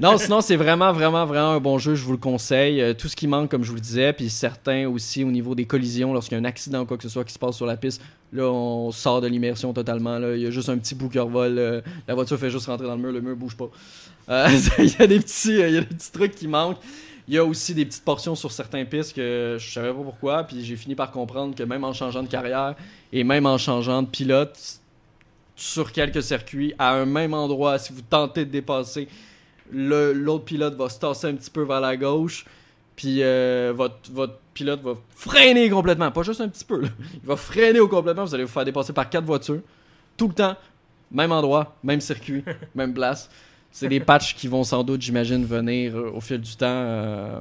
non, 0.00 0.16
sinon, 0.18 0.40
c'est 0.40 0.56
vraiment, 0.56 0.92
vraiment, 0.92 1.26
vraiment 1.26 1.50
un 1.50 1.60
bon 1.60 1.78
jeu. 1.78 1.94
Je 1.94 2.04
vous 2.04 2.12
le 2.12 2.18
conseille. 2.18 2.80
Euh, 2.80 2.94
tout 2.94 3.08
ce 3.08 3.16
qui 3.16 3.26
manque, 3.26 3.50
comme 3.50 3.64
je 3.64 3.68
vous 3.68 3.76
le 3.76 3.80
disais, 3.80 4.12
puis 4.12 4.30
certains 4.30 4.88
aussi 4.88 5.24
au 5.24 5.30
niveau 5.30 5.54
des 5.54 5.64
collisions, 5.64 6.12
lorsqu'il 6.12 6.36
y 6.36 6.38
a 6.38 6.40
un 6.40 6.44
accident 6.46 6.82
ou 6.82 6.86
quoi 6.86 6.96
que 6.96 7.02
ce 7.02 7.08
soit 7.08 7.24
qui 7.24 7.32
se 7.32 7.38
passe 7.38 7.56
sur 7.56 7.66
la 7.66 7.76
piste, 7.76 8.00
là, 8.32 8.44
on 8.50 8.90
sort 8.92 9.20
de 9.20 9.26
l'immersion 9.26 9.72
totalement. 9.72 10.18
Là. 10.18 10.36
Il 10.36 10.42
y 10.42 10.46
a 10.46 10.50
juste 10.50 10.68
un 10.68 10.78
petit 10.78 10.94
bout 10.94 11.08
qui 11.08 11.18
revole. 11.18 11.58
euh, 11.58 11.80
la 12.06 12.14
voiture 12.14 12.38
fait 12.38 12.50
juste 12.50 12.66
rentrer 12.66 12.86
dans 12.86 12.96
le 12.96 13.02
mur, 13.02 13.12
le 13.12 13.20
mur 13.20 13.36
bouge 13.36 13.56
pas. 13.56 13.70
Euh, 14.28 14.48
il 14.78 14.94
y 14.98 15.02
a 15.02 15.06
des 15.06 15.20
petits, 15.20 15.52
il 15.52 15.58
y 15.58 15.76
a 15.76 15.80
des 15.80 15.86
petits 15.86 16.12
trucs 16.12 16.34
qui 16.34 16.48
manquent. 16.48 16.78
Il 17.26 17.34
y 17.34 17.38
a 17.38 17.44
aussi 17.44 17.74
des 17.74 17.86
petites 17.86 18.04
portions 18.04 18.34
sur 18.34 18.52
certains 18.52 18.84
pistes 18.84 19.14
que 19.16 19.56
je 19.58 19.72
savais 19.72 19.88
pas 19.92 20.02
pourquoi, 20.02 20.44
puis 20.44 20.62
j'ai 20.64 20.76
fini 20.76 20.94
par 20.94 21.10
comprendre 21.10 21.54
que 21.54 21.62
même 21.62 21.82
en 21.84 21.92
changeant 21.94 22.22
de 22.22 22.28
carrière 22.28 22.74
et 23.12 23.24
même 23.24 23.46
en 23.46 23.56
changeant 23.56 24.02
de 24.02 24.08
pilote, 24.08 24.58
sur 25.56 25.92
quelques 25.92 26.22
circuits, 26.22 26.74
à 26.78 26.94
un 26.94 27.06
même 27.06 27.32
endroit, 27.32 27.78
si 27.78 27.92
vous 27.92 28.02
tentez 28.02 28.44
de 28.44 28.50
dépasser, 28.50 29.08
le- 29.70 30.12
l'autre 30.12 30.44
pilote 30.44 30.74
va 30.74 30.88
se 30.88 30.98
tasser 30.98 31.28
un 31.28 31.34
petit 31.34 31.50
peu 31.50 31.62
vers 31.62 31.80
la 31.80 31.96
gauche, 31.96 32.44
puis 32.96 33.22
euh, 33.22 33.72
votre, 33.74 33.96
votre 34.12 34.34
pilote 34.52 34.82
va 34.82 34.94
freiner 35.14 35.70
complètement, 35.70 36.10
pas 36.10 36.22
juste 36.24 36.40
un 36.40 36.48
petit 36.48 36.64
peu, 36.64 36.80
là. 36.82 36.88
il 37.14 37.26
va 37.26 37.36
freiner 37.36 37.80
au 37.80 37.88
complètement, 37.88 38.24
vous 38.24 38.34
allez 38.34 38.44
vous 38.44 38.50
faire 38.52 38.64
dépasser 38.64 38.92
par 38.92 39.08
quatre 39.08 39.24
voitures, 39.24 39.60
tout 40.16 40.28
le 40.28 40.34
temps, 40.34 40.56
même 41.12 41.32
endroit, 41.32 41.76
même 41.84 42.00
circuit, 42.00 42.44
même 42.74 42.92
place. 42.92 43.30
C'est 43.74 43.88
des 43.88 43.98
patchs 44.00 44.36
qui 44.36 44.46
vont 44.46 44.62
sans 44.62 44.84
doute, 44.84 45.02
j'imagine, 45.02 45.44
venir 45.44 45.96
euh, 45.96 46.12
au 46.14 46.20
fil 46.20 46.40
du 46.40 46.54
temps. 46.54 46.66
euh, 46.68 47.38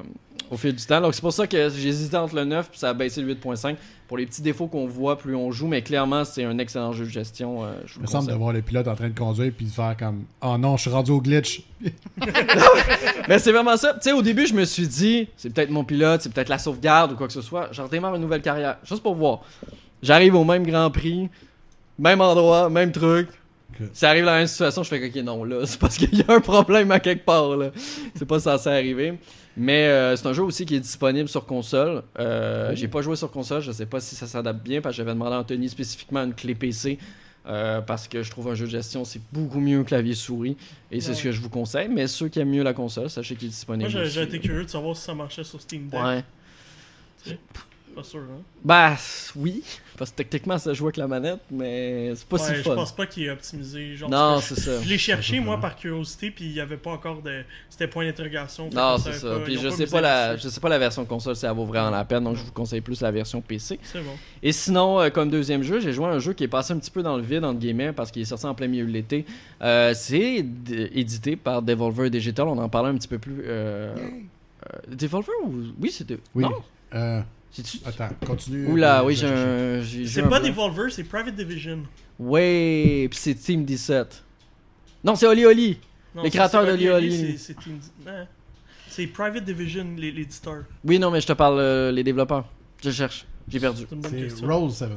au 0.49 0.57
fil 0.57 0.73
du 0.75 0.83
temps. 0.83 0.99
Donc 0.99 1.13
c'est 1.13 1.21
pour 1.21 1.31
ça 1.33 1.47
que 1.47 1.57
hésité 1.57 2.17
entre 2.17 2.35
le 2.35 2.43
9 2.43 2.69
puis 2.69 2.79
ça 2.79 2.89
a 2.89 2.93
baissé 2.93 3.21
le 3.21 3.33
8.5 3.33 3.75
pour 4.07 4.17
les 4.17 4.25
petits 4.25 4.41
défauts 4.41 4.67
qu'on 4.67 4.87
voit 4.87 5.17
plus 5.17 5.35
on 5.35 5.51
joue, 5.51 5.67
mais 5.67 5.81
clairement 5.81 6.25
c'est 6.25 6.43
un 6.43 6.57
excellent 6.57 6.91
jeu 6.91 7.05
de 7.05 7.09
gestion. 7.09 7.63
euh, 7.63 7.73
je 7.85 7.95
Il 7.97 8.01
me 8.01 8.07
semble 8.07 8.29
de 8.29 8.33
voir 8.33 8.51
le 8.51 8.61
pilote 8.61 8.87
en 8.87 8.95
train 8.95 9.09
de 9.09 9.17
conduire 9.17 9.51
puis 9.55 9.65
de 9.67 9.71
faire 9.71 9.95
comme 9.97 10.23
Oh 10.41 10.57
non, 10.57 10.75
je 10.77 10.81
suis 10.81 10.91
rendu 10.91 11.11
au 11.11 11.21
glitch. 11.21 11.63
Mais 13.29 13.39
c'est 13.39 13.51
vraiment 13.51 13.77
ça. 13.77 13.93
Tu 13.93 13.99
sais, 14.01 14.11
au 14.11 14.21
début, 14.21 14.47
je 14.47 14.53
me 14.53 14.65
suis 14.65 14.87
dit, 14.87 15.27
c'est 15.37 15.53
peut-être 15.53 15.69
mon 15.69 15.83
pilote, 15.83 16.21
c'est 16.21 16.31
peut-être 16.33 16.49
la 16.49 16.57
sauvegarde 16.57 17.13
ou 17.13 17.15
quoi 17.15 17.27
que 17.27 17.33
ce 17.33 17.41
soit. 17.41 17.69
Je 17.71 17.81
redémarre 17.81 18.15
une 18.15 18.21
nouvelle 18.21 18.41
carrière, 18.41 18.77
juste 18.83 19.01
pour 19.03 19.15
voir. 19.15 19.41
J'arrive 20.01 20.35
au 20.35 20.43
même 20.43 20.65
Grand 20.65 20.91
Prix, 20.91 21.29
même 21.97 22.21
endroit, 22.21 22.69
même 22.69 22.91
truc. 22.91 23.29
Ok. 23.81 23.87
Ça 23.93 24.09
arrive 24.09 24.25
dans 24.25 24.31
la 24.31 24.37
même 24.39 24.47
situation, 24.47 24.83
je 24.83 24.89
fais 24.89 25.05
ok 25.07 25.15
non 25.23 25.43
là, 25.43 25.65
c'est 25.65 25.79
parce 25.79 25.97
qu'il 25.97 26.13
y 26.17 26.21
a 26.21 26.31
un 26.33 26.41
problème 26.41 26.91
à 26.91 26.99
quelque 26.99 27.25
part 27.25 27.55
là. 27.57 27.71
C'est 28.15 28.25
pas 28.27 28.39
censé 28.39 28.69
arriver. 28.69 29.17
Mais 29.55 29.85
euh, 29.87 30.15
c'est 30.15 30.25
un 30.27 30.33
jeu 30.33 30.41
aussi 30.43 30.65
qui 30.65 30.75
est 30.75 30.79
disponible 30.79 31.29
sur 31.29 31.45
console. 31.45 32.01
Euh, 32.19 32.71
J'ai 32.75 32.87
pas 32.87 33.01
joué 33.03 33.15
sur 33.15 33.29
console, 33.31 33.61
je 33.61 33.71
sais 33.71 33.85
pas 33.85 33.99
si 33.99 34.15
ça 34.15 34.25
s'adapte 34.27 34.63
bien 34.63 34.81
parce 34.81 34.93
que 34.93 34.97
j'avais 34.97 35.13
demandé 35.13 35.35
à 35.35 35.39
Anthony 35.39 35.69
spécifiquement 35.69 36.23
une 36.23 36.33
clé 36.33 36.55
PC. 36.55 36.97
euh, 37.45 37.81
parce 37.81 38.07
que 38.07 38.23
je 38.23 38.31
trouve 38.31 38.47
un 38.47 38.55
jeu 38.55 38.65
de 38.67 38.71
gestion 38.71 39.03
c'est 39.03 39.19
beaucoup 39.33 39.59
mieux 39.59 39.83
clavier 39.83 40.15
souris 40.15 40.55
et 40.89 41.01
c'est 41.01 41.09
Ouais. 41.09 41.15
ce 41.15 41.23
que 41.23 41.31
je 41.33 41.41
vous 41.41 41.49
conseille 41.49 41.89
mais 41.89 42.07
ceux 42.07 42.29
qui 42.29 42.39
aiment 42.39 42.51
mieux 42.51 42.63
la 42.63 42.71
console 42.73 43.09
sachez 43.09 43.35
qu'il 43.35 43.47
est 43.47 43.51
disponible 43.51 43.91
Moi, 43.91 43.99
j'ai- 43.99 44.05
aussi. 44.05 44.15
j'ai 44.15 44.21
été 44.23 44.39
curieux 44.39 44.63
de 44.63 44.69
savoir 44.69 44.95
si 44.95 45.03
ça 45.03 45.13
marchait 45.13 45.43
sur 45.43 45.59
Steam 45.59 45.89
Deck. 45.89 46.01
ouais 46.01 46.23
Pas 47.95 48.03
sûr, 48.03 48.21
hein? 48.21 48.41
bah 48.63 48.95
oui 49.35 49.61
parce 49.97 50.09
que 50.09 50.15
techniquement 50.23 50.57
ça 50.57 50.73
joue 50.73 50.85
avec 50.85 50.97
la 50.97 51.07
manette 51.07 51.41
mais 51.51 52.13
c'est 52.15 52.27
pas 52.27 52.37
ouais, 52.37 52.47
si 52.49 52.55
je 52.55 52.61
fun 52.63 52.75
pense 52.75 52.91
pas 52.95 53.05
qu'il 53.05 53.23
est 53.23 53.29
optimisé. 53.29 53.95
Genre, 53.95 54.09
non 54.09 54.39
c'est 54.41 54.55
ça 54.59 54.79
je, 54.79 54.83
je 54.85 54.89
l'ai 54.89 54.97
cherché, 54.97 55.39
moi, 55.39 55.59
par 55.59 55.75
curiosité, 55.75 56.31
puis 56.31 56.45
il 56.45 56.53
y 56.53 56.59
avait 56.59 56.77
pas 56.77 56.91
encore 56.91 57.21
de. 57.21 57.43
C'était 57.69 57.87
point 57.87 58.05
d'interrogation. 58.05 58.69
non 58.73 58.97
c'est 58.97 59.13
ça 59.13 59.27
pas- 59.35 59.39
puis 59.41 59.57
je 59.57 59.67
pas 59.67 59.75
sais 59.75 59.85
pas 59.85 60.01
la 60.01 60.35
je 60.37 60.47
sais 60.47 60.59
pas 60.59 60.69
la 60.69 60.79
version 60.79 61.05
console 61.05 61.35
si 61.35 61.41
ça 61.41 61.53
vaut 61.53 61.65
vraiment 61.65 61.91
la 61.91 62.03
peine 62.05 62.23
donc 62.23 62.35
je 62.37 62.43
vous 62.43 62.51
conseille 62.51 62.81
plus 62.81 63.01
la 63.01 63.11
version 63.11 63.41
PC 63.41 63.79
C'est 63.83 64.01
bon. 64.01 64.13
Et 64.41 64.51
sinon, 64.51 64.99
euh, 64.99 65.09
comme 65.09 65.29
deuxième 65.29 65.61
jeu, 65.63 65.79
j'ai 65.79 65.93
joué 65.93 66.05
à 66.05 66.09
un 66.09 66.19
jeu 66.19 66.33
qui 66.33 66.43
est 66.43 66.47
passé 66.47 66.73
un 66.73 66.79
petit 66.79 66.91
peu 66.91 67.03
dans 67.03 67.15
le 67.17 67.23
vide, 67.23 67.43
entre 67.45 67.59
guillemets, 67.59 67.93
parce 67.93 68.09
qu'il 68.11 68.21
est 68.21 68.25
sorti 68.25 68.45
en 68.45 68.55
plein 68.55 68.67
milieu 68.67 68.85
de 68.85 68.91
l'été. 68.91 69.25
Euh, 69.61 69.93
c'est 69.93 70.37
édité 70.37 71.35
par 71.35 71.61
Devolver 71.61 72.09
Digital. 72.09 72.47
On 72.47 72.57
en 72.57 72.69
parlait 72.69 72.89
un 72.89 72.95
petit 72.95 73.07
peu 73.07 73.19
plus. 73.19 73.43
Euh, 73.45 73.93
euh, 73.95 74.79
Devolver 74.95 75.31
ou. 75.45 75.53
Oui, 75.79 75.91
c'était. 75.91 76.17
Oui. 76.35 76.43
Non? 76.43 76.53
Euh. 76.95 77.21
Attends, 77.85 78.09
continue. 78.25 78.67
Oula, 78.67 79.01
Euh, 79.01 79.05
oui, 79.05 79.15
j'ai 79.15 79.27
un. 79.27 79.81
j'ai- 79.81 80.05
j'ai 80.05 80.07
C'est 80.07 80.21
un 80.21 80.27
pas. 80.29 80.39
Devolver, 80.39 80.91
c'est 80.91 81.03
Private 81.03 81.35
Division. 81.35 81.79
Ouais, 82.19 83.07
puis 83.09 83.19
c'est 83.19 83.35
Team 83.35 83.63
17. 83.65 84.23
Non, 85.03 85.15
c'est 85.15 85.27
Oli 85.27 85.45
Oli. 85.45 85.79
Non, 86.15 86.23
Les 86.23 86.29
créateurs 86.29 86.65
c'est 86.65 86.77
de 86.77 86.89
Oli 86.91 87.11
c'est- 87.11 87.37
C'est 87.37 87.53
Team- 87.59 87.79
hein? 88.07 88.25
C'est 88.87 89.07
Private 89.07 89.43
Division, 89.43 89.87
les- 89.97 90.11
l'éditeur. 90.11 90.63
Oui, 90.85 90.99
non, 90.99 91.09
mais 91.11 91.19
je 91.21 91.27
te 91.27 91.33
parle 91.33 91.59
euh, 91.59 91.91
les 91.91 92.03
développeurs. 92.03 92.45
Je 92.83 92.91
cherche. 92.91 93.25
J'ai 93.47 93.59
perdu. 93.59 93.85
C'est 93.89 93.95
une 93.95 94.01
bonne 94.01 94.11
C'est 94.11 94.17
question. 94.21 94.47
Roll 94.47 94.71
7. 94.71 94.89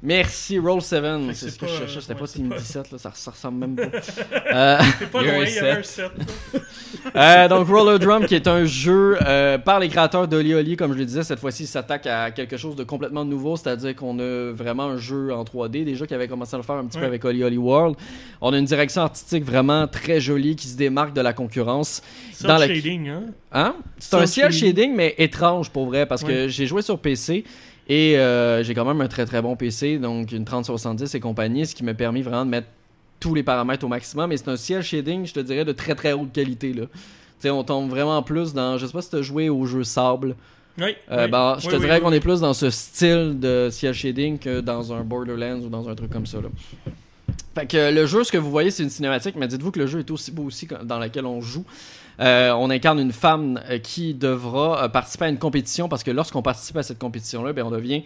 Merci, 0.00 0.58
Roll 0.60 0.80
7. 0.80 1.02
Fait 1.02 1.08
que 1.28 1.32
C'est 1.34 1.50
ce 1.50 1.58
que 1.58 1.66
je 1.66 1.72
cherchais. 1.72 2.00
C'était 2.00 2.14
ouais, 2.14 2.20
pas 2.20 2.26
Team 2.28 2.48
pas- 2.50 2.56
17, 2.58 2.92
là. 2.92 2.98
Ça, 2.98 3.10
ça 3.14 3.30
ressemble 3.32 3.58
même 3.66 3.74
pas. 3.76 3.98
Euh, 4.54 4.78
pas 5.12 5.18
a 5.20 5.22
loin, 5.22 5.44
il 5.44 5.54
y 5.54 5.58
avait 5.58 5.70
un 5.72 5.82
set. 5.82 6.10
set. 6.14 6.62
Euh, 7.14 7.48
donc 7.48 7.68
Roller 7.68 7.98
Drum 7.98 8.26
qui 8.26 8.34
est 8.34 8.46
un 8.48 8.64
jeu 8.64 9.16
euh, 9.26 9.56
par 9.58 9.78
les 9.80 9.88
créateurs 9.88 10.26
d'Oli 10.28 10.54
Oli 10.54 10.76
comme 10.76 10.92
je 10.92 10.98
le 10.98 11.04
disais 11.04 11.22
cette 11.22 11.38
fois-ci 11.38 11.64
il 11.64 11.66
s'attaque 11.66 12.06
à 12.06 12.30
quelque 12.30 12.56
chose 12.56 12.76
de 12.76 12.84
complètement 12.84 13.24
nouveau 13.24 13.56
c'est-à-dire 13.56 13.94
qu'on 13.96 14.18
a 14.18 14.52
vraiment 14.52 14.84
un 14.84 14.96
jeu 14.98 15.32
en 15.32 15.42
3D 15.44 15.84
déjà 15.84 16.06
qui 16.06 16.14
avait 16.14 16.28
commencé 16.28 16.54
à 16.54 16.58
le 16.58 16.64
faire 16.64 16.76
un 16.76 16.84
petit 16.86 16.98
peu 16.98 17.04
avec 17.04 17.24
Oli 17.24 17.42
Oli 17.44 17.56
World 17.56 17.96
on 18.40 18.52
a 18.52 18.58
une 18.58 18.64
direction 18.66 19.02
artistique 19.02 19.44
vraiment 19.44 19.86
très 19.86 20.20
jolie 20.20 20.54
qui 20.56 20.66
se 20.68 20.76
démarque 20.76 21.14
de 21.14 21.20
la 21.20 21.32
concurrence 21.32 22.02
Dans 22.42 22.56
la- 22.58 22.66
shading, 22.68 23.08
hein? 23.08 23.22
Hein? 23.52 23.74
C'est 23.98 24.16
un 24.16 24.26
ciel 24.26 24.52
shading, 24.52 24.94
mais 24.94 25.14
étrange 25.16 25.70
pour 25.70 25.86
vrai, 25.86 26.04
parce 26.06 26.22
que 26.22 26.48
j'ai 26.48 26.66
joué 26.66 26.82
sur 26.82 26.98
PC 26.98 27.44
et 27.88 28.18
euh, 28.18 28.62
j'ai 28.62 28.74
quand 28.74 28.84
même 28.84 29.00
un 29.00 29.08
très 29.08 29.24
très 29.24 29.40
bon 29.40 29.56
PC, 29.56 29.98
donc 29.98 30.32
une 30.32 30.44
3070 30.44 31.14
et 31.14 31.20
compagnie, 31.20 31.66
ce 31.66 31.74
qui 31.74 31.84
m'a 31.84 31.94
permis 31.94 32.22
vraiment 32.22 32.44
de 32.44 32.50
mettre 32.50 32.68
tous 33.18 33.34
les 33.34 33.42
paramètres 33.42 33.84
au 33.84 33.88
maximum. 33.88 34.28
Mais 34.28 34.36
c'est 34.36 34.48
un 34.48 34.56
ciel 34.56 34.82
shading, 34.82 35.26
je 35.26 35.32
te 35.32 35.40
dirais, 35.40 35.64
de 35.64 35.72
très 35.72 35.94
très 35.94 36.12
haute 36.12 36.32
qualité. 36.32 36.72
Là. 36.72 36.82
Tu 36.82 36.90
sais, 37.40 37.50
on 37.50 37.64
tombe 37.64 37.88
vraiment 37.88 38.22
plus 38.22 38.52
dans. 38.52 38.76
Je 38.76 38.86
sais 38.86 38.92
pas 38.92 39.02
si 39.02 39.10
tu 39.10 39.16
as 39.16 39.22
joué 39.22 39.48
au 39.48 39.64
jeu 39.64 39.84
Sable. 39.84 40.36
Oui. 40.76 40.94
Euh, 41.10 41.24
oui. 41.24 41.30
ben, 41.30 41.56
je 41.58 41.68
te 41.68 41.74
oui, 41.74 41.80
dirais 41.80 42.00
qu'on 42.00 42.12
est 42.12 42.20
plus 42.20 42.40
dans 42.40 42.54
ce 42.54 42.70
style 42.70 43.40
de 43.40 43.68
ciel 43.70 43.94
shading 43.94 44.38
que 44.38 44.60
dans 44.60 44.92
un 44.92 45.00
Borderlands 45.00 45.60
ou 45.60 45.68
dans 45.68 45.88
un 45.88 45.94
truc 45.94 46.10
comme 46.10 46.26
ça. 46.26 46.38
Là. 46.40 46.48
Fait 47.54 47.66
que 47.66 47.92
le 47.92 48.06
jeu, 48.06 48.22
ce 48.22 48.30
que 48.30 48.38
vous 48.38 48.50
voyez, 48.50 48.70
c'est 48.70 48.82
une 48.82 48.90
cinématique, 48.90 49.34
mais 49.36 49.48
dites-vous 49.48 49.72
que 49.72 49.80
le 49.80 49.86
jeu 49.86 50.00
est 50.00 50.10
aussi 50.10 50.30
beau 50.30 50.44
aussi 50.44 50.68
dans 50.84 50.98
lequel 50.98 51.26
on 51.26 51.40
joue. 51.40 51.64
Euh, 52.20 52.52
on 52.52 52.68
incarne 52.70 52.98
une 52.98 53.12
femme 53.12 53.60
euh, 53.70 53.78
qui 53.78 54.12
devra 54.12 54.84
euh, 54.84 54.88
participer 54.88 55.26
à 55.26 55.28
une 55.28 55.38
compétition 55.38 55.88
parce 55.88 56.02
que 56.02 56.10
lorsqu'on 56.10 56.42
participe 56.42 56.76
à 56.76 56.82
cette 56.82 56.98
compétition-là, 56.98 57.52
ben, 57.52 57.64
on 57.64 57.70
devient 57.70 58.02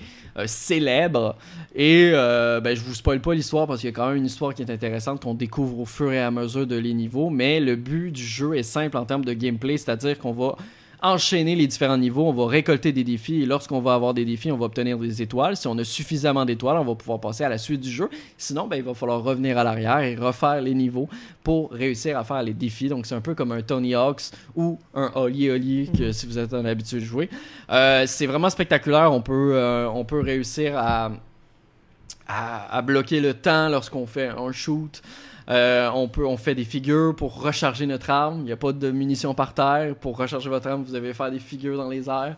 célèbre. 0.47 1.37
Et 1.75 2.13
ben, 2.13 2.75
je 2.75 2.81
vous 2.83 2.95
spoil 2.95 3.21
pas 3.21 3.35
l'histoire 3.35 3.67
parce 3.67 3.81
qu'il 3.81 3.89
y 3.89 3.93
a 3.93 3.97
quand 3.97 4.09
même 4.09 4.17
une 4.17 4.27
histoire 4.27 4.55
qui 4.55 4.63
est 4.63 4.71
intéressante 4.71 5.23
qu'on 5.23 5.35
découvre 5.35 5.81
au 5.81 5.87
fur 5.87 6.13
et 6.13 6.21
à 6.21 6.31
mesure 6.31 6.67
de 6.67 6.77
les 6.77 6.95
niveaux. 6.95 7.31
Mais 7.31 7.61
le 7.61 7.77
but 7.77 8.11
du 8.11 8.25
jeu 8.25 8.57
est 8.57 8.63
simple 8.63 8.97
en 8.97 9.05
termes 9.05 9.25
de 9.25 9.33
gameplay, 9.33 9.77
c'est-à-dire 9.77 10.19
qu'on 10.19 10.33
va 10.33 10.57
enchaîner 11.03 11.57
les 11.57 11.67
différents 11.67 11.99
niveaux, 11.99 12.29
on 12.29 12.33
va 12.33 12.47
récolter 12.47 12.93
des 12.93 13.03
défis 13.03 13.43
et 13.43 13.47
lorsqu'on 13.47 13.81
va 13.81 13.95
avoir 13.95 14.15
des 14.15 14.25
défis, 14.25 14.53
on 14.53 14.57
va 14.57 14.67
obtenir 14.67 14.99
des 14.99 15.21
étoiles. 15.21 15.57
Si 15.57 15.67
on 15.67 15.77
a 15.79 15.85
suffisamment 15.85 16.45
d'étoiles, 16.45 16.79
on 16.79 16.85
va 16.85 16.95
pouvoir 16.95 17.21
passer 17.21 17.43
à 17.43 17.49
la 17.49 17.59
suite 17.59 17.81
du 17.81 17.91
jeu. 17.91 18.09
Sinon, 18.39 18.69
ben, 18.69 18.77
il 18.77 18.83
va 18.83 18.95
falloir 18.95 19.23
revenir 19.23 19.59
à 19.59 19.65
l'arrière 19.65 19.99
et 19.99 20.15
refaire 20.15 20.61
les 20.61 20.75
niveaux 20.75 21.09
pour 21.43 21.73
réussir 21.73 22.17
à 22.17 22.25
faire 22.25 22.43
les 22.43 22.55
défis. 22.55 22.89
Donc 22.89 23.07
c'est 23.07 23.17
un 23.17 23.21
peu 23.21 23.35
comme 23.35 23.53
un 23.53 23.63
Tony 23.63 23.95
Hawk's 23.95 24.31
ou 24.55 24.79
un 24.95 25.11
Oli 25.17 25.51
Oli 25.51 25.91
que 25.97 26.13
si 26.13 26.27
vous 26.27 26.39
êtes 26.39 26.55
en 26.55 26.65
habitué 26.65 27.01
de 27.01 27.05
jouer. 27.05 27.29
Euh, 27.71 28.05
c'est 28.07 28.27
vraiment 28.27 28.51
spectaculaire. 28.51 29.13
On 29.13 29.23
peut, 29.23 29.53
euh, 29.55 29.89
réussir 30.13 30.79
à 30.79 31.11
bloquer 32.83 33.21
le 33.21 33.35
temps 33.35 33.69
lorsqu'on 33.69 34.07
fait 34.07 34.29
un 34.29 34.53
shoot. 34.53 35.03
Euh, 35.49 35.91
on, 35.95 36.09
peut, 36.09 36.27
on 36.27 36.37
fait 36.37 36.55
des 36.55 36.65
figures 36.65 37.15
pour 37.15 37.43
recharger 37.43 37.87
notre 37.87 38.11
arme. 38.11 38.41
Il 38.41 38.45
n'y 38.45 38.53
a 38.53 38.57
pas 38.57 38.73
de 38.73 38.91
munitions 38.91 39.35
par 39.35 39.55
terre. 39.55 39.95
Pour 39.97 40.17
recharger 40.17 40.49
votre 40.49 40.69
arme, 40.69 40.83
vous 40.83 40.93
devez 40.93 41.15
faire 41.15 41.31
des 41.31 41.39
figures 41.39 41.77
dans 41.77 41.89
les 41.89 42.09
airs. 42.09 42.37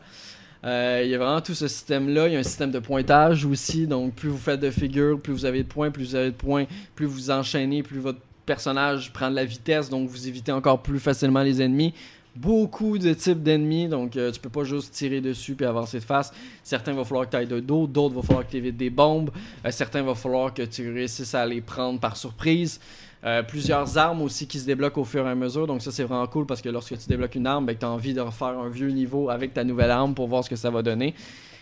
Euh, 0.64 1.02
il 1.05 1.10
y 1.10 1.14
a 1.14 1.18
vraiment 1.18 1.40
tout 1.40 1.55
ce 1.55 1.68
système-là. 1.68 2.28
Il 2.28 2.32
y 2.35 2.36
a 2.36 2.39
un 2.39 2.44
système 2.44 2.70
de 2.70 2.78
pointage 2.78 3.44
aussi. 3.44 3.86
Donc, 3.86 4.14
plus 4.14 4.31
vous 4.31 4.39
faites 4.39 4.60
de 4.60 4.70
figures, 4.70 5.20
plus 5.20 5.32
vous 5.32 5.44
avez 5.44 5.62
de 5.62 5.68
points, 5.68 5.90
plus 5.90 6.10
vous 6.10 6.14
avez 6.14 6.31
de 6.31 6.36
points, 6.36 6.64
plus 6.94 7.06
vous 7.06 7.31
enchaînez, 7.31 7.82
plus 7.82 7.98
votre 7.98 8.20
personnage 8.47 9.12
prend 9.12 9.31
de 9.31 9.36
la 9.36 9.44
vitesse. 9.44 9.90
Donc, 9.90 10.09
vous 10.09 10.26
évitez 10.26 10.52
encore 10.52 10.82
plus 10.82 11.01
facilement 11.01 11.43
les 11.43 11.60
ennemis. 11.60 11.93
Beaucoup 12.36 12.98
de 12.98 13.12
types 13.12 13.44
d'ennemis. 13.44 13.86
Donc, 13.86 14.16
euh, 14.16 14.32
tu 14.32 14.40
peux 14.40 14.48
pas 14.48 14.65
juste 14.65 14.93
tirer 14.93 15.20
dessus 15.20 15.55
puis 15.55 15.65
avancer 15.65 16.01
de 16.01 16.05
face. 16.05 16.32
Certains, 16.65 16.93
va 16.93 17.05
falloir 17.05 17.27
que 17.27 17.31
tu 17.31 17.36
ailles 17.36 17.47
de 17.47 17.61
dos. 17.61 17.86
D'autres, 17.86 18.16
va 18.16 18.23
falloir 18.23 18.44
que 18.44 18.51
tu 18.51 18.56
évites 18.56 18.77
des 18.77 18.90
bombes. 18.90 19.31
Euh, 19.65 19.70
certains, 19.70 20.02
va 20.02 20.16
falloir 20.16 20.52
que 20.52 20.62
tu 20.62 20.93
réussisses 20.93 21.35
à 21.36 21.47
les 21.47 21.61
prendre 21.61 22.01
par 22.01 22.16
surprise. 22.16 22.81
Euh, 23.24 23.44
plusieurs 23.44 23.97
armes 23.97 24.20
aussi 24.20 24.48
qui 24.48 24.59
se 24.59 24.66
débloquent 24.66 25.01
au 25.01 25.05
fur 25.05 25.24
et 25.24 25.31
à 25.31 25.35
mesure. 25.36 25.69
Donc 25.69 25.81
ça, 25.81 25.93
c'est 25.93 26.02
vraiment 26.02 26.27
cool 26.27 26.44
parce 26.44 26.61
que 26.61 26.69
lorsque 26.69 26.98
tu 26.98 27.09
débloques 27.09 27.36
une 27.36 27.47
arme, 27.47 27.66
ben, 27.66 27.77
tu 27.78 27.86
as 27.86 27.90
envie 27.90 28.15
de 28.15 28.20
refaire 28.20 28.59
un 28.59 28.69
vieux 28.69 28.90
niveau 28.90 29.31
avec 29.31 29.55
ta 29.55 29.62
nouvelle 29.62 29.93
arme 29.93 30.15
pour 30.15 30.27
voir 30.27 30.43
ce 30.43 30.51
que 30.51 30.56
ça 30.56 30.70
va 30.70 30.82
donner. 30.82 31.15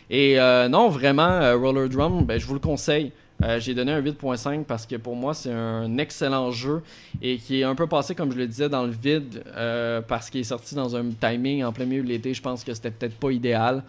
Et 0.09 0.37
non, 0.69 0.89
vraiment, 0.89 1.39
Roller 1.59 1.89
Drum, 1.89 2.25
ben, 2.25 2.39
je 2.39 2.45
vous 2.45 2.55
le 2.55 2.61
conseille. 2.61 3.13
Euh, 3.43 3.59
J'ai 3.59 3.75
donné 3.75 3.91
un 3.93 4.01
8.5 4.01 4.65
parce 4.65 4.87
que 4.87 4.97
pour 4.97 5.17
moi, 5.17 5.35
c'est 5.35 5.51
un 5.53 5.99
excellent 5.99 6.51
jeu 6.53 6.83
et 7.21 7.39
qui 7.39 7.61
est 7.61 7.65
un 7.65 7.75
peu 7.75 7.87
passé, 7.89 8.15
comme 8.15 8.31
je 8.33 8.37
le 8.39 8.47
disais, 8.47 8.69
dans 8.69 8.85
le 8.85 8.93
vide 8.93 9.43
euh, 9.57 10.01
parce 10.01 10.31
qu'il 10.31 10.41
est 10.41 10.45
sorti 10.45 10.75
dans 10.75 10.95
un 10.95 11.11
timing 11.11 11.65
en 11.65 11.73
plein 11.73 11.87
milieu 11.87 12.03
de 12.03 12.09
l'été. 12.09 12.35
Je 12.35 12.43
pense 12.43 12.63
que 12.63 12.73
c'était 12.73 12.91
peut-être 12.93 13.17
pas 13.19 13.31
idéal. 13.33 13.83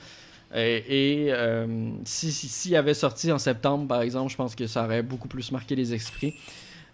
Et, 0.55 1.25
et, 1.25 1.27
euh, 1.34 1.89
si- 2.05 2.31
s'il 2.31 2.75
avait 2.75 2.93
sorti 2.93 3.31
en 3.31 3.38
septembre, 3.39 3.88
par 3.88 4.01
exemple, 4.01 4.31
je 4.31 4.38
pense 4.38 4.55
que 4.55 4.65
ça 4.67 4.85
aurait 4.85 5.03
beaucoup 5.03 5.27
plus 5.27 5.51
marqué 5.51 5.75
les 5.75 5.93
esprits. 5.93 6.35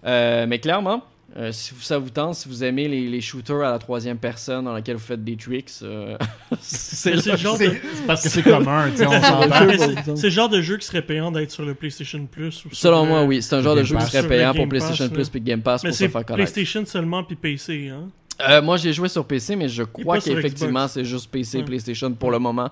Mais 0.03 0.59
clairement, 0.59 1.03
euh, 1.37 1.51
si 1.51 1.73
vous- 1.73 1.81
ça 1.81 1.97
vous 1.99 2.09
tente, 2.09 2.35
si 2.35 2.49
vous 2.49 2.63
aimez 2.63 2.87
les, 2.87 3.07
les 3.07 3.21
shooters 3.21 3.61
à 3.61 3.71
la 3.71 3.79
troisième 3.79 4.17
personne 4.17 4.65
dans 4.65 4.73
lesquels 4.75 4.95
vous 4.95 5.03
faites 5.05 5.23
des 5.23 5.35
tricks, 5.37 5.69
euh, 5.83 6.17
c'est 6.61 7.11
Mais 7.11 7.21
le 7.31 7.37
genre 7.37 7.57
de- 7.57 7.71
parce 8.07 8.23
que 8.23 8.29
c'est 8.29 8.41
commun. 8.41 8.87
Mais 8.87 9.77
c'est- 10.17 10.23
le 10.23 10.29
genre 10.29 10.49
de 10.49 10.61
jeu 10.61 10.77
qui 10.77 10.87
serait 10.87 11.01
payant 11.03 11.31
d'être 11.31 11.51
sur 11.51 11.63
le 11.65 11.73
PlayStation 11.75 12.25
Plus. 12.25 12.65
ou 12.65 12.69
sur 12.69 12.75
Selon 12.77 13.03
le- 13.03 13.09
moi, 13.09 13.23
oui, 13.23 13.41
c'est 13.43 13.55
un 13.55 13.61
genre 13.61 13.75
de 13.75 13.83
jeu 13.83 13.95
qui 13.97 14.05
serait 14.05 14.27
payant 14.27 14.53
pour 14.53 14.67
PlayStation 14.67 15.05
Pass, 15.05 15.13
Plus 15.13 15.23
là. 15.23 15.29
puis 15.31 15.41
Game 15.41 15.61
Pass 15.61 15.83
Mais 15.83 15.89
pour 15.91 15.97
se 15.97 16.07
faire 16.07 16.25
connaître. 16.25 16.51
PlayStation 16.51 16.85
seulement 16.85 17.23
puis 17.23 17.35
PC, 17.35 17.89
hein? 17.89 18.07
Euh, 18.49 18.61
moi, 18.61 18.77
j'ai 18.77 18.93
joué 18.93 19.09
sur 19.09 19.25
PC, 19.25 19.55
mais 19.57 19.67
je 19.67 19.83
crois 19.83 20.19
qu'effectivement, 20.19 20.87
c'est 20.87 21.03
juste 21.05 21.29
PC 21.29 21.57
et 21.57 21.59
Ouais. 21.59 21.65
PlayStation 21.65 22.11
pour 22.13 22.31
le 22.31 22.39
moment. 22.39 22.69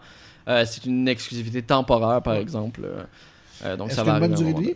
Euh, 0.48 0.64
c'est 0.66 0.86
une 0.86 1.08
exclusivité 1.10 1.62
temporaire, 1.62 2.22
par 2.22 2.36
exemple. 2.36 2.82
Donc, 3.78 3.92
ça 3.92 4.04
va 4.04 4.14
a 4.14 4.16
une 4.16 4.22
bonne 4.22 4.34
arriver 4.34 4.54
durée 4.54 4.76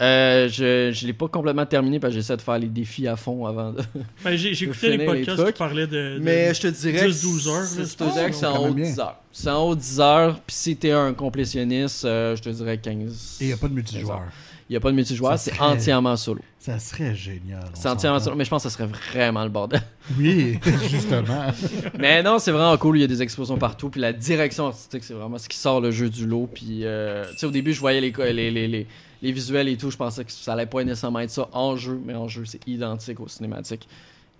Euh, 0.00 0.48
je 0.48 0.92
je 0.92 1.06
l'ai 1.08 1.12
pas 1.12 1.26
complètement 1.26 1.66
terminé 1.66 1.98
parce 1.98 2.12
que 2.14 2.20
j'essaie 2.20 2.36
de 2.36 2.42
faire 2.42 2.58
les 2.58 2.68
défis 2.68 3.08
à 3.08 3.16
fond 3.16 3.46
avant 3.46 3.72
de... 3.72 3.82
Ben, 4.24 4.36
j'ai 4.36 4.50
écouté 4.64 4.96
les 4.96 5.04
podcasts 5.04 5.44
qui 5.46 5.52
parlaient 5.58 5.86
de. 5.88 6.18
de- 6.18 6.20
Mais 6.22 6.54
je 6.54 6.60
te 6.60 6.66
dirais 6.68 7.06
10, 7.08 7.22
12 7.22 7.48
heures, 7.48 7.64
je 7.76 7.82
te 7.96 8.04
dirais 8.12 8.30
que 8.30 8.36
c'est 8.36 8.46
en 8.46 8.58
haut 8.58 8.64
même 8.66 8.74
de 8.74 8.80
bien. 8.82 8.90
10 8.90 9.00
heures. 9.00 9.16
C'est 9.32 9.50
en 9.50 9.62
haut 9.64 9.74
de 9.74 9.80
10 9.80 10.00
heures, 10.00 10.34
puis 10.46 10.54
si 10.56 10.76
t'es 10.76 10.92
un 10.92 11.12
complétionniste, 11.14 12.04
euh, 12.04 12.36
je 12.36 12.42
te 12.42 12.48
dirais 12.48 12.78
15. 12.78 13.38
Et 13.40 13.44
il 13.44 13.46
n'y 13.48 13.52
a 13.52 13.56
pas 13.56 13.66
de 13.68 13.74
multijoueur. 13.74 14.22
Il 14.70 14.74
y 14.74 14.76
a 14.76 14.80
pas 14.80 14.90
de 14.90 14.96
multijoueur, 14.96 15.38
c'est 15.38 15.58
entièrement 15.60 16.14
solo. 16.16 16.42
Ça 16.60 16.78
serait 16.78 17.14
génial. 17.16 17.64
C'est 17.72 17.88
entièrement 17.88 18.20
solo, 18.20 18.36
mais 18.36 18.44
je 18.44 18.50
pense 18.50 18.62
que 18.64 18.68
ça 18.68 18.76
serait 18.76 18.88
vraiment 19.12 19.42
le 19.42 19.48
bordel. 19.50 19.80
Oui, 20.18 20.58
justement. 20.90 21.46
Mais 21.98 22.22
non, 22.22 22.38
c'est 22.38 22.50
vraiment 22.52 22.76
cool. 22.76 22.98
Il 22.98 23.00
y 23.00 23.04
a 23.04 23.06
des 23.06 23.22
explosions 23.22 23.56
partout. 23.56 23.88
Puis 23.88 24.00
la 24.00 24.12
direction 24.12 24.66
artistique, 24.66 25.02
c'est 25.04 25.14
vraiment 25.14 25.38
ce 25.38 25.48
qui 25.48 25.56
sort 25.56 25.80
le 25.80 25.90
jeu 25.90 26.10
du 26.10 26.26
lot. 26.26 26.46
Puis, 26.52 26.80
euh, 26.82 27.24
tu 27.32 27.38
sais, 27.38 27.46
au 27.46 27.50
début, 27.50 27.72
je 27.72 27.80
voyais 27.80 28.02
les, 28.02 28.12
co- 28.12 28.22
les, 28.24 28.50
les, 28.50 28.68
les, 28.68 28.86
les 29.22 29.32
visuels 29.32 29.68
et 29.68 29.76
tout. 29.76 29.90
Je 29.90 29.96
pensais 29.96 30.24
que 30.24 30.32
ça 30.32 30.52
allait 30.52 30.66
pas 30.66 30.82
nécessairement 30.84 31.20
être 31.20 31.30
ça 31.30 31.48
en 31.52 31.76
jeu. 31.76 32.00
Mais 32.04 32.14
en 32.14 32.28
jeu, 32.28 32.44
c'est 32.44 32.60
identique 32.66 33.20
aux 33.20 33.28
cinématiques. 33.28 33.88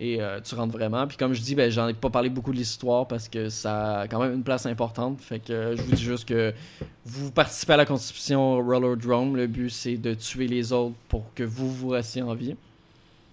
Et 0.00 0.22
euh, 0.22 0.40
tu 0.40 0.54
rentres 0.54 0.72
vraiment. 0.72 1.06
Puis, 1.08 1.16
comme 1.16 1.34
je 1.34 1.40
dis, 1.42 1.56
ben, 1.56 1.70
j'en 1.72 1.88
ai 1.88 1.92
pas 1.94 2.08
parlé 2.08 2.28
beaucoup 2.28 2.52
de 2.52 2.56
l'histoire 2.56 3.08
parce 3.08 3.28
que 3.28 3.48
ça 3.48 4.00
a 4.02 4.06
quand 4.08 4.20
même 4.20 4.32
une 4.32 4.44
place 4.44 4.64
importante. 4.66 5.20
Fait 5.20 5.40
que 5.40 5.52
euh, 5.52 5.76
je 5.76 5.82
vous 5.82 5.90
dis 5.92 6.02
juste 6.04 6.28
que 6.28 6.54
vous 7.04 7.32
participez 7.32 7.72
à 7.72 7.78
la 7.78 7.84
constitution 7.84 8.58
Roller 8.64 8.96
Drone. 8.96 9.34
Le 9.36 9.48
but, 9.48 9.70
c'est 9.70 9.96
de 9.96 10.14
tuer 10.14 10.46
les 10.46 10.72
autres 10.72 10.94
pour 11.08 11.34
que 11.34 11.42
vous 11.42 11.72
vous 11.72 11.88
restiez 11.88 12.22
en 12.22 12.34
vie. 12.34 12.54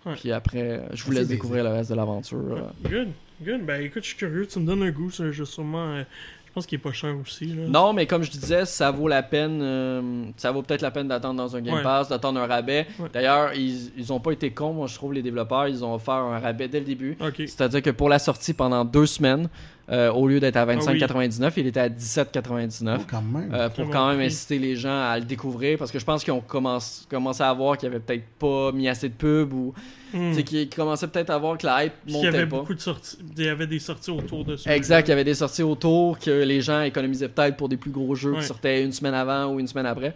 Ouais. 0.08 0.14
Puis 0.16 0.32
après, 0.32 0.82
je 0.94 1.04
vous 1.04 1.12
laisse 1.12 1.28
découvrir 1.28 1.64
le 1.64 1.70
reste 1.72 1.92
de 1.92 1.96
l'aventure. 1.96 2.38
euh. 2.40 2.90
Good, 2.90 3.10
good. 3.44 3.64
Ben 3.66 3.82
écoute, 3.84 4.02
je 4.04 4.10
suis 4.10 4.18
curieux. 4.18 4.48
Tu 4.48 4.60
me 4.60 4.66
donnes 4.66 4.82
un 4.84 4.92
goût, 4.92 5.12
c'est 5.12 5.24
un 5.24 5.32
jeu 5.32 5.46
sûrement. 5.46 5.86
euh, 5.94 6.04
je 6.45 6.45
pense 6.56 6.66
qu'il 6.66 6.78
est 6.78 6.82
pas 6.82 6.92
cher 6.92 7.16
aussi. 7.22 7.46
Là. 7.46 7.64
Non, 7.68 7.94
mais 7.94 8.08
comme 8.08 8.24
je 8.24 8.32
disais, 8.32 8.66
ça 8.66 8.90
vaut 8.90 9.08
la 9.08 9.22
peine. 9.22 9.60
euh, 9.62 10.24
ça 10.38 10.52
vaut 10.52 10.62
peut-être 10.64 10.82
la 10.82 10.90
peine 10.90 11.08
d'attendre 11.08 11.36
dans 11.36 11.56
un 11.56 11.62
Game 11.62 11.76
Ouais. 11.76 11.84
Pass, 11.84 12.10
d'attendre 12.10 12.40
un 12.40 12.48
rabais. 12.48 12.88
Ouais. 12.98 13.10
D'ailleurs, 13.14 13.54
ils, 13.54 13.92
ils 13.98 14.12
ont 14.12 14.20
pas 14.20 14.32
été 14.32 14.50
cons, 14.52 14.74
moi 14.74 14.88
je 14.88 14.96
trouve, 14.96 15.14
les 15.14 15.22
développeurs. 15.22 15.68
Ils 15.68 15.84
ont 15.86 15.94
offert 15.94 16.14
un 16.16 16.40
rabais 16.40 16.68
dès 16.68 16.80
le 16.80 16.86
début. 16.86 17.18
C'est-à-dire 17.38 17.82
que 17.84 17.92
pour 17.92 18.10
la 18.10 18.18
sortie 18.20 18.54
pendant 18.54 18.84
deux 18.86 19.06
semaines, 19.06 19.50
euh, 19.92 20.12
au 20.12 20.28
lieu 20.28 20.40
d'être 20.40 20.56
à 20.58 20.62
Ah 20.64 20.66
oui. 20.68 20.76
25,99, 20.78 21.54
il 21.58 21.68
était 21.68 21.80
à 21.80 21.90
17,99. 21.90 22.98
Oh, 23.00 23.04
quand 23.08 23.22
même. 23.22 23.54
euh, 23.54 23.70
pour 23.70 23.84
Très 23.86 23.94
quand 23.94 24.10
même 24.10 24.20
inciter 24.22 24.58
les 24.58 24.76
gens 24.76 25.00
à 25.00 25.20
le 25.20 25.26
découvrir 25.26 25.78
parce 25.78 25.92
que 25.92 26.00
je 26.00 26.06
pense 26.06 26.24
qu'ils 26.24 26.34
ont 26.34 26.42
commencé, 26.42 27.06
commencé 27.10 27.44
à 27.44 27.54
voir 27.54 27.78
qu'ils 27.78 27.90
avaient 27.90 28.00
peut-être 28.00 28.26
pas 28.40 28.72
mis 28.72 28.88
assez 28.90 29.10
de 29.10 29.14
pub 29.14 29.54
ou 29.54 29.74
Hmm. 30.14 30.32
qu'ils 30.44 30.70
commençaient 30.70 31.08
peut-être 31.10 31.30
à 31.32 31.38
voir 31.38 31.58
que 31.58 31.66
la 31.66 31.84
hype 31.86 31.94
Puis 32.06 32.14
qu'il 32.14 32.24
y 32.24 32.28
avait 32.28 32.38
montait 32.46 32.50
pas. 32.50 32.58
beaucoup 32.60 32.74
de 32.74 32.80
sorties. 32.80 33.18
Il 33.38 33.44
y 33.44 33.50
avait 33.50 33.68
des 33.68 33.80
sorties 33.80 34.12
autour 34.12 34.46
de 34.46 34.56
ça. 34.56 34.74
Exact, 34.74 35.08
il 35.08 35.10
y 35.10 35.14
avait 35.14 35.26
des 35.26 35.34
sorties 35.34 35.64
autour 35.64 36.18
que 36.20 36.30
les 36.44 36.62
gens 36.62 36.82
économisaient 36.84 37.28
peut-être 37.28 37.58
pour 37.58 37.68
des 37.68 37.76
plus 37.76 37.92
gros 37.92 38.16
jeux 38.16 38.32
Ouais. 38.34 38.40
qui 38.40 38.46
sortaient 38.46 38.82
une 38.84 38.94
semaine 38.94 39.14
avant 39.16 39.48
ou 39.48 39.60
une 39.60 39.68
semaine 39.68 39.88
après. 39.88 40.14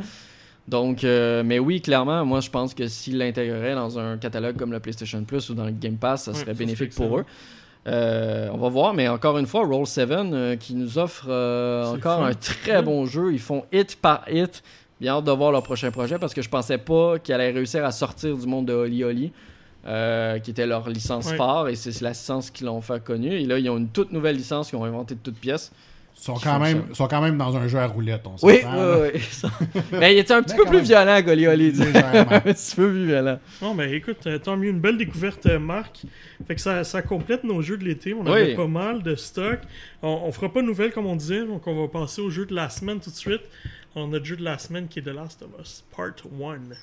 Donc, 0.70 1.04
euh, 1.04 1.42
mais 1.44 1.60
oui, 1.60 1.82
clairement, 1.82 2.24
moi 2.26 2.40
je 2.42 2.50
pense 2.50 2.74
que 2.74 2.88
s'ils 2.88 3.18
l'intégreraient 3.18 3.74
dans 3.76 3.98
un 4.00 4.18
catalogue 4.18 4.56
comme 4.56 4.72
le 4.72 4.80
PlayStation 4.80 5.22
Plus 5.24 5.50
ou 5.50 5.54
dans 5.56 5.66
le 5.66 5.72
Game 5.72 5.98
Pass, 5.98 6.24
ça 6.26 6.32
Ouais, 6.32 6.38
serait 6.38 6.54
ça 6.54 6.58
bénéfique 6.58 6.94
serait 6.94 7.08
pour 7.08 7.18
eux. 7.20 7.26
Euh, 7.88 8.50
on 8.52 8.58
va 8.58 8.70
voir, 8.70 8.94
mais 8.94 9.08
encore 9.08 9.38
une 9.38 9.48
fois, 9.48 9.66
Roll7 9.66 10.34
euh, 10.34 10.56
qui 10.56 10.76
nous 10.76 10.98
offre 10.98 11.28
euh, 11.30 11.86
encore 11.86 12.24
un 12.24 12.34
très 12.34 12.82
bon 12.82 13.06
jeu. 13.06 13.32
Ils 13.34 13.40
font 13.40 13.66
hit 13.72 13.96
par 13.96 14.24
hit. 14.30 14.64
Bien 15.00 15.14
hâte 15.14 15.24
de 15.24 15.32
voir 15.32 15.52
leur 15.52 15.64
prochain 15.64 15.92
projet 15.92 16.20
parce 16.20 16.34
que 16.34 16.42
je 16.42 16.50
pensais 16.50 16.78
pas 16.78 17.20
qu'ils 17.20 17.34
allaient 17.34 17.52
réussir 17.52 17.86
à 17.86 17.92
sortir 17.92 18.36
du 18.36 18.46
monde 18.46 18.66
de 18.66 18.74
Oli 18.74 19.04
Oli. 19.06 19.32
qui 20.44 20.52
était 20.52 20.68
leur 20.68 20.90
licence 20.90 21.32
phare 21.34 21.70
et 21.70 21.76
c'est 21.76 22.02
la 22.02 22.10
licence 22.10 22.52
qu'ils 22.52 22.68
l'ont 22.68 22.82
fait 22.82 23.02
connue. 23.02 23.32
Et 23.32 23.46
là, 23.46 23.58
ils 23.58 23.70
ont 23.70 23.78
une 23.78 23.88
toute 23.88 24.12
nouvelle 24.12 24.36
licence 24.36 24.70
qu'ils 24.70 24.78
ont 24.78 24.84
inventée 24.84 25.16
de 25.16 25.22
toutes 25.22 25.40
pièces. 25.40 25.72
Ils 26.22 26.26
sont 26.26 26.34
quand, 26.36 26.60
même, 26.60 26.94
sont 26.94 27.08
quand 27.08 27.22
même 27.22 27.38
dans 27.38 27.56
un 27.56 27.68
jeu 27.70 27.80
à 27.80 27.88
roulette, 27.88 28.24
on 28.26 28.36
Oui, 28.46 28.60
oui, 28.66 29.12
oui. 29.14 29.50
Mais 29.94 30.14
il 30.14 30.20
était 30.20 30.34
un 30.34 30.44
petit 30.44 30.56
peu 30.56 30.66
plus 30.66 30.78
même. 30.78 30.84
violent 30.86 31.22
qu'Oli 31.24 31.48
Oli. 31.48 31.72
dis. 31.72 31.80
Légèrement. 31.84 32.32
un 32.34 32.40
petit 32.42 32.76
peu 32.76 32.90
plus 32.90 33.06
violent. 33.06 33.40
Non, 33.62 33.74
mais 33.74 33.94
écoute, 33.94 34.28
euh, 34.28 34.38
tant 34.38 34.58
mieux. 34.58 34.70
Une 34.70 34.82
belle 34.82 34.98
découverte, 34.98 35.46
euh, 35.46 35.60
Marc. 35.60 36.02
Fait 36.46 36.56
que 36.56 36.62
ça, 36.62 36.84
ça 36.84 37.02
complète 37.02 37.46
nos 37.46 37.62
jeux 37.62 37.78
de 37.78 37.86
l'été. 37.86 38.14
On 38.14 38.24
Oui. 38.26 38.32
avait 38.32 38.56
pas 38.56 38.68
mal 38.68 39.02
de 39.02 39.16
stock. 39.16 39.60
On, 40.04 40.10
on 40.26 40.32
fera 40.34 40.52
pas 40.52 40.62
de 40.62 40.68
nouvelles, 40.68 40.92
comme 40.92 41.06
on 41.06 41.16
disait. 41.16 41.46
Donc, 41.46 41.66
on 41.68 41.82
va 41.82 41.88
passer 41.88 42.22
au 42.22 42.30
jeu 42.30 42.46
de 42.46 42.54
la 42.54 42.70
semaine 42.70 43.00
tout 43.00 43.12
de 43.12 43.16
suite. 43.16 43.42
On 43.96 44.04
a 44.04 44.08
notre 44.08 44.26
jeu 44.26 44.36
de 44.36 44.44
la 44.44 44.58
semaine 44.58 44.88
qui 44.90 45.00
est 45.00 45.04
The 45.04 45.08
Last 45.16 45.42
of 45.42 45.50
Us, 45.62 45.86
Part 45.96 46.12
1. 46.38 46.76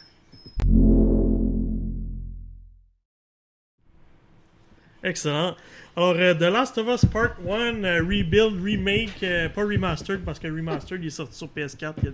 Excellent. 5.03 5.55
Alors, 5.99 6.15
euh, 6.19 6.35
The 6.35 6.43
Last 6.53 6.77
of 6.77 6.89
Us 6.89 7.07
Part 7.07 7.37
1, 7.49 7.83
euh, 7.83 8.01
Rebuild, 8.03 8.63
Remake, 8.63 9.23
euh, 9.23 9.49
pas 9.49 9.63
Remastered, 9.63 10.21
parce 10.27 10.39
que 10.39 10.47
Remastered 10.47 11.03
il 11.03 11.07
est 11.07 11.11
sorti 11.11 11.39
sur 11.39 11.47
PS4 11.49 11.95
il 12.03 12.05
y 12.05 12.09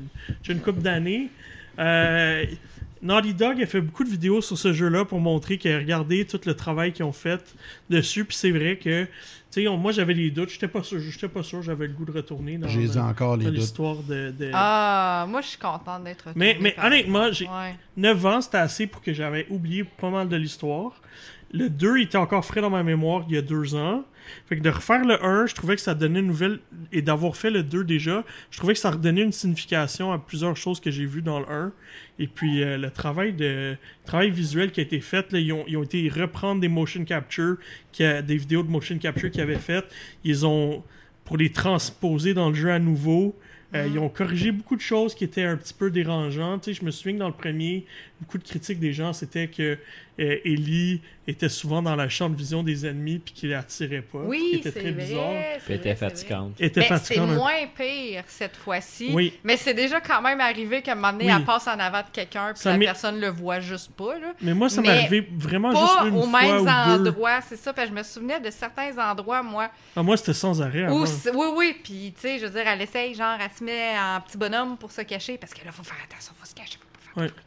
a 0.51 0.53
une, 0.53 0.61
couple 0.61 0.83
d'années. 0.83 1.31
Euh, 1.81 2.45
Naughty 3.03 3.35
Dog 3.35 3.61
a 3.61 3.67
fait 3.67 3.81
beaucoup 3.81 4.05
de 4.05 4.09
vidéos 4.09 4.41
sur 4.41 4.57
ce 4.57 4.73
jeu-là 4.73 5.05
pour 5.05 5.19
montrer 5.19 5.59
qu'ils 5.59 5.77
regardé 5.77 6.25
tout 6.25 6.39
le 6.47 6.55
travail 6.55 6.93
qu'ils 6.93 7.05
ont 7.05 7.11
fait 7.13 7.57
dessus. 7.91 8.25
Puis 8.25 8.37
c'est 8.37 8.53
vrai 8.53 8.77
que, 8.77 9.07
tu 9.51 9.65
sais, 9.65 9.69
moi 9.77 9.91
j'avais 9.91 10.15
des 10.15 10.31
doutes. 10.31 10.51
J'étais 10.51 10.69
pas 10.69 10.85
sûr, 10.85 11.01
j'étais 11.01 11.27
pas 11.27 11.43
sûr, 11.43 11.61
j'avais 11.63 11.89
le 11.89 11.93
goût 11.93 12.05
de 12.05 12.13
retourner 12.13 12.59
dans, 12.59 12.69
J'ai 12.69 12.89
encore 13.01 13.37
les 13.37 13.47
dans 13.47 13.51
l'histoire 13.51 13.97
de. 13.97 14.31
de- 14.31 14.51
Ah, 14.55 15.27
moi, 15.29 15.41
je 15.41 15.49
suis 15.49 15.59
contente 15.59 16.05
d'être 16.05 16.27
Mais- 16.37 16.51
retournée, 16.53 16.59
mais 16.61 16.71
par 16.77 16.85
honnêtement, 16.85 17.33
j'ai- 17.33 17.47
Ouais. 17.47 17.75
9 17.97 18.25
ans, 18.27 18.41
c'était 18.41 18.59
assez 18.59 18.87
pour 18.87 19.03
que 19.03 19.13
j'avais 19.13 19.49
oublié 19.51 19.83
pas 19.83 20.11
mal 20.11 20.29
de 20.29 20.37
l'histoire. 20.37 20.93
Le 21.53 21.69
2 21.69 21.99
était 22.01 22.19
encore 22.19 22.45
frais 22.45 22.61
dans 22.61 22.71
ma 22.71 22.83
mémoire 22.83 23.25
il 23.29 23.35
y 23.35 23.39
a 23.39 23.43
deux 23.43 23.75
ans. 23.75 24.05
Fait 24.47 24.57
que 24.57 24.63
de 24.63 24.71
refaire 24.71 25.05
le 25.05 25.23
1, 25.23 25.47
je 25.47 25.55
trouvais 25.55 25.75
que 25.75 25.83
ça 25.83 25.95
donnait 25.95 26.21
une 26.21 26.29
nouvelle. 26.29 26.61
Et 26.93 27.03
d'avoir 27.03 27.37
fait 27.37 27.51
le 27.51 27.63
2 27.63 27.85
déjà, 27.85 28.25
je 28.51 28.59
trouvais 28.59 28.73
que 28.75 28.79
ça 28.79 28.91
redonnait 28.91 29.23
une 29.23 29.33
signification 29.33 30.13
à 30.13 30.19
plusieurs 30.19 30.57
choses 30.57 30.81
que 30.81 30.91
j'ai 30.91 31.05
vues 31.05 31.23
dans 31.23 31.41
le 31.41 31.49
1. 31.49 31.73
Et 32.19 32.27
puis 32.27 32.63
euh, 32.63 32.79
le 32.79 32.91
travail 32.91 33.33
de 33.33 33.73
le 33.73 33.77
travail 34.07 34.31
visuel 34.31 34.71
qui 34.71 34.81
a 34.81 34.83
été 34.83 35.01
fait, 35.01 35.33
là, 35.33 35.39
ils, 35.39 35.53
ont, 35.53 35.65
ils 35.67 35.77
ont 35.77 35.83
été 35.83 36.09
reprendre 36.09 36.61
des 36.61 36.69
motion 36.69 37.05
capture, 37.05 37.57
qui 37.91 38.05
a, 38.05 38.23
des 38.23 38.37
vidéos 38.37 38.63
de 38.63 38.71
motion 38.71 38.97
capture 38.99 39.31
qu'ils 39.31 39.43
avaient 39.43 39.57
faites. 39.57 39.87
Ils 40.25 40.47
ont 40.47 40.83
pour 41.25 41.37
les 41.37 41.51
transposer 41.51 42.35
dans 42.35 42.49
le 42.49 42.55
jeu 42.55 42.71
à 42.71 42.79
nouveau. 42.79 43.37
Euh, 43.75 43.89
Ils 43.91 43.99
ont 43.99 44.09
corrigé 44.09 44.53
beaucoup 44.53 44.77
de 44.77 44.83
choses 44.83 45.15
qui 45.15 45.25
étaient 45.25 45.45
un 45.45 45.57
petit 45.57 45.73
peu 45.73 45.91
dérangeantes. 45.91 46.63
Tu 46.63 46.75
sais, 46.75 46.81
je 46.81 46.85
me 46.85 46.91
souviens 46.91 47.15
que 47.15 47.19
dans 47.21 47.29
le 47.29 47.35
premier, 47.35 47.87
beaucoup 48.21 48.37
de 48.37 48.45
critiques 48.45 48.79
des 48.79 48.93
gens, 48.93 49.13
c'était 49.13 49.49
que 49.49 49.79
euh, 50.21 50.37
Ellie 50.45 51.01
était 51.27 51.49
souvent 51.49 51.81
dans 51.81 51.95
la 51.97 52.09
champ 52.09 52.29
de 52.29 52.35
vision 52.37 52.63
des 52.63 52.85
ennemis 52.85 53.19
puis 53.21 53.33
qu'il 53.33 53.55
attirait 53.55 54.03
pas. 54.03 54.19
Oui, 54.19 54.61
c'est 54.63 54.73
très 54.73 54.91
bizarre. 54.91 55.31
vrai. 55.31 55.53
Puis 55.55 55.63
c'est 55.67 55.73
elle 55.73 55.79
était 55.81 55.95
fatigante. 55.95 56.61
Était 56.61 56.81
Mais 56.91 56.99
c'est 56.99 57.19
un- 57.19 57.27
moins 57.27 57.67
pire 57.77 58.25
cette 58.27 58.57
fois-ci. 58.57 59.11
Oui. 59.15 59.33
Mais 59.45 59.57
c'est 59.57 59.73
déjà 59.73 60.01
quand 60.01 60.21
même 60.21 60.41
arrivé 60.41 60.83
qu'à 60.83 60.93
un 60.93 60.95
moment 60.97 61.13
donné, 61.13 61.27
Oui. 61.27 61.33
elle 61.35 61.45
passe 61.45 61.67
en 61.69 61.79
avant 61.79 62.01
de 62.01 62.07
quelqu'un 62.13 62.53
puis 62.53 62.61
Ça 62.61 62.73
la 62.77 62.79
personne 62.79 63.21
le 63.21 63.29
voit 63.29 63.61
juste 63.61 63.93
pas. 63.93 64.19
Là. 64.19 64.35
Mais 64.43 64.53
moi, 64.53 64.69
ça 64.69 64.83
m'est 64.83 64.89
arrivé 64.89 65.27
vraiment 65.39 65.71
juste 65.71 65.97
Pas 65.99 66.07
une 66.09 66.17
aux 66.17 66.23
fois 66.25 66.43
mêmes 66.43 66.61
ou 66.61 66.65
deux. 66.65 67.09
endroits, 67.11 67.41
c'est 67.41 67.57
ça. 67.57 67.73
Parce 67.73 67.89
que 67.89 67.95
je 67.95 67.99
me 67.99 68.03
souvenais 68.05 68.41
de 68.41 68.51
certains 68.51 68.91
endroits, 68.99 69.43
moi, 69.43 69.71
Ah, 69.97 70.03
moi, 70.03 70.17
c'était 70.17 70.35
sans 70.35 70.61
arrêt. 70.61 70.89
où. 70.89 71.05
Oui, 71.05 71.47
oui. 71.57 71.77
Puis, 71.83 72.13
tu 72.15 72.21
sais, 72.21 72.39
je 72.39 72.47
veux 72.47 72.51
dire, 72.53 72.67
elle 72.67 72.83
essaye, 72.83 73.15
genre, 73.15 73.39
elle 73.41 73.51
se 73.57 73.63
met 73.65 73.93
en 73.99 74.21
petit 74.21 74.37
bonhomme 74.37 74.77
pour 74.77 74.91
se 74.91 75.01
cacher. 75.03 75.39
Parce 75.39 75.55
que 75.55 75.65
là, 75.65 75.71
faut 75.73 75.85
faire 75.85 75.97
attention, 76.05 76.33
faut 76.39 76.47
se 76.47 76.55
cacher, 76.55 76.79
faut 76.79 76.87
pas 77.15 77.23
faire 77.23 77.29
de 77.29 77.33
bruit. 77.33 77.43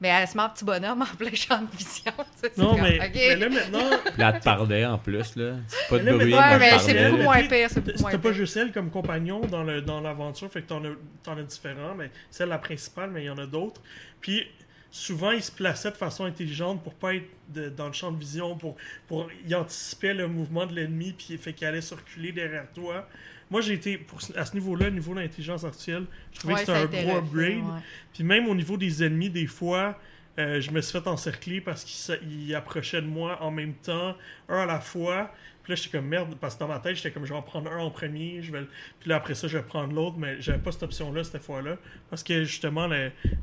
Mais 0.00 0.08
elle 0.08 0.28
se 0.28 0.36
met 0.36 0.42
petit 0.54 0.64
bonhomme 0.64 1.00
en 1.00 1.16
plein 1.16 1.34
champ 1.34 1.62
de 1.62 1.74
vision. 1.76 2.12
tu 2.16 2.24
sais, 2.40 2.52
c'est 2.54 2.58
Non, 2.58 2.72
comme, 2.72 2.82
mais, 2.82 2.98
OK. 2.98 3.12
mais 3.14 3.36
là, 3.36 3.48
maintenant, 3.48 3.90
Puis 4.04 4.12
là, 4.18 4.32
elle 4.34 4.40
te 4.40 4.44
parlait 4.44 4.84
en 4.84 4.98
plus, 4.98 5.36
là. 5.36 5.54
C'est 5.68 5.88
pas 5.88 5.98
de 5.98 6.02
Mais 6.04 6.10
là, 6.10 6.16
bruit, 6.18 6.30
mais- 6.58 6.72
Ouais, 6.72 6.78
c'est 6.78 7.10
beaucoup 7.10 7.22
moins 7.22 7.42
pire, 7.48 7.70
C'était 7.70 8.18
pas 8.18 8.32
juste 8.32 8.56
elle 8.58 8.72
comme 8.72 8.90
compagnon 8.90 9.40
dans 9.40 9.62
le- 9.64 9.80
dans 9.80 10.00
l'aventure, 10.02 10.52
fait 10.52 10.62
que 10.62 10.68
t'en 10.68 10.84
as, 10.84 10.88
t'en 11.22 11.38
as 11.38 11.42
différents, 11.42 11.94
mais 11.94 12.10
c'est 12.30 12.44
la 12.46 12.58
principale, 12.58 13.10
mais 13.10 13.22
il 13.22 13.26
y 13.26 13.30
en 13.30 13.38
a 13.38 13.46
d'autres. 13.46 13.80
Puis 14.20 14.46
souvent, 14.90 15.30
il 15.30 15.42
se 15.42 15.50
plaçait 15.52 15.90
de 15.90 15.96
façon 15.96 16.24
intelligente 16.26 16.82
pour 16.82 16.92
pas 16.94 17.14
être 17.14 17.28
de- 17.48 17.70
dans 17.70 17.86
le 17.86 17.92
champ 17.94 18.12
de 18.12 18.18
vision, 18.18 18.54
pour, 18.56 18.76
pour 19.08 19.28
il 19.46 19.54
anticipait 19.54 20.12
le 20.14 20.28
mouvement 20.28 20.66
de 20.66 20.74
l'ennemi, 20.74 21.14
puis 21.16 21.38
fait 21.38 21.52
qu'il 21.54 21.66
allait 21.66 21.80
circuler 21.80 22.32
derrière 22.32 22.66
toi. 22.74 23.08
Moi, 23.50 23.60
j'ai 23.60 23.74
été, 23.74 23.96
pour, 23.98 24.18
à 24.36 24.44
ce 24.44 24.54
niveau-là, 24.54 24.90
niveau 24.90 25.14
de 25.14 25.20
l'intelligence 25.20 25.64
artificielle, 25.64 26.06
je 26.32 26.38
trouvais 26.40 26.54
Ouais, 26.54 26.64
que 26.64 26.66
c'était 26.66 26.98
un 26.98 27.04
gros 27.04 27.18
upgrade. 27.18 27.82
Puis 28.12 28.24
même 28.24 28.48
au 28.48 28.54
niveau 28.54 28.76
des 28.76 29.04
ennemis, 29.04 29.30
des 29.30 29.46
fois, 29.46 29.98
euh, 30.38 30.60
je 30.60 30.70
me 30.70 30.80
suis 30.80 30.98
fait 30.98 31.06
encercler 31.06 31.60
parce 31.60 31.84
qu'ils 31.84 32.54
approchaient 32.54 33.00
de 33.00 33.06
moi 33.06 33.38
en 33.42 33.50
même 33.50 33.74
temps, 33.74 34.16
un 34.48 34.58
à 34.58 34.66
la 34.66 34.80
fois. 34.80 35.32
Puis 35.66 35.72
là, 35.72 35.82
j'étais 35.82 35.98
comme 35.98 36.06
merde, 36.06 36.36
parce 36.40 36.54
que 36.54 36.60
dans 36.60 36.68
ma 36.68 36.78
tête, 36.78 36.94
j'étais 36.94 37.10
comme 37.10 37.24
je 37.24 37.32
vais 37.32 37.38
en 37.38 37.42
prendre 37.42 37.72
un 37.72 37.78
en 37.78 37.90
premier, 37.90 38.40
je 38.40 38.52
vais 38.52 38.60
le- 38.60 38.70
puis 39.00 39.08
là 39.10 39.16
après 39.16 39.34
ça, 39.34 39.48
je 39.48 39.58
vais 39.58 39.64
prendre 39.64 39.92
l'autre, 39.92 40.14
mais 40.16 40.40
j'avais 40.40 40.58
pas 40.60 40.70
cette 40.70 40.84
option-là 40.84 41.24
cette 41.24 41.42
fois-là. 41.42 41.74
Parce 42.08 42.22
que 42.22 42.44
justement, 42.44 42.86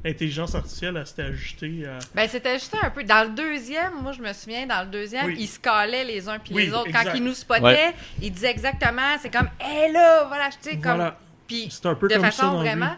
l'intelligence 0.06 0.56
artificielle, 0.56 0.96
elle 0.96 1.06
s'était 1.06 1.24
ajustée 1.24 1.86
à. 1.86 2.00
Ben, 2.16 2.30
c'était 2.30 2.54
juste 2.54 2.74
un 2.82 2.90
peu. 2.92 3.04
Dans 3.04 3.28
le 3.28 3.36
deuxième, 3.36 3.92
moi, 4.02 4.14
je 4.14 4.22
me 4.22 4.32
souviens, 4.32 4.66
dans 4.66 4.84
le 4.84 4.90
deuxième, 4.90 5.26
Oui. 5.26 5.36
ils 5.38 5.48
se 5.48 5.60
calaient 5.60 6.06
les 6.06 6.30
uns 6.30 6.40
puis 6.40 6.54
Oui, 6.54 6.68
les 6.68 6.74
autres. 6.74 6.88
exact. 6.88 7.04
Quand 7.12 7.14
ils 7.18 7.24
nous 7.26 7.34
spottaient, 7.34 7.62
Ouais. 7.64 7.94
ils 8.22 8.32
disaient 8.32 8.52
exactement, 8.52 9.18
c'est 9.20 9.30
comme, 9.30 9.50
hé 9.60 9.92
là, 9.92 10.24
voilà, 10.30 10.48
tu 10.50 10.58
sais, 10.62 10.72
comme. 10.78 10.96
Voilà. 10.96 11.20
Puis, 11.46 11.68
C'est 11.70 11.86
un 11.88 11.96
peu 11.96 12.08
de 12.08 12.14
comme 12.14 12.24
ça 12.24 12.32
façon 12.32 12.54
vraiment. 12.60 12.96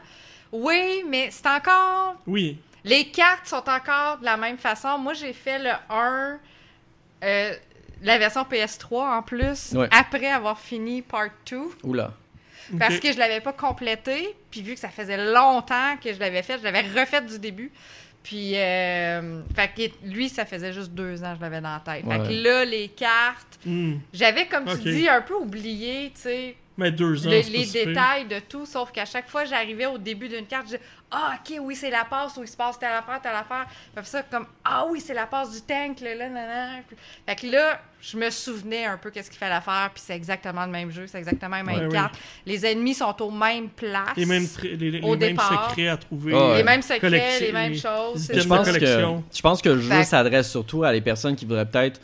Oui, 0.52 1.04
mais 1.10 1.30
c'est 1.32 1.48
encore. 1.48 2.22
Oui. 2.28 2.60
Les 2.84 3.06
cartes 3.10 3.48
sont 3.48 3.68
encore 3.68 4.20
de 4.20 4.26
la 4.26 4.38
même 4.38 4.60
façon. 4.60 5.00
Moi, 5.00 5.14
j'ai 5.14 5.34
fait 5.34 5.58
le 5.58 5.72
1, 5.90 6.38
euh, 7.24 7.54
la 8.06 8.18
version 8.18 8.44
PS3 8.44 9.18
en 9.18 9.22
plus, 9.22 9.74
Ouais. 9.74 9.88
après 9.92 10.28
avoir 10.32 10.60
fini 10.60 11.02
Part 11.02 11.30
2. 11.50 11.60
Oula. 11.84 12.14
Parce 12.80 13.00
que 13.00 13.12
je 13.14 13.18
l'avais 13.20 13.42
pas 13.42 13.54
complété, 13.54 14.36
puis 14.50 14.62
vu 14.64 14.74
que 14.74 14.80
ça 14.80 14.90
faisait 14.90 15.18
longtemps 15.32 15.98
que 16.04 16.12
je 16.14 16.20
l'avais 16.20 16.42
fait, 16.42 16.58
je 16.58 16.64
l'avais 16.64 16.82
refait 16.82 17.22
du 17.22 17.38
début. 17.38 17.72
Puis, 18.24 18.54
euh, 18.56 19.42
fait 19.56 19.70
que 19.76 20.08
lui, 20.08 20.30
ça 20.30 20.46
faisait 20.48 20.74
juste 20.74 20.90
deux 20.92 21.24
ans 21.24 21.34
que 21.34 21.38
je 21.38 21.42
l'avais 21.42 21.62
dans 21.62 21.74
la 21.76 21.80
tête. 21.82 22.04
Fait 22.10 22.18
que 22.28 22.44
là, 22.44 22.66
les 22.66 22.88
cartes, 22.88 23.60
Hmm. 23.68 23.98
j'avais, 24.14 24.48
comme 24.48 24.66
tu 24.66 24.78
dis, 24.94 25.08
un 25.08 25.22
peu 25.22 25.36
oublié, 25.36 26.12
tu 26.16 26.22
sais, 26.22 26.56
Mais 26.78 26.92
deux 26.92 27.26
ans. 27.26 27.30
le- 27.30 27.52
les 27.52 27.66
détails 27.66 28.26
de 28.26 28.40
tout, 28.40 28.66
sauf 28.66 28.92
qu'à 28.92 29.06
chaque 29.06 29.30
fois, 29.30 29.46
j'arrivais 29.46 29.86
au 29.86 29.98
début 29.98 30.28
d'une 30.28 30.46
carte, 30.46 30.64
je 30.64 30.76
disais 30.76 30.82
Ah, 31.12 31.36
ok, 31.40 31.58
oui, 31.62 31.76
c'est 31.76 31.90
la 31.92 32.04
passe 32.04 32.36
où 32.36 32.42
il 32.44 32.48
se 32.50 32.58
passe 32.58 32.78
telle 32.78 32.92
affaire, 32.92 33.22
telle 33.22 33.36
affaire. 33.36 33.66
Puis 33.96 34.06
ça, 34.06 34.24
comme 34.24 34.46
Ah, 34.66 34.86
oui, 34.90 35.00
c'est 35.00 35.14
la 35.14 35.26
passe 35.28 35.52
du 35.54 35.62
tank, 35.62 36.02
là, 36.02 36.16
là, 36.16 36.28
là, 36.28 36.46
là. 36.48 36.68
Fait 37.26 37.36
que 37.36 37.48
là, 37.52 37.80
je 38.02 38.18
me 38.18 38.30
souvenais 38.30 38.86
un 38.86 38.98
peu 38.98 39.10
qu'est-ce 39.12 39.30
qu'il 39.30 39.40
fallait 39.40 39.62
faire, 39.62 39.90
puis 39.94 40.04
c'est 40.06 40.16
exactement 40.16 40.66
le 40.66 40.72
même 40.72 40.92
jeu, 40.92 41.06
c'est 41.08 41.18
exactement 41.20 41.56
la 41.58 41.64
même 41.64 41.78
Ouais, 41.80 41.86
oui. 41.86 41.94
carte. 41.94 42.16
Les 42.46 42.66
ennemis 42.66 42.96
sont 42.96 43.16
aux 43.22 43.32
mêmes 43.32 43.70
places. 43.70 44.18
Les 44.18 44.26
mêmes, 44.26 44.46
les, 44.64 44.76
les 44.92 45.02
Au 45.02 45.12
mêmes 45.12 45.20
départ. 45.20 45.70
secrets 45.70 45.88
à 45.88 45.96
trouver. 45.98 46.34
Ouais. 46.34 46.58
Les 46.58 46.64
mêmes 46.64 46.82
secrets, 46.82 47.40
les 47.40 47.52
mêmes 47.54 47.72
les- 47.72 47.78
choses. 47.80 48.30
les 48.30 48.42
Je 48.42 48.48
pense, 48.50 48.68
que, 48.68 48.74
collection. 48.74 49.24
je 49.34 49.42
pense 49.42 49.62
que 49.62 49.70
le 49.70 49.80
jeu 49.80 50.04
s'adresse 50.04 50.50
surtout 50.52 50.84
à 50.84 50.92
les 50.92 51.02
personnes 51.02 51.36
qui 51.38 51.46
voudraient 51.46 51.66
peut-être 51.70 52.02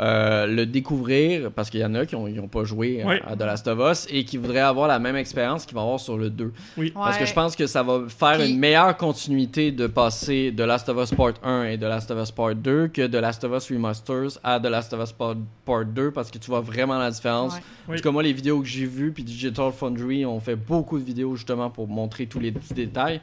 euh, 0.00 0.46
le 0.46 0.64
découvrir, 0.64 1.50
parce 1.52 1.68
qu'il 1.68 1.80
y 1.80 1.84
en 1.84 1.94
a 1.94 2.06
qui 2.06 2.16
n'ont 2.16 2.48
pas 2.48 2.64
joué 2.64 3.02
à- 3.02 3.06
Ouais. 3.06 3.20
à, 3.26 3.36
The 3.36 3.40
Last 3.42 3.68
of 3.68 3.78
Us 3.90 4.06
et 4.10 4.24
qui 4.24 4.38
voudraient 4.38 4.60
avoir 4.60 4.88
la 4.88 4.98
même 4.98 5.16
expérience 5.16 5.66
qu'ils 5.66 5.74
vont 5.74 5.82
avoir 5.82 6.00
sur 6.00 6.16
le 6.16 6.30
2. 6.30 6.52
Parce 6.94 7.18
que 7.18 7.26
je 7.26 7.34
pense 7.34 7.54
que 7.54 7.66
ça 7.66 7.82
va 7.82 8.02
faire 8.08 8.38
Puis- 8.38 8.50
une 8.52 8.58
meilleure 8.58 8.96
continuité 8.96 9.70
de 9.70 9.86
passer 9.86 10.50
de 10.50 10.64
Last 10.64 10.88
of 10.88 10.96
Us 11.02 11.14
Part 11.14 11.34
1 11.42 11.64
et 11.64 11.76
de 11.76 11.86
Last 11.86 12.10
of 12.10 12.22
Us 12.22 12.30
Part 12.30 12.54
2 12.54 12.88
que 12.88 13.06
de 13.06 13.18
Last 13.18 13.44
of 13.44 13.52
Us 13.54 13.70
Remasters 13.70 14.38
à 14.42 14.58
The 14.58 14.66
Last 14.66 14.92
of 14.94 15.02
Us 15.02 15.12
Part, 15.12 15.36
Part 15.66 15.84
2 15.84 16.10
parce 16.10 16.30
que 16.30 16.38
tu 16.38 16.50
vois 16.50 16.60
vraiment 16.62 16.98
la 16.98 17.10
différence. 17.10 17.54
Ouais. 17.54 17.60
Oui. 17.88 17.94
En 17.94 17.96
tout 17.98 18.02
cas, 18.04 18.10
moi, 18.12 18.22
les 18.22 18.32
vidéos 18.32 18.60
que 18.60 18.66
j'ai 18.66 18.86
vues, 18.86 19.12
puis 19.12 19.24
Digital 19.24 19.72
Foundry 19.72 20.24
ont 20.24 20.40
fait 20.40 20.56
beaucoup 20.56 20.98
de 20.98 21.04
vidéos 21.04 21.36
justement 21.36 21.68
pour 21.68 21.86
montrer 21.86 22.26
tous 22.26 22.40
les 22.40 22.50
petits 22.52 22.74
détails. 22.74 23.20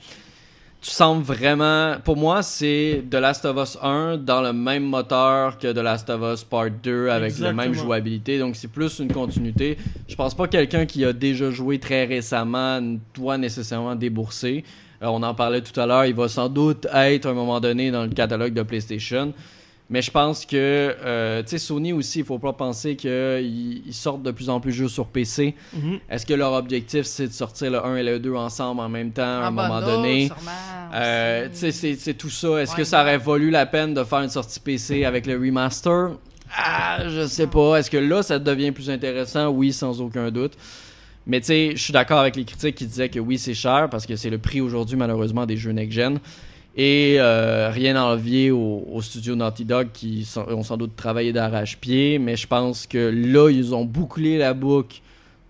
Tu 0.81 0.91
sens 0.91 1.21
vraiment. 1.21 1.95
Pour 2.05 2.15
moi, 2.15 2.41
c'est 2.41 3.03
The 3.11 3.15
Last 3.15 3.43
of 3.43 3.57
Us 3.57 3.77
1 3.81 4.17
dans 4.17 4.41
le 4.41 4.53
même 4.53 4.83
moteur 4.83 5.57
que 5.57 5.73
The 5.73 5.79
Last 5.79 6.09
of 6.09 6.21
Us 6.21 6.45
Part 6.45 6.71
2 6.81 7.09
avec 7.09 7.37
la 7.39 7.51
même 7.51 7.73
jouabilité. 7.73 8.39
Donc, 8.39 8.55
c'est 8.55 8.69
plus 8.69 8.99
une 8.99 9.11
continuité. 9.11 9.77
Je 10.07 10.15
pense 10.15 10.33
pas 10.33 10.45
que 10.45 10.51
quelqu'un 10.51 10.85
qui 10.85 11.03
a 11.03 11.11
déjà 11.11 11.51
joué 11.51 11.79
très 11.79 12.05
récemment 12.05 12.79
doit 13.13 13.37
nécessairement 13.37 13.95
débourser. 13.95 14.63
Euh, 15.01 15.07
on 15.07 15.21
en 15.21 15.33
parlait 15.33 15.61
tout 15.61 15.77
à 15.77 15.85
l'heure. 15.85 16.05
Il 16.05 16.15
va 16.15 16.29
sans 16.29 16.47
doute 16.47 16.87
être 16.93 17.25
à 17.25 17.31
un 17.31 17.33
moment 17.33 17.59
donné 17.59 17.91
dans 17.91 18.03
le 18.03 18.09
catalogue 18.09 18.53
de 18.53 18.63
PlayStation. 18.63 19.33
Mais 19.91 20.03
je 20.03 20.11
pense 20.11 20.45
que, 20.45 20.55
euh, 20.55 21.41
tu 21.41 21.49
sais, 21.49 21.57
Sony 21.57 21.93
aussi, 21.93 22.19
il 22.19 22.25
faut 22.25 22.37
pas 22.37 22.53
penser 22.53 22.95
qu'ils 22.95 23.81
ils 23.87 23.93
sortent 23.93 24.21
de 24.21 24.29
plus 24.29 24.47
en 24.49 24.59
plus 24.59 24.71
de 24.71 24.77
jeux 24.77 24.87
sur 24.87 25.07
PC. 25.07 25.55
Mhm. 25.73 25.99
Est-ce 26.11 26.27
que 26.27 26.33
leur 26.35 26.53
objectif, 26.53 27.05
c'est 27.05 27.27
de 27.27 27.33
sortir 27.33 27.71
le 27.71 27.83
1 27.83 27.95
et 27.95 28.03
le 28.03 28.19
2 28.19 28.35
ensemble 28.35 28.81
en 28.81 28.89
même 28.89 29.11
temps 29.11 29.23
à 29.23 29.45
un 29.45 29.47
En 29.47 29.51
moment 29.51 29.67
bundle, 29.79 29.85
donné? 29.87 30.29
Euh, 30.93 31.47
tu 31.51 31.71
sais, 31.71 31.95
c'est 31.95 32.13
tout 32.13 32.29
ça. 32.29 32.59
Est-ce 32.61 32.71
Ouais, 32.73 32.77
que 32.77 32.83
ça 32.83 33.01
aurait 33.01 33.17
valu 33.17 33.49
la 33.49 33.65
peine 33.65 33.93
de 33.95 34.03
faire 34.03 34.19
une 34.21 34.29
sortie 34.29 34.59
PC 34.59 35.05
avec 35.05 35.25
le 35.25 35.33
remaster? 35.37 36.11
Ah, 36.55 37.07
je 37.07 37.25
sais 37.27 37.47
pas. 37.47 37.77
Est-ce 37.77 37.89
que 37.89 37.97
là, 37.97 38.21
ça 38.21 38.37
devient 38.39 38.71
plus 38.71 38.89
intéressant? 38.91 39.47
Oui, 39.49 39.73
sans 39.73 39.99
aucun 40.01 40.29
doute. 40.29 40.53
Mais 41.27 41.39
tu 41.41 41.47
sais, 41.47 41.71
je 41.75 41.83
suis 41.83 41.93
d'accord 41.93 42.19
avec 42.19 42.35
les 42.35 42.45
critiques 42.45 42.75
qui 42.75 42.85
disaient 42.87 43.09
que 43.09 43.19
oui, 43.19 43.37
c'est 43.37 43.53
cher 43.53 43.87
parce 43.89 44.05
que 44.05 44.15
c'est 44.15 44.29
le 44.31 44.37
prix 44.39 44.61
aujourd'hui, 44.61 44.97
malheureusement, 44.97 45.45
des 45.45 45.57
jeux 45.57 45.71
next-gen. 45.71 46.19
Et 46.81 47.17
euh, 47.19 47.69
rien 47.73 47.97
à 47.97 48.03
envier 48.03 48.51
au, 48.51 48.85
au 48.89 49.01
studio 49.01 49.35
Naughty 49.35 49.65
Dog 49.65 49.89
qui 49.91 50.23
sont- 50.23 50.45
ont 50.47 50.63
sans 50.63 50.77
doute 50.77 50.95
travaillé 50.95 51.33
d'arrache-pied, 51.33 52.19
mais 52.19 52.37
je 52.37 52.47
pense 52.47 52.87
que 52.87 52.97
là, 53.13 53.49
ils 53.49 53.75
ont 53.75 53.83
bouclé 53.83 54.37
la 54.37 54.53
boucle 54.53 55.01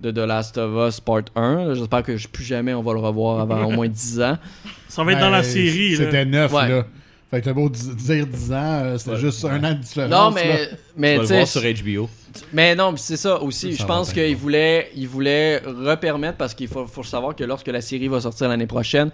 de 0.02 0.10
The 0.10 0.18
Last 0.26 0.58
of 0.58 0.88
Us 0.90 1.00
Part 1.00 1.26
1. 1.36 1.76
J'espère 1.76 2.02
que 2.02 2.14
plus 2.30 2.44
jamais 2.44 2.74
on 2.74 2.82
va 2.82 2.94
le 2.94 3.00
revoir 3.00 3.42
avant 3.42 3.64
au 3.66 3.70
moins 3.70 3.88
10 3.88 4.22
ans. 4.22 4.38
Ça 4.88 5.04
va 5.04 5.12
être 5.12 5.20
dans 5.20 5.30
la 5.30 5.44
série. 5.44 5.96
C'était 5.98 6.26
neuf, 6.26 6.52
Ouais. 6.52 6.68
là. 6.68 6.86
Fait 7.30 7.42
que 7.42 7.46
t'as 7.46 7.54
beau 7.54 7.70
di- 7.70 7.96
dire 7.96 8.26
10 8.26 8.52
ans, 8.52 8.56
euh, 8.56 8.98
c'était 8.98 9.12
Ouais. 9.12 9.18
juste 9.20 9.46
un 9.46 9.64
an 9.64 9.74
de 9.74 9.78
différence. 9.78 10.10
Non, 10.10 10.30
là. 10.30 10.32
mais, 10.34 10.70
mais 10.98 11.12
Tu 11.20 11.26
vas 11.26 11.30
le 11.30 11.36
voir 11.36 11.48
sur 11.48 11.62
HBO. 11.62 12.10
Mais 12.54 12.74
non, 12.74 12.96
c'est 12.98 13.18
ça 13.18 13.40
aussi. 13.40 13.74
Ça 13.74 13.84
je 13.84 13.88
pense 13.88 14.12
bien. 14.16 14.24
qu'il 14.26 14.36
voulait, 14.36 14.90
il 14.96 15.08
voulait 15.08 15.60
repermettre, 15.60 16.38
parce 16.38 16.56
qu'il 16.56 16.68
faut, 16.68 16.88
faut 16.88 17.04
savoir 17.04 17.36
que 17.36 17.44
lorsque 17.44 17.68
la 17.68 17.82
série 17.82 18.08
va 18.08 18.20
sortir 18.20 18.50
l'année 18.50 18.66
prochaine, 18.66 19.12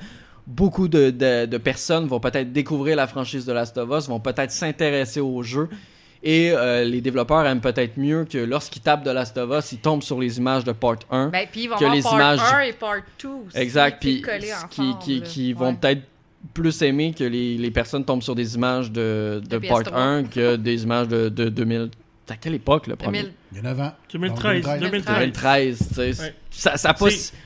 beaucoup 0.48 0.88
de, 0.88 1.10
de- 1.10 1.46
de 1.46 1.58
personnes 1.58 2.08
vont 2.08 2.20
peut-être 2.20 2.52
découvrir 2.54 2.96
la 2.96 3.08
franchise 3.08 3.46
de 3.46 3.54
Last 3.54 3.78
of 3.78 3.90
Us, 3.98 4.08
vont 4.08 4.20
peut-être 4.20 4.52
s'intéresser 4.52 5.20
au 5.20 5.42
jeu. 5.44 5.70
Et 6.24 6.52
euh, 6.54 6.84
les 6.84 7.02
développeurs 7.02 7.46
aiment 7.46 7.62
peut-être 7.62 7.98
mieux 7.98 8.26
que 8.26 8.38
lorsqu'ils 8.40 8.82
tapent 8.82 9.04
de 9.04 9.12
Last 9.12 9.38
of 9.38 9.50
Us, 9.60 9.72
ils 9.74 9.78
tombent 9.78 10.02
sur 10.02 10.20
les 10.20 10.38
images 10.40 10.64
de 10.64 10.72
Part 10.72 10.98
1. 11.12 11.28
Ben, 11.30 11.46
puis 11.52 11.64
ils 11.64 11.68
vont 11.70 11.78
que 11.78 11.86
les 11.86 12.02
part 12.02 12.14
images 12.16 12.40
1 12.40 12.60
et 12.62 12.74
part 12.74 12.96
2 13.22 13.30
aussi, 13.48 13.58
exact, 13.58 14.00
puis 14.02 14.24
qui, 14.72 14.96
qui, 15.00 15.20
là. 15.20 15.26
qui 15.26 15.48
Ouais. 15.50 15.54
vont 15.54 15.76
peut-être 15.76 16.02
plus 16.54 16.82
aimer 16.84 17.14
que 17.14 17.24
les, 17.24 17.58
les 17.58 17.72
personnes 17.72 18.06
tombent 18.06 18.24
sur 18.24 18.34
des 18.36 18.56
images 18.56 18.92
de, 18.92 19.42
de 19.48 19.58
De 19.58 19.68
Part 19.68 19.82
PS3. 19.82 19.94
1 19.96 20.24
que 20.26 20.56
des 20.56 20.84
images 20.84 21.08
de, 21.08 21.30
de 21.30 21.50
2000, 21.50 21.90
C'est 21.92 22.05
à 22.30 22.36
quelle 22.38 22.56
époque 22.56 22.88
le 22.88 22.96
premier? 22.96 23.24
2000. 23.24 23.34
Il 23.52 23.58
y 23.58 23.60
a 23.60 23.64
9 23.64 23.80
ans. 23.82 23.92
2013, 24.12 24.64
Donc, 24.64 24.80
2013. 24.80 25.16
2013, 25.16 25.78
tu 25.78 25.86
sais. 25.94 26.02
Ouais. 26.24 26.36
Ça, 26.50 26.78
ça 26.78 26.96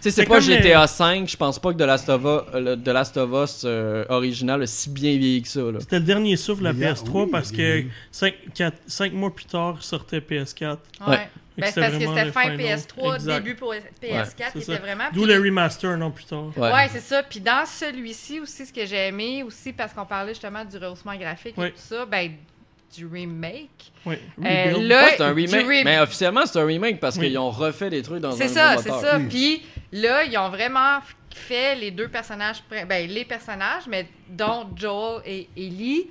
C'est- 0.01 0.25
pas 0.25 0.39
GTA 0.39 0.85
5, 0.87 1.27
je 1.29 1.35
pense 1.37 1.57
pas 1.59 1.73
que 1.73 1.77
The 1.77 1.81
Last 1.81 2.09
of 2.09 2.21
Us, 2.21 2.27
euh, 2.53 2.59
le 2.59 2.75
The 2.81 2.87
Last 2.89 3.17
of 3.17 3.29
Us 3.43 3.63
euh, 3.65 4.05
original 4.09 4.61
a 4.61 4.67
si 4.67 4.89
bien 4.89 5.17
vieilli 5.17 5.41
que 5.41 5.47
ça. 5.47 5.61
C'était 5.79 5.99
le 5.99 6.05
dernier 6.05 6.35
souffle 6.37 6.59
de 6.59 6.65
la 6.65 6.71
Il 6.71 6.79
y 6.79 6.85
a- 6.85 6.93
PS3 6.93 7.23
oui, 7.25 7.29
parce 7.31 7.51
que 7.51 7.81
a- 7.81 8.71
5, 8.87 9.13
mois 9.13 9.33
plus 9.33 9.45
tard 9.45 9.81
sortait 9.81 10.19
PS4. 10.21 10.77
Ouais. 11.01 11.07
Ouais. 11.07 11.29
Ben, 11.57 11.73
parce 11.73 11.91
que 11.91 11.99
c'était 11.99 12.31
fin 12.31 12.41
final. 12.51 12.57
PS3, 12.57 13.15
Exact. 13.15 13.33
début 13.43 13.55
pour 13.55 13.73
PS4, 14.01 14.53
qui 14.53 14.59
C'est 14.61 14.71
était 14.71 14.73
ça. 14.75 14.79
vraiment. 14.79 15.03
D'où 15.11 15.25
le 15.25 15.33
remaster 15.39 15.89
un 15.89 16.01
an 16.01 16.11
plus 16.11 16.23
tard. 16.23 16.53
Ouais, 16.55 16.87
c'est 16.89 17.01
ça. 17.01 17.21
Puis 17.23 17.41
dans 17.41 17.65
celui-ci 17.65 18.39
aussi, 18.39 18.65
ce 18.65 18.71
que 18.71 18.85
j'ai 18.85 19.07
aimé 19.07 19.43
aussi, 19.43 19.73
parce 19.73 19.91
qu'on 19.91 20.05
parlait 20.05 20.31
justement 20.33 20.63
du 20.63 20.77
rehaussement 20.77 21.15
graphique 21.17 21.57
Ouais. 21.57 21.67
et 21.67 21.71
tout 21.71 21.77
ça, 21.79 22.05
ben, 22.05 22.31
du 22.95 23.05
remake. 23.05 23.91
Ouais. 24.05 24.19
Euh, 24.43 24.81
là, 24.81 25.03
Ouais, 25.03 25.13
c'est 25.17 25.21
un 25.23 25.33
remake. 25.33 25.65
re- 25.65 25.83
Mais 25.83 25.99
officiellement, 25.99 26.45
c'est 26.45 26.59
un 26.59 26.65
remake 26.65 26.99
parce 26.99 27.17
Oui. 27.17 27.27
qu'ils 27.27 27.37
ont 27.37 27.49
refait 27.51 27.89
des 27.89 28.01
trucs 28.01 28.21
dans 28.21 28.29
un 28.33 28.37
C'est 28.37 28.43
nouveau 28.45 28.55
ça, 28.55 28.77
c'est 28.77 28.89
moteur. 28.89 29.01
ça. 29.11 29.17
Oui. 29.17 29.27
Puis 29.29 29.63
là, 29.91 30.23
ils 30.23 30.37
ont 30.37 30.49
vraiment 30.49 30.99
fait 31.33 31.75
les 31.75 31.91
deux 31.91 32.07
personnages, 32.07 32.63
ben, 32.69 33.09
les 33.09 33.25
personnages, 33.25 33.83
mais 33.87 34.07
dont 34.29 34.67
Joel 34.75 35.21
et 35.25 35.49
Ellie, 35.55 36.07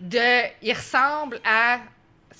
de, 0.00 0.42
ils 0.62 0.72
ressemblent 0.72 1.40
à 1.44 1.78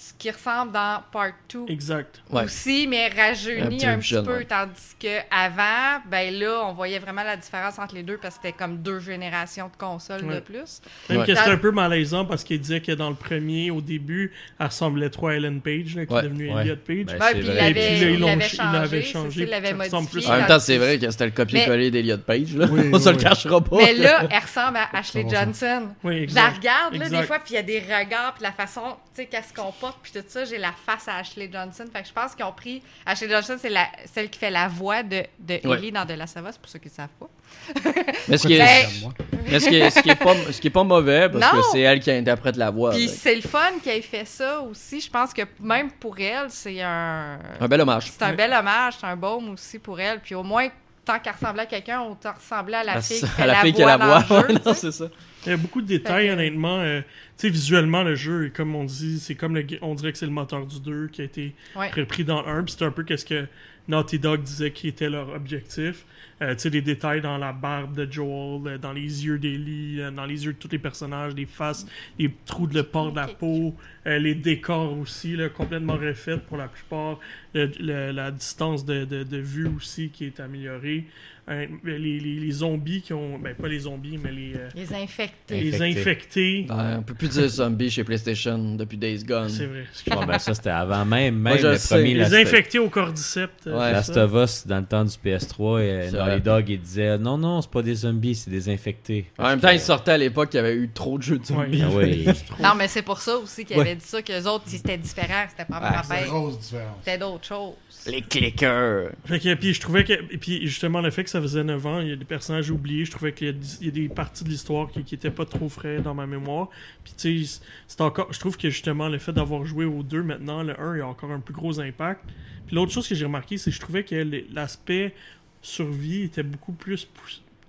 ce 0.08 0.12
qui 0.18 0.30
ressemble 0.30 0.72
dans 0.72 1.02
Part 1.12 1.32
2 1.52 1.64
Exact. 1.68 2.22
Ouais. 2.30 2.44
aussi, 2.44 2.86
mais 2.86 3.10
Un 3.10 3.26
rajeuni 3.28 3.76
petit 3.78 3.86
un 3.86 3.98
petit 3.98 4.08
jeune, 4.08 4.24
peu, 4.26 4.36
ouais. 4.38 4.44
tandis 4.44 4.94
que 5.00 5.18
avant, 5.30 6.02
ben 6.10 6.32
là, 6.38 6.62
on 6.66 6.72
voyait 6.72 6.98
vraiment 6.98 7.22
la 7.22 7.36
différence 7.36 7.78
entre 7.78 7.94
les 7.94 8.02
deux 8.02 8.18
parce 8.18 8.36
que 8.36 8.42
c'était 8.44 8.56
comme 8.56 8.78
deux 8.82 9.00
générations 9.00 9.68
de 9.68 9.76
consoles 9.76 10.22
de 10.22 10.26
Ouais. 10.26 10.40
plus. 10.40 10.80
Même 11.08 11.18
Ouais. 11.20 11.26
que 11.26 11.34
c'était 11.34 11.50
un 11.50 11.56
peu 11.56 11.70
malaisant 11.70 12.24
parce 12.24 12.44
qu'il 12.44 12.60
disait 12.60 12.80
que 12.80 12.92
dans 12.92 13.08
le 13.08 13.14
premier, 13.16 13.70
au 13.70 13.80
début, 13.80 14.32
elle 14.58 14.66
ressemblait 14.66 15.10
trop 15.10 15.28
à 15.28 15.34
Ellen 15.36 15.60
Page, 15.60 15.94
là, 15.96 16.06
qui 16.06 16.12
Ouais. 16.12 16.20
est 16.20 16.22
devenue 16.24 16.52
Ouais. 16.54 16.62
Elliot 16.62 16.76
Page. 16.76 17.18
Ben, 17.18 17.30
puis 17.30 17.38
il 17.40 17.44
vrai. 17.46 17.70
Et 17.70 18.16
l'avait 18.16 18.38
il 18.40 18.44
changé, 18.56 19.02
changé 19.02 19.42
il 19.42 19.48
l'avait 19.48 19.72
modifié. 19.74 20.06
plus 20.10 20.26
En 20.28 20.36
même 20.36 20.46
temps, 20.46 20.58
c'est 20.58 20.76
vrai 20.78 20.98
que 20.98 21.10
c'était 21.10 21.24
le 21.26 21.30
copier-coller 21.32 21.90
d'Eliot 21.90 22.18
Page, 22.18 22.54
là. 22.56 22.66
Oui, 22.70 22.90
On 22.92 22.98
se 22.98 23.08
le 23.10 23.16
cachera 23.16 23.60
pas. 23.62 23.76
Mais 23.76 23.94
là, 23.94 24.26
elle 24.30 24.38
ressemble 24.42 24.76
à 24.76 24.88
Ashley. 24.98 25.24
Johnson. 25.28 25.88
Je 26.04 26.34
la 26.34 26.48
regarde, 26.50 26.94
là, 26.96 27.08
des 27.08 27.22
fois, 27.22 27.38
puis 27.38 27.52
il 27.52 27.54
y 27.54 27.58
a 27.58 27.62
des 27.62 27.80
regards, 27.80 28.34
puis 28.34 28.42
la 28.42 28.52
façon, 28.52 28.82
tu 29.14 29.22
sais, 29.22 29.26
qu'elle 29.26 29.44
se 29.44 29.52
comporte, 29.52 29.93
puis 30.02 30.12
tout 30.12 30.24
ça, 30.26 30.44
j'ai 30.44 30.58
la 30.58 30.72
face 30.72 31.08
à 31.08 31.16
Ashley 31.16 31.48
Johnson. 31.52 31.84
Fait 31.92 32.02
que 32.02 32.08
je 32.08 32.12
pense 32.12 32.34
qu'ils 32.34 32.44
ont 32.44 32.52
pris... 32.52 32.82
Ashley 33.06 33.28
Johnson, 33.30 33.56
c'est 33.60 33.68
la, 33.70 33.86
celle 34.12 34.28
qui 34.30 34.38
fait 34.38 34.50
la 34.50 34.68
voix 34.68 35.02
de, 35.02 35.22
de 35.38 35.60
Ouais. 35.64 35.76
Ellie 35.78 35.92
dans 35.92 36.04
The 36.06 36.10
Last 36.16 36.36
of 36.36 36.48
Us, 36.48 36.58
pour 36.58 36.68
ceux 36.70 36.78
qui 36.78 36.88
ne 36.88 36.92
savent 36.92 37.08
pas. 37.18 37.28
Mais 38.28 38.36
ce 38.38 38.46
qui 38.46 38.58
Ben, 38.58 38.64
est, 38.66 39.50
mais 39.50 39.60
ce 39.60 39.68
qui 39.68 39.76
est, 39.76 39.90
ce 39.90 40.00
qui 40.00 40.10
est 40.10 40.14
pas, 40.14 40.34
ce 40.50 40.60
qui 40.60 40.66
est 40.66 40.70
pas 40.70 40.82
mauvais, 40.84 41.28
parce 41.28 41.52
Non. 41.52 41.60
que 41.60 41.66
c'est 41.72 41.80
elle 41.80 42.00
qui 42.00 42.10
interprète 42.10 42.56
la 42.56 42.70
voix. 42.70 42.90
Puis 42.90 43.08
c'est 43.08 43.34
le 43.34 43.42
fun 43.42 43.78
qu'elle 43.82 43.98
ait 43.98 44.02
fait 44.02 44.24
ça 44.24 44.60
aussi. 44.60 45.00
Je 45.00 45.10
pense 45.10 45.32
que 45.32 45.42
même 45.60 45.90
pour 45.92 46.18
elle, 46.18 46.50
c'est 46.50 46.82
un... 46.82 47.38
Un 47.60 47.68
bel 47.68 47.80
hommage. 47.80 48.10
C'est 48.10 48.22
un 48.22 48.32
bel 48.32 48.52
hommage, 48.52 48.94
c'est 49.00 49.06
un 49.06 49.16
baume 49.16 49.50
aussi 49.50 49.78
pour 49.78 50.00
elle. 50.00 50.20
Puis 50.20 50.34
au 50.34 50.42
moins, 50.42 50.68
tant 51.04 51.18
qu'elle 51.18 51.34
ressemblait 51.34 51.62
à 51.62 51.66
quelqu'un, 51.66 52.00
autant 52.02 52.32
ressembler 52.32 52.74
à 52.76 52.84
la 52.84 52.92
À, 52.94 53.00
fille 53.02 53.18
qui 53.20 53.24
à 53.24 53.28
fait 53.28 53.46
la 53.46 53.54
fille 53.56 53.72
qui 53.74 53.82
a 53.82 53.96
la 53.96 54.04
voix. 54.04 54.24
jeu, 54.48 54.48
non, 54.64 54.74
c'est 54.74 54.92
ça. 54.92 55.04
Il 55.46 55.50
y 55.50 55.52
a 55.52 55.56
beaucoup 55.56 55.82
de 55.82 55.86
détails, 55.86 56.30
honnêtement. 56.30 56.78
euh, 56.80 57.00
tu 57.00 57.06
sais, 57.36 57.48
visuellement, 57.50 58.02
le 58.02 58.14
jeu, 58.14 58.50
comme 58.54 58.74
on 58.74 58.84
dit, 58.84 59.18
c'est 59.18 59.34
comme 59.34 59.54
le, 59.54 59.64
on 59.82 59.94
dirait 59.94 60.12
que 60.12 60.18
c'est 60.18 60.26
le 60.26 60.32
moteur 60.32 60.66
du 60.66 60.80
2 60.80 61.08
qui 61.08 61.20
a 61.22 61.24
été 61.24 61.54
Ouais. 61.76 61.90
repris 61.90 62.24
dans 62.24 62.42
le 62.42 62.48
1. 62.48 62.62
Puis 62.64 62.74
c'est 62.78 62.84
un 62.84 62.90
peu 62.90 63.02
qu'est-ce 63.04 63.26
que 63.26 63.46
Naughty 63.88 64.18
Dog 64.18 64.42
disait 64.42 64.70
qui 64.70 64.88
était 64.88 65.10
leur 65.10 65.28
objectif. 65.30 66.06
Euh, 66.42 66.54
tu 66.54 66.60
sais, 66.62 66.70
les 66.70 66.80
détails 66.80 67.20
dans 67.20 67.36
la 67.38 67.52
barbe 67.52 67.94
de 67.94 68.10
Joel, 68.10 68.66
euh, 68.66 68.78
dans 68.78 68.92
les 68.92 69.24
yeux 69.26 69.38
d'Ellie, 69.38 70.00
dans 70.16 70.24
les 70.26 70.46
yeux 70.46 70.52
de 70.54 70.58
tous 70.58 70.68
les 70.72 70.78
personnages, 70.78 71.34
les 71.34 71.46
faces, 71.46 71.86
les 72.18 72.32
trous 72.46 72.66
de 72.66 72.74
le 72.74 72.82
port 72.82 73.12
de 73.12 73.16
la 73.16 73.28
peau, 73.28 73.74
euh, 74.06 74.18
les 74.18 74.34
décors 74.34 74.98
aussi, 74.98 75.36
là, 75.36 75.48
complètement 75.48 75.96
refaits 75.96 76.40
pour 76.46 76.56
la 76.56 76.66
plupart. 76.68 77.20
Le- 77.54 77.70
le- 77.78 78.10
la 78.12 78.30
distance 78.30 78.84
de, 78.84 79.04
de- 79.04 79.22
de 79.22 79.36
vue 79.36 79.68
aussi 79.76 80.08
qui 80.08 80.24
est 80.24 80.40
améliorée. 80.40 81.04
Euh, 81.50 81.66
les, 81.84 81.98
les- 81.98 82.40
les 82.40 82.50
zombies 82.52 83.02
qui 83.02 83.12
ont. 83.12 83.38
Ben, 83.38 83.54
pas 83.54 83.68
les 83.68 83.80
zombies, 83.80 84.16
mais 84.16 84.32
les, 84.32 84.54
euh, 84.56 84.68
Les 84.74 84.94
infectés. 84.94 85.60
les 85.60 85.82
Infectés. 85.82 86.66
Ouais, 86.70 86.94
on 86.98 87.02
peut 87.02 87.12
plus 87.14 87.28
dire 87.28 87.46
zombie 87.48 87.90
chez 87.90 88.02
PlayStation 88.02 88.76
depuis 88.76 88.96
Days 88.96 89.24
Gone. 89.24 89.50
C'est 89.50 89.66
vrai. 89.66 89.84
Ouais, 90.10 90.26
ben, 90.26 90.38
ça, 90.38 90.54
c'était 90.54 90.70
avant 90.70 91.04
même, 91.04 91.36
même 91.38 91.56
le 91.56 91.86
premier. 91.88 92.14
Les 92.14 92.20
Last- 92.20 92.34
infectés 92.34 92.78
au 92.78 92.88
cordyceps. 92.88 93.48
euh, 93.66 93.78
Ouais. 93.78 93.92
Last 93.92 94.16
of 94.16 94.32
Us, 94.34 94.66
dans 94.66 94.78
le 94.78 94.86
temps 94.86 95.04
du 95.04 95.10
PS3, 95.10 95.80
et 95.82 96.10
dans 96.10 96.24
vrai. 96.24 96.34
les 96.36 96.40
dogs, 96.40 96.68
il 96.70 96.80
disait 96.80 97.18
non, 97.18 97.36
non, 97.36 97.60
c'est 97.60 97.70
pas 97.70 97.82
des 97.82 97.94
zombies, 97.94 98.34
c'est 98.34 98.50
des 98.50 98.68
infectés. 98.70 99.26
En 99.38 99.48
même 99.48 99.60
temps, 99.60 99.68
il 99.70 99.80
sortait 99.80 100.12
à 100.12 100.18
l'époque 100.18 100.48
qu'il 100.50 100.58
y 100.60 100.62
avait 100.62 100.74
eu 100.76 100.88
trop 100.94 101.18
de 101.18 101.22
jeux 101.24 101.38
de 101.38 101.44
zombies. 101.44 101.82
Ah 101.84 101.90
oui. 101.92 102.26
Non, 102.62 102.70
mais 102.76 102.88
c'est 102.88 103.02
pour 103.02 103.20
ça 103.20 103.36
aussi 103.36 103.64
qu'il 103.66 103.76
Ouais. 103.76 103.82
avait 103.82 103.96
dit 103.96 104.04
ça, 104.06 104.22
qu'eux 104.22 104.44
autres, 104.44 104.64
si 104.66 104.78
c'était 104.78 104.96
différent, 104.96 105.44
c'était 105.50 105.64
pas 105.66 105.80
Ah, 105.82 106.00
différence. 106.00 106.72
C'était 107.04 107.18
d'autres 107.18 107.44
choses. 107.46 107.74
Les 108.06 108.22
clickers. 108.22 109.10
Fait 109.26 109.38
que, 109.40 109.54
puis 109.54 109.74
je 109.74 109.80
trouvais 109.80 110.04
que. 110.04 110.12
Et 110.12 110.38
puis 110.38 110.66
justement, 110.66 111.00
le 111.00 111.10
fait 111.10 111.24
que 111.24 111.30
ça 111.34 111.42
faisait 111.42 111.64
9 111.64 111.86
ans, 111.86 112.00
il 112.00 112.08
y 112.08 112.12
a 112.12 112.16
des 112.16 112.24
personnages 112.24 112.70
oubliés. 112.70 113.04
Je 113.04 113.10
trouvais 113.10 113.32
qu'il 113.32 113.46
y, 113.48 113.50
a 113.50 113.52
des- 113.52 113.76
il 113.80 113.86
y 113.86 113.88
a 113.88 113.92
des 113.92 114.08
parties 114.08 114.44
de 114.44 114.48
l'histoire 114.48 114.90
qui, 114.90 115.02
qui 115.04 115.14
étaient 115.14 115.30
pas 115.30 115.44
trop 115.44 115.68
frais 115.68 116.00
dans 116.00 116.14
ma 116.14 116.26
mémoire. 116.26 116.68
Puis 117.02 117.12
tu 117.16 117.44
sais, 117.44 117.60
c'est 117.88 118.00
encore. 118.00 118.32
Je 118.32 118.38
trouve 118.38 118.56
que 118.56 118.70
justement, 118.70 119.08
le 119.08 119.18
fait 119.18 119.32
d'avoir 119.32 119.64
joué 119.64 119.84
aux 119.84 120.02
deux 120.02 120.22
maintenant, 120.22 120.62
le 120.62 120.78
1, 120.80 120.96
il 120.96 121.00
a 121.02 121.06
encore 121.08 121.30
un 121.32 121.40
plus 121.40 121.54
gros 121.54 121.80
impact. 121.80 122.24
Puis 122.66 122.76
l'autre 122.76 122.92
chose 122.92 123.06
que 123.08 123.14
j'ai 123.14 123.24
remarqué, 123.24 123.58
c'est 123.58 123.70
que 123.70 123.76
je 123.76 123.80
trouvais 123.80 124.04
que 124.04 124.14
l'aspect 124.54 125.14
survie 125.60 126.22
était 126.22 126.42
beaucoup 126.42 126.72
plus 126.72 127.08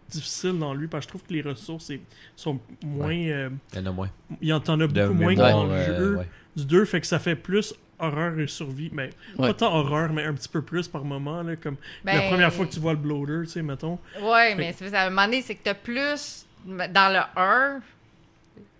difficile 0.09 0.59
dans 0.59 0.73
lui. 0.73 0.87
Parce 0.87 1.05
que 1.05 1.09
je 1.09 1.17
trouve 1.17 1.23
que 1.27 1.33
les 1.33 1.41
ressources 1.41 1.91
sont 2.35 2.59
moins. 2.83 3.13
euh, 3.15 3.49
Il 3.73 3.79
y 3.79 3.81
en 3.81 3.85
a 3.87 3.91
moins. 3.91 4.09
il 4.41 4.47
y 4.49 4.53
en 4.53 4.59
a 4.59 4.77
De 4.77 4.85
beaucoup 4.87 5.13
moins 5.13 5.33
dans 5.33 5.65
le 5.65 5.83
jeu 5.85 6.17
ouais. 6.17 6.27
du 6.55 6.65
2. 6.65 6.85
Fait 6.85 7.01
que 7.01 7.07
ça 7.07 7.19
fait 7.19 7.35
plus 7.35 7.73
horreur 7.99 8.39
et 8.39 8.47
survie. 8.47 8.89
Mais 8.93 9.09
Ouais. 9.37 9.47
pas 9.49 9.53
tant 9.53 9.73
horreur, 9.75 10.11
mais 10.13 10.23
un 10.23 10.33
petit 10.33 10.49
peu 10.49 10.61
plus 10.61 10.87
par 10.87 11.03
moment. 11.03 11.41
Là, 11.43 11.55
comme 11.55 11.77
la 12.03 12.13
Ben, 12.19 12.29
première 12.29 12.53
fois 12.53 12.65
que 12.65 12.71
tu 12.73 12.79
vois 12.79 12.93
le 12.93 12.99
bloater, 12.99 13.43
tu 13.45 13.47
sais, 13.53 13.61
mettons. 13.61 13.99
Ouais, 14.21 14.55
mais 14.55 14.73
c'est 14.77 14.89
ça, 14.89 15.01
à 15.01 15.05
un 15.07 15.09
moment 15.09 15.25
donné, 15.25 15.41
c'est 15.41 15.55
que 15.55 15.63
t'as 15.63 15.73
plus. 15.73 16.45
Dans 16.65 17.13
le 17.13 17.39
1, 17.39 17.79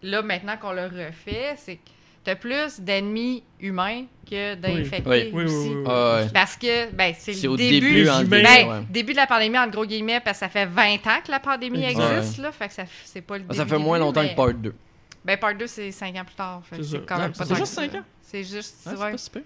là, 0.03 0.21
maintenant 0.21 0.57
qu'on 0.57 0.71
le 0.71 0.85
refait, 0.85 1.53
c'est 1.57 1.75
que 1.75 1.81
t'as 2.23 2.35
plus 2.35 2.79
d'ennemis 2.79 3.43
humains 3.59 4.05
que 4.29 4.55
d'infectés 4.55 5.07
Oui. 5.09 5.29
Oui, 5.31 5.31
oui, 5.33 5.43
aussi. 5.45 5.69
oui, 5.69 5.75
oui. 5.75 5.87
Ouais. 5.87 6.27
Parce 6.33 6.55
que, 6.57 6.91
ben, 6.91 7.13
c'est 7.15 7.33
le 7.43 7.49
au 7.49 7.55
début. 7.55 7.79
début, 7.93 8.09
en 8.09 8.23
Ben, 8.23 8.43
ouais. 8.45 8.83
début 8.89 9.11
de 9.11 9.17
la 9.17 9.27
pandémie, 9.27 9.59
en 9.59 9.67
gros 9.67 9.85
guillemets, 9.85 10.19
parce 10.19 10.39
que 10.39 10.45
ça 10.45 10.49
fait 10.49 10.65
20 10.65 10.95
ans 11.05 11.21
que 11.23 11.29
la 11.29 11.39
pandémie 11.39 11.83
existe, 11.83 12.39
là. 12.39 12.51
Fait 12.51 12.67
que 12.67 12.73
ça, 12.73 12.83
c'est 13.05 13.21
pas 13.21 13.37
le 13.37 13.43
Ah, 13.49 13.53
Ça 13.53 13.63
début, 13.65 13.69
fait 13.77 13.83
moins 13.83 13.97
début, 13.99 14.07
longtemps 14.07 14.21
mais- 14.23 14.31
que 14.31 14.35
Part 14.35 14.53
2. 14.55 14.73
Ben, 15.23 15.37
Part 15.37 15.55
2, 15.55 15.67
c'est 15.67 15.91
5 15.91 16.15
ans 16.15 16.25
plus 16.25 16.35
tard. 16.35 16.61
Fait 16.67 16.77
C'est 16.77 16.83
c'est 16.83 16.97
ça. 16.97 17.03
quand 17.07 17.17
même 17.19 17.31
pas 17.33 17.43
c'est 17.45 17.49
tant 17.49 17.55
juste 17.55 17.75
que 17.75 17.81
ça. 17.81 17.81
cinq 17.83 17.95
ans? 17.95 18.03
C'est 18.31 18.43
juste, 18.43 18.75
Ah, 18.85 18.91
c'est 18.95 19.01
ouais, 19.01 19.11
pas 19.11 19.17
si 19.17 19.29
pire. 19.29 19.41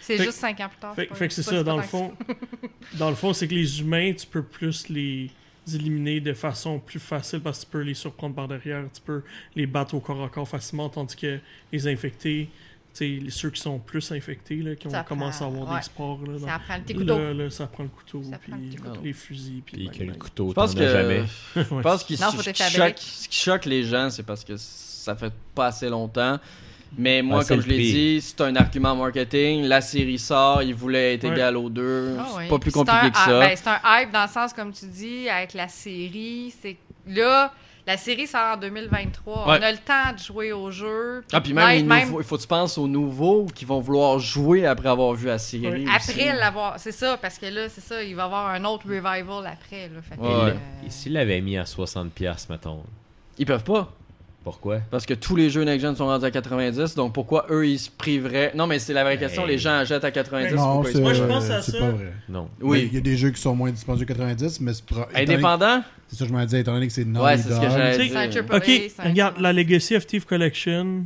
c'est 0.00 0.16
juste 0.18 0.38
5 0.38 0.58
ans 0.60 0.68
plus 0.68 0.78
tard. 0.78 0.94
Fait, 0.94 1.06
pas- 1.06 1.14
fait 1.14 1.28
que 1.28 1.34
c'est 1.34 1.42
ça, 1.42 1.62
dans 1.62 1.76
le 1.76 1.82
fond. 1.82 2.12
dans 2.94 3.10
le 3.10 3.16
fond, 3.16 3.32
c'est 3.32 3.46
que 3.46 3.54
les 3.54 3.80
humains, 3.80 4.12
tu 4.14 4.26
peux 4.26 4.42
plus 4.42 4.88
les 4.88 5.30
éliminer 5.72 6.20
de 6.20 6.32
façon 6.34 6.78
plus 6.80 6.98
facile 6.98 7.40
parce 7.40 7.60
que 7.60 7.64
tu 7.66 7.70
peux 7.70 7.80
les 7.82 7.94
surprendre 7.94 8.34
par 8.34 8.48
derrière, 8.48 8.84
tu 8.92 9.00
peux 9.00 9.22
les 9.54 9.66
battre 9.66 9.94
au 9.94 10.00
corps 10.00 10.24
à 10.24 10.28
corps 10.28 10.48
facilement, 10.48 10.88
tandis 10.88 11.14
que 11.14 11.38
les 11.70 11.86
infectés, 11.86 12.48
tu 12.92 12.98
sais, 12.98 13.06
les- 13.22 13.30
ceux 13.30 13.50
qui 13.50 13.60
sont 13.60 13.78
plus 13.78 14.10
infectés, 14.10 14.56
là, 14.56 14.74
qui 14.74 14.86
ont 14.88 14.90
Ça 14.90 15.04
commencé 15.04 15.44
à 15.44 15.46
avoir 15.46 15.70
ouais. 15.70 15.78
des 15.78 15.84
sports, 15.84 16.18
là, 16.26 16.38
dans- 16.38 16.46
Ça 16.48 16.58
prend 16.58 16.76
le 16.76 16.94
couteau. 16.94 17.18
là, 17.18 17.32
là, 17.34 17.50
ça 17.50 17.66
prend 17.68 17.82
le 17.84 17.88
couteau, 17.90 18.22
Ça 18.24 18.38
puis 18.38 18.50
prend 18.50 18.60
le 18.60 18.66
petit 18.68 18.76
couteau. 18.76 19.00
les 19.04 19.12
fusils, 19.12 19.62
puis 19.64 19.88
que 19.88 20.02
le 20.02 20.14
couteau, 20.14 20.48
Je 20.48 20.54
pense 20.54 20.74
t'en 20.74 20.80
as 20.80 20.84
que. 20.84 20.90
jamais. 20.90 21.22
Je 21.56 21.80
pense 21.80 22.04
que 22.04 22.16
ce 22.16 23.28
qui 23.28 23.36
choque 23.38 23.64
les 23.66 23.84
gens, 23.84 24.10
c'est 24.10 24.24
parce 24.24 24.42
que 24.44 24.56
ça 24.56 25.14
fait 25.14 25.32
pas 25.54 25.66
assez 25.66 25.88
longtemps. 25.88 26.40
Mais 26.98 27.22
moi, 27.22 27.40
Ah, 27.42 27.48
comme 27.48 27.60
je 27.62 27.68
l'ai 27.68 27.78
dit, 27.78 28.20
c'est 28.20 28.40
un 28.42 28.54
argument 28.56 28.94
marketing. 28.94 29.62
La 29.64 29.80
série 29.80 30.18
sort, 30.18 30.62
il 30.62 30.74
voulait 30.74 31.14
être 31.14 31.24
Ouais. 31.24 31.32
égal 31.34 31.56
aux 31.56 31.70
deux. 31.70 32.16
Ah 32.20 32.26
c'est 32.32 32.38
oui. 32.38 32.48
pas 32.48 32.58
plus 32.58 32.70
compliqué 32.72 32.98
un- 33.06 33.10
que 33.10 33.16
ça. 33.18 33.40
ben, 33.40 33.56
c'est 33.56 33.68
un 33.68 33.80
hype 33.84 34.10
dans 34.12 34.22
le 34.24 34.28
sens, 34.28 34.52
comme 34.52 34.72
tu 34.72 34.84
dis, 34.86 35.28
avec 35.28 35.54
la 35.54 35.68
série. 35.68 36.52
C'est 36.60 36.76
là, 37.08 37.52
la 37.86 37.96
série 37.96 38.26
sort 38.26 38.54
en 38.54 38.56
2023. 38.58 39.48
Ouais. 39.48 39.58
On 39.58 39.62
a 39.62 39.72
le 39.72 39.78
temps 39.78 40.12
de 40.14 40.18
jouer 40.18 40.52
au 40.52 40.70
jeu. 40.70 41.24
ah, 41.32 41.40
puis 41.40 41.54
même, 41.54 41.90
il 42.18 42.24
faut 42.24 42.36
que 42.36 42.42
tu 42.42 42.46
penses 42.46 42.76
aux 42.76 42.86
nouveaux 42.86 43.46
qui 43.54 43.64
vont 43.64 43.80
vouloir 43.80 44.18
jouer 44.18 44.66
après 44.66 44.88
avoir 44.90 45.14
vu 45.14 45.26
la 45.28 45.38
série. 45.38 45.86
Ouais. 45.86 45.92
après 45.92 46.36
l'avoir. 46.38 46.78
C'est 46.78 46.92
ça, 46.92 47.16
parce 47.16 47.38
que 47.38 47.46
là, 47.46 47.68
c'est 47.70 47.80
ça, 47.80 48.02
il 48.02 48.14
va 48.14 48.22
y 48.22 48.24
avoir 48.26 48.48
un 48.50 48.64
autre 48.66 48.86
revival 48.86 49.46
après. 49.46 49.88
Là, 49.88 50.02
Fait 50.02 50.16
que, 50.16 50.22
euh, 50.24 50.54
Et 50.86 50.90
s'il 50.90 51.14
l'avait 51.14 51.40
mis 51.40 51.56
à 51.56 51.64
60$, 51.64 52.48
mettons, 52.50 52.82
Ils 53.38 53.46
peuvent 53.46 53.64
pas. 53.64 53.90
Pourquoi? 54.44 54.80
Parce 54.90 55.06
que 55.06 55.14
tous 55.14 55.36
les 55.36 55.50
jeux 55.50 55.62
next-gen 55.64 55.94
sont 55.96 56.06
rendus 56.06 56.24
à 56.24 56.30
90, 56.30 56.94
donc 56.94 57.12
pourquoi 57.14 57.46
eux 57.50 57.66
ils 57.66 57.78
se 57.78 57.90
priveraient? 57.90 58.52
Non, 58.54 58.66
mais 58.66 58.78
c'est 58.78 58.92
la 58.92 59.04
vraie 59.04 59.18
question. 59.18 59.42
Hey. 59.42 59.48
Les 59.48 59.58
gens 59.58 59.72
achètent 59.78 60.04
à 60.04 60.10
90. 60.10 60.54
Non, 60.54 60.74
pourquoi 60.82 60.90
ils 60.92 61.00
Moi, 61.00 61.14
je 61.14 61.24
pense 61.24 61.50
à 61.50 61.62
c'est 61.62 61.72
ça. 61.72 61.78
pas 61.78 61.90
vrai. 61.90 62.12
Non. 62.28 62.48
Oui. 62.60 62.88
Il 62.90 62.94
y 62.94 62.98
a 62.98 63.00
des 63.00 63.16
jeux 63.16 63.30
qui 63.30 63.40
sont 63.40 63.54
moins 63.54 63.70
dispendieux 63.70 64.04
que 64.04 64.12
90, 64.12 64.60
mais 64.60 64.74
c'est 64.74 64.84
pro- 64.84 64.96
donné- 64.96 65.22
Indépendant? 65.32 65.82
C'est 66.08 66.16
ça 66.16 66.24
que 66.24 66.30
je 66.30 66.36
me 66.36 66.44
disais, 66.44 66.60
étant 66.60 66.74
donné 66.74 66.86
que 66.88 66.92
c'est 66.92 67.04
Naughty 67.04 67.24
Ouais, 67.24 67.36
c'est 67.38 67.54
ce 67.54 67.60
que 67.60 67.70
j'allais 67.70 68.28
dire. 68.28 68.44
Ok, 68.52 69.06
regarde, 69.06 69.34
la 69.40 69.52
Legacy 69.52 69.96
of 69.96 70.06
Thief 70.06 70.24
Collection, 70.24 71.04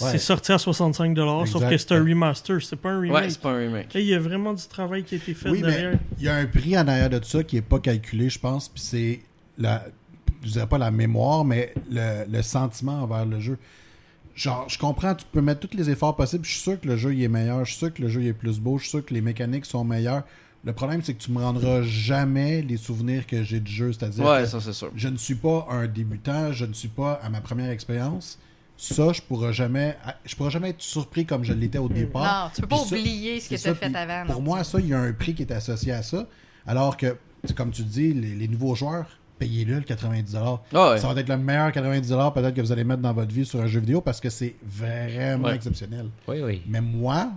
Ouais. 0.00 0.10
c'est 0.12 0.18
sorti 0.18 0.52
à 0.52 0.58
65$, 0.58 1.46
sauf 1.46 1.56
Exact. 1.62 1.70
que 1.70 1.76
c'est 1.78 1.92
un 1.92 2.04
remaster, 2.04 2.62
c'est 2.62 2.76
pas 2.76 2.90
un 2.90 3.00
remake. 3.00 3.16
Ouais, 3.22 3.30
c'est 3.30 3.40
pas 3.40 3.50
un 3.50 3.58
remake. 3.58 3.88
Il 3.96 4.02
y 4.02 4.14
a 4.14 4.20
vraiment 4.20 4.52
du 4.54 4.62
travail 4.68 5.02
qui 5.02 5.14
a 5.14 5.18
été 5.18 5.34
fait 5.34 5.48
Oui, 5.48 5.60
mais 5.60 5.70
derrière. 5.72 5.98
il 6.18 6.24
y 6.24 6.28
a 6.28 6.36
un 6.36 6.46
prix 6.46 6.78
en 6.78 6.86
arrière 6.86 7.10
de 7.10 7.18
ça 7.24 7.42
qui 7.42 7.56
est 7.56 7.62
pas 7.62 7.80
calculé, 7.80 8.28
je 8.28 8.38
pense, 8.38 8.68
puis 8.68 8.80
c'est 8.80 9.20
la, 9.58 9.84
je 10.42 10.50
dirais 10.50 10.66
pas 10.66 10.78
la 10.78 10.90
mémoire, 10.90 11.44
mais 11.44 11.74
le, 11.90 12.24
le 12.30 12.42
sentiment 12.42 13.02
envers 13.02 13.26
le 13.26 13.40
jeu. 13.40 13.58
genre, 14.34 14.68
je 14.68 14.78
comprends, 14.78 15.14
tu 15.14 15.24
peux 15.30 15.40
mettre 15.40 15.66
tous 15.66 15.76
les 15.76 15.90
efforts 15.90 16.16
possibles. 16.16 16.44
Je 16.44 16.50
suis 16.52 16.60
sûr 16.60 16.80
que 16.80 16.86
le 16.86 16.96
jeu 16.96 17.14
il 17.14 17.22
est 17.22 17.28
meilleur. 17.28 17.64
Je 17.64 17.70
suis 17.72 17.78
sûr 17.78 17.92
que 17.92 18.02
le 18.02 18.08
jeu 18.08 18.22
il 18.22 18.28
est 18.28 18.32
plus 18.32 18.60
beau. 18.60 18.78
Je 18.78 18.82
suis 18.84 18.90
sûr 18.90 19.04
que 19.04 19.12
les 19.14 19.20
mécaniques 19.20 19.66
sont 19.66 19.84
meilleures. 19.84 20.22
Le 20.64 20.72
problème, 20.72 21.02
c'est 21.02 21.14
que 21.14 21.22
tu 21.22 21.30
me 21.30 21.40
rendras 21.40 21.82
jamais 21.82 22.62
les 22.62 22.76
souvenirs 22.76 23.26
que 23.26 23.42
j'ai 23.44 23.60
du 23.60 23.70
jeu. 23.72 23.92
C'est-à-dire 23.92 24.24
Ouais, 24.24 24.40
que 24.42 24.46
ça 24.48 24.60
c'est 24.60 24.72
sûr. 24.72 24.90
je 24.96 25.08
ne 25.08 25.16
suis 25.16 25.36
pas 25.36 25.66
un 25.70 25.86
débutant, 25.86 26.52
je 26.52 26.64
ne 26.64 26.72
suis 26.72 26.88
pas 26.88 27.14
à 27.22 27.28
ma 27.30 27.40
première 27.40 27.70
expérience. 27.70 28.38
Ça, 28.76 29.12
je 29.12 29.20
pourrais 29.22 29.52
jamais, 29.52 29.96
je 30.24 30.36
pourrais 30.36 30.50
jamais 30.50 30.70
être 30.70 30.82
surpris 30.82 31.26
comme 31.26 31.42
je 31.42 31.52
l'étais 31.52 31.78
au 31.78 31.88
départ. 31.88 32.44
Non, 32.44 32.50
tu 32.54 32.60
peux 32.60 32.68
pas 32.68 32.76
Puis 32.76 32.88
ça- 32.90 32.96
oublier 32.96 33.40
ce 33.40 33.48
que 33.50 33.54
tu 33.60 33.68
as 33.68 33.74
fait 33.74 33.94
avant. 33.96 34.26
Pour 34.26 34.36
non. 34.36 34.42
moi, 34.42 34.62
ça, 34.64 34.78
il 34.78 34.86
y 34.88 34.94
a 34.94 35.00
un 35.00 35.12
prix 35.12 35.34
qui 35.34 35.42
est 35.42 35.52
associé 35.52 35.92
à 35.92 36.02
ça. 36.04 36.28
Alors 36.66 36.96
que, 36.96 37.16
comme 37.56 37.70
tu 37.72 37.82
dis, 37.82 38.12
les, 38.14 38.34
les 38.36 38.46
nouveaux 38.48 38.74
joueurs, 38.76 39.17
payez-le 39.38 39.76
le 39.76 39.80
90$. 39.82 40.58
Ah 40.74 40.90
ouais. 40.90 40.98
Ça 40.98 41.12
va 41.12 41.20
être 41.20 41.28
le 41.28 41.36
meilleur 41.36 41.70
90$ 41.70 42.32
peut-être 42.34 42.54
que 42.54 42.60
vous 42.60 42.72
allez 42.72 42.84
mettre 42.84 43.02
dans 43.02 43.12
votre 43.12 43.32
vie 43.32 43.44
sur 43.46 43.60
un 43.60 43.66
jeu 43.66 43.80
vidéo 43.80 44.00
parce 44.00 44.20
que 44.20 44.30
c'est 44.30 44.54
vraiment 44.62 45.48
Ouais. 45.48 45.54
exceptionnel. 45.54 46.06
Oui, 46.26 46.40
oui. 46.42 46.62
Mais 46.66 46.80
moi. 46.80 47.30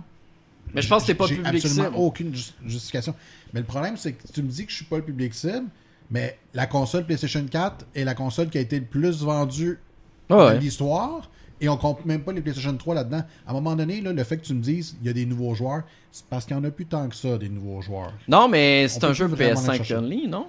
Mais 0.74 0.80
je 0.82 0.88
pense 0.88 1.02
que 1.02 1.08
t'es 1.08 1.14
pas 1.14 1.26
public 1.26 1.46
absolument 1.46 1.84
cible. 1.84 1.96
aucune 1.96 2.34
ju- 2.34 2.52
justification. 2.66 3.14
Mais 3.52 3.60
le 3.60 3.66
problème, 3.66 3.96
c'est 3.96 4.12
que 4.12 4.26
tu 4.32 4.42
me 4.42 4.48
dis 4.48 4.64
que 4.64 4.70
je 4.70 4.76
suis 4.76 4.84
pas 4.84 4.96
le 4.96 5.02
public 5.02 5.34
cible, 5.34 5.66
mais 6.10 6.38
la 6.54 6.66
console 6.66 7.04
PlayStation 7.04 7.44
4 7.50 7.84
est 7.94 8.04
la 8.04 8.14
console 8.14 8.48
qui 8.48 8.58
a 8.58 8.60
été 8.60 8.78
le 8.78 8.86
plus 8.86 9.22
vendue 9.22 9.78
Ah 10.30 10.34
de 10.34 10.40
ouais. 10.40 10.58
l'histoire. 10.60 11.28
Et 11.60 11.68
on 11.68 11.76
compte 11.76 12.04
même 12.06 12.22
pas 12.22 12.32
les 12.32 12.40
PlayStation 12.40 12.76
3 12.76 12.94
là-dedans. 12.96 13.22
À 13.46 13.50
un 13.50 13.52
moment 13.52 13.76
donné, 13.76 14.00
là, 14.00 14.12
le 14.12 14.24
fait 14.24 14.36
que 14.38 14.44
tu 14.44 14.52
me 14.54 14.60
dises 14.60 14.96
il 15.00 15.06
y 15.06 15.10
a 15.10 15.12
des 15.12 15.26
nouveaux 15.26 15.54
joueurs, 15.54 15.82
c'est 16.10 16.24
parce 16.26 16.44
qu'il 16.44 16.56
n'y 16.56 16.62
en 16.62 16.64
a 16.64 16.70
plus 16.72 16.86
tant 16.86 17.08
que 17.08 17.14
ça, 17.14 17.38
des 17.38 17.48
nouveaux 17.48 17.80
joueurs. 17.82 18.12
Non, 18.26 18.48
mais 18.48 18.88
c'est 18.88 19.04
un 19.04 19.12
jeu 19.12 19.26
plus 19.28 19.36
vraiment 19.36 19.60
aller 19.60 19.68
PS5 19.68 19.84
chercher. 19.84 19.96
only, 19.96 20.26
non? 20.26 20.46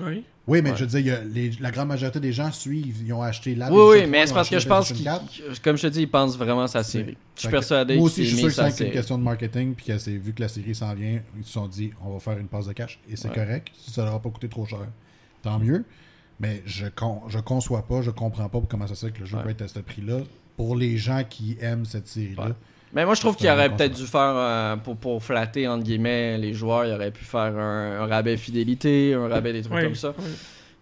Oui. 0.00 0.24
Oui, 0.46 0.60
mais 0.60 0.70
Ouais. 0.72 0.76
je 0.76 0.84
veux 0.84 1.00
dire, 1.02 1.20
les- 1.24 1.52
la 1.58 1.70
grande 1.70 1.88
majorité 1.88 2.20
des 2.20 2.32
gens 2.32 2.52
suivent, 2.52 3.00
ils 3.02 3.12
ont 3.14 3.22
acheté 3.22 3.54
la 3.54 3.70
Oui, 3.72 3.76
oui, 3.78 3.78
PlayStation 3.78 4.00
3, 4.04 4.10
mais 4.10 4.22
ils 4.24 4.28
c'est 4.28 4.34
parce 4.34 4.48
que 4.50 4.58
je 4.58 4.68
pense 4.68 4.86
PlayStation 4.92 5.26
qu'il, 5.26 5.44
4. 5.46 5.62
comme 5.62 5.76
je 5.76 5.82
te 5.82 5.86
dis, 5.86 6.00
il 6.02 6.10
pense 6.10 6.36
vraiment 6.36 6.62
à 6.64 6.68
sa 6.68 6.82
série. 6.82 7.16
Je 7.34 7.40
suis 7.40 7.48
persuadé 7.48 7.96
Moi 7.96 8.04
aussi, 8.04 8.24
je 8.26 8.36
suis 8.36 8.50
sûr 8.52 8.64
que 8.64 8.70
c'est 8.70 8.86
une 8.86 8.92
question 8.92 9.16
de 9.16 9.22
marketing, 9.22 9.74
puis 9.74 9.86
que 9.86 9.96
c'est 9.96 10.10
vu 10.16 10.34
que 10.34 10.42
la 10.42 10.48
série 10.48 10.74
s'en 10.74 10.92
vient, 10.94 11.20
ils 11.38 11.44
se 11.44 11.52
sont 11.52 11.66
dit, 11.66 11.92
on 12.04 12.12
va 12.12 12.18
faire 12.20 12.38
une 12.38 12.48
passe 12.48 12.66
de 12.66 12.72
cash, 12.74 12.98
et 13.10 13.16
c'est 13.16 13.28
Ouais. 13.28 13.34
correct. 13.34 13.68
Si 13.78 13.90
ça 13.90 14.04
leur 14.04 14.14
a 14.14 14.20
pas 14.20 14.28
coûté 14.28 14.48
trop 14.48 14.66
cher, 14.66 14.80
tant 15.42 15.58
mieux. 15.58 15.84
Mais 16.40 16.62
je 16.66 16.86
con, 16.88 17.22
je 17.28 17.38
conçois 17.38 17.86
pas, 17.86 18.02
je 18.02 18.10
comprends 18.10 18.48
pas 18.50 18.60
comment 18.68 18.86
ça 18.86 18.94
se 18.96 19.06
fait 19.06 19.12
que 19.12 19.20
le 19.20 19.26
jeu 19.26 19.36
Ouais. 19.38 19.44
peut 19.44 19.50
être 19.50 19.62
à 19.62 19.68
ce 19.68 19.78
prix-là 19.78 20.18
pour 20.58 20.76
les 20.76 20.98
gens 20.98 21.22
qui 21.28 21.56
aiment 21.60 21.86
cette 21.86 22.08
série-là. 22.08 22.54
Mais 22.94 23.04
moi, 23.04 23.14
je 23.14 23.20
trouve 23.20 23.34
qu'il 23.36 23.48
aurait 23.50 23.70
peut-être 23.70 23.94
dû 23.94 24.06
faire, 24.06 24.20
euh, 24.36 24.76
pour, 24.76 24.96
pour 24.96 25.22
flatter, 25.22 25.66
entre 25.66 25.82
guillemets, 25.84 26.38
les 26.38 26.54
joueurs, 26.54 26.86
il 26.86 26.92
aurait 26.92 27.10
pu 27.10 27.24
faire 27.24 27.40
un, 27.40 28.02
un 28.02 28.06
rabais 28.06 28.36
fidélité, 28.36 29.14
un 29.14 29.28
rabais 29.28 29.52
des 29.52 29.62
trucs 29.62 29.82
comme 29.82 29.94
ça. 29.96 30.14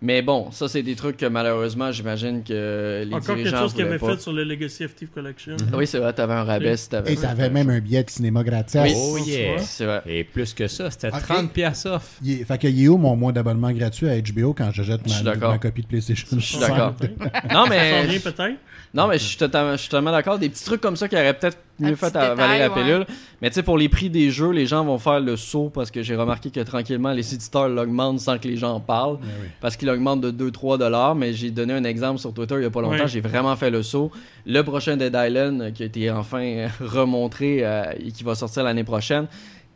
Mais 0.04 0.20
bon, 0.20 0.50
ça, 0.50 0.66
c'est 0.66 0.82
des 0.82 0.96
trucs 0.96 1.16
que 1.16 1.26
malheureusement, 1.26 1.92
j'imagine 1.92 2.42
que 2.42 3.04
les 3.06 3.14
Encore 3.14 3.36
quelque 3.36 3.36
dirigeants 3.44 3.58
chose 3.60 3.72
qu'il 3.72 3.84
avait 3.84 3.98
pas. 4.00 4.16
fait 4.16 4.20
sur 4.20 4.32
le 4.32 4.42
Legacy 4.42 4.84
of 4.84 4.96
Thief 4.96 5.10
Collection. 5.12 5.56
Oui, 5.72 5.86
c'est 5.86 5.98
vrai, 6.00 6.12
t'avais 6.12 6.32
un 6.34 6.42
rabais 6.42 6.76
si 6.76 6.88
t'avais 6.88 7.12
Et 7.12 7.16
ça. 7.16 7.28
t'avais 7.28 7.48
même 7.48 7.70
un 7.70 7.78
billet 7.78 8.02
de 8.02 8.10
cinéma 8.10 8.42
gratuit. 8.42 8.80
Oui. 8.80 8.92
Oh 8.96 9.16
yeah. 9.24 9.58
C'est 9.58 9.84
vrai. 9.84 10.02
Et 10.06 10.24
plus 10.24 10.54
que 10.54 10.66
ça, 10.66 10.90
c'était 10.90 11.06
Ok. 11.06 11.22
30 11.22 11.52
piastres 11.52 11.92
off. 11.92 12.16
Il 12.20 12.40
est- 12.40 12.44
Fait 12.44 12.58
que 12.58 12.66
il 12.66 12.82
est 12.84 12.88
où 12.88 12.96
mon 12.98 13.14
mois 13.14 13.30
d'abonnement 13.30 13.70
gratuit 13.70 14.08
à 14.08 14.20
HBO 14.20 14.52
quand 14.54 14.72
je 14.72 14.82
jette 14.82 15.02
ma, 15.40 15.58
copie 15.58 15.82
de 15.82 15.86
PlayStation 15.86 16.26
Je 16.32 16.44
suis 16.44 16.56
5? 16.58 16.68
d'accord. 16.68 16.94
Non, 17.52 17.64
Ça 17.66 17.70
mais 17.70 18.02
s'en 18.02 18.08
vient 18.10 18.18
peut-être. 18.20 18.58
Non, 18.94 19.06
mais 19.06 19.18
je 19.18 19.24
suis 19.24 19.36
totalement, 19.38 19.72
je 19.72 19.76
suis 19.82 19.88
totalement 19.88 20.10
d'accord. 20.10 20.36
Des 20.36 20.48
petits 20.48 20.64
trucs 20.64 20.80
comme 20.80 20.96
ça 20.96 21.06
qui 21.08 21.14
auraient 21.14 21.32
peut-être 21.32 21.58
mieux 21.82 21.96
fait 21.96 22.14
à 22.16 22.32
avaler 22.32 22.58
la 22.58 22.70
pilule. 22.70 23.06
Mais 23.40 23.50
tu 23.50 23.54
sais, 23.56 23.62
pour 23.62 23.76
les 23.76 23.88
prix 23.88 24.08
des 24.10 24.30
jeux, 24.30 24.50
les 24.50 24.66
gens 24.66 24.84
vont 24.84 24.98
faire 24.98 25.20
le 25.20 25.36
saut 25.36 25.70
parce 25.72 25.90
que 25.90 26.02
j'ai 26.02 26.16
remarqué 26.16 26.50
que 26.50 26.60
tranquillement, 26.60 27.12
les 27.12 27.34
éditeurs 27.34 27.68
l'augmentent 27.68 28.20
sans 28.20 28.38
que 28.38 28.48
les 28.48 28.56
gens 28.56 28.74
en 28.74 28.80
parlent. 28.80 29.18
Oui. 29.22 29.48
Parce 29.60 29.76
qu'il 29.76 29.90
augmente 29.90 30.20
de 30.20 30.30
2-3 30.50 30.78
dollars. 30.78 31.14
Mais 31.14 31.32
j'ai 31.32 31.50
donné 31.50 31.72
un 31.74 31.84
exemple 31.84 32.18
sur 32.20 32.32
Twitter 32.32 32.54
il 32.58 32.62
y 32.62 32.66
a 32.66 32.70
pas 32.70 32.80
longtemps. 32.82 33.06
J'ai 33.06 33.20
vraiment 33.20 33.54
fait 33.56 33.70
le 33.70 33.82
saut. 33.82 34.10
Le 34.46 34.62
prochain 34.62 34.96
Dead 34.96 35.14
Island, 35.14 35.60
euh, 35.60 35.70
qui 35.70 35.82
a 35.82 35.86
été 35.86 36.10
enfin 36.10 36.42
euh, 36.42 36.68
remontré 36.80 37.58
euh, 37.62 37.84
et 37.98 38.10
qui 38.12 38.24
va 38.24 38.34
sortir 38.34 38.62
l'année 38.64 38.84
prochaine. 38.84 39.26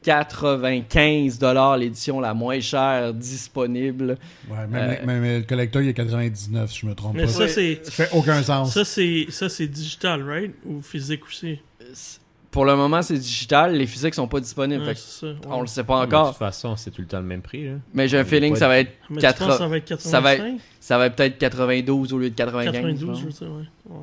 95 0.02 1.38
dollars 1.38 1.76
l'édition 1.76 2.20
la 2.20 2.32
moins 2.32 2.60
chère 2.60 3.12
disponible. 3.12 4.16
Ouais, 4.48 4.66
même, 4.68 4.98
Euh, 5.02 5.06
même 5.06 5.38
le 5.40 5.42
collector, 5.42 5.82
il 5.82 5.88
est 5.88 5.94
99, 5.94 6.70
si 6.70 6.80
je 6.80 6.86
me 6.86 6.94
trompe 6.94 7.16
Mais 7.16 7.22
pas. 7.24 7.28
ça, 7.28 7.48
c'est. 7.48 7.80
Ça 7.82 7.90
fait 7.90 8.08
aucun 8.16 8.42
sens. 8.42 8.72
Ça, 8.72 8.84
c'est 8.84 9.26
ça, 9.30 9.48
c'est 9.48 9.66
digital, 9.66 10.22
right? 10.22 10.54
Ou 10.64 10.80
physique 10.80 11.24
aussi? 11.26 11.58
Pour 12.50 12.64
le 12.64 12.74
moment, 12.74 13.02
c'est 13.02 13.18
digital. 13.18 13.74
Les 13.76 13.86
physiques 13.86 14.14
sont 14.14 14.28
pas 14.28 14.40
disponibles. 14.40 14.82
Ouais, 14.82 14.94
Fait 14.94 15.00
ça. 15.00 15.26
ouais. 15.26 15.34
on 15.50 15.60
le 15.60 15.66
sait 15.66 15.84
pas 15.84 16.00
De 16.00 16.04
toute 16.06 16.14
encore. 16.14 16.36
façon, 16.36 16.74
c'est 16.76 16.90
tout 16.90 17.02
le 17.02 17.06
temps 17.06 17.18
le 17.20 17.26
même 17.26 17.42
prix. 17.42 17.66
Là. 17.68 17.74
Mais 17.92 18.08
j'ai 18.08 18.18
un 18.18 18.24
feeling 18.24 18.54
que 18.54 18.58
ça 18.58 18.68
va 18.68 18.78
être 18.78 18.92
Mais 19.10 19.16
tu 19.16 19.22
80 19.22 19.46
penses 19.46 19.56
que 19.58 19.62
ça 19.62 19.68
va 19.68 19.76
être 19.76 19.84
85? 19.84 20.10
ça 20.10 20.20
va 20.20 20.34
être- 20.34 20.60
Ça 20.80 20.98
va 20.98 21.06
être 21.06 21.16
peut-être 21.16 21.38
92 21.38 22.12
au 22.14 22.18
lieu 22.18 22.30
de 22.30 22.34
95. 22.34 22.72
92, 22.72 23.20
je 23.20 23.26
dire, 23.44 23.52
ouais. 23.52 23.96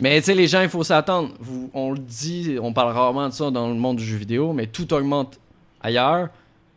Mais 0.00 0.18
tu 0.20 0.26
sais, 0.26 0.34
les 0.34 0.46
gens, 0.46 0.62
il 0.62 0.68
faut 0.68 0.82
s'attendre. 0.84 1.30
On 1.74 1.92
le 1.92 1.98
dit, 1.98 2.56
on 2.60 2.72
parle 2.72 2.92
rarement 2.92 3.28
de 3.28 3.32
ça 3.34 3.50
dans 3.50 3.68
le 3.68 3.74
monde 3.74 3.96
du 3.96 4.04
jeu 4.04 4.16
vidéo, 4.16 4.52
mais 4.52 4.66
tout 4.66 4.92
augmente 4.94 5.38
ailleurs. 5.82 6.28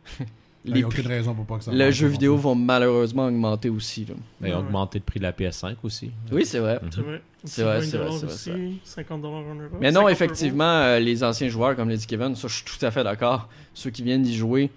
Il 0.64 0.72
Les 0.74 0.80
n'y 0.80 0.84
a 0.84 0.88
aucune 0.88 1.06
raison 1.06 1.34
pour 1.34 1.46
pas 1.46 1.56
que 1.56 1.64
ça 1.64 1.70
le 1.70 1.76
augmente, 1.78 1.92
jeu 1.92 2.06
vidéo 2.08 2.36
va 2.36 2.54
malheureusement 2.54 3.26
augmenter 3.26 3.70
aussi. 3.70 4.04
là. 4.04 4.14
Mais 4.40 4.50
ils 4.50 4.52
ont 4.52 4.58
Ouais. 4.58 4.64
augmenté 4.64 4.98
le 4.98 5.04
prix 5.04 5.18
de 5.18 5.24
la 5.24 5.32
PS5 5.32 5.76
aussi. 5.82 6.10
Oui, 6.30 6.44
c'est 6.44 6.58
vrai. 6.58 6.78
C'est 6.90 7.00
vrai. 7.00 7.22
C'est 7.44 7.62
vrai, 7.62 7.80
20 7.80 7.86
c'est 7.86 7.96
vrai, 7.96 8.06
vrai, 8.08 8.24
aussi, 8.26 8.80
c'est 8.84 9.02
50 9.02 9.22
dollars 9.22 9.40
en 9.40 9.54
Europe. 9.54 9.78
Mais 9.80 9.90
non, 9.90 10.00
50 10.02 10.12
effectivement, 10.12 10.64
euh, 10.64 10.98
les 10.98 11.24
anciens 11.24 11.48
joueurs, 11.48 11.74
comme 11.76 11.88
l'a 11.88 11.96
dit 11.96 12.06
Kevin, 12.06 12.36
ça, 12.36 12.46
je 12.48 12.54
suis 12.56 12.64
tout 12.64 12.84
à 12.84 12.90
fait 12.90 13.02
d'accord. 13.02 13.48
Ceux 13.72 13.88
qui 13.88 14.02
viennent 14.02 14.22
d'y 14.22 14.36
jouer, 14.36 14.68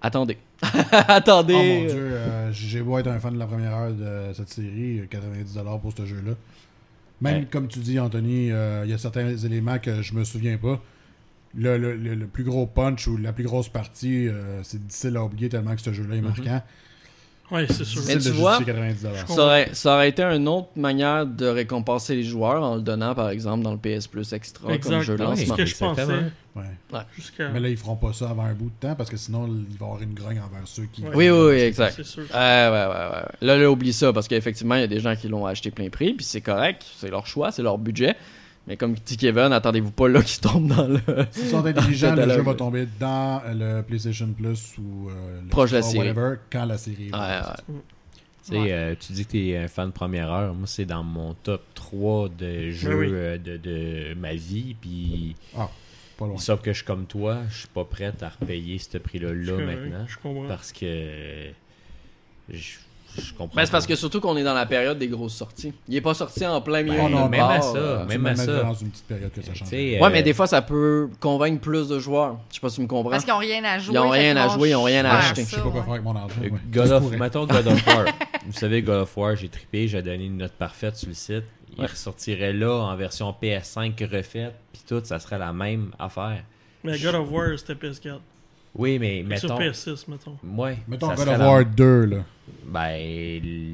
attendez. 0.00 0.38
attendez. 0.92 1.54
Oh 1.54 1.58
mon 1.86 1.92
dieu, 1.92 2.10
euh, 2.12 2.52
j'ai 2.52 2.80
beau 2.80 2.96
être 2.98 3.08
un 3.08 3.18
fan 3.18 3.34
de 3.34 3.38
la 3.40 3.46
première 3.46 3.74
heure 3.74 3.92
de 3.92 4.32
cette 4.34 4.50
série, 4.50 5.00
euh, 5.00 5.06
90$ 5.10 5.80
pour 5.80 5.92
ce 5.96 6.06
jeu-là. 6.06 6.34
Même 7.20 7.40
Ouais. 7.40 7.46
comme 7.50 7.66
tu 7.66 7.80
dis, 7.80 7.98
Anthony, 7.98 8.52
euh, 8.52 8.82
il 8.84 8.90
y 8.90 8.94
a 8.94 8.98
certains 8.98 9.36
éléments 9.36 9.78
que 9.80 10.00
je 10.02 10.14
me 10.14 10.22
souviens 10.22 10.56
pas. 10.58 10.80
Le, 11.54 11.76
le- 11.78 11.96
le- 11.96 12.14
le 12.14 12.26
plus 12.28 12.44
gros 12.44 12.66
punch 12.66 13.08
ou 13.08 13.16
la 13.16 13.32
plus 13.32 13.42
grosse 13.44 13.68
partie, 13.68 14.28
euh, 14.28 14.62
c'est 14.62 14.80
difficile 14.86 15.16
à 15.16 15.24
oublier 15.24 15.48
tellement 15.48 15.74
que 15.74 15.80
ce 15.82 15.92
jeu-là 15.92 16.14
est 16.16 16.20
marquant. 16.20 16.62
Ouais, 17.50 17.66
c'est 17.68 17.84
sûr. 17.84 18.00
Mais 18.06 18.16
tu 18.18 18.28
de 18.28 18.30
vois, 18.34 18.58
justifier 18.58 18.74
90$. 18.80 19.26
Ça 19.26 19.42
aurait, 19.42 19.70
ça 19.72 19.94
aurait 19.96 20.08
été 20.08 20.22
une 20.22 20.46
autre 20.46 20.68
manière 20.76 21.26
de 21.26 21.46
récompenser 21.46 22.14
les 22.14 22.22
joueurs 22.22 22.62
en 22.62 22.76
le 22.76 22.80
donnant, 22.82 23.12
par 23.16 23.28
exemple, 23.30 23.64
dans 23.64 23.72
le 23.72 23.78
PS 23.78 24.06
Plus 24.06 24.32
Extra 24.32 24.78
comme 24.78 25.00
jeu 25.02 25.16
de 25.16 25.24
Ouais, 25.24 25.34
C'est 25.34 25.42
ce 25.46 25.48
lancement. 25.48 25.56
que 25.56 25.64
je 25.64 25.76
pensais. 25.76 26.06
Ouais. 26.54 26.98
Jusqu'à. 27.16 27.48
Mais 27.48 27.58
là, 27.58 27.68
ils 27.68 27.76
feront 27.76 27.96
pas 27.96 28.12
ça 28.12 28.30
avant 28.30 28.44
un 28.44 28.54
bout 28.54 28.66
de 28.70 28.86
temps 28.88 28.94
parce 28.94 29.10
que 29.10 29.16
sinon, 29.16 29.48
il 29.48 29.76
va 29.76 29.86
y 29.86 29.88
avoir 29.88 30.00
une 30.02 30.14
grogne 30.14 30.38
envers 30.38 30.66
ceux 30.66 30.84
qui. 30.92 31.02
Ouais. 31.02 31.08
Oui, 31.12 31.30
oui, 31.30 31.46
oui, 31.48 31.60
exact. 31.62 31.94
C'est 31.96 32.04
sûr. 32.06 32.22
Ouais, 32.22 32.28
ouais, 32.36 32.70
ouais, 32.86 33.16
ouais. 33.16 33.28
Là, 33.40 33.56
là, 33.56 33.68
oublie 33.68 33.92
ça, 33.92 34.12
parce 34.12 34.28
qu'effectivement, 34.28 34.76
il 34.76 34.82
y 34.82 34.84
a 34.84 34.88
des 34.88 35.00
gens 35.00 35.16
qui 35.16 35.26
l'ont 35.26 35.44
acheté 35.46 35.72
plein 35.72 35.88
prix, 35.90 36.14
puis 36.14 36.24
c'est 36.24 36.40
correct, 36.40 36.84
c'est 36.98 37.10
leur 37.10 37.26
choix, 37.26 37.50
c'est 37.50 37.62
leur 37.62 37.78
budget. 37.78 38.14
Mais 38.70 38.76
comme 38.76 38.94
dit 38.94 39.16
Kevin, 39.16 39.52
attendez-vous 39.52 39.90
pas 39.90 40.08
là 40.08 40.22
qu'ils 40.22 40.40
tombent 40.40 40.68
dans 40.68 40.86
le. 40.86 41.00
S'ils 41.32 41.48
sont 41.48 41.66
intelligents, 41.66 42.14
le 42.16 42.22
jeu 42.28 42.40
va 42.42 42.54
tomber 42.54 42.86
dans 43.00 43.42
le 43.52 43.82
PlayStation 43.82 44.32
Plus 44.32 44.78
ou 44.78 45.10
euh, 45.10 45.40
le 45.42 45.48
Proche 45.48 45.72
de 45.72 45.76
la 45.78 45.82
série. 45.82 45.98
whatever, 46.08 46.36
quand 46.52 46.64
la 46.66 46.78
série 46.78 47.06
Ouais, 47.06 47.10
va 47.10 47.56
ouais. 47.68 47.74
Tu 48.46 48.52
sais, 48.52 48.72
euh, 48.72 48.94
tu 48.98 49.12
dis 49.12 49.26
que 49.26 49.30
tu 49.32 49.48
es 49.48 49.56
un 49.56 49.66
fan 49.66 49.88
de 49.88 49.92
première 49.92 50.30
heure. 50.30 50.54
Moi, 50.54 50.68
c'est 50.68 50.84
dans 50.84 51.02
mon 51.02 51.34
top 51.34 51.62
3 51.74 52.28
de 52.28 52.70
jeux 52.70 52.94
oui. 53.00 53.08
euh, 53.10 53.38
de, 53.38 53.56
de 53.56 54.14
ma 54.14 54.34
vie. 54.34 54.76
Puis, 54.80 55.34
Pas 55.52 56.26
loin. 56.26 56.38
sauf 56.38 56.60
que 56.62 56.70
je 56.72 56.76
suis 56.76 56.86
comme 56.86 57.06
toi, 57.06 57.38
je 57.50 57.58
suis 57.58 57.68
pas 57.68 57.84
prête 57.84 58.22
à 58.22 58.28
repayer 58.28 58.78
ce 58.78 58.98
prix-là 58.98 59.30
Je 59.34 59.50
là, 59.50 59.56
suis 59.56 59.66
maintenant. 59.66 60.06
Je 60.06 60.16
comprends. 60.16 60.46
Parce 60.46 60.72
que 60.72 61.50
je, 62.48 62.70
je 63.18 63.32
comprends. 63.34 63.56
Ben, 63.56 63.64
c'est 63.64 63.72
parce 63.72 63.86
que 63.86 63.94
surtout 63.96 64.20
qu'on 64.20 64.36
est 64.36 64.42
dans 64.44 64.54
la 64.54 64.66
période 64.66 64.98
des 64.98 65.08
grosses 65.08 65.34
sorties. 65.34 65.72
Il 65.88 65.96
est 65.96 66.00
pas 66.00 66.14
sorti 66.14 66.46
en 66.46 66.60
plein 66.60 66.82
milieu 66.82 66.98
Ben, 66.98 67.06
de 67.08 67.14
non, 67.14 67.28
même 67.28 67.40
à 67.40 67.60
ça, 67.60 67.76
euh, 67.76 68.06
même 68.06 68.22
me 68.22 68.30
à 68.30 68.36
ça. 68.36 68.62
dans 68.62 68.74
une 68.74 68.90
petite 68.90 69.06
période 69.06 69.32
que 69.32 69.42
ça 69.42 69.52
Tu 69.52 69.58
change. 69.58 69.68
sais, 69.68 69.98
Ouais, 69.98 70.02
euh, 70.02 70.10
mais 70.12 70.22
des 70.22 70.32
fois, 70.34 70.46
ça 70.46 70.62
peut 70.62 71.08
convaincre 71.20 71.60
plus 71.60 71.88
de 71.88 71.98
joueurs. 71.98 72.36
Je 72.50 72.54
sais 72.56 72.60
pas 72.60 72.68
si 72.68 72.76
tu 72.76 72.82
me 72.82 72.86
comprends. 72.86 73.10
Parce 73.10 73.24
qu'ils 73.24 73.32
n'ont 73.32 73.38
rien 73.40 73.64
à 73.64 73.78
jouer. 73.78 73.94
Ils 73.94 73.98
ont 73.98 74.12
fait 74.12 74.18
rien 74.18 74.36
à 74.36 74.48
jouer, 74.48 74.70
ils 74.70 74.76
ont 74.76 74.82
rien 74.84 75.04
à 75.04 75.18
acheter. 75.18 75.42
Je 75.42 75.48
sais 75.48 75.56
ça, 75.56 75.62
pas 75.62 75.70
quoi 75.70 75.82
faire 75.82 75.92
avec 75.92 76.04
mon 76.04 76.16
argent. 76.16 76.34
Euh, 76.42 76.48
ouais. 76.50 76.58
God 76.70 76.90
of, 76.90 77.10
mettons 77.12 77.46
God 77.46 77.66
of 77.66 77.86
War. 77.86 78.04
Vous 78.46 78.52
savez, 78.52 78.82
God 78.82 79.02
of 79.02 79.16
War, 79.16 79.36
j'ai 79.36 79.48
trippé, 79.48 79.88
j'ai 79.88 80.02
donné 80.02 80.24
une 80.26 80.36
note 80.38 80.52
parfaite 80.52 80.96
sur 80.96 81.08
le 81.08 81.14
site. 81.14 81.44
Il 81.76 81.80
Ouais. 81.80 81.86
ressortirait 81.86 82.52
là 82.52 82.72
en 82.74 82.96
version 82.96 83.32
PS5 83.40 83.94
refaite, 84.10 84.54
puis 84.72 84.82
tout, 84.88 85.00
ça 85.04 85.18
serait 85.20 85.38
la 85.38 85.52
même 85.52 85.90
affaire. 85.98 86.42
Mais 86.82 86.98
God 86.98 87.14
of 87.14 87.30
War, 87.30 87.46
c'était 87.58 87.74
PS4. 87.74 88.18
Oui, 88.74 88.98
mais 88.98 89.24
Sur 89.38 89.56
mettons. 89.56 89.70
PS6, 89.72 90.04
mettons. 90.08 90.36
Ouais, 90.44 90.78
Mettons 90.88 91.08
ça 91.08 91.14
God 91.16 91.28
of 91.28 91.38
War 91.40 91.64
2, 91.64 92.04
là. 92.06 92.16
Ben, 92.66 92.96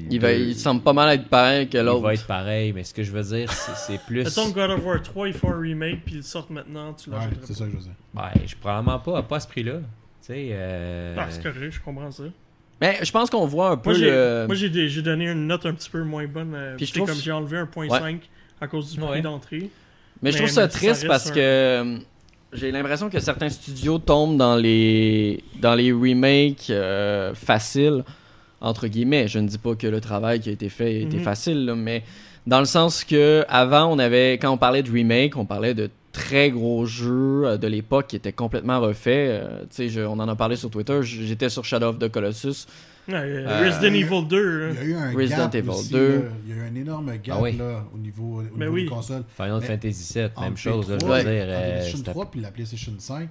Il, 0.09 0.19
va, 0.19 0.31
il 0.33 0.55
semble 0.55 0.81
pas 0.81 0.93
mal 0.93 1.13
être 1.15 1.27
pareil 1.29 1.67
que 1.67 1.77
il 1.77 1.83
l'autre. 1.83 2.01
va 2.01 2.13
être 2.13 2.25
pareil, 2.27 2.73
mais 2.73 2.83
ce 2.83 2.93
que 2.93 3.03
je 3.03 3.11
veux 3.11 3.23
dire, 3.23 3.51
c'est 3.51 3.75
c'est 3.75 3.99
plus. 4.05 4.23
Mettons 4.23 4.49
que 4.51 4.55
God 4.55 4.71
of 4.71 4.85
War 4.85 5.01
3, 5.01 5.27
il 5.27 5.33
faut 5.33 5.49
un 5.49 5.59
remake, 5.59 6.03
puis 6.05 6.15
il 6.15 6.23
sort 6.23 6.47
maintenant, 6.49 6.93
tu 6.93 7.09
Ouais, 7.09 7.15
l'achèterais 7.17 7.39
c'est 7.45 7.53
ça 7.53 7.65
que 7.65 7.71
je 7.71 7.75
veux 7.77 7.83
dire. 7.83 7.91
Ben, 8.13 8.29
je 8.45 8.55
probablement 8.55 8.99
pas, 8.99 9.21
pas 9.23 9.35
à 9.37 9.39
ce 9.39 9.47
prix-là. 9.47 9.73
Tu 9.73 10.33
sais, 10.33 10.47
euh... 10.51 11.15
pas. 11.15 11.23
Ah, 11.23 11.27
c'est 11.31 11.43
correct, 11.43 11.71
je 11.71 11.79
comprends 11.81 12.11
ça. 12.11 12.23
Mais 12.81 12.99
je 13.03 13.11
pense 13.11 13.29
qu'on 13.29 13.45
voit 13.47 13.71
un 13.71 13.77
peu 13.77 13.89
Moi, 13.91 13.99
j'ai 13.99 14.11
le. 14.11 14.43
moi, 14.47 14.55
j'ai 14.55 14.69
des- 14.69 14.87
j'ai 14.89 15.01
donné 15.01 15.25
une 15.31 15.47
note 15.47 15.65
un 15.65 15.73
petit 15.73 15.89
peu 15.89 16.03
moins 16.03 16.27
bonne. 16.27 16.53
euh, 16.55 16.75
Puis 16.77 16.85
je 16.85 16.93
trouve- 16.93 17.07
comme 17.09 17.17
j'ai 17.17 17.31
enlevé 17.31 17.57
un 17.57 17.65
point 17.65 17.89
5 17.89 18.21
à 18.61 18.67
cause 18.67 18.91
du 18.91 18.99
prix 18.99 19.09
Ouais. 19.09 19.21
d'entrée. 19.21 19.69
Mais 20.21 20.31
je 20.31 20.37
trouve 20.37 20.49
ça 20.49 20.65
mais 20.65 20.71
ça 20.71 20.77
triste 20.77 21.07
parce 21.07 21.29
un- 21.31 21.33
que 21.33 21.39
euh, 21.39 21.97
j'ai 22.53 22.71
l'impression 22.71 23.09
que 23.09 23.19
certains 23.19 23.49
studios 23.49 23.97
tombent 23.99 24.37
dans 24.37 24.55
les 24.55 25.43
dans 25.59 25.73
les 25.75 25.91
remakes 25.91 26.69
euh, 26.69 27.33
faciles 27.35 28.03
entre 28.61 28.87
guillemets. 28.87 29.27
Je 29.27 29.39
ne 29.39 29.47
dis 29.47 29.57
pas 29.57 29.75
que 29.75 29.87
le 29.87 30.01
travail 30.01 30.39
qui 30.39 30.49
a 30.49 30.51
été 30.51 30.69
fait 30.69 30.85
a 30.85 30.89
été 30.99 31.17
Mhm. 31.17 31.23
facile, 31.23 31.65
là, 31.65 31.75
mais 31.75 32.03
Dans 32.47 32.59
le 32.59 32.65
sens 32.65 33.03
que 33.03 33.43
avant, 33.49 33.87
on 33.87 33.99
avait, 33.99 34.35
quand 34.35 34.49
on 34.51 34.57
parlait 34.57 34.81
de 34.81 34.89
remake, 34.89 35.35
on 35.35 35.43
parlait 35.43 35.73
de 35.73 35.89
très 36.13 36.49
gros 36.49 36.85
jeux 36.85 37.41
euh, 37.45 37.57
de 37.57 37.67
l'époque 37.67 38.07
qui 38.07 38.15
étaient 38.15 38.31
complètement 38.31 38.79
refaits. 38.79 39.07
Euh, 39.43 39.63
tu 39.69 39.89
sais, 39.89 40.05
on 40.05 40.13
en 40.13 40.29
a 40.29 40.35
parlé 40.37 40.55
sur 40.55 40.69
Twitter. 40.69 40.97
J'étais 41.03 41.49
sur 41.49 41.65
Shadow 41.65 41.87
of 41.87 41.99
the 41.99 42.07
Colossus. 42.09 42.65
Ouais, 43.09 43.15
euh, 43.15 43.65
Resident 43.65 43.93
Evil 43.93 44.27
2. 44.29 44.69
Il 44.81 44.89
y 44.91 44.93
a 44.93 44.97
hein. 44.99 45.11
eu 45.11 45.13
un 45.13 45.17
Resident 45.17 45.37
gap 45.47 45.55
Evil 45.55 45.69
aussi, 45.71 45.91
2. 45.91 46.07
là. 46.07 46.21
Il 46.47 46.55
y 46.55 46.57
a 46.57 46.63
eu 46.63 46.67
un 46.69 46.75
énorme 46.75 47.11
gap 47.21 47.35
Ah 47.37 47.41
oui. 47.41 47.57
là, 47.57 47.83
au 47.93 47.97
niveau, 47.97 48.39
au 48.39 48.43
Ben 48.43 48.59
niveau 48.65 48.71
oui. 48.73 48.83
des 48.83 48.89
consoles. 48.89 49.23
Final 49.35 49.57
Mais 49.59 49.67
Fantasy 49.67 50.13
VII, 50.13 50.29
même 50.41 50.55
chose. 50.55 50.89
Là, 50.89 50.97
je 51.01 51.05
P3, 51.05 51.17
veux 51.17 51.23
dire, 51.33 51.47
la 51.47 51.59
PlayStation 51.59 51.97
c'était- 51.97 52.11
3 52.11 52.31
puis 52.31 52.39
la 52.39 52.51
PlayStation 52.51 52.93
5. 52.97 53.29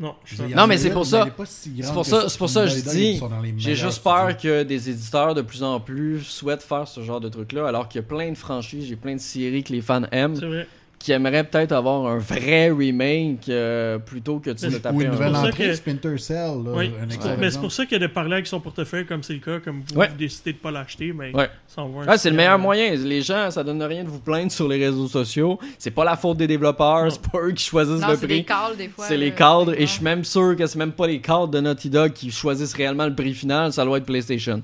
Non, 0.00 0.14
je 0.24 0.42
Non, 0.44 0.66
mais 0.66 0.78
c'est 0.78 0.90
pour 0.90 1.04
ça- 1.04 1.26
si 1.44 1.74
C'est 1.82 1.92
pour 1.92 2.02
que 2.04 2.08
ça, 2.08 2.28
c'est 2.30 2.38
pour 2.38 2.48
ça 2.48 2.62
que 2.62 2.68
je 2.70 2.80
dis, 2.80 3.20
j'ai 3.58 3.74
juste 3.74 4.02
peur 4.02 4.30
studios. 4.30 4.50
que 4.50 4.62
des 4.62 4.88
éditeurs 4.88 5.34
de 5.34 5.42
plus 5.42 5.62
en 5.62 5.78
plus 5.78 6.22
souhaitent 6.22 6.62
faire 6.62 6.88
ce 6.88 7.02
genre 7.02 7.20
de 7.20 7.28
truc-là, 7.28 7.68
alors 7.68 7.86
qu'il 7.86 8.00
y 8.00 8.04
a 8.04 8.06
plein 8.08 8.30
de 8.32 8.36
franchises, 8.38 8.86
j'ai 8.88 8.96
plein 8.96 9.14
de 9.14 9.20
séries 9.20 9.62
que 9.62 9.74
les 9.74 9.82
fans 9.82 10.02
aiment, 10.10 10.36
C'est 10.36 10.46
vrai. 10.46 10.66
Qui 11.00 11.12
aimeraient 11.12 11.44
peut-être 11.44 11.72
avoir 11.72 12.06
un 12.06 12.18
vrai 12.18 12.70
remake 12.70 13.48
euh, 13.48 13.98
plutôt 13.98 14.38
que 14.38 14.50
de 14.50 14.58
se 14.58 14.66
Mais- 14.66 14.74
Ou 14.76 14.78
taper 14.80 14.96
une 14.96 15.06
un 15.06 15.10
nouvelle 15.12 15.28
pour 15.32 15.36
ça 15.40 15.46
entrée, 15.48 15.64
que- 15.68 15.74
Splinter 15.74 16.18
Cell. 16.18 16.36
Là, 16.36 16.70
Oui, 16.76 16.92
un 17.02 17.36
mais 17.38 17.50
c'est 17.50 17.58
pour 17.58 17.72
ça 17.72 17.84
qu'il 17.86 17.92
y 17.92 18.04
a 18.04 18.06
de 18.06 18.12
parler 18.12 18.34
avec 18.34 18.46
son 18.46 18.60
portefeuille, 18.60 19.06
comme 19.06 19.22
c'est 19.22 19.32
le 19.32 19.38
cas, 19.38 19.60
comme 19.60 19.80
vous, 19.88 19.98
Ouais. 19.98 20.08
vous 20.08 20.16
décidez 20.18 20.52
de 20.52 20.58
pas 20.58 20.70
l'acheter, 20.70 21.12
mais 21.14 21.34
Ouais. 21.34 21.48
un 21.78 21.82
Ouais, 21.84 22.18
c'est 22.18 22.28
le 22.28 22.36
meilleur 22.36 22.58
moyen. 22.58 22.94
Les 22.96 23.22
gens, 23.22 23.50
ça 23.50 23.64
donne 23.64 23.82
rien 23.82 24.04
de 24.04 24.10
vous 24.10 24.18
plaindre 24.20 24.52
sur 24.52 24.68
les 24.68 24.76
réseaux 24.84 25.08
sociaux. 25.08 25.58
C'est 25.78 25.90
pas 25.90 26.04
la 26.04 26.16
faute 26.16 26.36
des 26.36 26.46
développeurs, 26.46 27.10
c'est 27.10 27.22
pas 27.22 27.38
eux 27.46 27.52
qui 27.52 27.64
choisissent 27.64 28.00
Non, 28.02 28.08
le 28.08 28.16
c'est 28.16 28.26
prix. 28.26 28.36
des 28.40 28.44
cadres, 28.44 28.76
des 28.76 28.88
fois. 28.88 29.06
C'est 29.08 29.16
les 29.16 29.30
cadres, 29.30 29.72
et 29.72 29.86
je 29.86 29.92
suis 29.92 30.04
même 30.04 30.22
sûr 30.24 30.54
que 30.54 30.66
c'est 30.66 30.78
même 30.78 30.92
pas 30.92 31.06
les 31.06 31.20
cadres 31.22 31.48
de 31.48 31.60
Naughty 31.60 31.88
Dog 31.88 32.12
qui 32.12 32.30
choisissent 32.30 32.74
réellement 32.74 33.06
le 33.06 33.14
prix 33.14 33.32
final, 33.32 33.72
ça 33.72 33.86
doit 33.86 33.96
être 33.96 34.04
PlayStation. 34.04 34.58
Mm. 34.58 34.62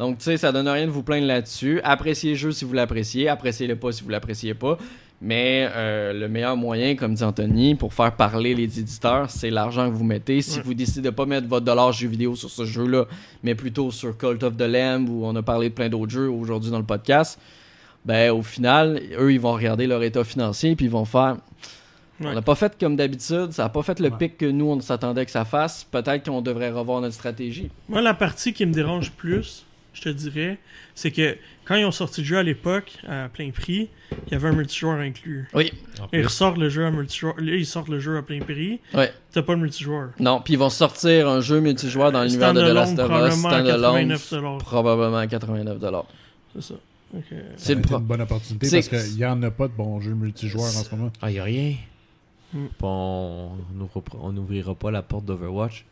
Donc, 0.00 0.18
tu 0.18 0.24
sais, 0.24 0.36
ça 0.36 0.50
donne 0.50 0.66
rien 0.68 0.86
de 0.86 0.90
vous 0.90 1.04
plaindre 1.04 1.28
là-dessus. 1.28 1.80
Appréciez 1.84 2.30
le 2.32 2.36
jeu 2.36 2.50
si 2.50 2.64
vous 2.64 2.72
l'appréciez, 2.72 3.28
appréciez-le 3.28 3.76
pas 3.76 3.92
si 3.92 4.02
vous 4.02 4.10
l'appréciez 4.10 4.54
pas. 4.54 4.78
Mais 5.22 5.66
euh, 5.74 6.12
le 6.12 6.28
meilleur 6.28 6.56
moyen, 6.58 6.94
comme 6.94 7.14
dit 7.14 7.24
Anthony, 7.24 7.74
pour 7.74 7.94
faire 7.94 8.12
parler 8.12 8.54
les 8.54 8.78
éditeurs, 8.78 9.30
c'est 9.30 9.48
l'argent 9.50 9.88
que 9.90 9.94
vous 9.94 10.04
mettez. 10.04 10.42
Si 10.42 10.58
Ouais. 10.58 10.62
vous 10.64 10.74
décidez 10.74 11.00
de 11.02 11.10
pas 11.10 11.24
mettre 11.24 11.48
votre 11.48 11.64
dollar 11.64 11.90
jeu 11.92 12.06
vidéo 12.08 12.36
sur 12.36 12.50
ce 12.50 12.64
jeu-là, 12.66 13.06
mais 13.42 13.54
plutôt 13.54 13.90
sur 13.90 14.16
Cult 14.18 14.42
of 14.42 14.56
the 14.58 14.62
Lamb, 14.68 15.08
où 15.08 15.24
on 15.24 15.34
a 15.34 15.42
parlé 15.42 15.70
de 15.70 15.74
plein 15.74 15.88
d'autres 15.88 16.12
jeux 16.12 16.28
aujourd'hui 16.28 16.70
dans 16.70 16.78
le 16.78 16.84
podcast, 16.84 17.38
ben 18.04 18.30
au 18.30 18.42
final, 18.42 19.00
eux, 19.18 19.32
ils 19.32 19.40
vont 19.40 19.52
regarder 19.54 19.86
leur 19.86 20.02
état 20.02 20.22
financier 20.22 20.76
puis 20.76 20.84
ils 20.86 20.90
vont 20.92 21.04
faire 21.06 21.36
Ouais. 22.18 22.28
on 22.28 22.32
n'a 22.32 22.40
pas 22.40 22.54
fait 22.54 22.74
comme 22.80 22.96
d'habitude, 22.96 23.52
ça 23.52 23.64
n'a 23.64 23.68
pas 23.68 23.82
fait 23.82 24.00
le 24.00 24.08
Ouais. 24.08 24.16
pic 24.18 24.38
que 24.38 24.46
nous, 24.46 24.64
on 24.64 24.80
s'attendait 24.80 25.26
que 25.26 25.30
ça 25.30 25.44
fasse. 25.44 25.84
Peut-être 25.84 26.24
qu'on 26.24 26.40
devrait 26.40 26.70
revoir 26.70 27.02
notre 27.02 27.12
stratégie. 27.14 27.70
Moi, 27.90 28.00
la 28.00 28.14
partie 28.14 28.54
qui 28.54 28.64
me 28.64 28.72
dérange 28.72 29.12
plus, 29.12 29.65
je 29.96 30.02
te 30.02 30.08
dirais, 30.10 30.58
c'est 30.94 31.10
que 31.10 31.36
quand 31.64 31.74
ils 31.74 31.84
ont 31.86 31.90
sorti 31.90 32.20
le 32.20 32.26
jeu 32.26 32.36
à 32.38 32.42
l'époque, 32.42 32.92
à 33.08 33.28
plein 33.28 33.50
prix, 33.50 33.88
il 34.26 34.32
y 34.32 34.34
avait 34.34 34.48
un 34.48 34.52
multijoueur 34.52 34.98
inclus. 35.00 35.48
Oui. 35.54 35.72
Et 36.12 36.20
ils 36.20 36.24
ressortent 36.24 36.58
le 36.58 36.68
jeu 36.68 36.84
à 36.84 36.90
multijoueur. 36.90 37.34
Là, 37.38 37.54
ils 37.54 37.66
sortent 37.66 37.88
le 37.88 37.98
jeu 37.98 38.16
à 38.18 38.22
plein 38.22 38.40
prix. 38.40 38.78
Ouais. 38.94 39.12
T'as 39.32 39.42
pas 39.42 39.54
le 39.54 39.60
multijoueur. 39.60 40.10
Non, 40.20 40.40
puis 40.40 40.52
ils 40.52 40.58
vont 40.58 40.70
sortir 40.70 41.28
un 41.28 41.40
jeu 41.40 41.60
multijoueur 41.60 42.12
dans 42.12 42.22
l'univers 42.22 42.52
de 42.52 42.60
The 42.60 42.72
Last 42.74 42.98
of 42.98 43.04
Us, 43.04 43.06
probablement 43.06 43.48
à 43.48 43.62
standalone, 43.62 44.12
89$. 44.12 44.58
probablement 44.58 45.16
à 45.16 45.26
89$. 45.26 46.04
C'est 46.54 46.62
ça. 46.62 46.74
C'est 47.56 47.76
pro- 47.80 47.98
une 47.98 48.04
bonne 48.04 48.20
opportunité 48.20 48.68
parce 48.70 48.88
qu'il 48.88 49.16
n'y 49.16 49.24
en 49.24 49.42
a 49.42 49.50
pas 49.50 49.68
de 49.68 49.72
bons 49.72 50.00
jeux 50.00 50.14
multijoueurs 50.14 50.64
en 50.66 50.82
ce 50.82 50.94
moment. 50.94 51.10
Ah, 51.22 51.30
y 51.30 51.38
a 51.38 51.44
rien. 51.44 51.74
Mm. 52.52 52.66
Puis 52.66 52.86
On 52.86 54.32
n'ouvrira 54.32 54.74
pas 54.74 54.90
la 54.90 55.02
porte 55.02 55.24
d'Overwatch. 55.24 55.84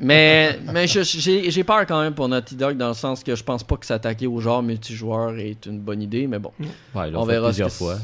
Mais, 0.00 0.58
mais 0.72 0.86
j'ai 0.88 1.04
j'ai 1.50 1.64
peur 1.64 1.86
quand 1.86 2.00
même 2.02 2.14
pour 2.14 2.28
Naughty 2.28 2.56
Dog 2.56 2.76
dans 2.76 2.88
le 2.88 2.94
sens 2.94 3.22
que 3.22 3.36
je 3.36 3.44
pense 3.44 3.62
pas 3.62 3.76
que 3.76 3.86
s'attaquer 3.86 4.26
au 4.26 4.40
genre 4.40 4.62
multijoueur 4.62 5.38
est 5.38 5.66
une 5.66 5.78
bonne 5.78 6.02
idée, 6.02 6.26
mais 6.26 6.38
bon. 6.40 6.50
Ouais, 6.94 7.10
là, 7.10 7.18
On 7.20 7.24
verra 7.24 7.48
ce 7.48 7.62
plusieurs 7.62 7.68
que 7.68 7.74
fois. 7.74 7.98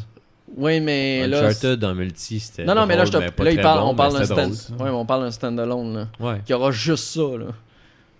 Oui, 0.56 0.80
mais 0.80 1.26
là. 1.26 1.46
Uncharted 1.46 1.82
en 1.84 1.94
multi, 1.94 2.38
c'était. 2.40 2.64
Non, 2.64 2.74
non, 2.74 2.86
mais 2.86 2.96
là, 2.96 3.04
je 3.04 3.10
te- 3.10 3.16
drôle, 3.16 3.24
mais 3.26 3.30
pas 3.32 3.44
là, 3.44 3.50
il 3.52 3.60
parle, 3.60 3.80
bon, 3.80 3.88
on 3.88 3.94
parle 3.94 4.24
stand... 4.24 4.50
ouais, 4.52 4.84
mais 4.84 4.90
on 4.90 5.04
parle 5.06 5.22
d'un 5.24 5.30
standalone, 5.30 5.94
là. 5.94 6.08
Ouais. 6.20 6.40
Y 6.48 6.52
aura 6.54 6.70
juste 6.70 7.04
ça, 7.04 7.20
là. 7.38 7.46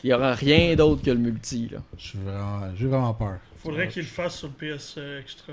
Il 0.03 0.11
y 0.11 0.15
aura 0.15 0.33
rien 0.35 0.75
d'autre 0.77 1.03
que 1.03 1.11
le 1.11 1.19
multi, 1.19 1.69
là. 1.73 1.79
Je 1.99 2.09
suis 2.09 2.19
vraiment- 2.19 2.61
J'ai 2.77 2.87
vraiment 2.87 3.15
peur. 3.15 3.39
faudrait 3.63 3.89
qu'ils 3.89 4.03
le 4.03 4.09
fassent 4.09 4.37
sur 4.39 4.49
le 4.49 4.55
PS 4.77 4.97
Extra. 5.21 5.53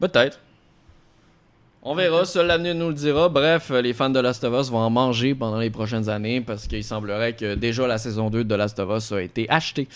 Peut-être. 0.00 0.38
On 1.86 1.94
verra, 1.94 2.24
seul 2.24 2.46
l'avenir 2.46 2.74
nous 2.74 2.88
le 2.88 2.94
dira. 2.94 3.28
Bref, 3.28 3.70
les 3.70 3.92
fans 3.92 4.08
de 4.08 4.18
Last 4.18 4.42
of 4.44 4.58
Us 4.58 4.70
vont 4.70 4.78
en 4.78 4.88
manger 4.90 5.34
pendant 5.34 5.58
les 5.58 5.68
prochaines 5.70 6.08
années 6.08 6.40
parce 6.40 6.66
qu'il 6.66 6.82
semblerait 6.82 7.34
que 7.34 7.54
déjà 7.54 7.86
la 7.86 7.98
saison 7.98 8.30
2 8.30 8.42
de 8.44 8.54
Last 8.54 8.78
of 8.78 8.96
Us 8.96 9.12
a 9.12 9.20
été 9.20 9.46
achetée 9.50 9.86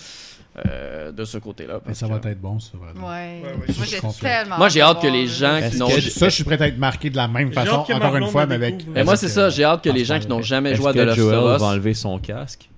euh, 0.67 1.13
de 1.13 1.25
ce 1.25 1.39
côté-là. 1.39 1.81
Ça 1.95 2.07
va 2.07 2.19
que- 2.19 2.29
être 2.29 2.41
bon, 2.43 2.59
ça. 2.61 2.73
vraiment. 2.75 3.09
Ouais. 3.09 3.41
Ouais, 3.43 3.53
ouais, 3.53 3.75
Moi, 3.77 3.87
j'ai 3.89 3.99
confie. 4.01 4.21
tellement. 4.21 4.59
Moi, 4.59 4.69
j'ai 4.69 4.83
hâte 4.83 5.01
que 5.01 5.07
les 5.07 5.27
gens 5.27 5.61
qui 5.71 5.79
n'ont... 5.79 5.89
Ça, 5.89 6.29
je 6.29 6.35
suis 6.35 6.45
prêt 6.45 6.61
à 6.61 6.67
être 6.69 6.77
marqué 6.79 7.09
de 7.09 7.17
la 7.17 7.27
même 7.29 7.53
façon, 7.53 7.77
encore 7.77 8.17
une 8.17 8.27
fois, 8.29 8.45
mais 8.45 8.57
avec. 8.57 8.85
Mais 8.87 9.03
moi, 9.05 9.17
c'est 9.17 9.29
ça. 9.29 9.49
J'ai 9.49 9.65
hâte 9.65 9.83
que 9.83 9.91
les 9.91 10.05
gens 10.05 10.19
qui 10.21 10.29
n'ont 10.29 10.43
jamais 10.43 10.75
joué 10.75 10.89
à 10.91 10.93
The 10.93 10.97
Last 10.97 11.19
of 11.21 11.45
va 11.45 11.57
Us... 11.57 11.63
enlever 11.63 11.95
son 11.95 12.19
casque? 12.19 12.69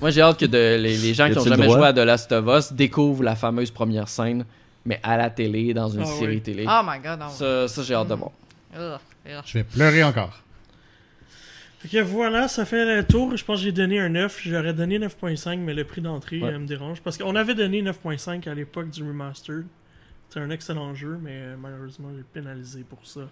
Moi, 0.00 0.10
j'ai 0.10 0.20
hâte 0.20 0.38
que 0.38 0.44
de- 0.46 0.76
les, 0.78 0.96
les 0.98 1.14
gens 1.14 1.28
qui 1.30 1.36
n'ont 1.36 1.44
jamais 1.44 1.64
joué 1.70 1.86
à 1.86 1.92
The 1.94 1.98
Last 1.98 2.30
of 2.32 2.44
Us 2.48 2.72
découvrent 2.72 3.22
la 3.24 3.34
fameuse 3.34 3.70
première 3.70 4.08
scène, 4.08 4.44
mais 4.88 4.98
à 5.04 5.16
la 5.16 5.30
télé, 5.30 5.72
dans 5.74 5.88
une 5.88 6.00
Ah 6.02 6.06
série 6.06 6.36
oui. 6.36 6.40
télé. 6.40 6.66
Oh 6.68 6.80
my 6.84 6.98
god, 6.98 7.20
non. 7.20 7.28
Ça, 7.28 7.68
ça, 7.68 7.82
j'ai 7.82 7.94
hâte 7.94 8.08
de 8.08 8.14
voir. 8.14 8.30
Ugh, 8.76 8.98
ugh. 9.26 9.42
Je 9.46 9.52
vais 9.58 9.64
pleurer 9.64 10.02
encore. 10.02 10.42
Fait 11.80 11.88
que 11.88 11.98
voilà, 12.02 12.48
ça 12.48 12.64
fait 12.64 12.84
le 12.96 13.04
tour. 13.06 13.36
Je 13.36 13.44
pense 13.44 13.58
que 13.60 13.64
j'ai 13.64 13.72
donné 13.72 14.00
un 14.00 14.08
9. 14.08 14.40
J'aurais 14.44 14.72
donné 14.74 14.98
9.5, 14.98 15.58
mais 15.58 15.74
le 15.74 15.84
prix 15.84 16.00
d'entrée 16.00 16.40
Ouais. 16.40 16.52
euh, 16.52 16.58
me 16.58 16.66
dérange. 16.66 17.00
Parce 17.02 17.16
qu'on 17.16 17.36
avait 17.36 17.54
donné 17.54 17.82
9.5 17.82 18.48
à 18.48 18.54
l'époque 18.54 18.90
du 18.90 19.02
remastered. 19.04 19.66
C'était 20.28 20.40
un 20.40 20.50
excellent 20.50 20.94
jeu, 20.94 21.18
mais 21.22 21.30
euh, 21.34 21.56
malheureusement, 21.56 22.08
j'ai 22.16 22.24
pénalisé 22.24 22.80
pour 22.88 23.06
ça. 23.06 23.28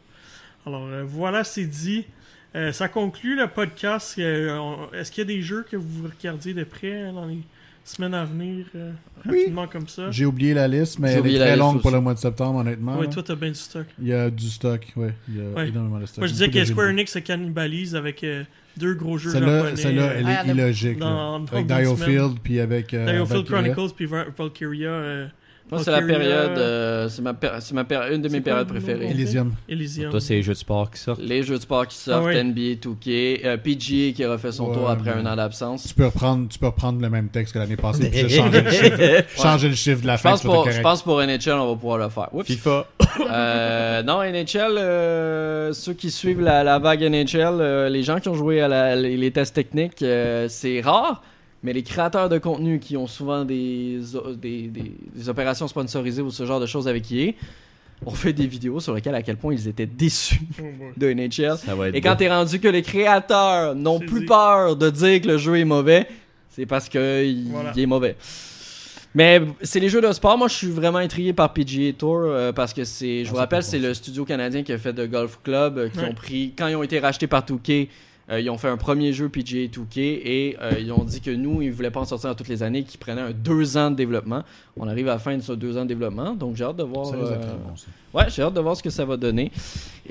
Alors 0.65 0.87
euh, 0.87 1.03
voilà, 1.05 1.43
c'est 1.43 1.65
dit. 1.67 2.07
Euh, 2.55 2.71
ça 2.73 2.89
conclut 2.89 3.37
le 3.37 3.49
podcast. 3.49 4.15
Euh, 4.19 4.57
on- 4.57 4.91
Est-ce 4.93 5.11
qu'il 5.11 5.23
y 5.23 5.25
a 5.25 5.35
des 5.37 5.43
jeux 5.43 5.65
que 5.69 5.77
vous 5.77 6.05
regardiez 6.09 6.55
de 6.55 6.65
près 6.65 7.11
dans 7.13 7.27
les 7.27 7.41
semaines 7.89 8.15
à 8.15 8.25
venir, 8.25 8.67
euh, 8.75 8.91
Oui. 9.27 9.39
rapidement 9.41 9.67
comme 9.67 9.87
ça? 9.89 10.11
J'ai 10.11 10.27
oublié 10.27 10.55
la 10.55 10.67
liste, 10.69 10.99
mais 10.99 11.13
elle 11.13 11.27
est 11.27 11.39
très 11.39 11.57
longue 11.57 11.81
pour 11.81 11.91
le 11.91 12.01
mois 12.01 12.15
de 12.15 12.19
septembre, 12.19 12.59
honnêtement. 12.61 13.01
Là. 13.01 13.07
toi, 13.07 13.23
t'as 13.23 13.35
bien 13.35 13.49
du 13.51 13.55
stock. 13.55 13.87
Il 14.01 14.09
y 14.09 14.13
a 14.13 14.31
du 14.31 14.49
stock, 14.49 14.87
ouais. 14.97 15.13
Il 15.29 15.37
y 15.37 15.41
a 15.41 15.49
Ouais. 15.51 15.69
énormément 15.69 15.99
de 16.01 16.07
stock. 16.07 16.19
Moi, 16.19 16.27
je 16.27 16.33
disais 16.33 16.51
que 16.51 16.65
Square. 16.65 16.89
Enix 16.89 17.13
se 17.13 17.19
cannibalise 17.21 17.95
avec 17.95 18.23
euh, 18.25 18.45
deux 18.77 18.95
gros 18.95 19.19
jeux 19.19 19.31
Celle-là, 19.31 19.59
japonais. 19.59 19.77
celle-là, 19.77 20.13
elle 20.15 20.29
est 20.29 20.53
illogique. 20.53 20.99
dans- 20.99 21.41
dans 21.41 21.47
Avec. 21.53 21.67
Diofield, 21.67 22.39
puis 22.43 22.61
avec. 22.61 22.93
euh, 22.95 23.11
Diofield. 23.13 23.45
Chronicles 23.47 23.95
puis 23.97 24.07
Val- 24.07 24.29
Valkyria. 24.37 25.29
Moi, 25.71 25.83
c'est 25.83 25.91
la 25.91 26.01
période... 26.03 26.59
euh, 26.59 27.09
c'est 27.09 27.23
ma, 27.23 27.33
péri- 27.35 27.57
c'est 27.61 27.75
ma 27.75 27.83
péri- 27.85 28.15
une 28.15 28.23
de 28.23 28.29
mes 28.29 28.35
C'est 28.39 28.43
quoi 28.43 28.53
périodes 28.65 28.69
le 28.69 28.75
nom? 28.75 28.81
préférées. 28.81 29.11
Elysium. 29.11 29.55
Elysium. 29.69 30.11
Toi, 30.13 30.21
c'est 30.21 30.35
les 30.35 30.43
jeux 30.43 30.53
de 30.53 30.59
sport 30.59 30.91
qui 30.91 31.01
sortent? 31.01 31.21
Les 31.21 31.43
jeux 31.43 31.57
de 31.57 31.61
sport 31.63 31.87
qui 31.89 31.97
sortent, 31.97 32.23
Ah 32.23 32.27
ouais. 32.27 32.45
NBA 32.45 32.77
2K, 32.81 33.41
euh, 33.45 33.57
PGA 33.57 34.13
qui 34.15 34.23
a 34.25 34.31
refait 34.31 34.53
son 34.53 34.69
Ouais, 34.69 34.75
tour 34.77 34.89
après 34.89 35.15
mais- 35.17 35.23
un 35.23 35.33
an 35.33 35.35
d'absence. 35.37 35.89
Tu 35.89 35.95
peux, 35.95 36.07
reprendre, 36.07 36.49
tu 36.49 36.59
peux 36.61 36.67
reprendre 36.67 37.01
le 37.03 37.11
même 37.11 37.29
texte 37.31 37.53
que 37.55 37.59
l'année 37.59 37.77
passée, 37.77 38.09
puis 38.11 38.21
juste 38.21 38.37
changer 38.37 38.61
le 38.63 38.71
chiffre, 38.71 39.25
changer 39.43 39.69
le 39.69 39.75
chiffre 39.75 40.03
de 40.03 40.07
la 40.07 40.17
Je 40.17 40.21
fin. 40.23 40.31
pense, 40.31 40.43
pour, 40.43 40.55
correct. 40.55 40.77
je 40.77 40.83
pense 40.83 41.03
pour 41.03 41.21
NHL, 41.21 41.51
on 41.55 41.69
va 41.71 41.75
pouvoir 41.75 41.99
le 41.99 42.09
faire. 42.11 42.29
Oups. 42.33 42.47
FIFA. 42.47 42.87
Euh, 43.33 44.03
non, 44.03 44.23
NHL, 44.23 44.77
euh, 44.79 45.73
ceux 45.73 45.95
qui 45.95 46.11
suivent 46.11 46.41
la, 46.43 46.63
la 46.63 46.79
vague 46.79 47.03
NHL, 47.03 47.59
euh, 47.61 47.89
les 47.89 48.03
gens 48.03 48.21
qui 48.21 48.29
ont 48.29 48.35
joué 48.35 48.61
à 48.61 48.69
la- 48.69 48.95
les, 48.95 49.17
les 49.17 49.31
tests 49.33 49.55
techniques, 49.55 50.03
euh, 50.03 50.47
c'est 50.49 50.81
rare, 50.81 51.23
mais 51.67 51.73
les 51.73 51.83
créateurs 51.83 52.29
de 52.29 52.39
contenu 52.39 52.79
qui 52.79 52.97
ont 52.97 53.09
souvent 53.09 53.45
des, 53.45 53.99
des, 54.41 54.69
des- 54.69 54.93
des 55.15 55.29
opérations 55.29 55.67
sponsorisées 55.69 56.23
ou 56.23 56.31
ce 56.31 56.47
genre 56.47 56.61
de 56.61 56.67
choses 56.67 56.87
avec 56.87 57.11
EA 57.13 57.33
ont 58.07 58.13
fait 58.13 58.33
des 58.33 58.47
vidéos 58.47 58.79
sur 58.79 58.95
lesquelles 58.95 59.15
à 59.17 59.23
quel 59.23 59.37
point 59.37 59.53
ils 59.53 59.67
étaient 59.67 59.87
déçus 59.87 60.41
Oh 60.61 60.63
de 60.97 61.13
NHL. 61.13 61.57
Ça 61.59 61.75
va 61.75 61.89
être 61.89 61.95
Et 61.97 62.01
quand 62.01 62.15
t'es 62.15 62.29
rendu 62.29 62.61
que 62.61 62.69
les 62.69 62.83
créateurs 62.83 63.75
n'ont 63.75 63.99
plus 63.99 64.21
dit. 64.21 64.27
peur 64.27 64.77
de 64.77 64.89
dire 64.91 65.21
que 65.21 65.27
le 65.29 65.39
jeu 65.39 65.59
est 65.59 65.65
mauvais, 65.65 66.07
c'est 66.51 66.67
parce 66.67 66.89
qu'il 66.89 67.49
Voilà. 67.51 67.73
est 67.77 67.87
mauvais. 67.87 68.17
Mais 69.15 69.41
c'est 69.63 69.81
les 69.81 69.89
jeux 69.89 70.03
de 70.03 70.13
sport. 70.13 70.37
Moi, 70.37 70.47
je 70.49 70.55
suis 70.55 70.71
vraiment 70.71 70.99
intrigué 70.99 71.33
par 71.33 71.53
PGA 71.55 71.93
Tour 71.95 72.21
euh, 72.27 72.53
parce 72.53 72.75
que 72.75 72.85
c'est, 72.85 73.25
je 73.25 73.29
Ah, 73.29 73.33
vous 73.33 73.37
rappelle, 73.39 73.63
c'est 73.63 73.79
le 73.79 73.95
studio 73.95 74.25
canadien 74.27 74.63
qui 74.63 74.73
a 74.73 74.79
fait 74.79 74.93
de 74.93 75.07
Golf 75.07 75.39
Club, 75.43 75.79
euh, 75.79 75.89
qui 75.89 75.99
Ouais. 75.99 76.05
ont 76.11 76.15
pris, 76.15 76.53
quand 76.57 76.67
ils 76.69 76.77
ont 76.77 76.83
été 76.83 76.99
rachetés 76.99 77.27
par 77.27 77.43
2K, 77.45 77.89
euh, 78.31 78.41
ils 78.41 78.51
ont 78.51 78.59
fait 78.59 78.69
un 78.69 78.77
premier 78.77 79.13
jeu 79.13 79.29
PGA 79.29 79.67
2K 79.67 79.99
et 80.01 80.57
euh, 80.61 80.73
ils 80.81 80.91
ont 80.93 81.05
dit 81.05 81.21
que 81.21 81.31
nous, 81.31 81.63
ils 81.63 81.71
voulaient 81.73 81.91
pas 81.93 82.01
en 82.01 82.05
sortir 82.05 82.31
dans 82.31 82.35
toutes 82.35 82.49
les 82.49 82.63
années, 82.63 82.83
qu'ils 82.83 82.99
prenaient 82.99 83.21
un 83.21 83.31
deux 83.31 83.77
ans 83.77 83.91
de 83.91 83.97
développement. 83.97 84.43
On 84.77 84.89
arrive 84.89 85.09
à 85.09 85.13
la 85.13 85.19
fin 85.19 85.37
de 85.37 85.43
ce 85.43 85.53
deux 85.53 85.77
ans 85.77 85.83
de 85.83 85.89
développement, 85.89 86.35
donc 86.35 86.57
j'ai 86.57 86.65
hâte 86.65 86.77
de 86.77 86.83
voir. 86.83 87.07
Ça 87.07 87.15
euh, 87.15 87.37
très 87.39 87.53
bon, 87.53 87.77
ça. 87.77 87.87
Ouais, 88.13 88.25
j'ai 88.29 88.43
hâte 88.43 88.55
de 88.55 88.61
voir 88.61 88.77
ce 88.77 88.83
que 88.83 88.91
ça 88.91 89.05
va 89.05 89.17
donner. 89.17 89.53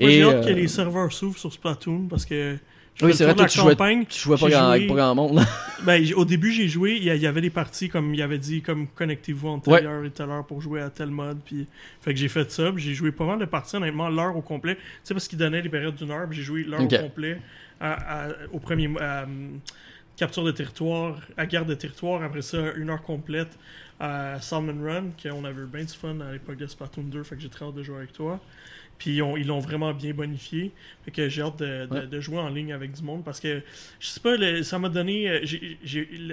Moi, 0.00 0.10
j'ai 0.10 0.22
hâte 0.22 0.44
que 0.46 0.50
les 0.50 0.68
serveurs 0.68 1.12
s'ouvrent 1.12 1.38
sur 1.38 1.52
Splatoon 1.52 2.06
parce 2.08 2.24
que. 2.24 2.56
je 2.94 3.04
Oui, 3.04 3.12
c'est 3.12 3.24
vrai, 3.24 3.34
toi, 3.34 3.44
tu 3.46 3.58
la 3.58 3.64
jouais- 3.64 3.72
campagne. 3.74 4.04
Tu 4.08 4.18
jouais 4.18 4.36
pas 4.38 4.48
grand, 4.48 4.74
joué- 4.76 4.86
pas 4.86 4.94
grand 4.94 5.14
monde. 5.14 5.40
Ben, 5.84 6.02
au 6.14 6.24
début, 6.24 6.52
j'ai 6.52 6.68
joué, 6.68 6.96
il 6.96 7.04
y, 7.04 7.26
avait 7.26 7.42
des 7.42 7.50
parties 7.50 7.90
comme 7.90 8.14
il 8.14 8.22
avait 8.22 8.38
dit, 8.38 8.62
comme 8.62 8.86
connectez-vous 8.86 9.46
en 9.48 9.58
telle 9.58 9.74
Ouais. 9.74 9.84
heure 9.84 10.04
et 10.06 10.10
telle 10.10 10.30
heure 10.30 10.46
pour 10.46 10.62
jouer 10.62 10.80
à 10.80 10.88
tel 10.88 11.10
mode. 11.10 11.38
Puis, 11.44 11.66
fait 12.00 12.14
que 12.14 12.18
j'ai 12.18 12.28
fait 12.28 12.50
ça, 12.50 12.72
j'ai 12.78 12.94
joué 12.94 13.12
pas 13.12 13.26
mal 13.26 13.38
de 13.38 13.44
parties, 13.44 13.76
honnêtement, 13.76 14.08
l'heure 14.08 14.34
au 14.34 14.40
complet. 14.40 14.76
Tu 14.76 14.80
sais, 15.04 15.12
parce 15.14 15.28
qu'il 15.28 15.38
donnait 15.38 15.60
les 15.60 15.68
périodes 15.68 15.94
d'une 15.96 16.10
heure, 16.10 16.26
puis 16.26 16.38
j'ai 16.38 16.44
joué 16.44 16.64
l'heure 16.64 16.80
au 16.80 16.88
complet 16.88 17.38
au 18.52 18.58
premier. 18.58 18.88
hum, 18.88 19.60
capture 20.16 20.44
de 20.44 20.50
territoire, 20.50 21.20
à 21.36 21.46
garde 21.46 21.68
de 21.68 21.74
territoire. 21.74 22.22
Après 22.22 22.42
ça, 22.42 22.72
une 22.76 22.90
heure 22.90 23.02
complète 23.02 23.58
à 24.00 24.40
Salmon 24.40 24.82
Run, 24.82 25.10
qu'on 25.22 25.44
avait 25.44 25.62
eu 25.62 25.66
bien 25.66 25.84
du 25.84 25.92
fun 25.92 26.20
à 26.20 26.32
l'époque 26.32 26.56
de 26.56 26.66
Splatoon 26.66 27.04
2, 27.04 27.22
fait 27.22 27.36
que 27.36 27.42
j'ai 27.42 27.48
très 27.48 27.64
hâte 27.64 27.74
de 27.74 27.82
jouer 27.82 27.98
avec 27.98 28.12
toi. 28.12 28.40
Puis 28.98 29.16
ils 29.16 29.22
ont- 29.22 29.36
ils 29.36 29.46
l'ont 29.46 29.58
vraiment 29.60 29.92
bien 29.92 30.12
bonifié. 30.14 30.72
Fait 31.04 31.10
que 31.10 31.28
j'ai 31.28 31.42
hâte 31.42 31.58
de, 31.58 31.86
de- 31.86 31.94
Ouais. 31.94 32.06
de 32.06 32.20
jouer 32.20 32.38
en 32.38 32.48
ligne 32.48 32.72
avec 32.72 32.92
du 32.92 33.02
monde 33.02 33.22
parce 33.24 33.40
que 33.40 33.62
je 34.00 34.06
sais 34.06 34.20
pas, 34.20 34.36
le- 34.36 34.62
ça 34.62 34.78
m'a 34.78 34.88
donné. 34.88 35.28
euh, 35.28 35.40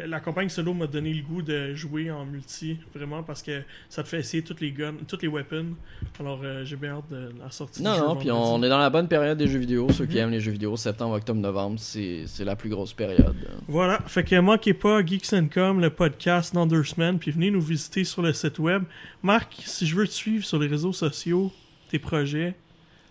la 0.08 0.20
campagne 0.20 0.50
solo 0.50 0.74
m'a 0.74 0.88
donné 0.88 1.14
le 1.14 1.22
goût 1.22 1.42
de 1.42 1.74
jouer 1.76 2.10
en 2.12 2.26
multi, 2.26 2.78
vraiment, 2.96 3.24
parce 3.24 3.42
que 3.44 3.62
ça 3.90 4.04
te 4.04 4.08
fait 4.08 4.20
essayer 4.20 4.44
toutes 4.44 4.62
les 4.62 4.72
guns, 4.72 4.94
toutes 5.08 5.22
les 5.24 5.28
weapons. 5.28 5.74
Alors 6.20 6.40
euh, 6.44 6.64
j'ai 6.66 6.76
bien 6.76 6.92
hâte 6.98 7.10
de 7.12 7.32
la 7.40 7.52
sortie. 7.52 7.82
du 7.82 7.88
Non, 7.88 7.96
jeu 7.96 8.02
non, 8.02 8.16
puis 8.16 8.32
on 8.32 8.64
est 8.64 8.70
dans 8.70 8.80
la 8.80 8.90
bonne 8.90 9.08
période 9.08 9.38
des 9.38 9.48
jeux 9.48 9.60
vidéo. 9.60 9.90
Ceux 9.92 10.06
Mhm. 10.06 10.10
qui 10.10 10.18
aiment 10.20 10.32
les 10.32 10.40
jeux 10.40 10.52
vidéo, 10.52 10.76
septembre, 10.78 11.16
octobre, 11.16 11.40
novembre, 11.40 11.80
c'est 11.80 12.26
la 12.40 12.56
plus 12.56 12.70
grosse 12.70 12.94
période. 12.94 13.36
Voilà, 13.68 14.00
fait 14.08 14.24
que 14.24 14.36
manquez 14.40 14.74
pas 14.74 15.06
Geeks 15.06 15.50
Com, 15.54 15.80
le 15.82 15.90
podcast 15.90 16.54
dans 16.54 16.66
deux 16.66 16.84
semaines, 16.84 17.20
puis 17.20 17.32
venez 17.32 17.52
nous 17.52 17.62
visiter 17.62 18.04
sur 18.04 18.22
le 18.22 18.34
site 18.34 18.60
web. 18.60 18.84
Marc, 19.22 19.54
si 19.66 19.86
je 19.86 19.96
veux 19.96 20.08
te 20.08 20.14
suivre 20.14 20.46
sur 20.46 20.60
les 20.60 20.68
réseaux 20.68 20.94
sociaux, 20.94 21.52
tes 21.94 22.00
projets, 22.00 22.56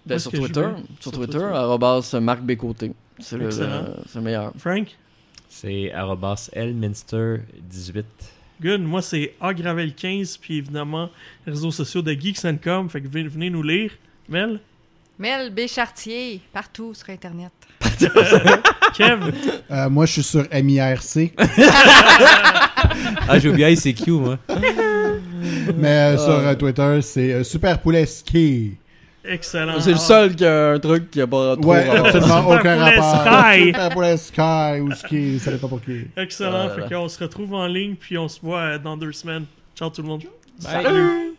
Ben, 0.04 0.18
sur 0.18 0.32
Twitter, 0.32 0.66
sur 0.98 1.12
Sur 1.12 1.12
Twitter, 1.12 1.38
Twitter. 1.38 1.44
arrobas 1.54 2.14
Marc 2.20 2.40
Bécoté. 2.42 2.92
C'est 3.20 3.36
le, 3.38 3.46
Excellent. 3.46 3.82
le- 3.82 3.94
c'est 4.08 4.16
le 4.18 4.24
meilleur. 4.24 4.52
Frank, 4.58 4.88
C'est 5.48 5.92
arrobas 5.92 6.48
elminster18. 6.56 8.02
good, 8.60 8.80
moi 8.80 9.00
c'est 9.02 9.34
agravel15, 9.40 10.38
puis 10.40 10.56
évidemment 10.58 11.10
les 11.46 11.52
réseaux 11.52 11.70
sociaux 11.70 12.02
de 12.02 12.12
Geeks 12.12 12.40
Com, 12.60 12.88
fait 12.90 13.00
que 13.00 13.06
venez, 13.08 13.28
venez 13.28 13.50
nous 13.50 13.62
lire. 13.62 13.92
Mel, 14.28 14.58
Mel 15.18 15.50
B. 15.54 15.68
Chartier, 15.68 16.40
partout 16.52 16.92
sur 16.94 17.08
Internet. 17.10 17.52
Kev, 18.96 19.32
Euh, 19.70 19.88
moi, 19.90 20.06
je 20.06 20.12
suis 20.12 20.22
sur 20.24 20.44
MIRC, 20.52 21.32
Ah, 23.28 23.38
j'ai 23.38 23.48
oublié 23.48 23.70
ICQ, 23.72 24.10
moi? 24.12 24.38
mais 25.76 25.88
euh, 26.14 26.18
sur 26.18 26.30
euh, 26.32 26.54
Twitter, 26.54 27.00
c'est 27.02 27.32
euh, 27.32 27.44
Super 27.44 27.78
Poulet 27.80 28.06
Ski. 28.06 28.76
excellent. 29.24 29.80
C'est 29.80 29.92
le 29.92 29.96
seul 29.98 30.34
qui 30.34 30.44
a 30.44 30.70
un 30.72 30.78
truc 30.78 31.10
qui 31.10 31.20
a 31.20 31.26
pas 31.26 31.56
trop 31.56 31.70
Ouais, 31.72 31.88
rapport. 31.88 32.06
absolument 32.06 32.42
Super 32.42 32.60
aucun 32.60 32.76
rapport. 32.76 33.20
Sky. 33.54 33.64
Super 33.66 33.88
Poulet 33.90 34.16
Sky 34.16 34.80
ou 34.80 34.92
Ski, 34.92 35.38
ça 35.38 35.50
dépend 35.52 35.68
pour 35.68 35.80
qui. 35.82 36.06
Excellent, 36.16 36.68
Ah 36.70 36.76
là 36.78 36.86
fait 36.88 36.94
qu'on 36.94 37.08
se 37.08 37.22
retrouve 37.22 37.54
en 37.54 37.66
ligne, 37.66 37.94
puis 37.94 38.18
on 38.18 38.28
se 38.28 38.40
voit 38.40 38.78
dans 38.78 38.96
deux 38.96 39.12
semaines. 39.12 39.44
Ciao 39.76 39.90
tout 39.90 40.02
le 40.02 40.08
monde. 40.08 40.22
Bye. 40.62 41.31